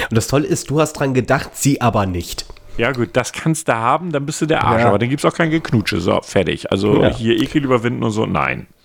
Und 0.09 0.15
das 0.15 0.27
Tolle 0.27 0.47
ist, 0.47 0.69
du 0.69 0.79
hast 0.79 0.93
dran 0.93 1.13
gedacht, 1.13 1.51
sie 1.53 1.81
aber 1.81 2.05
nicht. 2.05 2.45
Ja, 2.77 2.91
gut, 2.91 3.09
das 3.13 3.33
kannst 3.33 3.67
du 3.67 3.75
haben, 3.75 4.11
dann 4.11 4.25
bist 4.25 4.41
du 4.41 4.45
der 4.45 4.63
Arsch. 4.63 4.81
Ja. 4.81 4.87
Aber 4.87 4.99
dann 4.99 5.09
gibt 5.09 5.23
es 5.23 5.31
auch 5.31 5.35
kein 5.35 5.49
Geknutsche. 5.51 5.99
So, 5.99 6.21
fertig. 6.21 6.71
Also 6.71 7.01
Ja. 7.01 7.09
hier 7.09 7.39
Ekel 7.41 7.63
überwinden 7.63 8.03
und 8.03 8.11
so, 8.11 8.25
nein. 8.25 8.67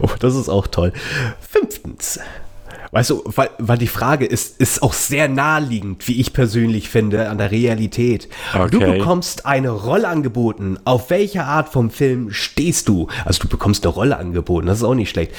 Oh, 0.00 0.08
das 0.20 0.34
ist 0.36 0.48
auch 0.48 0.66
toll. 0.68 0.92
Fünftens. 1.40 2.18
Weißt 2.94 3.08
du, 3.08 3.22
weil, 3.24 3.48
weil 3.58 3.78
die 3.78 3.86
Frage 3.86 4.26
ist, 4.26 4.60
ist 4.60 4.82
auch 4.82 4.92
sehr 4.92 5.26
naheliegend, 5.26 6.06
wie 6.08 6.20
ich 6.20 6.34
persönlich 6.34 6.90
finde, 6.90 7.30
an 7.30 7.38
der 7.38 7.50
Realität. 7.50 8.28
Du 8.70 8.76
Okay. 8.82 8.98
bekommst 8.98 9.46
eine 9.46 9.70
Rolle 9.70 10.08
angeboten. 10.08 10.76
Auf 10.84 11.08
welche 11.08 11.44
Art 11.44 11.70
vom 11.70 11.90
Film 11.90 12.30
stehst 12.32 12.88
du? 12.90 13.08
Also 13.24 13.44
du 13.44 13.48
bekommst 13.48 13.86
eine 13.86 13.94
Rolle 13.94 14.18
angeboten, 14.18 14.66
das 14.66 14.78
ist 14.78 14.84
auch 14.84 14.94
nicht 14.94 15.08
schlecht. 15.08 15.32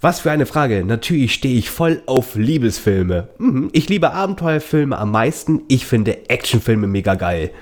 Was 0.00 0.18
für 0.20 0.32
eine 0.32 0.44
Frage. 0.44 0.84
Natürlich 0.84 1.34
stehe 1.34 1.56
ich 1.56 1.70
voll 1.70 2.02
auf 2.06 2.34
Liebesfilme. 2.34 3.28
Mhm. 3.38 3.70
Ich 3.72 3.88
liebe 3.88 4.12
Abenteuerfilme 4.12 4.98
am 4.98 5.12
meisten. 5.12 5.62
Ich 5.68 5.86
finde 5.86 6.28
Actionfilme 6.30 6.88
mega 6.88 7.14
geil. 7.14 7.52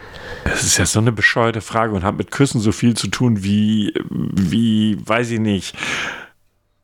Das 0.44 0.62
ist 0.62 0.78
ja 0.78 0.86
so 0.86 0.98
eine 0.98 1.12
bescheuerte 1.12 1.60
Frage 1.60 1.92
und 1.94 2.04
hat 2.04 2.16
mit 2.16 2.30
Küssen 2.30 2.60
so 2.62 2.72
viel 2.72 2.94
zu 2.96 3.08
tun 3.08 3.44
wie, 3.44 3.92
wie, 4.08 4.96
weiß 5.04 5.30
ich 5.32 5.40
nicht. 5.40 5.74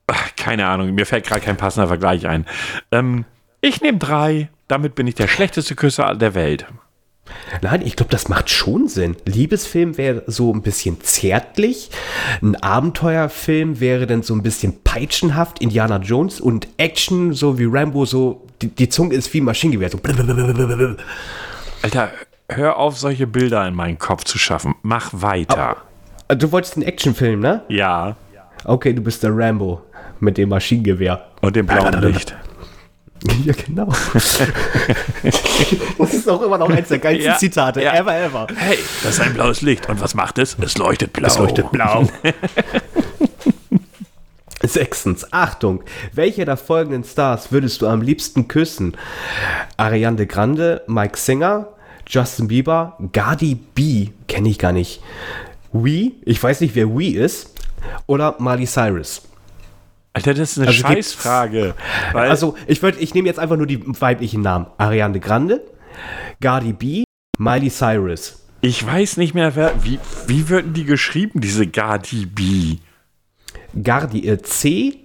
Ach, 0.09 0.31
keine 0.37 0.67
Ahnung, 0.67 0.95
mir 0.95 1.07
fällt 1.07 1.27
gerade 1.27 1.41
kein 1.41 1.57
passender 1.57 1.89
Vergleich 1.89 2.27
ein. 2.27 2.47
Ähm, 2.93 3.25
ich 3.61 3.81
nehme 3.81 3.99
drei. 3.99 4.49
Damit 4.69 4.95
bin 4.95 5.07
ich 5.07 5.15
der 5.15 5.29
schlechteste 5.29 5.75
Küsser 5.75 6.15
der 6.15 6.35
Welt. 6.35 6.67
Nein, 7.61 7.83
ich 7.83 7.97
glaube, 7.97 8.11
das 8.11 8.29
macht 8.29 8.51
schon 8.51 8.89
Sinn. 8.89 9.17
Liebesfilm 9.25 9.97
wäre 9.97 10.23
so 10.27 10.53
ein 10.53 10.63
bisschen 10.63 11.01
zärtlich. 11.01 11.91
Ein 12.41 12.57
Abenteuerfilm 12.57 13.81
wäre 13.81 14.07
dann 14.07 14.23
so 14.23 14.35
ein 14.35 14.43
bisschen 14.43 14.83
peitschenhaft, 14.83 15.61
Indiana 15.61 15.99
Jones 15.99 16.41
und 16.41 16.69
Action, 16.77 17.33
so 17.33 17.59
wie 17.59 17.67
Rambo, 17.69 18.05
so 18.05 18.47
die, 18.63 18.69
die 18.69 18.89
Zunge 18.89 19.15
ist 19.15 19.33
wie 19.35 19.41
ein 19.41 19.45
Maschinengewehr. 19.45 19.91
So. 19.91 19.99
Alter, 21.83 22.11
hör 22.49 22.77
auf, 22.77 22.99
solche 22.99 23.27
Bilder 23.27 23.67
in 23.67 23.75
meinen 23.75 23.99
Kopf 23.99 24.25
zu 24.25 24.39
schaffen. 24.39 24.75
Mach 24.83 25.11
weiter. 25.13 25.77
Du 26.29 26.51
wolltest 26.53 26.77
einen 26.77 26.87
Actionfilm, 26.87 27.41
ne? 27.41 27.63
Ja. 27.69 28.17
Okay, 28.65 28.93
du 28.93 29.03
bist 29.03 29.23
der 29.23 29.37
Rambo 29.37 29.83
mit 30.21 30.39
dem 30.39 30.51
Maschinengewehr. 30.51 31.27
Und 31.41 31.57
dem 31.57 31.67
blauen 31.67 32.01
Licht. 32.03 32.37
Ja, 33.45 33.55
genau. 33.55 33.87
das 34.13 34.41
ist 36.15 36.29
auch 36.29 36.43
immer 36.43 36.59
noch 36.59 36.69
eins 36.69 36.89
der 36.89 36.99
geilsten 36.99 37.33
Ja, 37.33 37.39
Zitate 37.39 37.83
ja. 37.83 37.95
ever, 37.95 38.15
ever. 38.15 38.47
Hey, 38.55 38.77
das 39.03 39.15
ist 39.15 39.21
ein 39.21 39.33
blaues 39.33 39.63
Licht. 39.63 39.89
Und 39.89 40.03
was 40.03 40.15
macht 40.15 40.37
es? 40.39 40.55
Es 40.61 40.77
leuchtet 40.77 41.15
blau. 41.15 41.27
Es 41.27 41.39
leuchtet 41.39 41.73
blau. 41.73 42.07
Sechstens, 44.63 45.33
Achtung, 45.33 45.83
welche 46.13 46.45
der 46.45 46.57
folgenden 46.57 47.05
Stars 47.05 47.53
würdest 47.53 47.83
du 47.83 47.89
am 47.89 48.03
liebsten 48.03 48.49
küssen? 48.49 48.97
Ariane 49.77 50.27
Grande, 50.27 50.83
Mike 50.87 51.19
Singer, 51.19 51.69
Justin 52.07 52.49
Bieber, 52.49 52.97
Gardi 53.13 53.55
B, 53.55 54.09
kenne 54.29 54.49
ich 54.49 54.59
gar 54.59 54.73
nicht. 54.73 55.03
Wee, 55.73 56.13
ich 56.25 56.43
weiß 56.43 56.61
nicht, 56.61 56.75
wer 56.75 56.97
Wee 56.97 57.11
ist, 57.11 57.55
oder 58.07 58.37
Miley 58.39 58.67
Cyrus. 58.67 59.23
Alter, 60.17 60.35
das 60.35 60.53
ist 60.53 60.59
eine 60.59 60.69
Also 60.69 60.81
Scheißfrage. 60.81 61.75
Also, 62.15 62.57
ich 62.67 62.81
würde, 62.83 62.99
ich 63.01 63.13
nehme 63.15 63.29
jetzt 63.29 63.39
einfach 63.39 63.57
nur 63.57 63.67
die 63.67 63.83
weiblichen 64.01 64.41
Namen. 64.41 64.67
Ariane 64.79 65.21
Grande, 65.21 65.63
Gardi 66.41 66.73
B, 66.73 67.05
Miley 67.39 67.69
Cyrus. 67.71 68.43
ich 68.63 68.85
weiß 68.87 69.19
nicht 69.19 69.35
mehr, 69.35 69.55
wer, 69.57 69.75
wie, 69.85 69.99
wie 70.27 70.49
würden 70.49 70.73
die 70.73 70.85
geschrieben, 70.85 71.41
diese 71.43 71.67
Gardi 71.67 72.25
B? 72.27 72.77
Gardi, 73.83 74.27
äh, 74.27 74.39
C, 74.41 75.01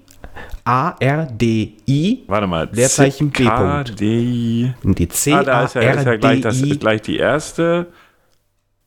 A, 0.64 0.96
R, 1.00 1.26
D, 1.26 1.74
I, 1.90 2.24
Warte 2.28 2.48
mal. 2.48 2.70
Leerzeichen 2.72 3.32
B. 3.32 3.44
Punkt. 3.44 4.00
D. 4.00 4.74
Und 4.84 4.98
die 4.98 5.10
C, 5.10 5.34
Ah, 5.34 5.44
da 5.44 5.60
A, 5.60 5.64
ist 5.66 5.76
ja, 5.76 5.82
ist 5.82 6.06
ja 6.06 6.12
R, 6.12 6.18
gleich, 6.20 6.36
D, 6.38 6.42
das, 6.42 6.62
I. 6.62 6.78
gleich 6.78 7.02
die 7.02 7.18
erste. 7.18 7.88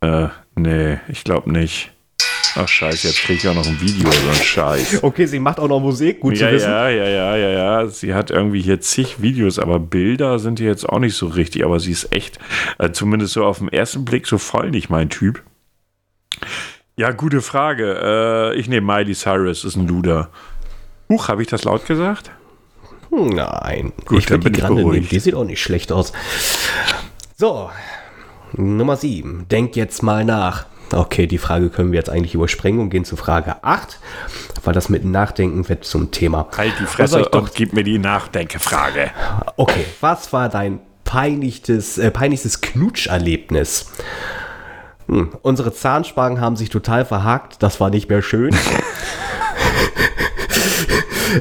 Äh, 0.00 0.28
nee, 0.56 0.98
ich 1.08 1.22
glaube 1.24 1.52
nicht. 1.52 1.90
Ach 2.56 2.68
scheiße, 2.68 3.08
jetzt 3.08 3.18
kriege 3.22 3.38
ich 3.38 3.48
auch 3.48 3.54
noch 3.54 3.66
ein 3.66 3.80
Video, 3.80 4.10
so 4.10 4.28
ein 4.28 4.34
Scheiß. 4.36 5.02
Okay, 5.02 5.26
sie 5.26 5.40
macht 5.40 5.58
auch 5.58 5.66
noch 5.68 5.80
Musik, 5.80 6.20
gut 6.20 6.36
Ja, 6.38 6.48
zu 6.48 6.54
wissen. 6.54 6.70
ja, 6.70 6.88
ja, 6.88 7.08
ja, 7.08 7.36
ja, 7.36 7.48
ja. 7.50 7.86
Sie 7.88 8.14
hat 8.14 8.30
irgendwie 8.30 8.60
hier 8.62 8.80
zig 8.80 9.20
Videos, 9.20 9.58
aber 9.58 9.80
Bilder 9.80 10.38
sind 10.38 10.60
hier 10.60 10.68
jetzt 10.68 10.88
auch 10.88 11.00
nicht 11.00 11.16
so 11.16 11.26
richtig. 11.26 11.64
Aber 11.64 11.80
sie 11.80 11.90
ist 11.90 12.14
echt, 12.14 12.38
äh, 12.78 12.92
zumindest 12.92 13.32
so 13.32 13.44
auf 13.44 13.58
den 13.58 13.68
ersten 13.68 14.04
Blick, 14.04 14.26
so 14.26 14.38
voll 14.38 14.70
nicht 14.70 14.88
mein 14.88 15.10
Typ. 15.10 15.42
Ja, 16.96 17.10
gute 17.10 17.40
Frage. 17.42 18.52
Äh, 18.54 18.58
ich 18.58 18.68
nehme 18.68 18.86
Miley 18.94 19.14
Cyrus, 19.14 19.64
ist 19.64 19.74
ein 19.76 19.88
Luder. 19.88 20.30
Huch, 21.08 21.26
habe 21.28 21.42
ich 21.42 21.48
das 21.48 21.64
laut 21.64 21.86
gesagt? 21.86 22.30
Nein. 23.10 23.92
Gut, 24.06 24.18
ich 24.20 24.26
dann 24.26 24.40
bin 24.40 24.52
die 24.52 24.60
ich 24.60 24.66
beruhigt. 24.66 25.10
Die 25.12 25.18
sieht 25.18 25.34
auch 25.34 25.44
nicht 25.44 25.60
schlecht 25.62 25.90
aus. 25.92 26.12
So, 27.36 27.70
Nummer 28.52 28.96
7. 28.96 29.46
Denk 29.50 29.74
jetzt 29.76 30.02
mal 30.04 30.24
nach. 30.24 30.66
Okay, 30.92 31.26
die 31.26 31.38
Frage 31.38 31.70
können 31.70 31.92
wir 31.92 31.98
jetzt 31.98 32.10
eigentlich 32.10 32.34
überspringen 32.34 32.80
und 32.80 32.90
gehen 32.90 33.04
zu 33.04 33.16
Frage 33.16 33.56
8, 33.62 33.98
weil 34.64 34.74
das 34.74 34.88
mit 34.88 35.04
Nachdenken 35.04 35.68
wird 35.68 35.84
zum 35.84 36.10
Thema. 36.10 36.46
Halt 36.56 36.74
die 36.80 36.86
Fresse 36.86 37.20
ich 37.20 37.26
doch- 37.28 37.52
gib 37.54 37.72
mir 37.72 37.82
die 37.84 37.98
Nachdenkefrage. 37.98 39.10
Okay, 39.56 39.84
was 40.00 40.32
war 40.32 40.48
dein 40.48 40.80
peinlichstes, 41.04 41.98
äh, 41.98 42.10
peinlichstes 42.10 42.60
Knutscherlebnis? 42.60 43.86
Hm, 45.08 45.32
unsere 45.42 45.72
Zahnspangen 45.74 46.40
haben 46.40 46.56
sich 46.56 46.70
total 46.70 47.04
verhakt, 47.04 47.62
das 47.62 47.80
war 47.80 47.90
nicht 47.90 48.08
mehr 48.08 48.22
schön. 48.22 48.54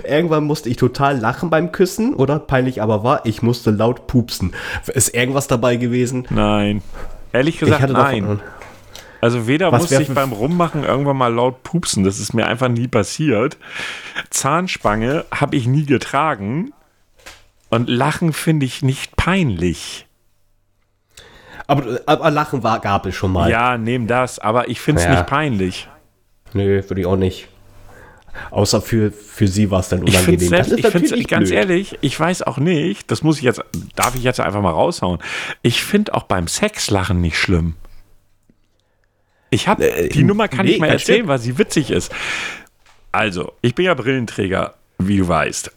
Irgendwann 0.07 0.45
musste 0.45 0.69
ich 0.69 0.77
total 0.77 1.19
lachen 1.19 1.49
beim 1.51 1.71
Küssen, 1.71 2.15
oder? 2.15 2.39
Peinlich 2.39 2.81
aber 2.81 3.03
war, 3.03 3.25
ich 3.25 3.41
musste 3.43 3.69
laut 3.71 4.07
pupsen. 4.07 4.53
Ist 4.87 5.13
irgendwas 5.13 5.47
dabei 5.47 5.75
gewesen? 5.75 6.25
Nein. 6.31 6.81
Ehrlich 7.31 7.55
Ich 7.55 7.59
gesagt, 7.61 7.81
hatte 7.81 7.93
nein. 7.93 8.21
davon. 8.23 8.39
Also 9.23 9.47
weder 9.47 9.71
Was 9.71 9.83
musste 9.83 10.01
ich 10.01 10.13
beim 10.13 10.33
Rummachen 10.33 10.83
irgendwann 10.83 11.15
mal 11.15 11.33
laut 11.33 11.63
pupsen, 11.63 12.03
das 12.03 12.19
ist 12.19 12.33
mir 12.33 12.45
einfach 12.45 12.67
nie 12.67 12.89
passiert. 12.89 13.57
Zahnspange 14.29 15.23
habe 15.33 15.55
ich 15.55 15.65
nie 15.65 15.85
getragen. 15.85 16.73
Und 17.69 17.87
Lachen 17.89 18.33
finde 18.33 18.65
ich 18.65 18.81
nicht 18.81 19.15
peinlich. 19.15 20.07
Aber, 21.67 22.01
aber 22.05 22.31
Lachen 22.31 22.63
war, 22.63 22.81
gab 22.81 23.05
es 23.05 23.15
schon 23.15 23.31
mal. 23.31 23.49
Ja, 23.49 23.77
nehm 23.77 24.07
das, 24.07 24.39
aber 24.39 24.67
ich 24.67 24.81
finde 24.81 24.99
es 24.99 25.05
Ja. 25.05 25.11
nicht 25.13 25.27
peinlich. 25.27 25.87
Nö, 26.51 26.83
würde 26.89 26.99
ich 26.99 27.07
auch 27.07 27.15
nicht. 27.15 27.47
Außer 28.51 28.81
für, 28.81 29.09
für 29.13 29.47
sie 29.47 29.71
war 29.71 29.79
es 29.79 29.87
dann 29.87 30.05
Ich 30.05 30.17
finde 30.17 30.45
unangenehm. 30.45 30.49
selbst, 30.49 30.71
das 30.83 30.93
ich 31.01 31.09
find's, 31.09 31.29
ganz 31.29 31.49
ehrlich, 31.49 31.97
ich 32.01 32.19
weiß 32.19 32.41
auch 32.41 32.57
nicht, 32.57 33.09
das 33.09 33.23
muss 33.23 33.37
ich 33.37 33.43
jetzt, 33.43 33.63
darf 33.95 34.15
ich 34.15 34.23
jetzt 34.23 34.41
einfach 34.41 34.61
mal 34.61 34.71
raushauen. 34.71 35.19
Ich 35.61 35.81
finde 35.81 36.13
auch 36.13 36.23
beim 36.23 36.49
Sex 36.49 36.91
Lachen 36.91 37.21
nicht 37.21 37.37
schlimm. 37.37 37.75
Ich 39.53 39.67
habe, 39.67 39.87
Äh, 39.87 40.09
die 40.09 40.23
Nummer 40.23 40.47
kann 40.47 40.65
nee, 40.65 40.73
ich 40.73 40.79
mal 40.79 40.89
erzählen, 40.89 41.27
weil 41.27 41.37
sie 41.37 41.59
witzig 41.59 41.91
ist. 41.91 42.11
Also, 43.11 43.53
ich 43.61 43.75
bin 43.75 43.85
ja 43.85 43.93
Brillenträger, 43.93 44.73
wie 44.97 45.17
du 45.17 45.27
weißt. 45.27 45.71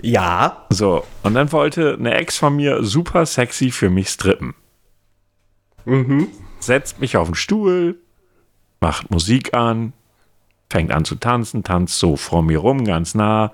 Ja, 0.00 0.64
So, 0.70 1.04
und 1.24 1.34
dann 1.34 1.52
wollte 1.52 1.96
eine 1.98 2.14
Ex 2.14 2.38
von 2.38 2.56
mir 2.56 2.82
super 2.84 3.26
sexy 3.26 3.70
für 3.70 3.90
mich 3.90 4.08
strippen. 4.08 4.54
Setzt 6.60 7.00
mich 7.00 7.16
auf 7.16 7.28
den 7.28 7.34
Stuhl, 7.34 7.98
macht 8.80 9.10
Musik 9.10 9.54
an, 9.54 9.92
fängt 10.70 10.92
an 10.92 11.04
zu 11.04 11.16
tanzen, 11.16 11.64
tanzt 11.64 11.98
so 11.98 12.16
vor 12.16 12.42
mir 12.42 12.58
rum, 12.58 12.84
ganz 12.84 13.14
nah, 13.14 13.52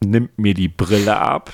nimmt 0.00 0.38
mir 0.38 0.54
die 0.54 0.68
Brille 0.68 1.18
ab, 1.18 1.52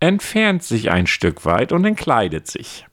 entfernt 0.00 0.62
sich 0.62 0.90
ein 0.90 1.06
Stück 1.06 1.44
weit 1.44 1.72
und 1.72 1.84
entkleidet 1.84 2.46
sich. 2.48 2.86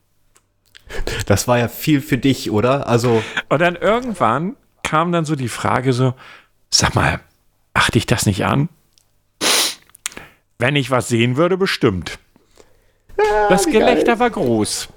Das 1.26 1.48
war 1.48 1.58
ja 1.58 1.68
viel 1.68 2.02
für 2.02 2.18
dich, 2.18 2.52
oder? 2.52 2.88
Also, 2.88 3.24
Und 3.50 3.62
dann 3.62 3.76
irgendwann 3.76 4.56
kam 4.84 5.12
dann 5.12 5.26
so 5.26 5.36
die 5.36 5.48
Frage 5.48 5.94
so, 5.94 6.14
sag 6.70 6.96
mal, 6.96 7.20
achte 7.74 7.98
ich 7.98 8.06
das 8.06 8.26
nicht 8.26 8.46
an? 8.46 8.70
Wenn 10.58 10.76
ich 10.76 10.92
was 10.92 11.08
sehen 11.08 11.38
würde, 11.38 11.58
bestimmt. 11.58 12.20
das 13.50 13.66
Gelächter 13.66 14.20
war 14.20 14.30
groß. 14.30 14.90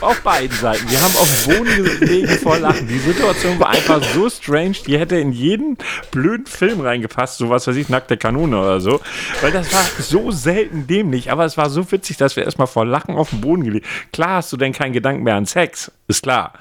Auf 0.00 0.20
beiden 0.22 0.56
Seiten. 0.56 0.90
Wir 0.90 1.00
haben 1.00 1.14
auf 1.16 1.44
den 1.44 1.56
Boden 1.58 1.98
gelegen 2.00 2.28
vor 2.38 2.58
Lachen. 2.58 2.86
Die 2.88 2.98
Situation 2.98 3.58
war 3.58 3.70
einfach 3.70 4.02
so 4.14 4.28
strange, 4.28 4.76
die 4.86 4.98
hätte 4.98 5.16
in 5.16 5.32
jeden 5.32 5.78
blöden 6.10 6.46
Film 6.46 6.80
reingepasst, 6.80 7.38
so 7.38 7.50
was 7.50 7.66
weiß 7.66 7.76
ich, 7.76 7.88
nackte 7.88 8.16
Kanone 8.16 8.58
oder 8.58 8.80
so. 8.80 9.00
Weil 9.40 9.52
das 9.52 9.72
war 9.72 9.84
so 9.98 10.30
selten 10.30 10.86
dämlich, 10.86 11.30
aber 11.30 11.44
es 11.44 11.56
war 11.56 11.70
so 11.70 11.90
witzig, 11.90 12.16
dass 12.16 12.36
wir 12.36 12.44
erstmal 12.44 12.66
vor 12.66 12.84
Lachen 12.84 13.16
auf 13.16 13.30
den 13.30 13.40
Boden 13.40 13.64
gelegt 13.64 13.86
Klar 14.12 14.36
hast 14.36 14.52
du 14.52 14.56
denn 14.56 14.72
keinen 14.72 14.92
Gedanken 14.92 15.22
mehr 15.22 15.36
an 15.36 15.46
Sex, 15.46 15.90
ist 16.08 16.22
klar. 16.22 16.52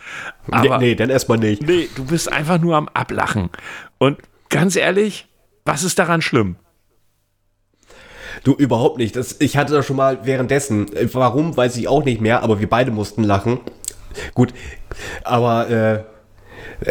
Aber 0.52 0.78
nee, 0.78 0.88
nee, 0.88 0.96
dann 0.96 1.10
erstmal 1.10 1.38
nicht. 1.38 1.62
Nee, 1.62 1.90
du 1.96 2.06
bist 2.06 2.32
einfach 2.32 2.60
nur 2.60 2.76
am 2.76 2.90
Ablachen. 2.90 3.50
Und 3.98 4.20
ganz 4.50 4.76
ehrlich, 4.76 5.28
was 5.66 5.84
ist 5.84 6.00
daran 6.00 6.22
schlimm? 6.22 6.58
Du 8.44 8.54
überhaupt 8.54 8.98
nicht. 8.98 9.16
Das, 9.16 9.38
ich 9.40 9.58
hatte 9.58 9.74
das 9.74 9.86
schon 9.86 9.96
mal 9.96 10.20
währenddessen. 10.24 10.94
Äh, 10.96 11.08
Warum, 11.14 11.56
weiß 11.56 11.78
ich 11.78 11.88
auch 11.88 12.04
nicht 12.04 12.22
mehr, 12.22 12.44
aber 12.44 12.60
wir 12.60 12.70
beide 12.70 12.92
mussten 12.92 13.24
lachen. 13.24 13.60
Gut, 14.34 14.54
aber 15.24 15.70
äh, 15.70 16.04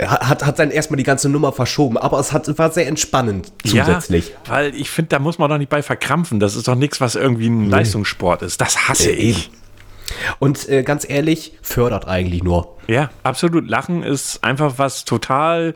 hat, 0.06 0.44
hat 0.44 0.58
dann 0.58 0.70
erstmal 0.70 0.96
die 0.96 1.04
ganze 1.04 1.28
Nummer 1.28 1.52
verschoben, 1.52 1.96
aber 1.96 2.18
es 2.18 2.32
hat, 2.32 2.58
war 2.58 2.70
sehr 2.70 2.86
entspannend 2.86 3.52
zusätzlich. 3.64 4.28
Ja, 4.28 4.52
weil 4.52 4.74
ich 4.74 4.90
finde, 4.90 5.10
da 5.10 5.18
muss 5.18 5.38
man 5.38 5.50
doch 5.50 5.58
nicht 5.58 5.70
bei 5.70 5.82
verkrampfen. 5.82 6.40
Das 6.40 6.54
ist 6.56 6.68
doch 6.68 6.74
nichts, 6.74 7.00
was 7.00 7.14
irgendwie 7.14 7.48
ein 7.48 7.68
Leistungssport 7.68 8.42
ist. 8.42 8.60
Das 8.60 8.88
hasse 8.88 9.10
Äh, 9.10 9.14
ich. 9.14 9.50
Und 10.38 10.68
äh, 10.68 10.82
ganz 10.82 11.08
ehrlich, 11.08 11.58
fördert 11.62 12.06
eigentlich 12.06 12.42
nur. 12.42 12.76
Ja, 12.86 13.10
absolut. 13.22 13.68
Lachen 13.68 14.02
ist 14.02 14.44
einfach 14.44 14.74
was 14.76 15.04
total, 15.04 15.74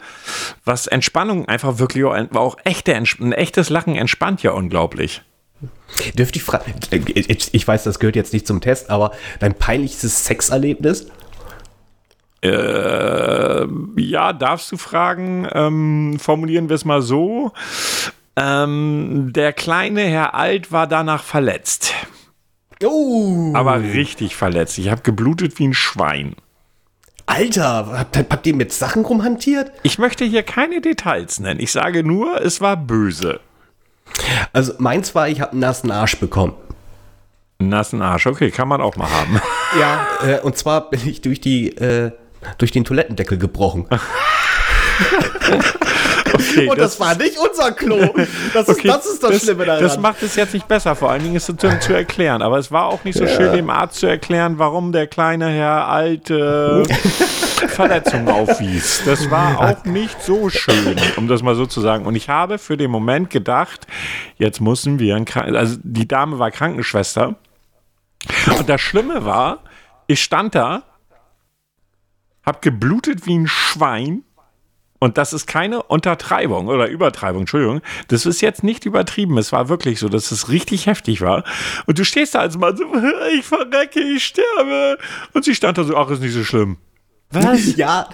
was 0.65 0.87
Entspannung 0.87 1.49
einfach 1.49 1.79
wirklich 1.79 2.05
auch, 2.05 2.15
auch 2.35 2.57
echte, 2.65 2.95
ein 2.95 3.33
echtes 3.33 3.71
Lachen 3.71 3.97
entspannt 3.97 4.43
ja 4.43 4.53
unglaublich. 4.53 5.23
Dürfte 6.15 6.39
ich 6.39 6.45
fragen, 6.45 6.75
ich, 6.91 7.67
weiß, 7.67 7.85
das 7.85 7.99
gehört 7.99 8.17
jetzt 8.17 8.33
nicht 8.33 8.47
zum 8.47 8.61
Test, 8.61 8.91
aber 8.91 9.13
dein 9.41 9.55
peinlichstes 9.55 10.25
Sexerlebnis? 10.25 11.09
Äh, 12.43 13.67
ja, 13.97 14.33
darfst 14.33 14.71
du 14.71 14.77
fragen. 14.77 15.49
Ähm, 15.53 16.19
formulieren 16.21 16.69
wir 16.69 16.77
es 16.77 16.85
mal 16.85 17.03
so. 17.03 17.53
Ähm, 18.37 19.33
der 19.33 19.53
kleine 19.53 20.03
Herr 20.03 20.35
Alt 20.35 20.71
war 20.71 20.87
danach 20.87 21.25
verletzt. 21.25 21.93
Oh, 22.85 23.53
Aber 23.55 23.83
richtig 23.83 24.37
verletzt. 24.37 24.79
Ich 24.79 24.91
habe 24.91 25.03
geblutet 25.03 25.59
wie 25.59 25.67
ein 25.67 25.75
Schwein. 25.75 26.37
Alter, 27.27 27.99
habt, 27.99 28.17
habt 28.17 28.47
ihr 28.47 28.55
mit 28.55 28.73
Sachen 28.73 29.05
rumhantiert? 29.05 29.73
Ich 29.83 29.99
möchte 29.99 30.25
hier 30.25 30.45
keine 30.45 30.81
Details 30.81 31.41
nennen. 31.41 31.61
Ich 31.61 31.73
sage 31.73 32.05
nur, 32.05 32.41
es 32.41 32.61
war 32.61 32.77
böse. 32.77 33.41
Also 34.53 34.75
meins 34.79 35.15
war, 35.15 35.29
ich 35.29 35.41
habe 35.41 35.53
einen 35.53 35.61
nassen 35.61 35.91
Arsch 35.91 36.19
bekommen. 36.19 36.55
Nassen 37.59 38.03
Arsch, 38.03 38.27
okay, 38.27 38.51
kann 38.51 38.69
man 38.69 38.81
auch 38.81 38.97
mal 38.97 39.11
haben. 39.11 39.41
Ja, 39.81 40.07
äh, 40.25 40.41
und 40.41 40.57
zwar 40.57 40.91
bin 40.91 41.07
ich 41.07 41.21
durch 41.23 41.41
die 41.41 41.77
äh, 41.77 42.13
durch 42.59 42.71
den 42.71 42.85
Toilettendeckel 42.85 43.37
gebrochen. 43.39 43.87
Okay, 46.39 46.69
Und 46.69 46.79
das, 46.79 46.99
war 47.01 47.17
nicht 47.17 47.39
unser 47.39 47.73
Klo. 47.73 47.99
Das 48.53 48.69
ist, 48.69 48.79
okay, 48.79 48.89
das, 48.89 49.07
ist 49.07 49.23
das, 49.23 49.43
Schlimme 49.43 49.65
daran. 49.65 49.83
Das 49.83 49.99
macht 49.99 50.23
es 50.23 50.37
jetzt 50.37 50.55
nicht 50.55 50.69
besser, 50.69 50.95
vor 50.95 51.11
allen 51.11 51.23
Dingen 51.23 51.37
ist 51.37 51.49
es 51.49 51.57
zu, 51.57 51.81
zu 51.81 51.93
erklären. 51.93 52.43
Aber 52.43 52.59
es 52.59 52.71
war 52.71 52.87
auch 52.87 53.05
nicht 53.05 53.19
so 53.19 53.27
schön, 53.27 53.53
dem 53.53 53.71
Arzt 53.71 54.01
zu 54.01 54.07
erklären, 54.07 54.59
warum 54.59 54.93
der 54.93 55.07
kleine 55.07 55.49
Herr 55.49 55.89
alte 55.89 56.85
Verletzungen 57.69 58.29
aufwies. 58.29 59.03
Das 59.05 59.31
war 59.31 59.61
auch 59.61 59.85
nicht 59.85 60.23
so 60.23 60.49
schön, 60.49 60.97
um 61.17 61.29
das 61.29 61.43
mal 61.43 61.55
so 61.55 61.67
zu 61.67 61.81
sagen. 61.81 62.07
Und 62.07 62.15
ich 62.15 62.29
habe 62.29 62.59
für 62.59 62.77
den 62.77 62.91
Moment 62.91 63.31
gedacht, 63.31 63.87
jetzt 64.37 64.61
müssen 64.61 64.99
wir, 64.99 65.25
also 65.35 65.77
die 65.83 66.07
Dame 66.07 66.39
war 66.39 66.51
Krankenschwester. 66.51 67.37
Und 68.59 68.69
das 68.69 68.81
Schlimme 68.81 69.25
war, 69.25 69.61
ich 70.07 70.23
stand 70.23 70.55
da, 70.55 70.83
hab 72.45 72.63
geblutet 72.63 73.27
wie 73.27 73.39
ein 73.39 73.47
Schwein 73.47 74.25
Und 74.99 75.17
das 75.17 75.33
ist 75.33 75.47
keine 75.47 75.83
Untertreibung 75.85 76.67
oder 76.69 76.89
Übertreibung, 76.89 77.43
Entschuldigung. 77.43 77.81
Das 78.09 78.27
ist 78.27 78.41
jetzt 78.41 78.65
nicht 78.65 78.85
übertrieben. 78.85 79.39
Es 79.39 79.53
war 79.53 79.69
wirklich 79.69 80.01
so, 80.01 80.09
dass 80.09 80.33
es 80.33 80.49
richtig 80.49 80.87
heftig 80.87 81.21
war. 81.21 81.45
Und 81.87 81.99
du 81.99 82.05
stehst 82.05 82.35
da 82.35 82.41
als 82.41 82.59
Mann 82.59 82.77
so, 82.77 82.85
ich 83.39 83.45
verrecke, 83.45 84.01
ich 84.01 84.25
sterbe. 84.25 84.99
Und 85.33 85.45
sie 85.45 85.55
stand 85.55 85.79
da 85.79 85.85
so, 85.85 85.97
ach, 85.97 86.11
ist 86.11 86.21
nicht 86.21 86.35
so 86.35 86.45
schlimm. 86.45 86.79
Was? 87.31 87.59
Ja, 87.77 88.09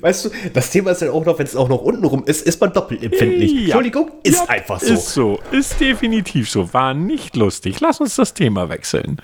weißt 0.00 0.26
du, 0.26 0.30
das 0.52 0.70
Thema 0.70 0.92
ist 0.92 1.02
dann 1.02 1.10
auch 1.10 1.24
noch, 1.24 1.38
wenn 1.38 1.46
es 1.46 1.56
auch 1.56 1.68
noch 1.68 1.82
unten 1.82 2.04
rum 2.04 2.24
ist, 2.24 2.46
ist 2.46 2.60
man 2.60 2.72
doppelt 2.72 3.02
empfindlich. 3.02 3.52
Ja. 3.52 3.60
Entschuldigung, 3.60 4.12
ist 4.22 4.44
ja, 4.44 4.48
einfach 4.48 4.80
so. 4.80 4.94
Ist 4.94 5.10
so, 5.10 5.40
ist 5.50 5.80
definitiv 5.80 6.48
so. 6.48 6.72
War 6.72 6.94
nicht 6.94 7.36
lustig. 7.36 7.80
Lass 7.80 8.00
uns 8.00 8.14
das 8.14 8.32
Thema 8.32 8.68
wechseln. 8.68 9.20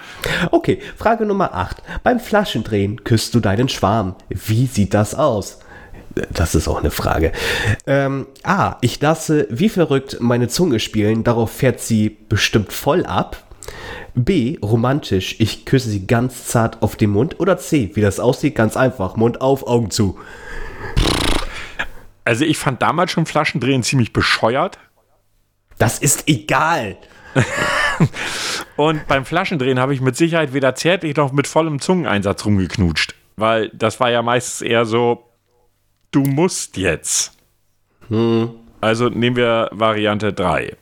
Okay, 0.51 0.81
Frage 0.97 1.27
Nummer 1.27 1.55
8. 1.55 1.77
Beim 2.03 2.19
Flaschendrehen 2.19 3.05
küsst 3.05 3.35
du 3.35 3.41
deinen 3.41 3.69
Schwarm. 3.69 4.17
Wie 4.29 4.67
sieht 4.67 4.95
das 4.95 5.15
aus? 5.15 5.61
Das 6.33 6.55
ist 6.55 6.69
auch 6.69 6.81
eine 6.81 6.91
Frage. 6.91 7.33
Ähm, 7.87 8.27
A, 8.43 8.77
ich 8.81 9.01
lasse 9.01 9.47
wie 9.51 9.69
verrückt 9.69 10.19
meine 10.21 10.49
Zunge 10.49 10.81
spielen, 10.81 11.25
darauf 11.25 11.53
fährt 11.53 11.81
sie 11.81 12.17
bestimmt 12.29 12.73
voll 12.73 13.07
ab. 13.07 13.45
B, 14.15 14.59
romantisch, 14.63 15.37
ich 15.39 15.65
küsse 15.65 15.91
sie 15.91 16.07
ganz 16.07 16.47
zart 16.47 16.83
auf 16.83 16.97
den 16.97 17.11
Mund. 17.11 17.39
Oder 17.39 17.59
C, 17.59 17.91
wie 17.95 18.01
das 18.01 18.19
aussieht, 18.19 18.57
ganz 18.57 18.77
einfach, 18.77 19.17
Mund 19.17 19.41
auf, 19.41 19.67
Augen 19.67 19.91
zu. 19.91 20.19
Also 22.25 22.45
ich 22.45 22.59
fand 22.59 22.83
damals 22.83 23.13
schon 23.13 23.27
Flaschendrehen 23.27 23.83
ziemlich 23.83 24.13
bescheuert. 24.13 24.79
Das 25.79 25.99
ist 25.99 26.29
egal. 26.29 26.97
Und 28.77 29.07
beim 29.07 29.25
Flaschendrehen 29.25 29.79
habe 29.79 29.95
ich 29.95 30.01
mit 30.01 30.17
Sicherheit 30.17 30.53
weder 30.53 30.75
zärtlich 30.75 31.17
noch 31.17 31.33
mit 31.33 31.47
vollem 31.47 31.81
Zungeneinsatz 31.81 32.45
rumgeknutscht. 32.45 33.15
Weil 33.37 33.71
das 33.71 34.01
war 34.01 34.11
ja 34.11 34.23
meistens 34.23 34.61
eher 34.61 34.85
so, 34.85 35.30
du 36.11 36.21
musst 36.21 36.77
jetzt. 36.77 37.33
Hm. 38.09 38.51
Also 38.81 39.09
nehmen 39.09 39.37
wir 39.37 39.69
Variante 39.73 40.33
3. 40.33 40.77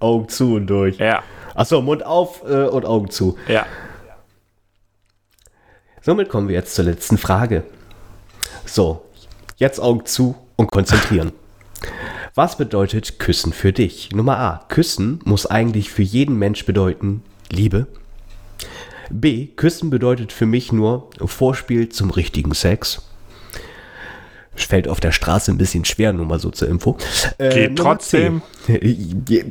Augen 0.00 0.28
zu 0.28 0.56
und 0.56 0.66
durch. 0.66 0.98
Ja. 0.98 1.22
Achso, 1.54 1.80
Mund 1.80 2.04
auf 2.04 2.42
äh, 2.44 2.66
und 2.66 2.84
Augen 2.84 3.10
zu. 3.10 3.38
Ja. 3.48 3.66
Somit 6.02 6.28
kommen 6.28 6.48
wir 6.48 6.54
jetzt 6.54 6.74
zur 6.74 6.84
letzten 6.84 7.16
Frage. 7.16 7.64
So, 8.66 9.04
jetzt 9.56 9.80
Augen 9.80 10.04
zu 10.04 10.34
und 10.56 10.70
konzentrieren. 10.70 11.32
Was 12.34 12.58
bedeutet 12.58 13.18
Küssen 13.20 13.52
für 13.52 13.72
dich? 13.72 14.10
Nummer 14.12 14.38
A. 14.38 14.64
Küssen 14.68 15.20
muss 15.24 15.46
eigentlich 15.46 15.90
für 15.90 16.02
jeden 16.02 16.36
Mensch 16.38 16.66
bedeuten 16.66 17.22
Liebe. 17.50 17.86
B. 19.08 19.46
Küssen 19.46 19.90
bedeutet 19.90 20.32
für 20.32 20.46
mich 20.46 20.72
nur 20.72 21.10
Vorspiel 21.24 21.90
zum 21.90 22.10
richtigen 22.10 22.54
Sex. 22.54 23.02
Fällt 24.56 24.88
auf 24.88 25.00
der 25.00 25.12
Straße 25.12 25.50
ein 25.50 25.58
bisschen 25.58 25.84
schwer, 25.84 26.12
nur 26.12 26.26
mal 26.26 26.38
so 26.38 26.50
zur 26.50 26.68
Info. 26.68 26.96
Äh, 27.38 27.68
Geht 27.68 27.78
trotzdem. 27.78 28.42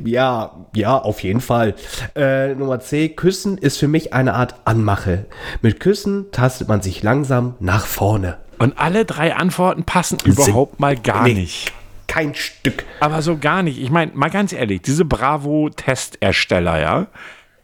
Ja, 0.04 0.66
ja, 0.74 0.98
auf 0.98 1.20
jeden 1.20 1.40
Fall. 1.40 1.76
Äh, 2.16 2.56
Nummer 2.56 2.80
C, 2.80 3.10
Küssen 3.10 3.58
ist 3.58 3.76
für 3.76 3.86
mich 3.86 4.12
eine 4.12 4.34
Art 4.34 4.56
Anmache. 4.64 5.26
Mit 5.62 5.78
Küssen 5.78 6.32
tastet 6.32 6.66
man 6.66 6.82
sich 6.82 7.00
langsam 7.04 7.54
nach 7.60 7.86
vorne. 7.86 8.38
Und 8.58 8.76
alle 8.76 9.04
drei 9.04 9.36
Antworten 9.36 9.84
passen 9.84 10.18
überhaupt 10.24 10.80
mal 10.80 10.96
gar 10.96 11.24
nee, 11.24 11.34
nicht. 11.34 11.72
Kein 12.08 12.34
Stück. 12.34 12.84
Aber 12.98 13.22
so 13.22 13.38
gar 13.38 13.62
nicht. 13.62 13.80
Ich 13.80 13.90
meine, 13.90 14.10
mal 14.14 14.30
ganz 14.30 14.52
ehrlich, 14.52 14.82
diese 14.82 15.04
Bravo-Testersteller, 15.04 16.80
ja, 16.80 17.06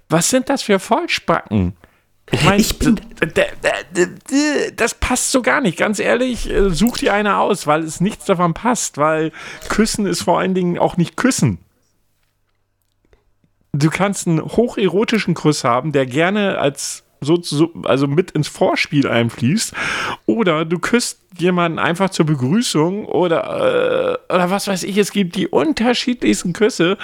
was 0.08 0.30
sind 0.30 0.48
das 0.48 0.62
für 0.62 0.78
Vollspacken? 0.78 1.74
Ich 2.32 2.44
meine, 2.44 2.62
das 4.76 4.94
passt 4.94 5.32
so 5.32 5.42
gar 5.42 5.60
nicht. 5.60 5.76
Ganz 5.76 5.98
ehrlich, 5.98 6.48
äh, 6.48 6.70
such 6.70 6.98
dir 6.98 7.12
eine 7.12 7.38
aus, 7.38 7.66
weil 7.66 7.82
es 7.82 8.00
nichts 8.00 8.24
davon 8.24 8.54
passt, 8.54 8.98
weil 8.98 9.32
Küssen 9.68 10.06
ist 10.06 10.22
vor 10.22 10.38
allen 10.38 10.54
Dingen 10.54 10.78
auch 10.78 10.96
nicht 10.96 11.16
Küssen. 11.16 11.58
Du 13.72 13.90
kannst 13.90 14.26
einen 14.26 14.42
hocherotischen 14.42 15.34
Kuss 15.34 15.64
haben, 15.64 15.92
der 15.92 16.06
gerne 16.06 16.58
als 16.58 17.04
so, 17.20 17.40
so, 17.42 17.72
also 17.84 18.06
mit 18.06 18.30
ins 18.30 18.48
Vorspiel 18.48 19.08
einfließt. 19.08 19.74
Oder 20.26 20.64
du 20.64 20.78
küsst 20.78 21.20
jemanden 21.36 21.78
einfach 21.78 22.10
zur 22.10 22.26
Begrüßung 22.26 23.06
oder, 23.06 24.18
äh, 24.28 24.34
oder 24.34 24.50
was 24.50 24.68
weiß 24.68 24.84
ich, 24.84 24.96
es 24.96 25.12
gibt 25.12 25.36
die 25.36 25.48
unterschiedlichsten 25.48 26.52
Küsse. 26.52 26.96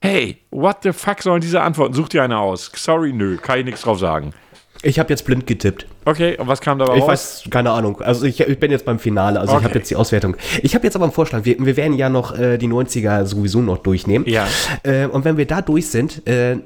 Hey, 0.00 0.38
what 0.50 0.78
the 0.82 0.92
fuck 0.92 1.22
sollen 1.22 1.40
diese 1.40 1.62
Antworten? 1.62 1.94
Such 1.94 2.08
dir 2.10 2.22
eine 2.22 2.38
aus. 2.38 2.70
Sorry, 2.74 3.12
nö, 3.12 3.36
kann 3.36 3.60
ich 3.60 3.64
nichts 3.64 3.82
drauf 3.82 3.98
sagen. 3.98 4.34
Ich 4.84 4.98
habe 4.98 5.08
jetzt 5.08 5.24
blind 5.24 5.46
getippt. 5.46 5.86
Okay, 6.04 6.36
und 6.36 6.46
was 6.46 6.60
kam 6.60 6.78
dabei 6.78 6.96
ich 6.96 7.02
raus? 7.02 7.40
Ich 7.40 7.46
weiß, 7.46 7.50
keine 7.50 7.70
Ahnung. 7.70 8.00
Also 8.02 8.26
ich, 8.26 8.40
ich 8.40 8.60
bin 8.60 8.70
jetzt 8.70 8.84
beim 8.84 8.98
Finale, 8.98 9.40
also 9.40 9.54
okay. 9.54 9.60
ich 9.60 9.64
habe 9.64 9.78
jetzt 9.78 9.90
die 9.90 9.96
Auswertung. 9.96 10.36
Ich 10.62 10.74
habe 10.74 10.84
jetzt 10.84 10.94
aber 10.94 11.06
einen 11.06 11.12
Vorschlag. 11.12 11.44
Wir, 11.44 11.56
wir 11.58 11.76
werden 11.76 11.94
ja 11.94 12.10
noch 12.10 12.38
äh, 12.38 12.58
die 12.58 12.68
90er 12.68 13.24
sowieso 13.24 13.62
noch 13.62 13.78
durchnehmen. 13.78 14.28
Ja. 14.28 14.46
Äh, 14.82 15.06
und 15.06 15.24
wenn 15.24 15.38
wir 15.38 15.46
da 15.46 15.62
durch 15.62 15.88
sind, 15.88 16.26
äh, 16.28 16.58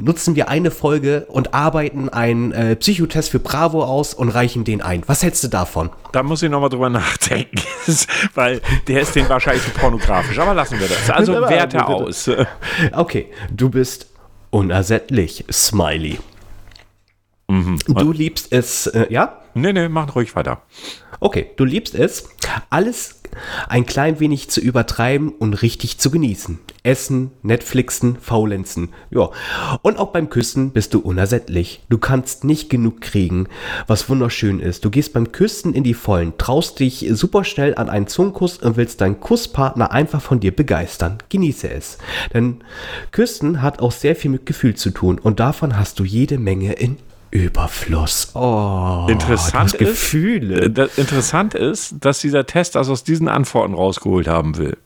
nutzen 0.00 0.36
wir 0.36 0.48
eine 0.48 0.70
Folge 0.70 1.26
und 1.28 1.52
arbeiten 1.52 2.08
einen 2.08 2.52
äh, 2.52 2.76
Psychotest 2.76 3.30
für 3.30 3.40
Bravo 3.40 3.82
aus 3.82 4.14
und 4.14 4.28
reichen 4.28 4.64
den 4.64 4.80
ein. 4.80 5.02
Was 5.06 5.24
hältst 5.24 5.42
du 5.42 5.48
davon? 5.48 5.90
Da 6.12 6.22
muss 6.22 6.42
ich 6.42 6.50
nochmal 6.50 6.70
drüber 6.70 6.90
nachdenken, 6.90 7.60
weil 8.34 8.60
der 8.86 9.00
ist 9.00 9.16
den 9.16 9.28
wahrscheinlich 9.28 9.74
pornografisch. 9.74 10.38
Aber 10.38 10.54
lassen 10.54 10.78
wir 10.78 10.86
das. 10.86 11.10
Also 11.10 11.32
Werte 11.48 11.84
aus. 11.84 12.30
Okay, 12.92 13.26
du 13.50 13.68
bist 13.68 14.06
unersättlich, 14.50 15.44
Smiley. 15.50 16.18
Mhm. 17.52 17.78
Du 17.86 18.12
liebst 18.12 18.50
es, 18.50 18.86
äh, 18.86 19.12
ja? 19.12 19.42
Nee, 19.52 19.74
nee, 19.74 19.90
mach 19.90 20.16
ruhig 20.16 20.34
weiter. 20.34 20.62
Okay, 21.20 21.50
du 21.56 21.64
liebst 21.64 21.94
es, 21.94 22.30
alles 22.70 23.20
ein 23.68 23.84
klein 23.84 24.20
wenig 24.20 24.48
zu 24.48 24.60
übertreiben 24.60 25.28
und 25.28 25.60
richtig 25.60 25.98
zu 25.98 26.10
genießen. 26.10 26.58
Essen, 26.82 27.30
Netflixen, 27.42 28.16
Faulenzen. 28.16 28.88
Ja. 29.10 29.30
Und 29.82 29.98
auch 29.98 30.12
beim 30.12 30.30
Küssen 30.30 30.70
bist 30.70 30.94
du 30.94 31.00
unersättlich. 31.00 31.82
Du 31.90 31.98
kannst 31.98 32.44
nicht 32.44 32.70
genug 32.70 33.02
kriegen, 33.02 33.48
was 33.86 34.08
wunderschön 34.08 34.58
ist. 34.58 34.84
Du 34.86 34.90
gehst 34.90 35.12
beim 35.12 35.30
Küssen 35.30 35.74
in 35.74 35.84
die 35.84 35.94
Vollen, 35.94 36.32
traust 36.38 36.80
dich 36.80 37.06
super 37.12 37.44
schnell 37.44 37.74
an 37.74 37.90
einen 37.90 38.06
Zungenkuss 38.06 38.58
und 38.58 38.76
willst 38.76 39.02
deinen 39.02 39.20
Kusspartner 39.20 39.92
einfach 39.92 40.22
von 40.22 40.40
dir 40.40 40.56
begeistern. 40.56 41.18
Genieße 41.28 41.70
es. 41.70 41.98
Denn 42.32 42.64
Küssen 43.10 43.60
hat 43.60 43.80
auch 43.80 43.92
sehr 43.92 44.16
viel 44.16 44.30
mit 44.30 44.46
Gefühl 44.46 44.74
zu 44.74 44.90
tun 44.90 45.18
und 45.18 45.38
davon 45.38 45.78
hast 45.78 46.00
du 46.00 46.04
jede 46.04 46.38
Menge 46.38 46.72
in 46.72 46.96
Überfluss. 47.32 48.30
Oh, 48.34 49.06
interessant 49.08 49.78
Gefühle. 49.78 50.66
Ist, 50.66 50.78
das 50.78 50.98
interessant 50.98 51.54
ist, 51.54 51.96
dass 52.04 52.20
dieser 52.20 52.46
Test 52.46 52.74
das 52.74 52.90
aus 52.90 53.04
diesen 53.04 53.26
Antworten 53.26 53.74
rausgeholt 53.74 54.28
haben 54.28 54.58
will. 54.58 54.76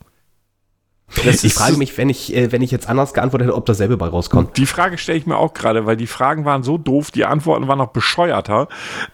Das 1.24 1.44
ich 1.44 1.54
frage 1.54 1.76
mich, 1.76 1.98
wenn 1.98 2.08
ich, 2.08 2.34
äh, 2.34 2.52
wenn 2.52 2.62
ich 2.62 2.70
jetzt 2.70 2.88
anders 2.88 3.14
geantwortet 3.14 3.48
hätte, 3.48 3.56
ob 3.56 3.66
dasselbe 3.66 3.96
bei 3.96 4.06
rauskommt. 4.06 4.56
Die 4.56 4.66
Frage 4.66 4.96
stelle 4.96 5.18
ich 5.18 5.26
mir 5.26 5.36
auch 5.36 5.54
gerade, 5.54 5.86
weil 5.86 5.96
die 5.96 6.06
Fragen 6.06 6.44
waren 6.44 6.62
so 6.62 6.78
doof, 6.78 7.10
die 7.10 7.24
Antworten 7.24 7.68
waren 7.68 7.78
noch 7.78 7.88
bescheuerter. 7.88 8.68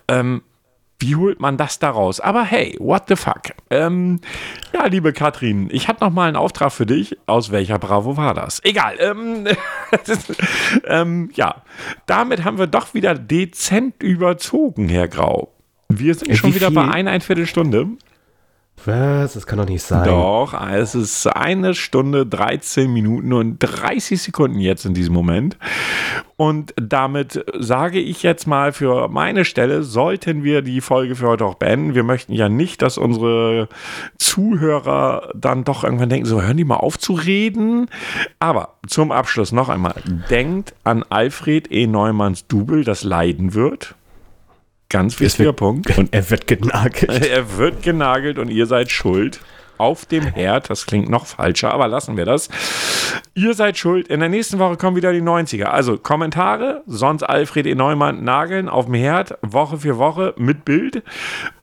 Ähm, 0.08 0.42
wie 1.02 1.16
holt 1.16 1.40
man 1.40 1.56
das 1.56 1.80
daraus? 1.80 2.20
Aber 2.20 2.44
hey, 2.44 2.76
what 2.78 3.08
the 3.08 3.16
fuck? 3.16 3.42
Ähm, 3.70 4.20
ja, 4.72 4.86
liebe 4.86 5.12
Katrin, 5.12 5.68
ich 5.70 5.88
habe 5.88 6.02
noch 6.04 6.12
mal 6.12 6.28
einen 6.28 6.36
Auftrag 6.36 6.72
für 6.72 6.86
dich. 6.86 7.18
Aus 7.26 7.50
welcher 7.50 7.78
Bravo 7.78 8.16
war 8.16 8.34
das? 8.34 8.64
Egal. 8.64 8.94
Ähm, 9.00 9.48
ähm, 10.86 11.30
ja, 11.34 11.62
damit 12.06 12.44
haben 12.44 12.58
wir 12.58 12.68
doch 12.68 12.94
wieder 12.94 13.14
dezent 13.16 14.02
überzogen, 14.02 14.88
Herr 14.88 15.08
Grau. 15.08 15.52
Wir 15.88 16.14
sind 16.14 16.34
schon 16.36 16.54
wieder 16.54 16.70
bei 16.70 16.88
einer 16.88 17.20
Viertelstunde. 17.20 17.88
Was? 18.86 19.34
Das 19.34 19.46
kann 19.46 19.58
doch 19.58 19.68
nicht 19.68 19.82
sein. 19.82 20.04
Doch, 20.04 20.54
es 20.70 20.94
ist 20.94 21.26
eine 21.26 21.74
Stunde, 21.74 22.26
13 22.26 22.92
Minuten 22.92 23.32
und 23.32 23.58
30 23.58 24.20
Sekunden 24.20 24.58
jetzt 24.58 24.84
in 24.84 24.94
diesem 24.94 25.14
Moment. 25.14 25.56
Und 26.36 26.74
damit 26.76 27.44
sage 27.58 28.00
ich 28.00 28.22
jetzt 28.22 28.46
mal 28.46 28.72
für 28.72 29.08
meine 29.08 29.44
Stelle, 29.44 29.82
sollten 29.82 30.42
wir 30.42 30.62
die 30.62 30.80
Folge 30.80 31.14
für 31.14 31.28
heute 31.28 31.44
auch 31.44 31.54
beenden. 31.54 31.94
Wir 31.94 32.02
möchten 32.02 32.32
ja 32.32 32.48
nicht, 32.48 32.82
dass 32.82 32.98
unsere 32.98 33.68
Zuhörer 34.18 35.30
dann 35.34 35.64
doch 35.64 35.84
irgendwann 35.84 36.08
denken, 36.08 36.26
so 36.26 36.42
hören 36.42 36.56
die 36.56 36.64
mal 36.64 36.76
auf 36.76 36.98
zu 36.98 37.12
reden. 37.12 37.88
Aber 38.40 38.78
zum 38.88 39.12
Abschluss 39.12 39.52
noch 39.52 39.68
einmal, 39.68 39.94
denkt 40.30 40.74
an 40.82 41.04
Alfred 41.08 41.70
E. 41.70 41.86
Neumanns 41.86 42.46
Double, 42.48 42.82
das 42.82 43.04
leiden 43.04 43.54
wird. 43.54 43.94
Ganz 44.92 45.18
wichtiger 45.20 45.46
wird, 45.46 45.56
Punkt. 45.56 45.98
Und 45.98 46.14
er 46.14 46.28
wird 46.30 46.46
genagelt. 46.46 47.26
Er 47.32 47.56
wird 47.56 47.82
genagelt 47.82 48.38
und 48.38 48.50
ihr 48.50 48.66
seid 48.66 48.90
schuld. 48.90 49.40
Auf 49.78 50.04
dem 50.04 50.22
Herd, 50.22 50.68
das 50.70 50.86
klingt 50.86 51.08
noch 51.08 51.26
falscher, 51.26 51.72
aber 51.72 51.88
lassen 51.88 52.16
wir 52.16 52.26
das. 52.26 52.50
Ihr 53.34 53.54
seid 53.54 53.78
schuld. 53.78 54.06
In 54.08 54.20
der 54.20 54.28
nächsten 54.28 54.58
Woche 54.58 54.76
kommen 54.76 54.96
wieder 54.96 55.12
die 55.12 55.22
90er. 55.22 55.64
Also 55.64 55.96
Kommentare, 55.96 56.82
sonst 56.86 57.22
Alfred 57.22 57.66
E. 57.66 57.74
Neumann 57.74 58.22
nageln 58.22 58.68
auf 58.68 58.84
dem 58.84 58.94
Herd, 58.94 59.38
Woche 59.40 59.78
für 59.78 59.96
Woche 59.96 60.34
mit 60.36 60.64
Bild. 60.64 61.02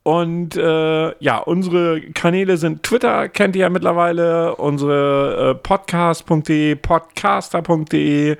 Und 0.03 0.55
äh, 0.55 1.13
ja, 1.23 1.37
unsere 1.39 2.01
Kanäle 2.01 2.57
sind 2.57 2.83
Twitter, 2.83 3.27
kennt 3.27 3.55
ihr 3.55 3.63
ja 3.63 3.69
mittlerweile, 3.69 4.55
unsere 4.55 5.51
äh, 5.51 5.55
podcast.de, 5.55 6.75
podcaster.de. 6.75 8.37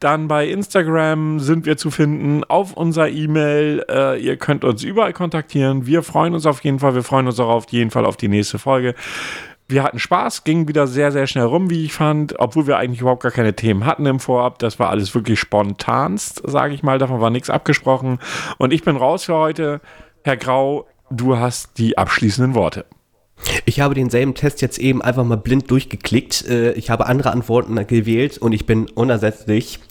Dann 0.00 0.28
bei 0.28 0.48
Instagram 0.48 1.40
sind 1.40 1.64
wir 1.64 1.78
zu 1.78 1.90
finden, 1.90 2.44
auf 2.44 2.74
unserer 2.74 3.08
E-Mail. 3.08 3.84
Äh, 3.88 4.20
ihr 4.20 4.36
könnt 4.36 4.64
uns 4.64 4.84
überall 4.84 5.14
kontaktieren. 5.14 5.86
Wir 5.86 6.02
freuen 6.02 6.34
uns 6.34 6.44
auf 6.44 6.62
jeden 6.62 6.78
Fall. 6.78 6.94
Wir 6.94 7.02
freuen 7.02 7.26
uns 7.26 7.40
auch 7.40 7.48
auf 7.48 7.66
jeden 7.70 7.90
Fall 7.90 8.04
auf 8.04 8.18
die 8.18 8.28
nächste 8.28 8.58
Folge. 8.58 8.94
Wir 9.66 9.82
hatten 9.82 9.98
Spaß, 9.98 10.44
ging 10.44 10.68
wieder 10.68 10.86
sehr, 10.86 11.12
sehr 11.12 11.26
schnell 11.26 11.44
rum, 11.44 11.68
wie 11.68 11.84
ich 11.84 11.92
fand, 11.92 12.38
obwohl 12.38 12.66
wir 12.66 12.78
eigentlich 12.78 13.00
überhaupt 13.00 13.22
gar 13.22 13.32
keine 13.32 13.54
Themen 13.54 13.84
hatten 13.84 14.06
im 14.06 14.18
Vorab. 14.18 14.58
Das 14.60 14.78
war 14.78 14.88
alles 14.88 15.14
wirklich 15.14 15.38
spontanst, 15.38 16.42
sage 16.44 16.74
ich 16.74 16.82
mal. 16.82 16.98
Davon 16.98 17.20
war 17.20 17.30
nichts 17.30 17.50
abgesprochen. 17.50 18.18
Und 18.58 18.72
ich 18.72 18.82
bin 18.82 18.96
raus 18.96 19.24
für 19.24 19.34
heute. 19.34 19.80
Herr 20.24 20.38
Grau, 20.38 20.86
du 21.10 21.36
hast 21.36 21.78
die 21.78 21.98
abschließenden 21.98 22.54
Worte. 22.54 22.86
Ich 23.64 23.80
habe 23.80 23.94
denselben 23.94 24.34
Test 24.34 24.60
jetzt 24.62 24.78
eben 24.78 25.02
einfach 25.02 25.24
mal 25.24 25.36
blind 25.36 25.70
durchgeklickt. 25.70 26.46
Äh, 26.48 26.72
ich 26.72 26.90
habe 26.90 27.06
andere 27.06 27.32
Antworten 27.32 27.74
gewählt 27.86 28.38
und 28.38 28.52
ich 28.52 28.66
bin 28.66 28.88
unersetzlich. 28.94 29.78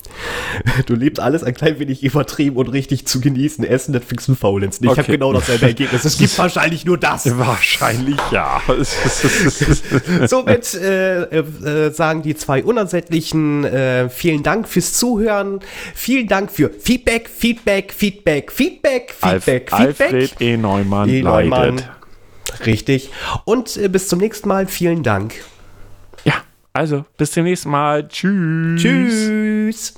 Du 0.85 0.95
lebst 0.95 1.19
alles 1.19 1.43
ein 1.43 1.53
klein 1.53 1.79
wenig 1.79 2.03
übertrieben 2.03 2.55
und 2.55 2.67
richtig 2.69 3.05
zu 3.05 3.19
genießen. 3.19 3.63
Essen, 3.63 3.91
Netflix 3.91 4.27
und 4.29 4.37
Faulenzen. 4.37 4.85
Ich 4.85 4.91
okay. 4.91 5.01
habe 5.01 5.11
genau 5.11 5.33
dasselbe 5.33 5.67
Ergebnis. 5.67 6.05
Es 6.05 6.17
gibt 6.17 6.35
wahrscheinlich 6.37 6.85
nur 6.85 6.97
das. 6.97 7.37
Wahrscheinlich 7.37 8.17
ja. 8.31 8.61
Somit 10.27 10.73
äh, 10.73 11.23
äh, 11.23 11.91
sagen 11.91 12.21
die 12.21 12.35
zwei 12.35 12.63
Unersättlichen 12.63 13.63
äh, 13.65 14.09
vielen 14.09 14.43
Dank 14.43 14.67
fürs 14.67 14.93
Zuhören. 14.93 15.59
Vielen 15.93 16.27
Dank 16.27 16.51
für 16.51 16.69
Feedback, 16.69 17.29
Feedback, 17.29 17.93
Feedback, 17.93 18.51
Feedback, 18.51 19.13
Feedback, 19.13 19.15
Alf, 19.21 19.43
Feedback. 19.43 19.73
Alfred 19.73 20.41
E. 20.41 20.57
Neumann, 20.57 21.09
e. 21.09 21.21
Neumann 21.21 21.75
leidet. 21.75 21.96
Richtig. 22.65 23.09
Und 23.45 23.77
äh, 23.77 23.87
bis 23.87 24.07
zum 24.07 24.19
nächsten 24.19 24.47
Mal. 24.47 24.67
Vielen 24.67 25.03
Dank. 25.03 25.35
Ja, 26.23 26.35
also 26.73 27.05
bis 27.17 27.31
zum 27.31 27.43
nächsten 27.43 27.69
Mal. 27.69 28.07
Tschüss. 28.07 28.81
Tschüss. 28.81 29.93